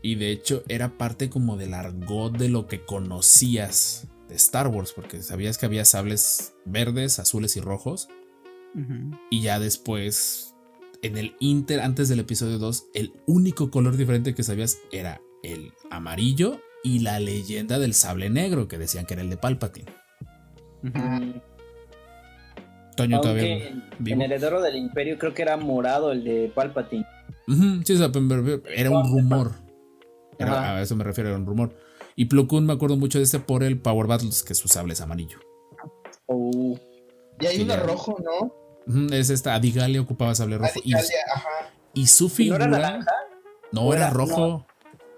Y 0.03 0.15
de 0.15 0.31
hecho 0.31 0.63
era 0.69 0.97
parte 0.97 1.29
como 1.29 1.57
del 1.57 1.75
argot 1.75 2.37
de 2.37 2.49
lo 2.49 2.67
que 2.67 2.85
conocías 2.85 4.07
de 4.29 4.37
Star 4.37 4.69
Wars, 4.69 4.93
porque 4.93 5.23
sabías 5.23 5.59
que 5.59 5.67
había 5.67 5.85
sables 5.85 6.55
verdes, 6.65 7.19
azules 7.19 7.57
y 7.57 7.61
rojos. 7.61 8.09
Y 9.31 9.43
ya 9.43 9.59
después, 9.59 10.55
en 11.03 11.19
el 11.19 11.35
Inter, 11.41 11.81
antes 11.81 12.09
del 12.09 12.21
episodio 12.21 12.59
2, 12.59 12.85
el 12.95 13.13
único 13.27 13.71
color 13.71 13.97
diferente 13.97 14.35
que 14.35 14.45
sabías 14.45 14.79
era 14.93 15.21
el 15.43 15.73
amarillo 15.91 16.61
y 16.85 17.01
la 17.01 17.19
leyenda 17.19 17.79
del 17.79 17.95
sable 17.95 18.31
negro, 18.31 18.69
que 18.69 18.79
decían 18.79 19.07
que 19.07 19.15
era 19.15 19.23
el 19.23 19.31
de 19.31 19.37
Palpatine. 19.37 20.00
Mm, 20.83 21.33
Toño 22.97 23.17
Aunque 23.17 23.29
todavía 23.29 23.69
en, 23.69 23.85
vivo. 23.99 24.15
en 24.17 24.23
Heredero 24.23 24.61
del 24.61 24.77
Imperio 24.77 25.19
creo 25.19 25.33
que 25.33 25.43
era 25.43 25.57
morado 25.57 26.13
el 26.13 26.25
de 26.25 26.53
Palpatine. 26.55 27.07
Ujú, 27.49 27.83
sí, 27.85 27.95
o 27.95 27.99
sea, 27.99 28.11
pero 28.13 28.63
era 28.69 28.91
un 28.91 29.11
rumor. 29.11 29.53
Era- 30.39 30.77
a 30.77 30.83
eso 30.83 30.97
me 30.97 31.05
refiero, 31.05 31.31
era 31.31 31.39
un 31.39 31.47
rumor. 31.47 31.75
Y 32.17 32.27
Plo 32.27 32.47
Koon 32.49 32.67
me 32.67 32.73
acuerdo 32.73 32.97
mucho 32.97 33.19
de 33.19 33.25
este 33.25 33.39
por 33.39 33.63
el 33.63 33.79
Power 33.79 34.07
Battles, 34.07 34.43
que 34.43 34.55
su 34.55 34.69
sable 34.69 34.93
es 34.93 35.01
amarillo. 35.01 35.39
Oh, 36.27 36.79
Y 37.41 37.47
hay 37.47 37.63
uno 37.63 37.77
rojo, 37.77 38.17
¿no? 38.23 38.55
Ujú, 38.87 39.15
Es 39.15 39.31
esta, 39.31 39.55
Adigalia 39.55 40.01
ocupaba 40.01 40.35
sable 40.35 40.59
rojo. 40.59 40.71
Y, 40.85 40.93
Radicalia, 40.93 41.19
ajá. 41.35 41.49
y 41.95 42.07
su 42.07 42.25
¿No 42.25 42.31
figura. 42.31 42.57
era 42.65 42.67
naranja? 42.69 43.13
No, 43.73 43.83
¿O 43.83 43.95
era 43.95 44.05
era- 44.07 44.11
rojo. 44.13 44.67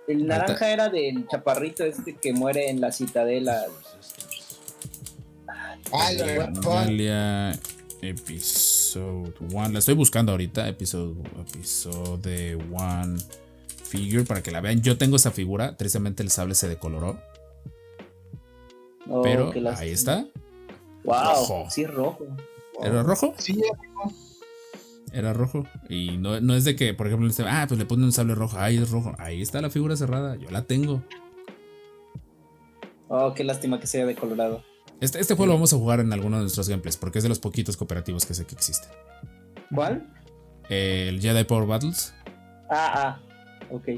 El 0.08 0.16
Ahorita- 0.18 0.38
naranja 0.38 0.70
era 0.72 0.88
del 0.88 1.26
chaparrito 1.28 1.84
este 1.84 2.16
que 2.16 2.32
muere 2.32 2.68
en 2.70 2.80
la 2.80 2.92
citadela. 2.92 3.64
Ah, 5.92 7.52
Episode 8.00 9.34
1. 9.40 9.68
La 9.68 9.78
estoy 9.78 9.94
buscando 9.94 10.32
ahorita. 10.32 10.68
Episode, 10.68 11.14
episode 11.40 12.56
1 12.56 13.16
Figure 13.84 14.24
para 14.24 14.42
que 14.42 14.50
la 14.50 14.60
vean. 14.60 14.80
Yo 14.80 14.96
tengo 14.96 15.16
esa 15.16 15.30
figura. 15.30 15.76
Tristemente 15.76 16.22
el 16.22 16.30
sable 16.30 16.54
se 16.54 16.68
decoloró. 16.68 17.20
Oh, 19.08 19.22
pero 19.22 19.52
ahí 19.76 19.90
está. 19.90 20.26
Wow, 21.04 21.14
Rojo. 21.14 21.66
sí 21.70 21.82
es 21.82 21.90
rojo. 21.92 22.26
¿Era 22.82 23.02
rojo? 23.02 23.34
Sí, 23.38 23.60
Era 25.12 25.32
rojo. 25.32 25.66
Y 25.88 26.16
no, 26.16 26.40
no 26.40 26.54
es 26.54 26.64
de 26.64 26.74
que, 26.74 26.94
por 26.94 27.06
ejemplo, 27.06 27.28
este, 27.28 27.44
ah, 27.46 27.66
pues 27.68 27.78
le 27.78 27.84
ponen 27.84 28.06
un 28.06 28.12
sable 28.12 28.34
rojo. 28.34 28.58
Ahí 28.58 28.78
es 28.78 28.90
rojo. 28.90 29.14
Ahí 29.18 29.42
está 29.42 29.60
la 29.60 29.70
figura 29.70 29.94
cerrada. 29.96 30.36
Yo 30.36 30.50
la 30.50 30.64
tengo. 30.64 31.02
Oh, 33.08 33.34
qué 33.34 33.44
lástima 33.44 33.78
que 33.78 33.86
sea 33.86 34.06
de 34.06 34.14
Colorado. 34.14 34.64
Este, 35.02 35.18
este 35.18 35.34
juego 35.34 35.48
lo 35.48 35.54
vamos 35.54 35.72
a 35.72 35.76
jugar 35.76 35.98
en 35.98 36.12
alguno 36.12 36.36
de 36.36 36.42
nuestros 36.42 36.68
gameplays. 36.68 36.96
Porque 36.96 37.18
es 37.18 37.24
de 37.24 37.28
los 37.28 37.40
poquitos 37.40 37.76
cooperativos 37.76 38.24
que 38.24 38.34
sé 38.34 38.46
que 38.46 38.54
existen. 38.54 38.88
¿Cuál? 39.74 40.08
El 40.68 41.20
Jedi 41.20 41.42
Power 41.42 41.66
Battles. 41.66 42.14
Ah, 42.70 42.92
ah, 42.94 43.20
ok. 43.72 43.88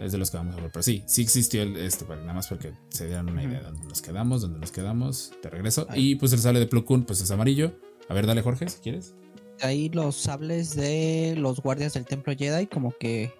Es 0.00 0.12
de 0.12 0.18
los 0.18 0.30
que 0.30 0.38
vamos 0.38 0.56
a 0.56 0.62
ver. 0.62 0.70
Pero 0.72 0.82
sí, 0.82 1.04
sí 1.06 1.20
existió 1.20 1.62
el, 1.62 1.76
este, 1.76 2.06
nada 2.06 2.32
más 2.32 2.48
porque 2.48 2.72
se 2.88 3.06
dieran 3.06 3.28
una 3.28 3.44
idea 3.44 3.58
de 3.58 3.64
dónde 3.66 3.86
nos 3.86 4.00
quedamos, 4.00 4.40
dónde 4.40 4.58
nos 4.58 4.72
quedamos. 4.72 5.32
Te 5.42 5.50
regreso. 5.50 5.86
Y 5.94 6.14
pues 6.14 6.32
el 6.32 6.38
sable 6.38 6.60
de 6.60 6.66
Plo 6.66 6.86
Koon, 6.86 7.04
pues 7.04 7.20
es 7.20 7.30
amarillo. 7.30 7.78
A 8.08 8.14
ver, 8.14 8.26
dale, 8.26 8.40
Jorge, 8.40 8.66
si 8.70 8.80
quieres. 8.80 9.14
Ahí 9.60 9.90
los 9.90 10.16
sables 10.16 10.74
de 10.74 11.34
los 11.36 11.60
guardias 11.60 11.92
del 11.92 12.06
templo 12.06 12.34
Jedi 12.34 12.66
como 12.68 12.90
que 12.92 13.34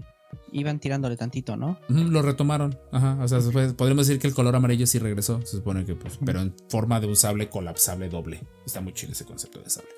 iban 0.54 0.78
tirándole 0.78 1.16
tantito, 1.16 1.56
¿no? 1.56 1.78
Lo 1.88 2.22
retomaron. 2.22 2.78
Ajá. 2.92 3.18
O 3.20 3.28
sea, 3.28 3.40
podríamos 3.76 4.06
decir 4.06 4.20
que 4.20 4.28
el 4.28 4.34
color 4.34 4.54
amarillo 4.56 4.86
sí 4.86 4.98
regresó. 4.98 5.40
Se 5.42 5.56
supone 5.58 5.84
que, 5.84 5.94
pues, 5.96 6.18
pero 6.24 6.40
en 6.40 6.54
forma 6.68 7.00
de 7.00 7.08
un 7.08 7.16
sable 7.16 7.50
colapsable 7.50 8.08
doble. 8.08 8.40
Está 8.64 8.80
muy 8.80 8.92
chido 8.92 9.12
ese 9.12 9.24
concepto 9.24 9.60
de 9.60 9.68
sable. 9.68 9.90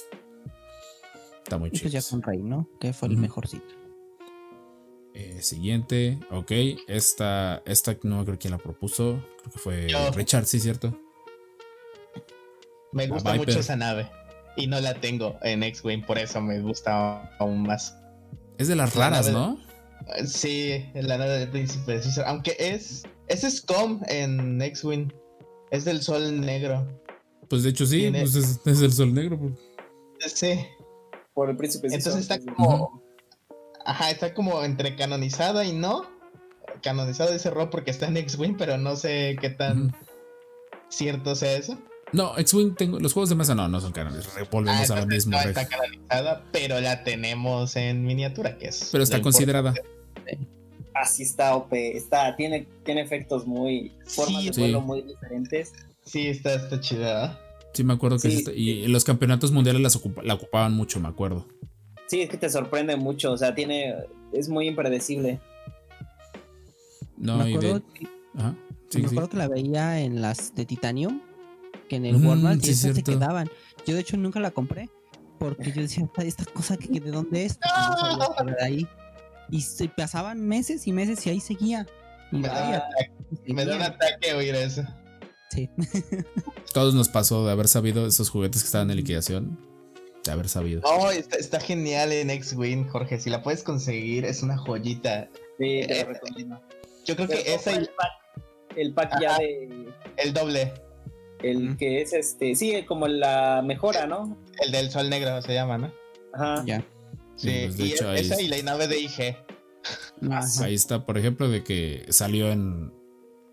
Está 1.44 1.58
muy 1.58 1.68
Y 1.68 1.70
pues 1.70 1.82
chido. 1.82 1.92
ya 1.92 2.02
con 2.10 2.22
Rey, 2.22 2.42
¿no? 2.42 2.68
Que 2.80 2.92
fue 2.92 3.08
el 3.08 3.18
mejorcito. 3.18 3.66
Eh, 5.14 5.40
siguiente, 5.42 6.18
ok. 6.30 6.50
Esta, 6.88 7.62
esta 7.66 7.96
no 8.02 8.24
creo 8.24 8.38
quién 8.38 8.50
la 8.52 8.58
propuso. 8.58 9.22
Creo 9.40 9.52
que 9.52 9.58
fue 9.58 9.88
Yo. 9.88 10.10
Richard, 10.12 10.46
sí, 10.46 10.58
cierto. 10.58 10.98
me 12.92 13.06
gusta 13.08 13.34
mucho 13.34 13.60
esa 13.60 13.76
nave. 13.76 14.10
Y 14.56 14.68
no 14.68 14.80
la 14.80 14.94
tengo 14.94 15.36
en 15.42 15.62
X-Wing, 15.62 16.02
por 16.06 16.18
eso 16.18 16.40
me 16.40 16.60
gusta 16.60 17.30
aún 17.38 17.62
más. 17.62 17.94
Es 18.56 18.68
de 18.68 18.76
las 18.76 18.94
La 18.96 19.10
raras, 19.10 19.30
¿no? 19.30 19.58
Sí, 20.24 20.84
la 20.94 21.18
nave 21.18 21.38
del 21.38 21.50
príncipe 21.50 22.00
César. 22.00 22.24
Aunque 22.26 22.56
es. 22.58 23.02
Es 23.28 23.42
Scum 23.42 24.00
en 24.08 24.60
X-Wing. 24.62 25.12
Es 25.70 25.84
del 25.84 26.00
sol 26.00 26.40
negro. 26.40 26.86
Pues 27.48 27.62
de 27.62 27.70
hecho 27.70 27.86
sí, 27.86 28.08
pues 28.10 28.34
es, 28.34 28.60
es 28.64 28.80
el 28.82 28.92
sol 28.92 29.12
negro. 29.12 29.38
Sí. 30.18 30.66
Por 31.34 31.50
el 31.50 31.56
príncipe. 31.56 31.88
Entonces 31.88 32.16
está 32.16 32.36
César. 32.36 32.54
como. 32.54 33.02
Ajá, 33.84 34.10
está 34.10 34.34
como 34.34 34.62
entre 34.64 34.96
canonizada 34.96 35.64
y 35.64 35.72
no. 35.72 36.06
Canonizado 36.82 37.32
ese 37.32 37.48
error 37.48 37.70
porque 37.70 37.90
está 37.90 38.06
en 38.06 38.16
X-Wing, 38.16 38.56
pero 38.56 38.78
no 38.78 38.96
sé 38.96 39.36
qué 39.40 39.50
tan 39.50 39.94
cierto 40.88 41.34
sea 41.34 41.56
eso. 41.56 41.78
No, 42.16 42.36
X-Wing, 42.38 42.74
tengo, 42.74 42.98
los 42.98 43.12
juegos 43.12 43.28
de 43.28 43.34
mesa 43.34 43.54
no, 43.54 43.68
no 43.68 43.80
son 43.80 43.92
canales. 43.92 44.28
Volvemos 44.50 44.90
Ah, 44.90 44.94
a 44.94 45.00
lo 45.00 45.06
mismo. 45.06 45.32
no 45.32 45.42
está 45.42 45.68
canonizada, 45.68 46.44
pero 46.50 46.80
la 46.80 47.04
tenemos 47.04 47.76
en 47.76 48.04
miniatura, 48.04 48.56
que 48.58 48.68
es. 48.68 48.88
Pero 48.90 49.04
está 49.04 49.20
considerada. 49.20 49.74
Así 50.94 51.24
está 51.24 51.54
OP. 51.56 51.72
Está, 51.96 52.34
tiene, 52.36 52.66
tiene 52.84 53.02
efectos 53.02 53.46
muy. 53.46 53.92
Formas 54.06 54.40
Sí. 54.42 54.46
de 54.48 54.52
Sí. 54.54 54.60
vuelo 54.62 54.80
muy 54.80 55.02
diferentes. 55.02 55.72
Sí, 56.04 56.26
está, 56.28 56.54
está 56.54 56.80
chida. 56.80 57.38
Sí, 57.74 57.84
me 57.84 57.92
acuerdo 57.92 58.18
que 58.18 58.30
Sí, 58.30 58.44
sí. 58.44 58.52
y 58.54 58.84
en 58.84 58.92
los 58.92 59.04
campeonatos 59.04 59.52
mundiales 59.52 59.82
las 59.82 59.94
ocupa- 59.96 60.22
la 60.22 60.34
ocupaban 60.34 60.72
mucho, 60.72 60.98
me 61.00 61.08
acuerdo. 61.08 61.46
Sí, 62.06 62.22
es 62.22 62.30
que 62.30 62.38
te 62.38 62.48
sorprende 62.48 62.96
mucho. 62.96 63.32
O 63.32 63.36
sea, 63.36 63.54
tiene. 63.54 63.94
Es 64.32 64.48
muy 64.48 64.68
impredecible. 64.68 65.38
No, 67.18 67.36
me 67.38 67.50
y 67.50 67.52
de. 67.52 67.58
acuerdo, 67.58 67.82
que, 67.92 68.06
Ajá. 68.38 68.54
Sí, 68.88 68.98
me 69.02 69.08
sí. 69.08 69.14
acuerdo 69.14 69.30
que 69.30 69.36
la 69.36 69.48
veía 69.48 70.00
en 70.00 70.22
las 70.22 70.54
de 70.54 70.64
Titanium, 70.64 71.20
que 71.88 71.96
en 71.96 72.06
el 72.06 72.18
Mm, 72.18 72.26
Walmart 72.26 72.60
sí, 72.62 72.68
y 72.68 72.72
esas 72.72 72.96
se 72.96 73.02
quedaban. 73.02 73.48
Yo 73.86 73.94
de 73.94 74.00
hecho 74.00 74.16
nunca 74.16 74.40
la 74.40 74.50
compré 74.50 74.90
porque 75.38 75.72
yo 75.72 75.82
decía, 75.82 76.04
"Esta- 76.04 76.22
esta 76.24 76.44
cosa 76.46 76.76
que 76.76 76.88
de 77.00 77.10
dónde 77.10 77.44
es, 77.44 77.54
Porque 77.58 77.68
no 77.78 77.96
sabía 77.96 78.26
que 78.36 78.42
era 78.42 78.54
de 78.56 78.64
ahí. 78.64 78.88
Y 79.50 79.60
se 79.62 79.88
pasaban 79.88 80.40
meses 80.46 80.86
y 80.86 80.92
meses 80.92 81.24
y 81.26 81.30
ahí 81.30 81.40
seguía. 81.40 81.86
Y 82.32 82.38
Me 82.38 82.48
da, 82.48 82.76
ataque, 82.78 83.12
me 83.46 83.64
da 83.64 83.76
un 83.76 83.82
ataque 83.82 84.32
oír 84.34 84.54
eso. 84.56 84.82
Sí. 85.50 85.70
Todos 86.74 86.94
nos 86.94 87.08
pasó 87.08 87.46
de 87.46 87.52
haber 87.52 87.68
sabido 87.68 88.06
esos 88.06 88.30
juguetes 88.30 88.62
que 88.62 88.66
estaban 88.66 88.90
en 88.90 88.96
liquidación. 88.96 89.58
De 90.24 90.32
haber 90.32 90.48
sabido. 90.48 90.80
No, 90.82 91.10
está, 91.12 91.36
está 91.36 91.60
genial 91.60 92.10
en 92.12 92.30
X-Wing, 92.30 92.88
Jorge. 92.88 93.20
Si 93.20 93.30
la 93.30 93.42
puedes 93.44 93.62
conseguir, 93.62 94.24
es 94.24 94.42
una 94.42 94.58
joyita. 94.58 95.28
Sí, 95.58 95.82
te 95.86 96.00
Eh, 96.00 96.04
lo 96.04 96.12
recomiendo. 96.14 96.60
Yo 97.04 97.14
creo 97.14 97.28
que 97.28 97.36
Pero 97.44 97.54
esa 97.56 97.70
compra 97.70 97.72
y 97.72 97.78
el 97.78 97.88
pack, 97.94 98.76
el 98.76 98.94
pack 98.94 99.20
ya 99.20 99.38
de. 99.38 99.88
el 100.16 100.32
doble. 100.34 100.74
El 101.50 101.76
que 101.76 102.02
es 102.02 102.12
este. 102.12 102.54
Sí, 102.54 102.82
como 102.86 103.08
la 103.08 103.62
mejora, 103.64 104.06
¿no? 104.06 104.36
El 104.64 104.72
del 104.72 104.90
sol 104.90 105.08
negro 105.10 105.40
se 105.42 105.54
llama, 105.54 105.78
¿no? 105.78 105.92
Ajá. 106.34 106.62
Ya. 106.66 106.80
Sí, 107.36 107.48
Sí, 107.50 107.60
pues, 107.66 107.78
y 107.80 107.92
hecho, 107.92 108.08
ahí 108.10 108.20
esa 108.20 108.34
es- 108.34 108.40
y 108.42 108.48
la 108.48 108.62
nave 108.62 108.88
de 108.88 109.00
IG. 109.00 109.36
Ajá. 110.30 110.64
Ahí 110.64 110.74
está, 110.74 111.04
por 111.06 111.18
ejemplo, 111.18 111.48
de 111.48 111.62
que 111.62 112.06
salió 112.10 112.50
en, 112.50 112.92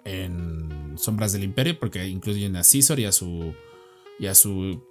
en 0.06 0.94
Sombras 0.98 1.34
del 1.34 1.44
Imperio, 1.44 1.78
porque 1.80 2.08
incluyen 2.08 2.56
a 2.56 2.62
Caesar 2.64 3.00
y 3.00 3.06
a 3.06 3.12
su. 3.12 3.54
y 4.20 4.28
a 4.28 4.36
su 4.36 4.84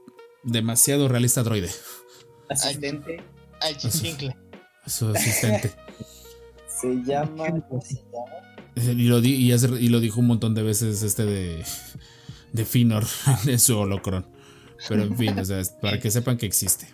demasiado 0.44 1.08
realista 1.08 1.42
droide. 1.42 1.70
Asistente. 2.48 3.22
Ay, 3.60 3.74
chincle. 3.76 4.36
a 4.84 4.90
su 4.90 5.08
asistente. 5.08 5.72
Se 6.66 6.88
llama. 7.04 7.48
¿Cómo 7.68 7.80
se 7.80 7.94
llama? 7.94 8.42
y, 8.74 9.04
lo 9.04 9.20
di- 9.20 9.36
y, 9.36 9.52
hace- 9.52 9.68
y 9.80 9.88
lo 9.88 10.00
dijo 10.00 10.18
un 10.20 10.26
montón 10.26 10.54
de 10.54 10.62
veces 10.62 11.02
este 11.02 11.24
de. 11.24 11.64
De 12.52 12.64
Finor 12.64 13.04
en 13.46 13.58
su 13.58 13.78
holocron. 13.78 14.26
Pero 14.88 15.02
en 15.04 15.16
fin, 15.16 15.38
o 15.38 15.44
sea, 15.44 15.62
para 15.80 16.00
que 16.00 16.10
sepan 16.10 16.36
que 16.36 16.46
existe. 16.46 16.88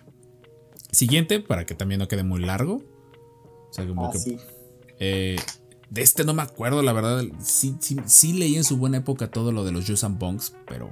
Siguiente, 0.91 1.39
para 1.39 1.65
que 1.65 1.75
también 1.75 1.99
no 1.99 2.07
quede 2.07 2.23
muy 2.23 2.39
largo. 2.41 2.83
O 3.69 3.73
sea, 3.73 3.85
como 3.87 4.05
Ah, 4.07 4.09
que 4.11 4.19
sí. 4.19 4.37
Eh, 4.99 5.37
de 5.89 6.01
este 6.01 6.23
no 6.23 6.33
me 6.33 6.41
acuerdo, 6.43 6.81
la 6.83 6.93
verdad. 6.93 7.23
Sí, 7.41 7.75
sí, 7.79 7.97
sí 8.05 8.33
leí 8.33 8.55
en 8.55 8.63
su 8.63 8.77
buena 8.77 8.97
época 8.97 9.31
todo 9.31 9.51
lo 9.51 9.63
de 9.65 9.71
los 9.71 9.85
Yusan 9.85 10.19
Bongs, 10.19 10.53
pero 10.67 10.91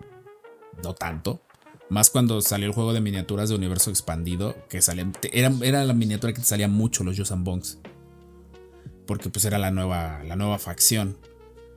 no 0.84 0.94
tanto. 0.95 1.41
Más 1.89 2.10
cuando 2.10 2.41
salió 2.41 2.68
el 2.68 2.73
juego 2.73 2.94
de 2.94 2.99
miniaturas 3.02 3.48
de 3.49 3.56
universo 3.56 3.89
expandido, 3.91 4.56
que 4.69 4.81
salía, 4.81 5.10
era, 5.31 5.52
era 5.61 5.85
la 5.85 5.94
miniatura 5.94 6.34
que 6.34 6.39
te 6.39 6.45
salía 6.45 6.68
mucho 6.68 7.03
los 7.03 7.15
Yusan 7.15 7.44
Bongs. 7.44 7.80
Porque 9.06 9.30
pues 9.30 9.45
era 9.45 9.57
la 9.57 9.72
nueva, 9.72 10.23
la 10.23 10.35
nueva 10.35 10.57
facción. 10.60 11.18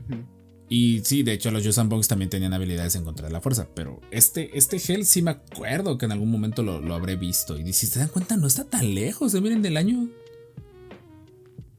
Ujú. 0.09 0.25
Y 0.73 1.01
sí, 1.01 1.25
de 1.25 1.33
hecho 1.33 1.51
los 1.51 1.65
Yusan 1.65 1.89
Bongs 1.89 2.07
también 2.07 2.31
tenían 2.31 2.55
habilidades 2.55 2.95
en 2.95 3.03
contra 3.05 3.27
de 3.27 3.33
la 3.33 3.41
fuerza. 3.41 3.67
Pero 3.75 4.01
este, 4.13 4.57
este 4.57 4.79
gel 4.79 5.05
sí 5.05 5.21
me 5.21 5.33
acuerdo 5.33 5.99
que 5.99 6.07
en 6.07 6.13
algún 6.13 6.31
momento 6.31 6.63
lo, 6.63 6.81
lo 6.81 6.95
habré 6.95 7.17
visto. 7.17 7.59
Y 7.59 7.73
si 7.73 7.89
se 7.89 7.99
dan 7.99 8.09
cuenta, 8.09 8.37
no 8.37 8.47
está 8.47 8.65
tan 8.65 8.95
lejos. 8.95 9.35
¿eh? 9.35 9.41
Miren 9.41 9.63
del 9.63 9.77
año 9.77 10.09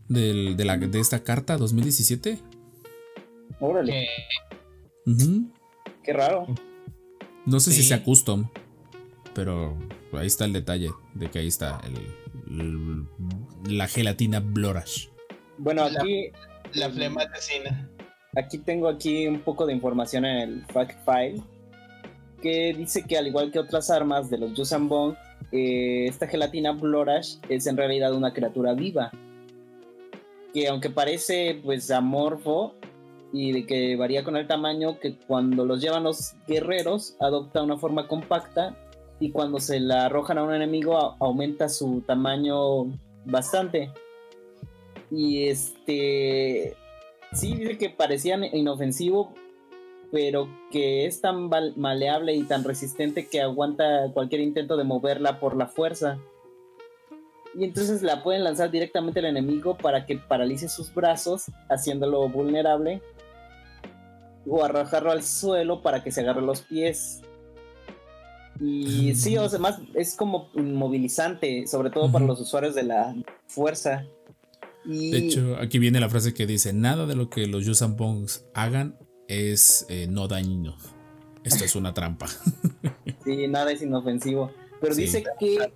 del- 0.10 0.58
de, 0.58 0.66
la, 0.66 0.78
de 0.78 1.00
esta 1.00 1.24
carta 1.24 1.58
2017. 1.58 2.38
Órale, 3.62 4.08
Que- 5.06 5.12
Ujú. 5.12 5.52
qué 6.04 6.14
raro. 6.14 6.48
No 7.46 7.60
sé 7.60 7.72
si 7.72 7.84
sea 7.84 8.04
custom, 8.04 8.50
pero 9.34 9.78
ahí 10.14 10.28
está 10.28 10.46
el 10.46 10.54
detalle 10.54 10.92
de 11.16 11.30
que 11.32 11.40
ahí 11.40 11.48
está 11.48 11.80
el, 11.86 12.60
el- 12.60 13.06
la 13.78 13.88
gelatina 13.88 14.42
Blorash. 14.42 15.08
Bueno, 15.58 15.90
La- 15.90 16.02
aquí, 16.02 16.26
La 16.74 16.90
flema 16.90 17.22
asesina. 17.24 17.90
Aquí 18.36 18.58
tengo 18.58 18.88
aquí 18.88 19.28
un 19.28 19.40
poco 19.40 19.66
de 19.66 19.74
información 19.74 20.26
en 20.26 20.38
el 20.38 20.66
fact 20.68 20.98
file 21.06 21.42
que 22.42 22.74
dice 22.74 23.04
que 23.04 23.18
al 23.18 23.28
igual 23.28 23.52
que 23.52 23.60
otras 23.60 23.90
armas 23.90 24.30
de 24.30 24.40
los 24.40 24.54
Yuuzhan 24.54 24.90
Vong, 24.90 25.16
eh, 25.52 26.08
esta 26.08 26.28
gelatina 26.28 26.72
Blorash 26.72 27.36
es 27.50 27.68
en 27.68 27.78
realidad 27.78 28.14
una 28.14 28.34
criatura 28.34 28.74
viva. 28.74 29.12
Que 30.54 30.68
aunque 30.68 30.90
parece 30.90 31.62
pues 31.64 31.92
amorfo 31.92 32.74
y 33.32 33.54
de 33.54 33.66
que 33.66 33.96
varía 33.96 34.24
con 34.24 34.36
el 34.36 34.48
tamaño, 34.48 35.00
que 35.00 35.16
cuando 35.16 35.66
los 35.66 35.82
llevan 35.82 36.04
los 36.04 36.34
guerreros 36.48 37.16
adopta 37.20 37.62
una 37.62 37.78
forma 37.78 38.08
compacta 38.08 38.76
y 39.20 39.32
cuando 39.32 39.60
se 39.60 39.80
la 39.80 40.08
arrojan 40.08 40.40
a 40.40 40.44
un 40.44 40.54
enemigo 40.54 41.16
aumenta 41.20 41.70
su 41.70 42.02
tamaño 42.02 42.86
bastante. 43.26 43.92
Y 45.12 45.44
este 45.44 46.76
sí 47.34 47.56
dice 47.56 47.78
que 47.78 47.90
parecían 47.90 48.44
inofensivo, 48.44 49.34
pero 50.12 50.50
que 50.72 51.06
es 51.06 51.22
tan 51.22 51.50
maleable 51.78 52.36
y 52.36 52.44
tan 52.44 52.64
resistente 52.64 53.28
que 53.28 53.42
aguanta 53.42 54.12
cualquier 54.14 54.42
intento 54.42 54.78
de 54.78 54.84
moverla 54.84 55.40
por 55.40 55.56
la 55.56 55.68
fuerza. 55.68 56.20
Y 57.54 57.64
entonces 57.64 58.02
la 58.02 58.24
pueden 58.24 58.44
lanzar 58.44 58.72
directamente 58.72 59.20
al 59.20 59.26
enemigo 59.26 59.78
para 59.78 60.06
que 60.06 60.18
paralice 60.18 60.70
sus 60.70 60.94
brazos, 60.94 61.46
haciéndolo 61.70 62.28
vulnerable. 62.30 63.02
O 64.48 64.64
arrojarlo 64.64 65.12
al 65.12 65.24
suelo 65.24 65.82
para 65.82 66.04
que 66.04 66.12
se 66.12 66.22
agarre 66.22 66.42
los 66.42 66.62
pies. 66.62 67.22
Y 68.60 69.16
sí, 69.16 69.38
o 69.38 69.48
sea, 69.50 69.60
más 69.60 69.80
es 69.94 70.16
como 70.16 70.50
inmovilizante, 70.54 71.68
sobre 71.68 71.90
todo 71.90 72.12
para 72.12 72.26
los 72.26 72.40
usuarios 72.40 72.76
de 72.76 72.84
la 72.84 73.16
fuerza. 73.48 74.06
Y 74.86 75.12
De 75.12 75.18
hecho, 75.20 75.58
aquí 75.60 75.78
viene 75.80 76.00
la 76.00 76.10
frase 76.10 76.34
que 76.34 76.46
dice: 76.48 76.74
Nada 76.74 77.06
de 77.06 77.16
lo 77.16 77.30
que 77.30 77.48
los 77.48 77.66
Yuuzhan 77.66 77.96
Bongs 77.98 78.46
hagan 78.54 78.98
es 79.28 79.86
eh, 79.90 80.08
no 80.10 80.28
dañino. 80.28 80.76
Esto 81.44 81.64
es 81.66 81.76
una 81.76 81.94
trampa. 81.94 82.28
Sí, 83.24 83.48
nada 83.48 83.72
es 83.72 83.82
inofensivo. 83.84 84.52
Pero 84.82 84.96
Sí. 84.96 85.02
dice 85.04 85.24
que 85.40 85.72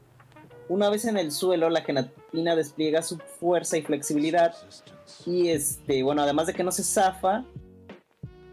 una 0.67 0.89
vez 0.89 1.05
en 1.05 1.15
el 1.17 1.31
suelo, 1.31 1.69
la 1.69 1.81
gelatina 1.83 2.55
despliega 2.55 3.03
su 3.03 3.19
fuerza 3.39 3.77
y 3.77 3.83
flexibilidad. 3.83 4.55
Y 5.27 5.49
este, 5.49 6.01
bueno, 6.01 6.23
además 6.23 6.47
de 6.47 6.53
que 6.55 6.63
no 6.63 6.71
se 6.71 6.83
zafa, 6.83 7.45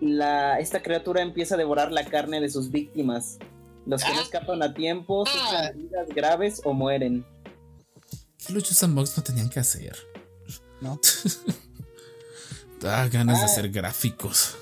la, 0.01 0.59
esta 0.61 0.83
criatura 0.83 1.23
empieza 1.23 1.55
a 1.55 1.59
devorar 1.59 1.91
la 1.91 2.05
carne 2.05 2.41
de 2.43 2.51
sus 2.51 2.70
víctimas. 2.70 3.39
Los 3.87 4.05
que 4.05 4.12
no 4.12 4.19
Ah. 4.19 4.23
escapan 4.23 4.62
a 4.62 4.74
tiempo 4.74 5.24
Ah. 5.27 5.31
sufren 5.31 5.65
heridas 5.81 6.09
graves 6.15 6.61
o 6.65 6.74
mueren. 6.74 7.24
Los 8.51 8.65
Yuuzhan 8.69 8.95
Bongs 8.95 9.16
no 9.16 9.23
tenían 9.23 9.49
que 9.49 9.61
hacer. 9.61 9.97
¿No? 10.83 11.01
Da 12.81 13.09
ganas 13.09 13.39
de 13.39 13.43
Ah. 13.45 13.47
hacer 13.47 13.71
gráficos. 13.71 14.57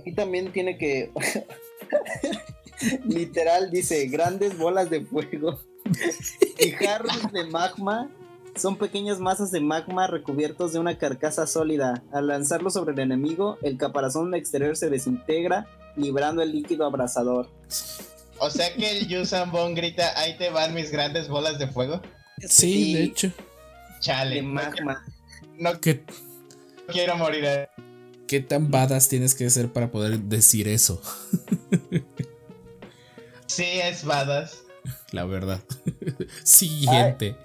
Aquí 0.00 0.12
también 0.12 0.52
tiene 0.52 0.78
que. 0.78 1.10
Literal 3.06 3.70
dice: 3.70 4.06
grandes 4.06 4.56
bolas 4.58 4.90
de 4.90 5.04
fuego 5.04 5.60
y 6.58 6.70
jarros 6.72 7.32
de 7.32 7.44
magma 7.44 8.10
son 8.56 8.76
pequeñas 8.76 9.18
masas 9.20 9.50
de 9.50 9.60
magma 9.60 10.06
recubiertos 10.06 10.72
de 10.72 10.78
una 10.78 10.96
carcasa 10.98 11.46
sólida. 11.46 12.02
Al 12.12 12.28
lanzarlo 12.28 12.70
sobre 12.70 12.92
el 12.92 13.00
enemigo, 13.00 13.58
el 13.62 13.76
caparazón 13.78 14.34
exterior 14.34 14.76
se 14.76 14.90
desintegra, 14.90 15.66
librando 15.96 16.40
el 16.42 16.52
líquido 16.52 16.86
abrasador. 16.86 17.50
O 18.38 18.50
sea 18.50 18.72
que 18.74 18.90
el 18.98 19.08
Yusan 19.08 19.50
Bong 19.50 19.74
grita, 19.74 20.18
ahí 20.18 20.36
te 20.38 20.50
van 20.50 20.74
mis 20.74 20.90
grandes 20.90 21.28
bolas 21.28 21.58
de 21.58 21.66
fuego. 21.68 22.00
Sí, 22.46 22.94
de 22.94 23.02
hecho. 23.04 23.32
Chale. 24.00 24.36
De 24.36 24.42
magma. 24.42 25.04
No 25.58 25.80
¿Qué, 25.80 26.04
quiero 26.88 27.16
morir. 27.16 27.44
eh. 27.46 27.68
¿Qué 28.26 28.40
tan 28.40 28.70
badass 28.70 29.08
tienes 29.08 29.34
que 29.34 29.48
ser 29.50 29.72
para 29.72 29.90
poder 29.90 30.18
decir 30.18 30.66
eso? 30.68 31.00
Sí, 33.46 33.64
es 33.82 34.04
badass. 34.04 34.64
La 35.12 35.24
verdad. 35.24 35.60
Siguiente. 36.44 37.36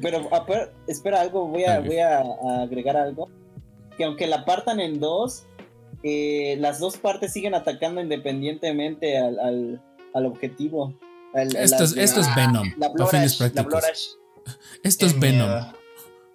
Pero 0.00 0.28
a 0.34 0.44
ver, 0.44 0.72
espera 0.86 1.20
algo, 1.20 1.46
voy 1.48 1.64
a, 1.64 1.80
voy 1.80 1.98
a, 1.98 2.18
a 2.20 2.62
agregar 2.62 2.96
algo. 2.96 3.28
Que 3.96 4.04
aunque 4.04 4.26
la 4.26 4.44
partan 4.44 4.80
en 4.80 5.00
dos, 5.00 5.44
eh, 6.02 6.56
las 6.60 6.78
dos 6.78 6.96
partes 6.96 7.32
siguen 7.32 7.54
atacando 7.54 8.00
independientemente 8.00 9.18
al, 9.18 9.38
al, 9.38 9.82
al 10.14 10.26
objetivo. 10.26 10.98
Esto, 11.34 11.58
la- 11.78 11.84
es, 11.84 11.96
esto 11.96 12.20
es 12.20 12.26
la- 12.28 12.34
Venom. 12.36 12.72
La 12.78 12.88
Blorash. 12.88 13.40
Esto 14.82 15.06
es 15.06 15.18
Venom. 15.18 15.48
miedo. 15.48 15.72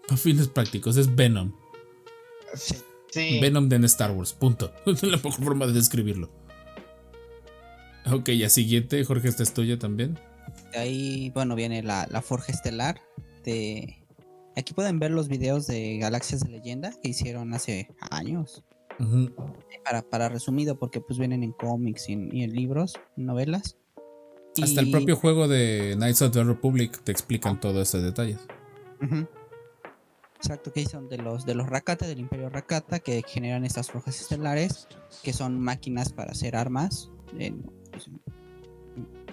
Para 0.08 0.18
fines 0.18 0.48
prácticos, 0.48 0.98
es 0.98 1.14
Venom. 1.14 1.52
Sí. 2.54 3.40
Venom 3.42 3.68
de 3.70 3.86
Star 3.86 4.12
Wars. 4.12 4.34
Punto. 4.34 4.72
Es 4.86 5.04
la 5.04 5.18
mejor 5.18 5.34
forma 5.34 5.68
de 5.68 5.74
describirlo. 5.74 6.30
Ok, 8.12 8.30
ya 8.30 8.50
siguiente. 8.50 9.04
Jorge, 9.04 9.28
esta 9.28 9.44
es 9.44 9.54
tuya 9.54 9.78
también. 9.78 10.18
Ahí, 10.76 11.32
bueno, 11.32 11.56
viene 11.56 11.84
la, 11.84 12.08
la 12.10 12.22
Forja 12.22 12.52
Estelar. 12.52 13.02
De... 13.44 14.02
Aquí 14.56 14.74
pueden 14.74 15.00
ver 15.00 15.12
los 15.12 15.28
videos 15.28 15.68
de 15.68 15.98
Galaxias 15.98 16.42
de 16.42 16.50
Leyenda 16.50 16.94
que 17.02 17.10
hicieron 17.10 17.54
hace 17.54 17.90
años. 18.10 18.64
Para, 19.84 20.02
para 20.02 20.30
resumido, 20.30 20.80
porque 20.80 21.02
pues 21.02 21.20
vienen 21.20 21.44
en 21.44 21.52
cómics 21.52 22.10
y 22.10 22.14
en, 22.14 22.36
y 22.36 22.44
en 22.44 22.54
libros, 22.54 22.94
novelas. 23.16 23.78
Hasta 24.62 24.82
el 24.82 24.90
propio 24.90 25.16
juego 25.16 25.48
de 25.48 25.94
Knights 25.98 26.24
of 26.24 26.32
the 26.32 26.44
Republic 26.44 27.00
te 27.04 27.12
explican 27.12 27.60
todos 27.60 27.84
estos 27.84 28.02
detalles. 28.02 28.40
Exacto, 30.38 30.72
que 30.72 30.86
son 30.86 31.10
de 31.10 31.18
los 31.18 31.46
de 31.46 31.56
los 31.56 31.68
Rakata, 31.68 32.08
del 32.08 32.20
Imperio 32.20 32.50
Rakata, 32.50 33.00
que 33.00 33.24
generan 33.28 33.66
estas 33.66 33.90
forjas 33.92 34.20
estelares, 34.22 34.88
que 35.24 35.34
son 35.34 35.60
máquinas 35.60 36.14
para 36.14 36.32
hacer 36.32 36.56
armas. 36.56 37.12
en- 37.38 37.64
pues, 37.92 38.10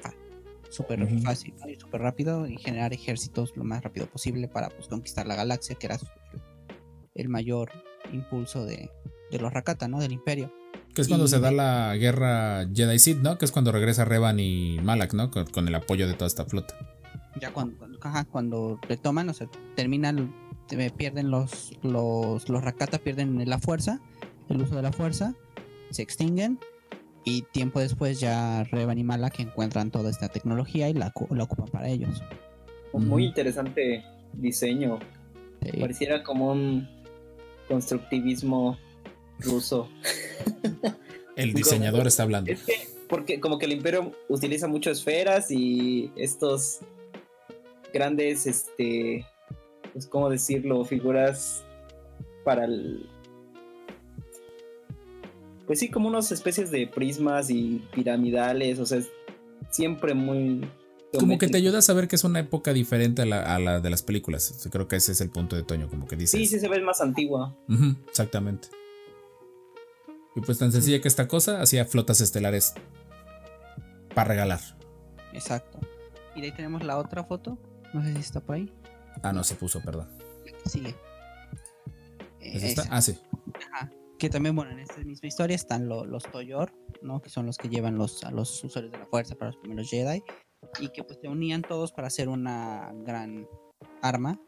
fa- 0.00 0.14
Súper 0.70 1.06
fácil 1.22 1.54
¿no? 1.60 1.68
y 1.70 1.78
súper 1.78 2.00
rápido 2.00 2.48
y 2.48 2.56
generar 2.56 2.92
ejércitos 2.92 3.56
lo 3.56 3.62
más 3.64 3.82
rápido 3.84 4.06
posible 4.06 4.48
para 4.48 4.68
pues, 4.70 4.88
conquistar 4.88 5.26
la 5.26 5.36
galaxia, 5.36 5.76
que 5.76 5.86
era 5.86 5.98
el 7.14 7.28
mayor 7.28 7.70
impulso 8.12 8.64
de, 8.64 8.90
de 9.30 9.38
los 9.38 9.52
Rakata, 9.52 9.86
¿no? 9.86 10.00
Del 10.00 10.10
Imperio. 10.12 10.52
Que 10.94 11.02
es 11.02 11.08
cuando 11.08 11.26
Y- 11.26 11.28
se 11.28 11.38
da 11.38 11.50
la 11.52 11.94
guerra 11.96 12.66
Jedi 12.74 12.98
Sith, 12.98 13.18
¿no? 13.18 13.38
Que 13.38 13.44
es 13.44 13.52
cuando 13.52 13.70
regresa 13.72 14.04
Revan 14.04 14.40
y 14.40 14.78
Malak, 14.82 15.12
¿no? 15.14 15.30
Con, 15.30 15.46
con 15.46 15.68
el 15.68 15.74
apoyo 15.76 16.08
de 16.08 16.14
toda 16.14 16.26
esta 16.26 16.44
flota. 16.44 16.74
Ya 17.40 17.52
cuando, 17.52 17.76
cuando, 17.78 17.98
ajá, 18.00 18.24
cuando 18.24 18.78
retoman, 18.88 19.28
o 19.28 19.34
sea, 19.34 19.48
terminan, 19.76 20.32
eh, 20.70 20.90
pierden 20.96 21.30
los, 21.30 21.72
los, 21.82 22.48
los 22.48 22.64
Rakata, 22.64 22.98
pierden 22.98 23.48
la 23.48 23.58
fuerza, 23.58 24.00
el 24.48 24.62
uso 24.62 24.76
de 24.76 24.82
la 24.82 24.92
fuerza, 24.92 25.34
se 25.90 26.02
extinguen 26.02 26.58
y 27.24 27.42
tiempo 27.42 27.80
después 27.80 28.20
ya 28.20 28.64
Revan 28.64 28.98
y 28.98 29.04
Malak 29.04 29.40
encuentran 29.40 29.90
toda 29.90 30.10
esta 30.10 30.28
tecnología 30.28 30.88
y 30.88 30.94
la, 30.94 31.12
la 31.30 31.44
ocupan 31.44 31.68
para 31.68 31.88
ellos. 31.88 32.22
Muy 32.92 33.24
interesante 33.24 34.04
diseño. 34.34 34.98
Sí. 35.62 35.80
Pareciera 35.80 36.22
como 36.22 36.52
un 36.52 36.88
constructivismo 37.68 38.78
ruso. 39.40 39.88
El 41.36 41.54
diseñador 41.54 42.06
está 42.06 42.22
hablando. 42.22 42.52
Es 42.52 42.62
que, 42.62 42.74
porque 43.08 43.40
como 43.40 43.58
que 43.58 43.66
el 43.66 43.72
imperio 43.72 44.12
utiliza 44.28 44.68
mucho 44.68 44.90
esferas 44.90 45.50
y 45.50 46.12
estos 46.14 46.78
grandes, 47.92 48.46
este, 48.46 49.26
pues 49.94 50.06
cómo 50.08 50.28
decirlo, 50.28 50.84
figuras 50.84 51.64
para 52.44 52.66
el... 52.66 53.08
Pues 55.66 55.78
sí, 55.78 55.88
como 55.88 56.08
unas 56.08 56.30
especies 56.30 56.70
de 56.70 56.86
prismas 56.86 57.48
y 57.48 57.82
piramidales, 57.94 58.78
o 58.80 58.84
sea, 58.84 59.00
siempre 59.70 60.12
muy... 60.12 60.68
Como 61.18 61.38
que 61.38 61.46
te 61.46 61.56
ayuda 61.56 61.78
a 61.78 61.82
saber 61.82 62.08
que 62.08 62.16
es 62.16 62.24
una 62.24 62.40
época 62.40 62.72
diferente 62.72 63.22
a 63.22 63.24
la, 63.24 63.54
a 63.54 63.60
la 63.60 63.80
de 63.80 63.88
las 63.88 64.02
películas. 64.02 64.68
Creo 64.70 64.88
que 64.88 64.96
ese 64.96 65.12
es 65.12 65.20
el 65.20 65.30
punto 65.30 65.54
de 65.54 65.62
Toño, 65.62 65.88
como 65.88 66.08
que 66.08 66.16
dices. 66.16 66.40
Sí, 66.40 66.46
sí 66.46 66.58
se 66.58 66.68
ve 66.68 66.80
más 66.80 67.00
antigua. 67.00 67.56
Exactamente. 68.08 68.68
Y 70.34 70.40
pues 70.40 70.58
tan 70.58 70.72
sencilla 70.72 71.00
que 71.00 71.06
esta 71.06 71.28
cosa 71.28 71.62
hacía 71.62 71.84
flotas 71.84 72.20
estelares 72.20 72.74
para 74.12 74.30
regalar. 74.30 74.60
Exacto. 75.32 75.78
Y 76.34 76.40
de 76.40 76.48
ahí 76.48 76.52
tenemos 76.52 76.82
la 76.82 76.98
otra 76.98 77.22
foto, 77.22 77.56
no 77.92 78.02
sé 78.02 78.12
si 78.14 78.18
está 78.18 78.40
por 78.40 78.56
ahí. 78.56 78.72
Ah, 79.22 79.32
no, 79.32 79.44
se 79.44 79.54
puso, 79.54 79.80
perdón. 79.80 80.08
Sigue. 80.66 80.94
¿Es 82.40 82.62
esta? 82.62 82.82
Esa. 82.82 82.94
Ah, 82.96 83.00
sí. 83.02 83.18
Ajá. 83.72 83.90
Que 84.18 84.28
también, 84.30 84.54
bueno, 84.54 84.70
en 84.72 84.78
esta 84.80 84.98
misma 84.98 85.26
historia 85.28 85.54
están 85.56 85.88
lo- 85.88 86.04
los 86.04 86.22
Toyor, 86.24 86.72
¿no? 87.02 87.20
Que 87.20 87.30
son 87.30 87.46
los 87.46 87.58
que 87.58 87.68
llevan 87.68 87.96
los, 87.96 88.22
a 88.24 88.30
los 88.30 88.62
usuarios 88.64 88.92
de 88.92 88.98
la 88.98 89.06
fuerza 89.06 89.34
para 89.34 89.50
los 89.50 89.56
primeros 89.58 89.88
Jedi. 89.90 90.22
Y 90.80 90.88
que 90.90 91.04
pues 91.04 91.18
se 91.20 91.28
unían 91.28 91.62
todos 91.62 91.92
para 91.92 92.06
hacer 92.08 92.28
una 92.28 92.90
gran 93.04 93.46
arma. 94.02 94.40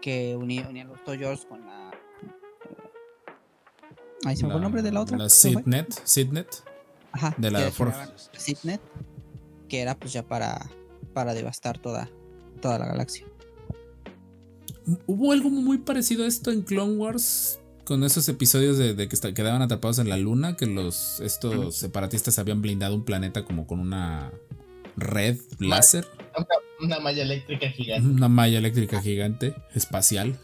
que 0.00 0.36
unía, 0.36 0.68
unía 0.68 0.84
los 0.84 1.02
Toyors 1.04 1.44
con 1.46 1.66
la. 1.66 1.90
Ahí 4.24 4.36
se 4.36 4.44
me 4.44 4.50
fue 4.50 4.56
el 4.56 4.62
nombre 4.62 4.82
de 4.82 4.92
la 4.92 5.00
otra. 5.00 5.16
La. 5.18 5.28
Sidnet. 5.28 5.92
Sidnet. 6.04 6.62
Ajá, 7.12 7.34
de 7.38 7.50
la 7.50 7.70
generaban 7.70 8.12
Sidnet, 8.36 8.80
que 9.68 9.80
era 9.80 9.94
pues 9.98 10.12
ya 10.12 10.22
para, 10.22 10.68
para 11.14 11.34
devastar 11.34 11.78
toda, 11.78 12.08
toda 12.60 12.78
la 12.78 12.86
galaxia. 12.86 13.26
Hubo 15.06 15.32
algo 15.32 15.50
muy 15.50 15.78
parecido 15.78 16.24
a 16.24 16.26
esto 16.26 16.50
en 16.50 16.62
Clone 16.62 16.94
Wars. 16.96 17.60
Con 17.84 18.04
esos 18.04 18.28
episodios 18.28 18.76
de, 18.78 18.94
de 18.94 19.08
que 19.08 19.34
quedaban 19.34 19.62
atrapados 19.62 19.98
en 19.98 20.08
la 20.08 20.16
luna. 20.16 20.56
Que 20.56 20.66
los 20.66 21.20
estos 21.20 21.76
separatistas 21.76 22.38
habían 22.38 22.62
blindado 22.62 22.94
un 22.94 23.04
planeta 23.04 23.44
como 23.44 23.66
con 23.66 23.80
una 23.80 24.32
red 24.96 25.38
láser. 25.58 26.06
Una 26.80 27.00
malla 27.00 27.22
eléctrica 27.22 27.70
gigante. 27.70 28.08
Una 28.08 28.28
malla 28.28 28.58
eléctrica 28.58 29.00
gigante, 29.00 29.54
espacial. 29.74 30.38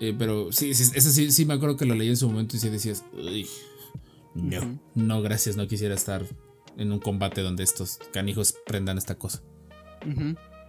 Eh, 0.00 0.14
pero 0.18 0.50
sí, 0.50 0.74
sí, 0.74 0.90
ese 0.96 1.12
sí, 1.12 1.30
sí 1.30 1.44
me 1.44 1.54
acuerdo 1.54 1.76
que 1.76 1.86
lo 1.86 1.94
leí 1.94 2.08
en 2.08 2.16
su 2.16 2.28
momento 2.28 2.56
y 2.56 2.58
sí 2.58 2.68
decías, 2.68 3.04
"Uy, 3.12 3.46
no, 4.34 4.80
no, 4.96 5.22
gracias, 5.22 5.56
no 5.56 5.68
quisiera 5.68 5.94
estar 5.94 6.24
en 6.76 6.90
un 6.90 6.98
combate 6.98 7.42
donde 7.42 7.62
estos 7.62 7.98
canijos 8.12 8.54
prendan 8.66 8.98
esta 8.98 9.16
cosa. 9.16 9.42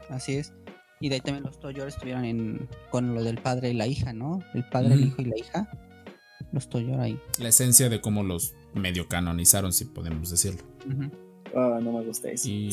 Así 0.09 0.33
es. 0.33 0.53
Y 1.03 1.09
de 1.09 1.15
ahí 1.15 1.21
también 1.21 1.43
los 1.43 1.59
Toyors 1.59 1.95
estuvieron 1.95 2.23
en, 2.23 2.69
con 2.89 3.13
lo 3.13 3.21
del 3.25 3.37
padre 3.37 3.71
y 3.71 3.73
la 3.73 3.85
hija, 3.87 4.13
¿no? 4.13 4.39
El 4.53 4.63
padre, 4.69 4.93
el 4.93 5.07
hijo 5.07 5.21
y 5.21 5.25
la 5.25 5.37
hija. 5.37 5.69
Los 6.53 6.69
Toyor 6.69 7.01
ahí. 7.01 7.19
La 7.39 7.49
esencia 7.49 7.89
de 7.89 7.99
cómo 7.99 8.23
los 8.23 8.53
medio 8.73 9.09
canonizaron, 9.09 9.73
si 9.73 9.83
podemos 9.83 10.29
decirlo. 10.29 10.63
Ah, 11.53 11.77
no 11.83 11.91
me 11.91 12.05
gusta 12.05 12.31
eso. 12.31 12.47
Y 12.47 12.69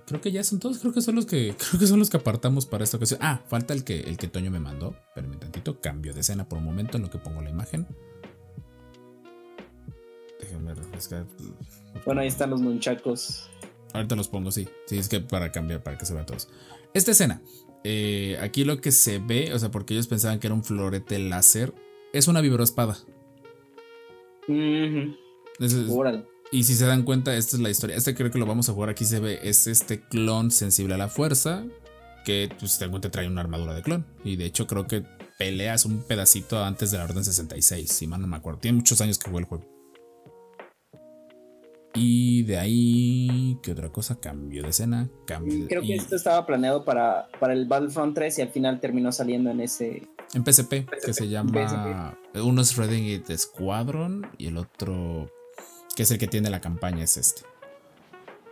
creo 0.06 0.20
que 0.20 0.30
ya 0.30 0.44
son 0.44 0.60
todos, 0.60 0.78
creo 0.78 0.92
que 0.92 1.00
son 1.00 1.16
los 1.16 1.26
que 1.26 1.56
creo 1.70 1.80
que 1.80 1.88
son 1.88 1.98
los 1.98 2.08
que 2.08 2.18
apartamos 2.18 2.66
para 2.66 2.84
esta 2.84 2.98
ocasión. 2.98 3.18
Ah, 3.20 3.40
falta 3.48 3.74
el 3.74 3.82
que 3.82 3.98
el 4.02 4.16
que 4.16 4.28
Toño 4.28 4.52
me 4.52 4.60
mandó. 4.60 4.94
Espérame 5.08 5.40
tantito, 5.40 5.80
cambio 5.80 6.14
de 6.14 6.20
escena 6.20 6.48
por 6.48 6.58
un 6.60 6.64
momento 6.66 6.98
en 6.98 7.02
lo 7.02 7.10
que 7.10 7.18
pongo 7.18 7.42
la 7.42 7.50
imagen. 7.50 7.84
Déjenme 10.38 10.72
refrescar. 10.72 11.26
Bueno, 12.06 12.20
ahí 12.20 12.28
están 12.28 12.50
los 12.50 12.60
nunchacos. 12.60 13.50
Ahorita 13.92 14.16
los 14.16 14.28
pongo, 14.28 14.50
sí. 14.50 14.68
Sí, 14.86 14.98
es 14.98 15.08
que 15.08 15.20
para 15.20 15.52
cambiar, 15.52 15.82
para 15.82 15.98
que 15.98 16.06
se 16.06 16.14
vean 16.14 16.26
todos. 16.26 16.48
Esta 16.94 17.10
escena. 17.12 17.42
eh, 17.84 18.38
aquí 18.40 18.64
lo 18.64 18.80
que 18.80 18.92
se 18.92 19.18
ve, 19.18 19.52
o 19.52 19.58
sea, 19.58 19.70
porque 19.72 19.94
ellos 19.94 20.06
pensaban 20.06 20.38
que 20.38 20.46
era 20.46 20.54
un 20.54 20.62
florete 20.62 21.18
láser, 21.18 21.74
es 22.12 22.28
una 22.28 22.40
vibroespada. 22.40 22.96
Es- 25.58 25.74
Órale. 25.90 26.24
Y 26.50 26.64
si 26.64 26.74
se 26.74 26.84
dan 26.86 27.02
cuenta, 27.04 27.34
esta 27.34 27.56
es 27.56 27.62
la 27.62 27.70
historia. 27.70 27.96
Este 27.96 28.14
creo 28.14 28.30
que 28.30 28.38
lo 28.38 28.46
vamos 28.46 28.68
a 28.68 28.72
jugar 28.72 28.90
aquí. 28.90 29.04
Se 29.06 29.20
ve, 29.20 29.40
es 29.42 29.66
este 29.66 30.00
clon 30.06 30.50
sensible 30.50 30.94
a 30.94 30.98
la 30.98 31.08
fuerza. 31.08 31.64
Que, 32.24 32.50
pues, 32.58 32.72
si 32.72 32.78
te 32.78 32.88
cuenta, 32.88 33.10
trae 33.10 33.26
una 33.26 33.40
armadura 33.40 33.74
de 33.74 33.82
clon. 33.82 34.06
Y 34.22 34.36
de 34.36 34.44
hecho, 34.44 34.66
creo 34.66 34.86
que 34.86 35.02
peleas 35.38 35.84
un 35.86 36.02
pedacito 36.02 36.62
antes 36.62 36.90
de 36.90 36.98
la 36.98 37.04
Orden 37.04 37.24
66. 37.24 37.90
Si 37.90 38.06
mal 38.06 38.20
no 38.20 38.26
me 38.26 38.36
acuerdo. 38.36 38.60
Tiene 38.60 38.76
muchos 38.76 39.00
años 39.00 39.18
que 39.18 39.30
jugué 39.30 39.40
el 39.42 39.48
juego. 39.48 39.64
Y 41.94 42.42
de 42.44 42.58
ahí. 42.58 43.58
¿Qué 43.62 43.72
otra 43.72 43.90
cosa? 43.90 44.18
Cambio 44.18 44.62
de 44.62 44.70
escena. 44.70 45.08
Cambio 45.26 45.58
de. 45.62 45.66
Creo 45.68 45.82
que 45.82 45.88
y- 45.88 45.92
esto 45.94 46.16
estaba 46.16 46.46
planeado 46.46 46.84
para, 46.84 47.28
para 47.38 47.52
el 47.52 47.66
Battlefront 47.66 48.14
3 48.14 48.38
y 48.38 48.42
al 48.42 48.48
final 48.48 48.80
terminó 48.80 49.12
saliendo 49.12 49.50
en 49.50 49.60
ese. 49.60 50.08
En 50.34 50.42
PSP, 50.44 50.86
que 50.86 51.12
PSP, 51.12 51.12
se 51.12 51.28
llama. 51.28 52.16
Uno 52.34 52.62
es 52.62 52.76
Renegade 52.76 53.36
Squadron 53.36 54.26
y 54.38 54.46
el 54.46 54.56
otro, 54.56 55.30
que 55.94 56.04
es 56.04 56.10
el 56.10 56.16
que 56.18 56.26
tiene 56.28 56.48
la 56.48 56.62
campaña, 56.62 57.04
es 57.04 57.18
este. 57.18 57.42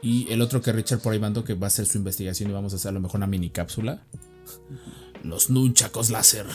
Y 0.02 0.30
el 0.32 0.42
otro 0.42 0.60
que 0.60 0.72
Richard 0.72 1.00
por 1.00 1.12
ahí 1.14 1.18
mandó 1.18 1.42
que 1.44 1.54
va 1.54 1.66
a 1.66 1.68
hacer 1.68 1.86
su 1.86 1.96
investigación 1.98 2.50
y 2.50 2.52
vamos 2.52 2.74
a 2.74 2.76
hacer 2.76 2.90
a 2.90 2.92
lo 2.92 3.00
mejor 3.00 3.16
una 3.16 3.26
mini 3.26 3.48
cápsula. 3.50 4.04
Los 5.22 5.48
nunchacos 5.50 6.10
láser. 6.10 6.46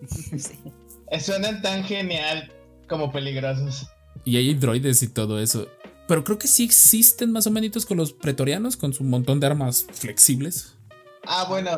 Eh, 1.12 1.18
Suenan 1.18 1.60
tan 1.60 1.82
genial 1.82 2.52
como 2.88 3.10
peligrosos. 3.10 3.88
Y 4.24 4.36
hay 4.36 4.54
droides 4.54 5.02
y 5.02 5.08
todo 5.08 5.40
eso. 5.40 5.66
Pero 6.10 6.24
creo 6.24 6.38
que 6.40 6.48
sí 6.48 6.64
existen 6.64 7.30
más 7.30 7.46
o 7.46 7.52
menos 7.52 7.86
con 7.86 7.96
los 7.96 8.12
pretorianos, 8.12 8.76
con 8.76 8.92
su 8.92 9.04
montón 9.04 9.38
de 9.38 9.46
armas 9.46 9.86
flexibles. 9.92 10.74
Ah, 11.24 11.46
bueno, 11.48 11.70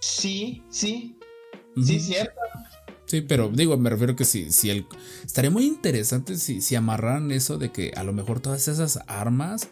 sí, 0.00 0.64
sí, 0.68 1.16
Ujú. 1.76 1.86
sí, 1.86 2.00
cierto. 2.00 2.34
Sí, 3.06 3.20
pero 3.20 3.48
digo, 3.48 3.76
me 3.76 3.88
refiero 3.88 4.16
que 4.16 4.24
si, 4.24 4.50
si 4.50 4.70
el. 4.70 4.86
Estaría 5.24 5.52
muy 5.52 5.66
interesante 5.66 6.36
si, 6.36 6.60
si 6.60 6.74
amarraran 6.74 7.30
eso 7.30 7.58
de 7.58 7.70
que 7.70 7.92
a 7.94 8.02
lo 8.02 8.12
mejor 8.12 8.40
todas 8.40 8.66
esas 8.66 8.98
armas, 9.06 9.68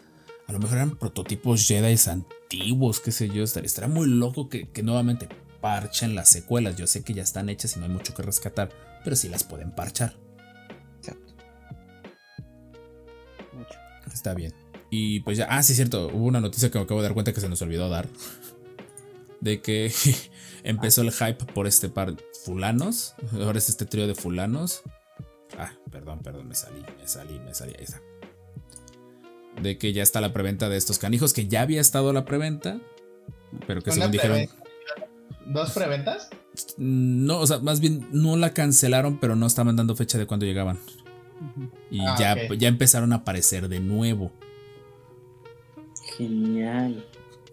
a 0.47 0.53
lo 0.53 0.59
mejor 0.59 0.77
eran 0.77 0.95
prototipos 0.95 1.67
Jedi 1.67 1.97
antiguos, 2.07 3.01
qué 3.01 3.11
sé 3.11 3.27
yo. 3.27 3.43
Estaría, 3.43 3.65
estaría 3.67 3.93
muy 3.93 4.07
loco 4.07 4.47
que, 4.47 4.69
que 4.69 4.81
nuevamente 4.81 5.27
parchen 5.59 6.15
las 6.15 6.29
secuelas. 6.29 6.77
Yo 6.77 6.87
sé 6.87 7.03
que 7.03 7.13
ya 7.13 7.23
están 7.23 7.49
hechas 7.49 7.75
y 7.75 7.79
no 7.79 7.85
hay 7.85 7.91
mucho 7.91 8.13
que 8.13 8.23
rescatar, 8.23 8.69
pero 9.03 9.17
sí 9.17 9.27
las 9.27 9.43
pueden 9.43 9.71
parchar. 9.71 10.28
Está 14.13 14.33
bien. 14.33 14.53
Y 14.89 15.19
pues 15.21 15.37
ya, 15.37 15.47
ah, 15.49 15.61
sí, 15.61 15.73
es 15.73 15.77
cierto. 15.77 16.07
Hubo 16.07 16.25
una 16.25 16.41
noticia 16.41 16.71
que 16.71 16.77
me 16.77 16.83
acabo 16.83 17.01
de 17.01 17.07
dar 17.07 17.13
cuenta 17.13 17.33
que 17.33 17.41
se 17.41 17.49
nos 17.49 17.61
olvidó 17.61 17.89
dar. 17.89 18.07
De 19.39 19.61
que 19.61 19.91
empezó 20.63 21.01
el 21.01 21.11
hype 21.11 21.45
por 21.53 21.67
este 21.67 21.89
par 21.89 22.15
fulanos. 22.43 23.15
Ahora 23.33 23.57
es 23.57 23.69
este 23.69 23.85
trío 23.85 24.07
de 24.07 24.15
fulanos. 24.15 24.81
Ah, 25.57 25.71
perdón, 25.91 26.19
perdón, 26.19 26.47
me 26.47 26.55
salí, 26.55 26.83
me 26.99 27.07
salí, 27.07 27.39
me 27.39 27.53
salí. 27.53 27.73
Ahí 27.77 27.83
está. 27.83 28.01
De 29.61 29.77
que 29.77 29.93
ya 29.93 30.03
está 30.03 30.21
la 30.21 30.31
preventa 30.31 30.69
de 30.69 30.77
estos 30.77 30.99
canijos, 30.99 31.33
que 31.33 31.47
ya 31.47 31.61
había 31.61 31.81
estado 31.81 32.13
la 32.13 32.25
preventa. 32.25 32.79
Pero 33.67 33.81
que 33.81 33.91
según 33.91 34.11
dijeron. 34.11 34.47
¿Dos 35.45 35.71
preventas? 35.71 36.29
No, 36.77 37.39
o 37.39 37.47
sea, 37.47 37.59
más 37.59 37.79
bien 37.79 38.07
no 38.11 38.37
la 38.37 38.53
cancelaron, 38.53 39.19
pero 39.19 39.35
no 39.35 39.47
estaban 39.47 39.75
dando 39.75 39.95
fecha 39.95 40.17
de 40.17 40.27
cuándo 40.27 40.45
llegaban. 40.45 40.77
Y 41.91 41.99
Ah, 42.01 42.15
ya, 42.19 42.53
ya 42.55 42.67
empezaron 42.67 43.13
a 43.13 43.17
aparecer 43.17 43.67
de 43.67 43.79
nuevo. 43.79 44.31
Genial. 46.17 47.05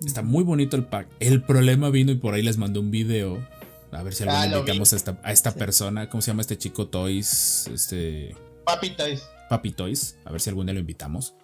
Está 0.04 0.22
muy 0.22 0.44
bonito 0.44 0.76
el 0.76 0.84
pack. 0.84 1.08
El 1.20 1.42
problema 1.42 1.90
vino 1.90 2.12
y 2.12 2.16
por 2.16 2.34
ahí 2.34 2.42
les 2.42 2.58
mandé 2.58 2.78
un 2.78 2.90
video. 2.90 3.46
A 3.92 4.02
ver 4.02 4.14
si 4.14 4.24
algún 4.24 4.36
Ah, 4.38 4.46
invitamos 4.46 4.92
a 4.92 4.96
esta, 4.96 5.20
a 5.22 5.32
esta 5.32 5.54
persona. 5.54 6.08
¿Cómo 6.10 6.20
se 6.20 6.30
llama 6.30 6.42
este 6.42 6.58
chico 6.58 6.88
Toys? 6.88 7.66
Este. 7.72 8.36
Papi 8.64 8.90
Toys. 8.90 9.22
Papi 9.48 9.70
Toys. 9.72 10.18
A 10.24 10.32
ver 10.32 10.40
si 10.40 10.50
algún 10.50 10.66
día 10.66 10.74
lo 10.74 10.80
invitamos. 10.80 11.34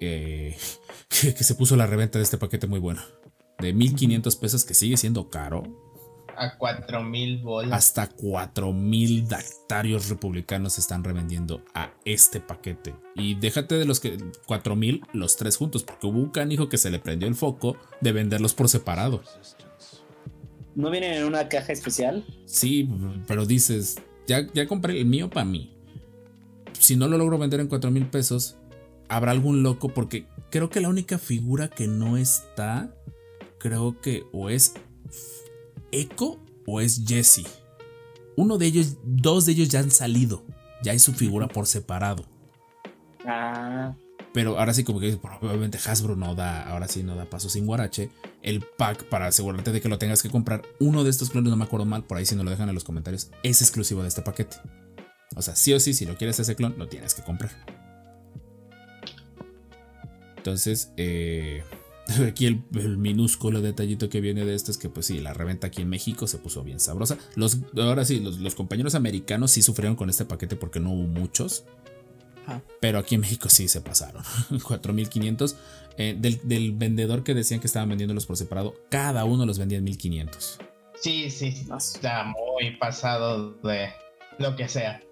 Eh, 0.00 0.56
que, 1.08 1.34
que 1.34 1.44
se 1.44 1.54
puso 1.54 1.76
la 1.76 1.86
reventa 1.86 2.18
de 2.18 2.24
este 2.24 2.38
paquete 2.38 2.66
muy 2.66 2.80
bueno. 2.80 3.00
De 3.58 3.72
1500 3.72 4.36
pesos, 4.36 4.64
que 4.64 4.74
sigue 4.74 4.96
siendo 4.96 5.30
caro. 5.30 5.62
A 6.40 6.56
4000 6.56 7.42
bolas. 7.42 7.72
Hasta 7.74 8.08
4000 8.08 9.28
dactarios 9.28 10.08
republicanos 10.08 10.72
se 10.72 10.80
están 10.80 11.04
revendiendo 11.04 11.62
a 11.74 11.92
este 12.06 12.40
paquete. 12.40 12.94
Y 13.14 13.34
déjate 13.34 13.74
de 13.74 13.84
los 13.84 14.00
que 14.00 14.16
4000, 14.46 15.02
los 15.12 15.36
tres 15.36 15.58
juntos, 15.58 15.82
porque 15.82 16.06
hubo 16.06 16.18
un 16.18 16.30
canijo 16.30 16.70
que 16.70 16.78
se 16.78 16.90
le 16.90 16.98
prendió 16.98 17.28
el 17.28 17.34
foco 17.34 17.76
de 18.00 18.12
venderlos 18.12 18.54
por 18.54 18.70
separado. 18.70 19.22
¿No 20.74 20.90
vienen 20.90 21.12
en 21.12 21.24
una 21.24 21.46
caja 21.46 21.74
especial? 21.74 22.24
Sí, 22.46 22.88
pero 23.26 23.44
dices, 23.44 23.98
ya, 24.26 24.46
ya 24.54 24.66
compré 24.66 24.98
el 24.98 25.04
mío 25.04 25.28
para 25.28 25.44
mí. 25.44 25.76
Si 26.72 26.96
no 26.96 27.06
lo 27.06 27.18
logro 27.18 27.36
vender 27.36 27.60
en 27.60 27.68
4 27.68 27.90
mil 27.90 28.06
pesos, 28.06 28.56
habrá 29.08 29.32
algún 29.32 29.62
loco 29.62 29.90
porque 29.90 30.24
creo 30.50 30.70
que 30.70 30.80
la 30.80 30.88
única 30.88 31.18
figura 31.18 31.68
que 31.68 31.86
no 31.86 32.16
está, 32.16 32.94
creo 33.58 34.00
que 34.00 34.22
o 34.32 34.48
es 34.48 34.72
Echo 35.92 36.38
o 36.66 36.80
es 36.80 37.04
Jesse. 37.06 37.44
Uno 38.36 38.58
de 38.58 38.66
ellos, 38.66 38.96
dos 39.04 39.46
de 39.46 39.52
ellos 39.52 39.68
ya 39.68 39.80
han 39.80 39.90
salido. 39.90 40.44
Ya 40.82 40.92
hay 40.92 40.98
su 40.98 41.12
figura 41.12 41.48
por 41.48 41.66
separado. 41.66 42.24
Ah, 43.26 43.94
Pero 44.32 44.58
ahora 44.58 44.72
sí, 44.72 44.84
como 44.84 45.00
que 45.00 45.16
probablemente 45.16 45.78
Hasbro 45.84 46.16
no 46.16 46.34
da, 46.34 46.62
ahora 46.62 46.88
sí 46.88 47.02
no 47.02 47.16
da 47.16 47.26
paso 47.26 47.50
sin 47.50 47.66
guarache. 47.66 48.10
El 48.42 48.62
pack 48.62 49.04
para 49.04 49.26
asegurarte 49.26 49.72
de 49.72 49.80
que 49.80 49.88
lo 49.88 49.98
tengas 49.98 50.22
que 50.22 50.30
comprar. 50.30 50.62
Uno 50.78 51.04
de 51.04 51.10
estos 51.10 51.30
clones, 51.30 51.50
no 51.50 51.56
me 51.56 51.64
acuerdo 51.64 51.84
mal, 51.84 52.04
por 52.04 52.16
ahí 52.16 52.24
si 52.24 52.34
no 52.34 52.44
lo 52.44 52.50
dejan 52.50 52.68
en 52.68 52.74
los 52.74 52.84
comentarios, 52.84 53.30
es 53.42 53.60
exclusivo 53.60 54.02
de 54.02 54.08
este 54.08 54.22
paquete. 54.22 54.56
O 55.36 55.42
sea, 55.42 55.54
sí 55.54 55.72
o 55.74 55.80
sí, 55.80 55.92
si 55.92 56.06
lo 56.06 56.16
quieres 56.16 56.38
ese 56.40 56.56
clon, 56.56 56.74
lo 56.78 56.88
tienes 56.88 57.14
que 57.14 57.22
comprar. 57.22 57.52
Entonces, 60.36 60.92
eh, 60.96 61.62
aquí 62.28 62.46
el, 62.46 62.62
el 62.74 62.96
minúsculo 62.96 63.60
detallito 63.60 64.08
que 64.08 64.20
viene 64.20 64.44
de 64.44 64.54
esto 64.54 64.70
es 64.70 64.78
que, 64.78 64.88
pues 64.88 65.06
sí, 65.06 65.20
la 65.20 65.32
reventa 65.34 65.68
aquí 65.68 65.82
en 65.82 65.88
México 65.88 66.26
se 66.26 66.38
puso 66.38 66.62
bien 66.62 66.80
sabrosa. 66.80 67.18
Los, 67.34 67.58
ahora 67.76 68.04
sí, 68.04 68.20
los, 68.20 68.38
los 68.38 68.54
compañeros 68.54 68.94
americanos 68.94 69.50
sí 69.50 69.62
sufrieron 69.62 69.96
con 69.96 70.10
este 70.10 70.24
paquete 70.24 70.56
porque 70.56 70.80
no 70.80 70.90
hubo 70.92 71.06
muchos. 71.06 71.64
Ajá. 72.46 72.62
Pero 72.80 72.98
aquí 72.98 73.14
en 73.14 73.22
México 73.22 73.48
sí 73.48 73.68
se 73.68 73.80
pasaron. 73.80 74.22
4500. 74.62 75.56
Eh, 75.96 76.16
del, 76.18 76.40
del 76.44 76.72
vendedor 76.72 77.24
que 77.24 77.34
decían 77.34 77.60
que 77.60 77.66
estaban 77.66 77.88
vendiéndolos 77.88 78.24
por 78.24 78.36
separado, 78.36 78.74
cada 78.88 79.24
uno 79.24 79.44
los 79.44 79.58
vendía 79.58 79.78
en 79.78 79.84
1500. 79.84 80.58
Sí, 80.94 81.30
sí, 81.30 81.66
está 81.76 82.24
muy 82.24 82.76
pasado 82.76 83.52
de 83.62 83.90
lo 84.38 84.56
que 84.56 84.68
sea. 84.68 85.02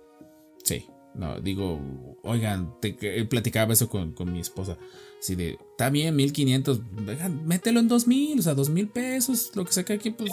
No, 1.14 1.40
digo, 1.40 1.80
oigan, 2.22 2.74
te, 2.80 2.92
platicaba 3.24 3.72
eso 3.72 3.88
con, 3.88 4.12
con 4.12 4.32
mi 4.32 4.40
esposa. 4.40 4.76
Así 5.18 5.34
de, 5.34 5.58
está 5.70 5.90
bien, 5.90 6.14
1500, 6.14 6.80
oigan, 7.08 7.46
mételo 7.46 7.80
en 7.80 7.88
2000, 7.88 8.38
o 8.38 8.42
sea, 8.42 8.54
2000 8.54 8.88
pesos, 8.88 9.50
lo 9.54 9.64
que 9.64 9.84
que 9.84 9.92
aquí, 9.94 10.10
pues 10.10 10.30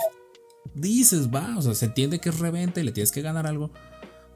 dices, 0.73 1.30
va, 1.34 1.57
o 1.57 1.61
sea, 1.61 1.73
se 1.73 1.85
entiende 1.85 2.19
que 2.19 2.30
es 2.30 2.39
reventa 2.39 2.81
y 2.81 2.84
le 2.84 2.91
tienes 2.91 3.11
que 3.11 3.22
ganar 3.22 3.47
algo. 3.47 3.72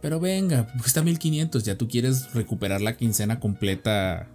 Pero 0.01 0.19
venga, 0.19 0.67
cuesta 0.79 1.03
1500, 1.03 1.63
ya 1.63 1.77
tú 1.77 1.87
quieres 1.87 2.33
recuperar 2.33 2.81
la 2.81 2.95
quincena 2.95 3.39
completa 3.39 4.29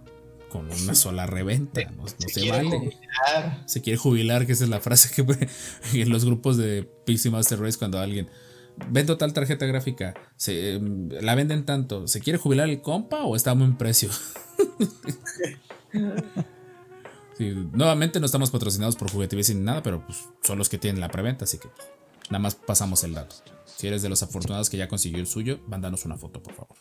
con 0.49 0.71
una 0.71 0.95
sola 0.95 1.25
reventa, 1.25 1.83
no, 1.91 2.03
no 2.03 2.07
se, 2.07 2.41
quiere 2.41 2.51
vale. 2.51 2.69
jubilar. 2.69 3.63
Se 3.65 3.81
quiere 3.81 3.97
jubilar, 3.97 4.45
que 4.45 4.53
esa 4.53 4.63
es 4.63 4.69
la 4.69 4.79
frase 4.79 5.09
que 5.13 5.49
en 5.99 6.09
los 6.09 6.23
grupos 6.23 6.57
de 6.57 6.87
Pixie 7.05 7.31
Master 7.31 7.59
Race 7.59 7.77
cuando 7.77 7.99
alguien 7.99 8.29
vendo 8.89 9.17
tal 9.17 9.33
tarjeta 9.33 9.65
gráfica, 9.65 10.13
se, 10.35 10.73
em, 10.75 11.09
la 11.09 11.35
venden 11.35 11.65
tanto, 11.65 12.07
¿se 12.07 12.19
quiere 12.21 12.37
jubilar 12.39 12.69
el 12.69 12.81
compa 12.81 13.23
o 13.23 13.35
está 13.35 13.51
a 13.51 13.53
buen 13.53 13.77
precio? 13.77 14.09
Sí, 17.37 17.53
nuevamente 17.73 18.21
no 18.21 18.25
estamos 18.27 18.49
patrocinados 18.49 18.95
por 18.95 19.11
Juguetivies 19.11 19.53
ni 19.53 19.61
nada, 19.61 19.83
pero 19.83 20.05
pues, 20.05 20.19
son 20.41 20.57
los 20.57 20.69
que 20.69 20.77
tienen 20.77 21.01
la 21.01 21.09
preventa, 21.09 21.43
así 21.43 21.57
que 21.57 21.67
pues, 21.67 21.85
nada 22.29 22.39
más 22.39 22.55
pasamos 22.55 23.03
el 23.03 23.13
dato. 23.13 23.35
Si 23.65 23.87
eres 23.87 24.01
de 24.01 24.07
los 24.07 24.23
afortunados 24.23 24.69
que 24.69 24.77
ya 24.77 24.87
consiguió 24.87 25.19
el 25.19 25.27
suyo, 25.27 25.59
mándanos 25.67 26.05
una 26.05 26.15
foto, 26.17 26.41
por 26.41 26.53
favor. 26.53 26.77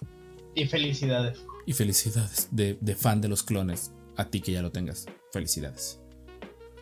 Y 0.54 0.66
felicidades. 0.66 1.44
Y 1.66 1.72
felicidades 1.72 2.46
de, 2.52 2.78
de 2.80 2.94
fan 2.94 3.20
de 3.20 3.26
los 3.28 3.42
clones, 3.42 3.90
a 4.16 4.26
ti 4.26 4.40
que 4.40 4.52
ya 4.52 4.62
lo 4.62 4.70
tengas. 4.70 5.06
Felicidades. 5.32 5.98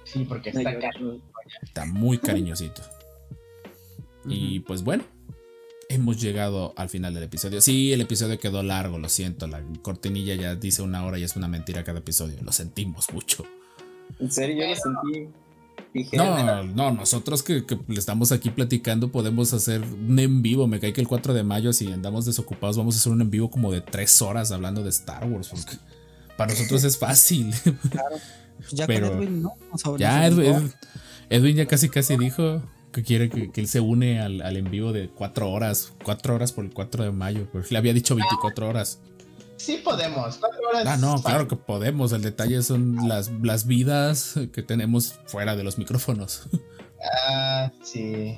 Sí, 0.05 0.27
porque 0.29 0.53
No, 0.53 0.59
está 0.61 0.75
yo- 0.75 0.81
caro. 0.81 1.21
Está 1.63 1.87
muy 1.87 2.19
cariñosito. 2.19 2.83
Y 4.27 4.61
pues 4.61 4.83
bueno, 4.85 5.05
hemos 5.89 6.21
llegado 6.21 6.75
al 6.77 6.89
final 6.89 7.15
del 7.15 7.25
episodio. 7.25 7.61
Sí, 7.61 7.93
el 7.93 8.01
episodio 8.01 8.39
quedó 8.39 8.63
largo, 8.63 8.99
lo 8.99 9.09
siento. 9.09 9.47
La 9.47 9.63
cortinilla 9.83 10.35
ya 10.35 10.55
dice 10.55 10.83
una 10.83 11.05
hora 11.05 11.19
y 11.19 11.25
es 11.25 11.37
una 11.37 11.49
mentira 11.49 11.85
cada 11.85 11.99
episodio. 12.01 12.37
Lo 12.43 12.53
sentimos 12.53 13.13
mucho. 13.13 13.45
En 14.19 14.31
serio, 14.31 14.65
yo 14.65 14.71
lo 14.71 14.77
sentí. 14.77 15.29
No, 16.17 16.63
no, 16.63 16.91
nosotros 16.93 17.43
que, 17.43 17.67
que 17.67 17.79
le 17.87 17.99
estamos 17.99 18.33
aquí 18.33 18.49
platicando 18.51 19.13
podemos 19.13 19.53
hacer 19.53 19.83
un 19.83 20.19
en 20.19 20.41
vivo. 20.41 20.67
Me 20.67 20.81
cae 20.81 20.93
que 20.95 21.01
el 21.03 21.09
4 21.09 21.35
de 21.35 21.43
mayo, 21.43 21.73
si 21.75 21.93
andamos 21.93 22.25
desocupados, 22.25 22.79
vamos 22.79 22.95
a 22.97 22.99
hacer 22.99 23.13
un 23.13 23.21
en 23.21 23.31
vivo 23.31 23.51
como 23.51 23.71
de 23.73 23.83
3 23.83 24.23
horas 24.23 24.53
hablando 24.53 24.83
de 24.83 24.89
Star 24.91 25.27
Wars. 25.27 25.49
porque 25.49 25.77
para 26.39 26.53
nosotros 26.53 26.85
es 26.85 26.97
fácil. 26.99 27.53
Pues 28.59 28.71
ya 28.75 28.87
Pero- 28.87 29.09
con 29.11 29.23
Edwin, 29.25 29.43
¿no? 29.43 29.57
Ya, 29.99 30.25
Edwin. 30.25 30.73
Edwin 31.31 31.57
ya 31.57 31.67
casi 31.67 31.89
casi 31.89 32.17
dijo 32.17 32.63
que 32.93 33.03
quiere 33.03 33.29
que, 33.31 33.51
que 33.51 33.61
él 33.61 33.69
se 33.69 33.81
une 33.81 34.21
al, 34.21 34.43
al 34.43 34.57
en 34.57 34.71
vivo 34.71 34.93
de 34.93 35.09
4 35.09 35.51
horas. 35.51 35.93
4 36.05 36.35
horas 36.35 36.53
por 36.53 36.65
el 36.65 36.73
4 36.73 37.05
de 37.05 37.11
mayo. 37.13 37.49
Porque 37.53 37.69
le 37.73 37.79
había 37.79 37.93
dicho 37.95 38.15
24 38.15 38.69
horas. 38.69 39.01
Sí 39.57 39.81
podemos. 39.85 40.39
Cuatro 40.39 40.59
horas. 40.69 40.85
Ah, 40.87 40.97
no, 40.97 41.23
claro 41.23 41.47
que 41.49 41.55
podemos. 41.57 42.13
El 42.13 42.23
detalle 42.23 42.63
son 42.63 43.09
las, 43.09 43.31
las 43.43 43.67
vidas 43.67 44.35
que 44.53 44.63
tenemos 44.63 45.21
fuera 45.27 45.55
de 45.57 45.63
los 45.65 45.79
micrófonos. 45.79 46.49
Ah, 47.29 47.71
sí. 47.83 48.37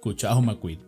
Cuchao 0.00 0.40
McQueen. 0.42 0.80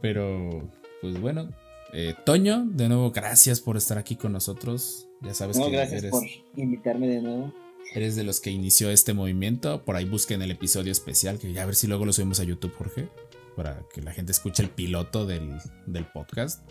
Pero, 0.00 0.70
pues 1.00 1.20
bueno. 1.20 1.48
eh, 1.92 2.14
Toño, 2.24 2.64
de 2.66 2.88
nuevo, 2.88 3.10
gracias 3.10 3.60
por 3.60 3.76
estar 3.76 3.98
aquí 3.98 4.16
con 4.16 4.32
nosotros. 4.32 5.06
Ya 5.22 5.32
sabes 5.34 5.56
No, 5.58 5.66
que 5.66 5.72
gracias 5.72 6.00
eres, 6.02 6.10
por 6.10 6.22
invitarme 6.56 7.08
de 7.08 7.22
nuevo. 7.22 7.52
Eres 7.92 8.16
de 8.16 8.24
los 8.24 8.40
que 8.40 8.50
inició 8.50 8.90
este 8.90 9.12
movimiento. 9.14 9.84
Por 9.84 9.96
ahí 9.96 10.04
busquen 10.04 10.42
el 10.42 10.50
episodio 10.50 10.92
especial, 10.92 11.38
que 11.38 11.52
ya 11.52 11.62
a 11.62 11.66
ver 11.66 11.74
si 11.74 11.86
luego 11.86 12.04
lo 12.06 12.12
subimos 12.12 12.40
a 12.40 12.44
YouTube, 12.44 12.74
Jorge. 12.76 13.08
Para 13.56 13.82
que 13.92 14.02
la 14.02 14.12
gente 14.12 14.32
escuche 14.32 14.62
el 14.62 14.70
piloto 14.70 15.26
del, 15.26 15.58
del 15.86 16.06
podcast. 16.06 16.68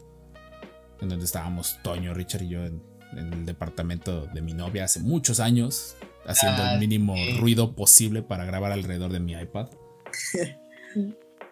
En 1.01 1.09
donde 1.09 1.25
estábamos 1.25 1.77
Toño, 1.83 2.13
Richard 2.13 2.43
y 2.43 2.49
yo 2.49 2.65
en, 2.65 2.81
en 3.13 3.33
el 3.33 3.45
departamento 3.45 4.25
de 4.27 4.41
mi 4.41 4.53
novia 4.53 4.85
hace 4.85 4.99
muchos 4.99 5.39
años. 5.39 5.95
Haciendo 6.25 6.63
Ah, 6.63 6.73
el 6.73 6.79
mínimo 6.79 7.15
sí. 7.15 7.37
ruido 7.37 7.75
posible 7.75 8.21
para 8.21 8.45
grabar 8.45 8.71
alrededor 8.71 9.11
de 9.11 9.19
mi 9.19 9.33
iPad. 9.33 9.67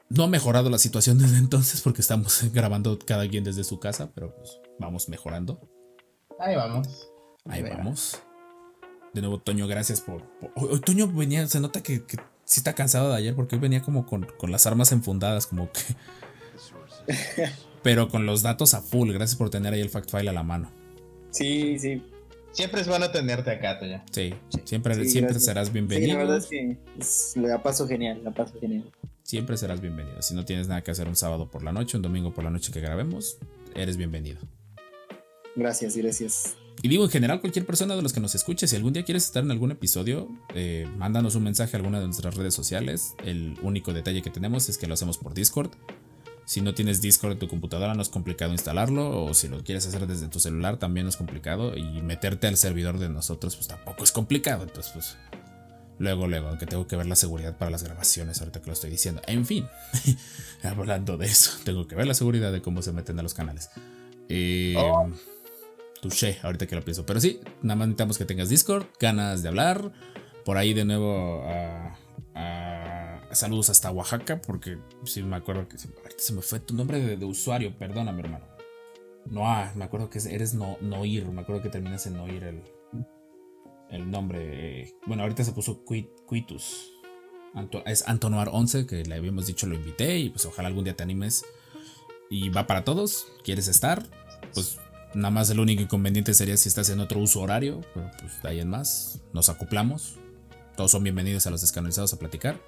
No 0.09 0.23
ha 0.23 0.27
mejorado 0.27 0.69
la 0.69 0.77
situación 0.77 1.17
desde 1.17 1.37
entonces 1.37 1.81
porque 1.81 2.01
estamos 2.01 2.43
grabando 2.53 2.97
cada 2.99 3.27
quien 3.27 3.43
desde 3.43 3.63
su 3.63 3.79
casa, 3.79 4.11
pero 4.13 4.35
pues 4.35 4.59
vamos 4.79 5.07
mejorando. 5.09 5.59
Ahí 6.39 6.55
vamos. 6.55 7.09
Ahí 7.45 7.63
vamos. 7.63 8.19
De 9.13 9.21
nuevo, 9.21 9.39
Toño, 9.39 9.67
gracias 9.67 10.01
por. 10.01 10.23
por- 10.39 10.51
Hoy, 10.55 10.79
Toño 10.81 11.07
venía, 11.07 11.45
se 11.47 11.59
nota 11.59 11.83
que, 11.83 12.03
que 12.05 12.17
sí 12.45 12.59
está 12.59 12.73
cansado 12.73 13.09
de 13.11 13.17
ayer 13.17 13.35
porque 13.35 13.55
hoy 13.55 13.61
venía 13.61 13.81
como 13.81 14.05
con, 14.05 14.25
con 14.37 14.51
las 14.51 14.65
armas 14.67 14.91
enfundadas, 14.91 15.47
como 15.47 15.69
que. 15.71 15.81
Pero 17.83 18.07
con 18.09 18.25
los 18.25 18.41
datos 18.43 18.73
a 18.73 18.81
full. 18.81 19.11
Gracias 19.11 19.37
por 19.37 19.49
tener 19.49 19.73
ahí 19.73 19.81
el 19.81 19.89
fact 19.89 20.09
file 20.11 20.29
a 20.29 20.33
la 20.33 20.43
mano. 20.43 20.71
Sí, 21.31 21.77
sí. 21.79 22.03
Siempre 22.51 22.81
es 22.81 22.87
bueno 22.87 23.09
tenerte 23.11 23.49
acá, 23.49 23.79
Toya. 23.79 24.03
Sí, 24.11 24.33
siempre, 24.65 24.93
Sí, 24.95 25.05
siempre 25.09 25.33
gracias. 25.33 25.45
serás 25.45 25.67
Sí, 25.67 25.73
bienvenido. 25.73 26.13
la 26.13 26.19
verdad 26.19 26.37
es 26.37 26.45
que 26.47 26.77
es- 26.99 27.33
la 27.37 27.63
paso 27.63 27.87
genial, 27.87 28.21
la 28.23 28.31
paso 28.31 28.59
genial. 28.59 28.83
Siempre 29.23 29.55
serás 29.57 29.79
bienvenido. 29.81 30.21
Si 30.21 30.35
no 30.35 30.43
tienes 30.45 30.67
nada 30.67 30.83
que 30.83 30.91
hacer 30.91 31.07
un 31.07 31.15
sábado 31.15 31.49
por 31.49 31.63
la 31.63 31.71
noche, 31.71 31.95
un 31.97 32.03
domingo 32.03 32.33
por 32.33 32.43
la 32.43 32.49
noche 32.49 32.71
que 32.73 32.81
grabemos, 32.81 33.37
eres 33.73 33.95
bienvenido. 33.97 34.39
Gracias, 35.55 35.95
gracias. 35.95 36.55
Y 36.83 36.87
digo, 36.87 37.03
en 37.03 37.11
general, 37.11 37.41
cualquier 37.41 37.65
persona 37.65 37.95
de 37.95 38.01
los 38.01 38.11
que 38.11 38.19
nos 38.19 38.33
escuche, 38.33 38.67
si 38.67 38.75
algún 38.75 38.93
día 38.93 39.03
quieres 39.03 39.25
estar 39.25 39.43
en 39.43 39.51
algún 39.51 39.71
episodio, 39.71 40.29
eh, 40.55 40.87
mándanos 40.97 41.35
un 41.35 41.43
mensaje 41.43 41.75
a 41.75 41.79
alguna 41.79 41.99
de 41.99 42.05
nuestras 42.05 42.35
redes 42.35 42.55
sociales. 42.55 43.13
El 43.23 43.55
único 43.61 43.93
detalle 43.93 44.21
que 44.21 44.31
tenemos 44.31 44.67
es 44.67 44.77
que 44.77 44.87
lo 44.87 44.95
hacemos 44.95 45.17
por 45.17 45.33
Discord. 45.33 45.71
Si 46.45 46.59
no 46.61 46.73
tienes 46.73 46.99
Discord 46.99 47.33
en 47.33 47.39
tu 47.39 47.47
computadora, 47.47 47.93
no 47.93 48.01
es 48.01 48.09
complicado 48.09 48.51
instalarlo. 48.51 49.25
O 49.25 49.33
si 49.35 49.47
lo 49.47 49.63
quieres 49.63 49.85
hacer 49.85 50.07
desde 50.07 50.27
tu 50.27 50.39
celular, 50.39 50.77
también 50.77 51.07
es 51.07 51.17
complicado. 51.17 51.77
Y 51.77 52.01
meterte 52.01 52.47
al 52.47 52.57
servidor 52.57 52.97
de 52.97 53.09
nosotros, 53.09 53.55
pues 53.55 53.67
tampoco 53.67 54.03
es 54.03 54.11
complicado. 54.11 54.63
Entonces, 54.63 54.91
pues. 54.91 55.17
Luego, 55.99 56.25
luego, 56.25 56.47
aunque 56.47 56.65
tengo 56.65 56.87
que 56.87 56.95
ver 56.95 57.05
la 57.05 57.15
seguridad 57.15 57.59
para 57.59 57.69
las 57.69 57.83
grabaciones, 57.83 58.39
ahorita 58.39 58.59
que 58.59 58.67
lo 58.67 58.73
estoy 58.73 58.89
diciendo. 58.89 59.21
En 59.27 59.45
fin, 59.45 59.67
hablando 60.63 61.15
de 61.15 61.27
eso, 61.27 61.51
tengo 61.63 61.87
que 61.87 61.93
ver 61.93 62.07
la 62.07 62.15
seguridad 62.15 62.51
de 62.51 62.63
cómo 62.63 62.81
se 62.81 62.91
meten 62.91 63.19
a 63.19 63.21
los 63.21 63.35
canales. 63.35 63.69
Eh, 64.27 64.75
Touché, 66.01 66.39
ahorita 66.41 66.65
que 66.67 66.75
lo 66.75 66.81
pienso. 66.83 67.05
Pero 67.05 67.19
sí, 67.21 67.39
nada 67.61 67.75
más 67.75 67.87
necesitamos 67.87 68.17
que 68.17 68.25
tengas 68.25 68.49
Discord, 68.49 68.85
ganas 68.99 69.43
de 69.43 69.49
hablar. 69.49 69.91
Por 70.45 70.57
ahí 70.57 70.73
de 70.73 70.83
nuevo, 70.85 71.43
a- 71.45 71.95
a- 72.33 73.35
saludos 73.35 73.69
hasta 73.69 73.91
Oaxaca, 73.91 74.41
porque 74.41 74.77
sí 75.05 75.21
me 75.21 75.35
acuerdo 75.35 75.67
que 75.67 75.77
se, 75.77 75.89
se 76.17 76.33
me 76.33 76.41
fue 76.41 76.59
tu 76.59 76.73
nombre 76.75 76.99
de, 76.99 77.23
usuario, 77.25 77.77
perdóname, 77.77 78.21
hermano. 78.21 78.45
Noah, 79.27 79.71
me 79.75 79.83
acuerdo 79.85 80.09
que 80.09 80.19
eres 80.29 80.55
no, 80.55 80.77
Noir, 80.81 81.27
me 81.27 81.41
acuerdo 81.41 81.61
que 81.61 81.69
terminas 81.69 82.07
en 82.07 82.13
Noir 82.17 82.43
el, 82.43 82.63
el 83.91 84.09
nombre. 84.09 84.81
eh, 84.83 84.95
Bueno, 85.05 85.21
ahorita 85.23 85.43
se 85.43 85.51
puso 85.51 85.85
Quit- 85.85 86.09
Quitus. 86.27 86.91
Anto- 87.53 87.83
es 87.85 88.07
Antonoar 88.07 88.49
11, 88.51 88.87
que 88.87 89.03
le 89.03 89.13
habíamos 89.15 89.45
dicho 89.45 89.67
lo 89.67 89.75
invité 89.75 90.17
y 90.17 90.29
pues 90.29 90.45
ojalá 90.45 90.69
algún 90.69 90.83
día 90.85 90.95
te 90.95 91.03
animes. 91.03 91.45
Y 92.29 92.49
va 92.49 92.65
para 92.65 92.83
todos, 92.83 93.27
¿quieres 93.43 93.67
estar? 93.67 94.03
Pues 94.53 94.79
Nada 95.13 95.31
más 95.31 95.49
el 95.49 95.59
único 95.59 95.81
inconveniente 95.81 96.33
sería 96.33 96.55
si 96.57 96.69
estás 96.69 96.89
en 96.89 96.99
otro 97.01 97.19
uso 97.19 97.41
horario, 97.41 97.81
pero 97.93 98.09
pues 98.19 98.41
de 98.41 98.49
ahí 98.49 98.59
en 98.59 98.69
más 98.69 99.19
nos 99.33 99.49
acoplamos. 99.49 100.15
Todos 100.77 100.91
son 100.91 101.03
bienvenidos 101.03 101.45
a 101.47 101.49
los 101.51 101.61
descanonizados 101.61 102.13
a 102.13 102.19
platicar. 102.19 102.59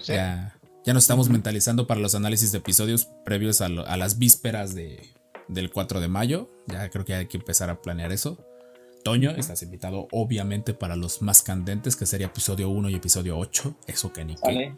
Sí. 0.00 0.12
Ya, 0.14 0.58
ya 0.84 0.94
nos 0.94 1.04
estamos 1.04 1.28
mentalizando 1.28 1.86
para 1.86 2.00
los 2.00 2.14
análisis 2.14 2.52
de 2.52 2.58
episodios 2.58 3.06
previos 3.24 3.60
a, 3.60 3.68
lo- 3.68 3.86
a 3.86 3.98
las 3.98 4.18
vísperas 4.18 4.74
de, 4.74 5.10
del 5.48 5.70
4 5.70 6.00
de 6.00 6.08
mayo. 6.08 6.48
Ya 6.66 6.88
creo 6.88 7.04
que 7.04 7.14
hay 7.14 7.26
que 7.26 7.36
empezar 7.36 7.68
a 7.68 7.82
planear 7.82 8.12
eso. 8.12 8.38
Toño, 9.04 9.30
estás 9.32 9.62
invitado 9.62 10.08
obviamente 10.12 10.72
para 10.74 10.96
los 10.96 11.20
más 11.22 11.42
candentes, 11.42 11.96
que 11.96 12.06
sería 12.06 12.28
episodio 12.28 12.70
1 12.70 12.88
y 12.90 12.94
episodio 12.94 13.38
8. 13.38 13.76
Eso 13.86 14.10
que 14.12 14.24
ni 14.24 14.36
qué. 14.36 14.74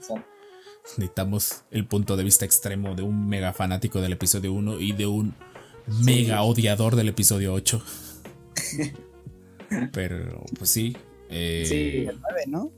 Necesitamos 0.97 1.63
el 1.71 1.87
punto 1.87 2.17
de 2.17 2.25
vista 2.25 2.45
extremo 2.45 2.97
de 2.97 3.03
un 3.03 3.29
mega 3.29 3.53
fanático 3.53 4.01
del 4.01 4.13
episodio 4.15 4.53
1 4.53 4.81
y 4.81 4.93
de 4.93 5.07
un 5.07 5.35
mega 5.87 6.43
odiador 6.43 6.97
del 6.97 7.09
episodio 7.09 7.53
8. 7.55 7.83
Pero, 9.93 10.45
pues 10.59 10.71
sí. 10.71 10.97
Eh, 11.31 11.65
Sí. 11.67 12.05
Nueve, 12.21 12.43
¿no? 12.47 12.71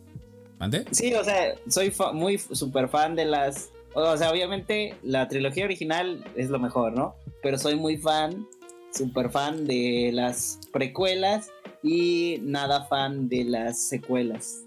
¿Mande? 0.58 0.84
Sí, 0.92 1.12
o 1.14 1.24
sea, 1.24 1.54
soy 1.68 1.90
fa- 1.90 2.12
muy 2.12 2.38
super 2.38 2.88
fan 2.88 3.16
de 3.16 3.24
las. 3.24 3.70
O 3.94 4.16
sea, 4.16 4.30
obviamente 4.30 4.94
la 5.02 5.28
trilogía 5.28 5.64
original 5.64 6.24
es 6.36 6.50
lo 6.50 6.58
mejor, 6.58 6.92
¿no? 6.92 7.16
Pero 7.42 7.58
soy 7.58 7.76
muy 7.76 7.96
fan, 7.96 8.46
super 8.92 9.30
fan 9.30 9.66
de 9.66 10.10
las 10.12 10.58
precuelas 10.72 11.50
y 11.82 12.38
nada 12.42 12.84
fan 12.86 13.28
de 13.28 13.44
las 13.44 13.80
secuelas. 13.88 14.62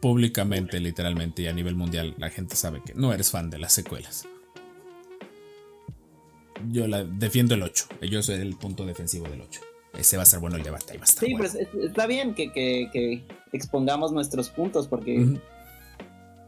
Públicamente, 0.00 0.78
literalmente, 0.78 1.42
y 1.42 1.46
a 1.48 1.52
nivel 1.52 1.74
mundial, 1.74 2.14
la 2.18 2.30
gente 2.30 2.54
sabe 2.54 2.82
que 2.84 2.94
no 2.94 3.12
eres 3.12 3.30
fan 3.30 3.48
de 3.50 3.58
las 3.58 3.72
secuelas. 3.72 4.26
Yo 6.70 6.86
la 6.86 7.04
defiendo 7.04 7.54
el 7.54 7.62
8. 7.62 7.86
Yo 8.10 8.22
soy 8.22 8.36
el 8.36 8.56
punto 8.56 8.84
defensivo 8.86 9.28
del 9.28 9.40
8. 9.42 9.60
Ese 9.98 10.16
va 10.16 10.24
a 10.24 10.26
ser 10.26 10.40
bueno 10.40 10.56
el 10.56 10.62
debate. 10.62 10.92
Ahí 10.92 10.98
va 10.98 11.04
a 11.04 11.06
estar 11.06 11.24
Sí, 11.24 11.32
bueno. 11.34 11.48
pues 11.50 11.54
es- 11.54 11.84
está 11.88 12.06
bien 12.06 12.34
que, 12.34 12.52
que- 12.52 12.88
que 12.92 13.24
expongamos 13.52 14.12
nuestros 14.12 14.48
puntos 14.50 14.88
porque 14.88 15.38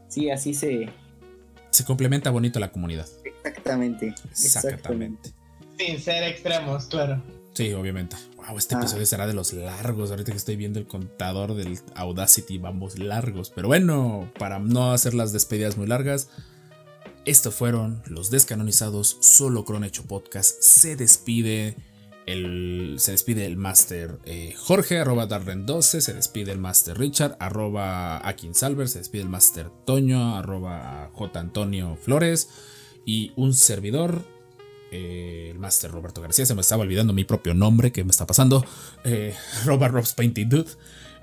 sí, 0.07 0.29
así 0.29 0.53
se. 0.53 0.89
Se 1.71 1.85
complementa 1.85 2.29
bonito 2.31 2.59
la 2.59 2.71
comunidad. 2.71 3.07
Exactamente. 3.23 4.07
Exactamente. 4.07 5.29
Exactamente. 5.29 5.29
Sin 5.77 5.99
ser 5.99 6.23
extremos, 6.23 6.85
claro. 6.85 7.21
Sí, 7.53 7.71
obviamente. 7.73 8.15
Wow, 8.37 8.57
este 8.57 8.75
Ah. 8.75 8.79
episodio 8.79 9.05
será 9.05 9.27
de 9.27 9.33
los 9.33 9.53
largos. 9.53 10.11
Ahorita 10.11 10.31
que 10.31 10.37
estoy 10.37 10.55
viendo 10.55 10.79
el 10.79 10.87
contador 10.87 11.55
del 11.55 11.77
Audacity, 11.95 12.57
vamos 12.57 12.97
largos. 12.99 13.49
Pero 13.49 13.67
bueno, 13.67 14.31
para 14.39 14.59
no 14.59 14.91
hacer 14.93 15.13
las 15.13 15.31
despedidas 15.33 15.77
muy 15.77 15.87
largas, 15.87 16.29
estos 17.29 17.53
fueron 17.53 18.01
los 18.07 18.31
descanonizados 18.31 19.17
Solo 19.19 19.63
Cron 19.63 19.83
Hecho 19.83 20.03
Podcast. 20.05 20.61
Se 20.61 20.95
despide 20.95 21.75
el, 22.25 22.95
se 22.97 23.11
despide 23.11 23.45
el 23.45 23.55
Master 23.55 24.17
eh, 24.25 24.55
Jorge, 24.57 24.97
arroba 24.97 25.27
Darren12. 25.27 26.01
Se 26.01 26.13
despide 26.13 26.51
el 26.51 26.57
Master 26.57 26.97
Richard, 26.97 27.37
arroba 27.39 28.27
Akin 28.27 28.55
Salver. 28.55 28.89
Se 28.89 28.97
despide 28.97 29.21
el 29.21 29.29
Master 29.29 29.69
Toño, 29.85 30.37
arroba 30.37 31.11
J. 31.13 31.39
Antonio 31.39 31.95
Flores. 32.01 32.49
Y 33.05 33.31
un 33.35 33.53
servidor, 33.53 34.23
eh, 34.91 35.49
el 35.51 35.59
Master 35.59 35.91
Roberto 35.91 36.21
García. 36.21 36.47
Se 36.47 36.55
me 36.55 36.61
estaba 36.61 36.81
olvidando 36.81 37.13
mi 37.13 37.25
propio 37.25 37.53
nombre, 37.53 37.91
que 37.91 38.03
me 38.03 38.09
está 38.09 38.25
pasando. 38.25 38.65
Eh, 39.03 39.35
Robert 39.65 39.93
Rob's 39.93 40.13
Painting 40.13 40.49
Dude. 40.49 40.71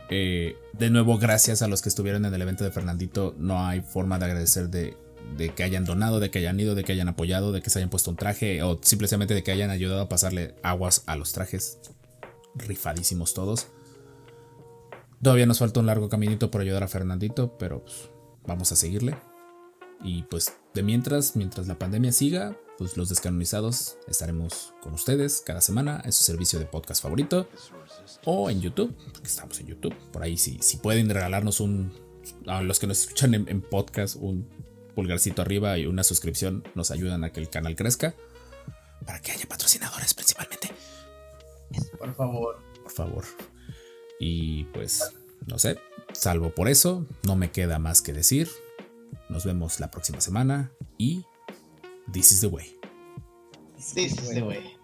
Eh, 0.08 0.56
de 0.72 0.90
nuevo, 0.90 1.18
gracias 1.18 1.62
a 1.62 1.66
los 1.68 1.82
que 1.82 1.88
estuvieron 1.88 2.24
en 2.24 2.32
el 2.32 2.42
evento 2.42 2.62
de 2.62 2.70
Fernandito. 2.70 3.34
No 3.38 3.66
hay 3.66 3.80
forma 3.80 4.20
de 4.20 4.26
agradecer 4.26 4.68
de, 4.68 4.96
de 5.36 5.54
que 5.54 5.62
hayan 5.62 5.84
donado, 5.84 6.20
de 6.20 6.30
que 6.30 6.38
hayan 6.38 6.58
ido, 6.58 6.74
de 6.74 6.84
que 6.84 6.92
hayan 6.92 7.08
apoyado, 7.08 7.52
de 7.52 7.62
que 7.62 7.70
se 7.70 7.78
hayan 7.78 7.90
puesto 7.90 8.10
un 8.10 8.16
traje 8.16 8.62
o 8.62 8.78
simplemente 8.82 9.34
de 9.34 9.42
que 9.42 9.52
hayan 9.52 9.70
ayudado 9.70 10.02
a 10.02 10.08
pasarle 10.08 10.54
aguas 10.62 11.02
a 11.06 11.16
los 11.16 11.32
trajes. 11.32 11.78
Rifadísimos 12.54 13.34
todos. 13.34 13.66
Todavía 15.22 15.46
nos 15.46 15.58
falta 15.58 15.80
un 15.80 15.86
largo 15.86 16.08
caminito 16.08 16.50
por 16.50 16.60
ayudar 16.60 16.82
a 16.82 16.88
Fernandito, 16.88 17.56
pero 17.58 17.82
pues, 17.82 18.10
vamos 18.46 18.72
a 18.72 18.76
seguirle. 18.76 19.16
Y 20.02 20.22
pues 20.24 20.52
de 20.74 20.82
mientras, 20.82 21.36
mientras 21.36 21.66
la 21.66 21.78
pandemia 21.78 22.12
siga, 22.12 22.56
pues 22.78 22.96
los 22.96 23.08
descanonizados 23.08 23.96
estaremos 24.06 24.74
con 24.82 24.92
ustedes 24.92 25.42
cada 25.44 25.62
semana 25.62 26.02
en 26.04 26.12
su 26.12 26.22
servicio 26.22 26.58
de 26.58 26.66
podcast 26.66 27.02
favorito 27.02 27.48
o 28.24 28.50
en 28.50 28.60
YouTube, 28.60 28.94
porque 29.12 29.28
estamos 29.28 29.58
en 29.60 29.68
YouTube. 29.68 29.94
Por 30.12 30.22
ahí 30.22 30.36
si, 30.36 30.58
si 30.60 30.76
pueden 30.76 31.08
regalarnos 31.08 31.60
un, 31.60 31.92
a 32.46 32.62
los 32.62 32.78
que 32.78 32.86
nos 32.86 33.00
escuchan 33.00 33.34
en, 33.34 33.48
en 33.48 33.62
podcast, 33.62 34.16
un 34.16 34.46
pulgarcito 34.96 35.42
arriba 35.42 35.78
y 35.78 35.86
una 35.86 36.02
suscripción, 36.02 36.64
nos 36.74 36.90
ayudan 36.90 37.22
a 37.22 37.30
que 37.30 37.38
el 37.38 37.50
canal 37.50 37.76
crezca. 37.76 38.14
Para 39.04 39.20
que 39.20 39.30
haya 39.30 39.46
patrocinadores 39.46 40.14
principalmente, 40.14 40.70
Por 41.98 42.12
favor. 42.14 42.58
por 42.82 42.90
favor. 42.92 43.24
Y 44.18 44.64
pues, 44.72 45.12
no 45.46 45.58
sé, 45.58 45.78
salvo 46.12 46.50
por 46.50 46.68
eso, 46.68 47.06
no 47.22 47.36
me 47.36 47.52
queda 47.52 47.78
más 47.78 48.00
que 48.02 48.12
decir. 48.14 48.48
Nos 49.28 49.44
vemos 49.44 49.78
la 49.80 49.90
próxima 49.90 50.20
semana 50.20 50.72
y 50.98 51.24
This 52.12 52.32
is 52.32 52.40
the 52.40 52.46
way. 52.46 52.76
Sí, 53.78 54.08
sí, 54.08 54.16
sí, 54.32 54.40
güey. 54.40 54.75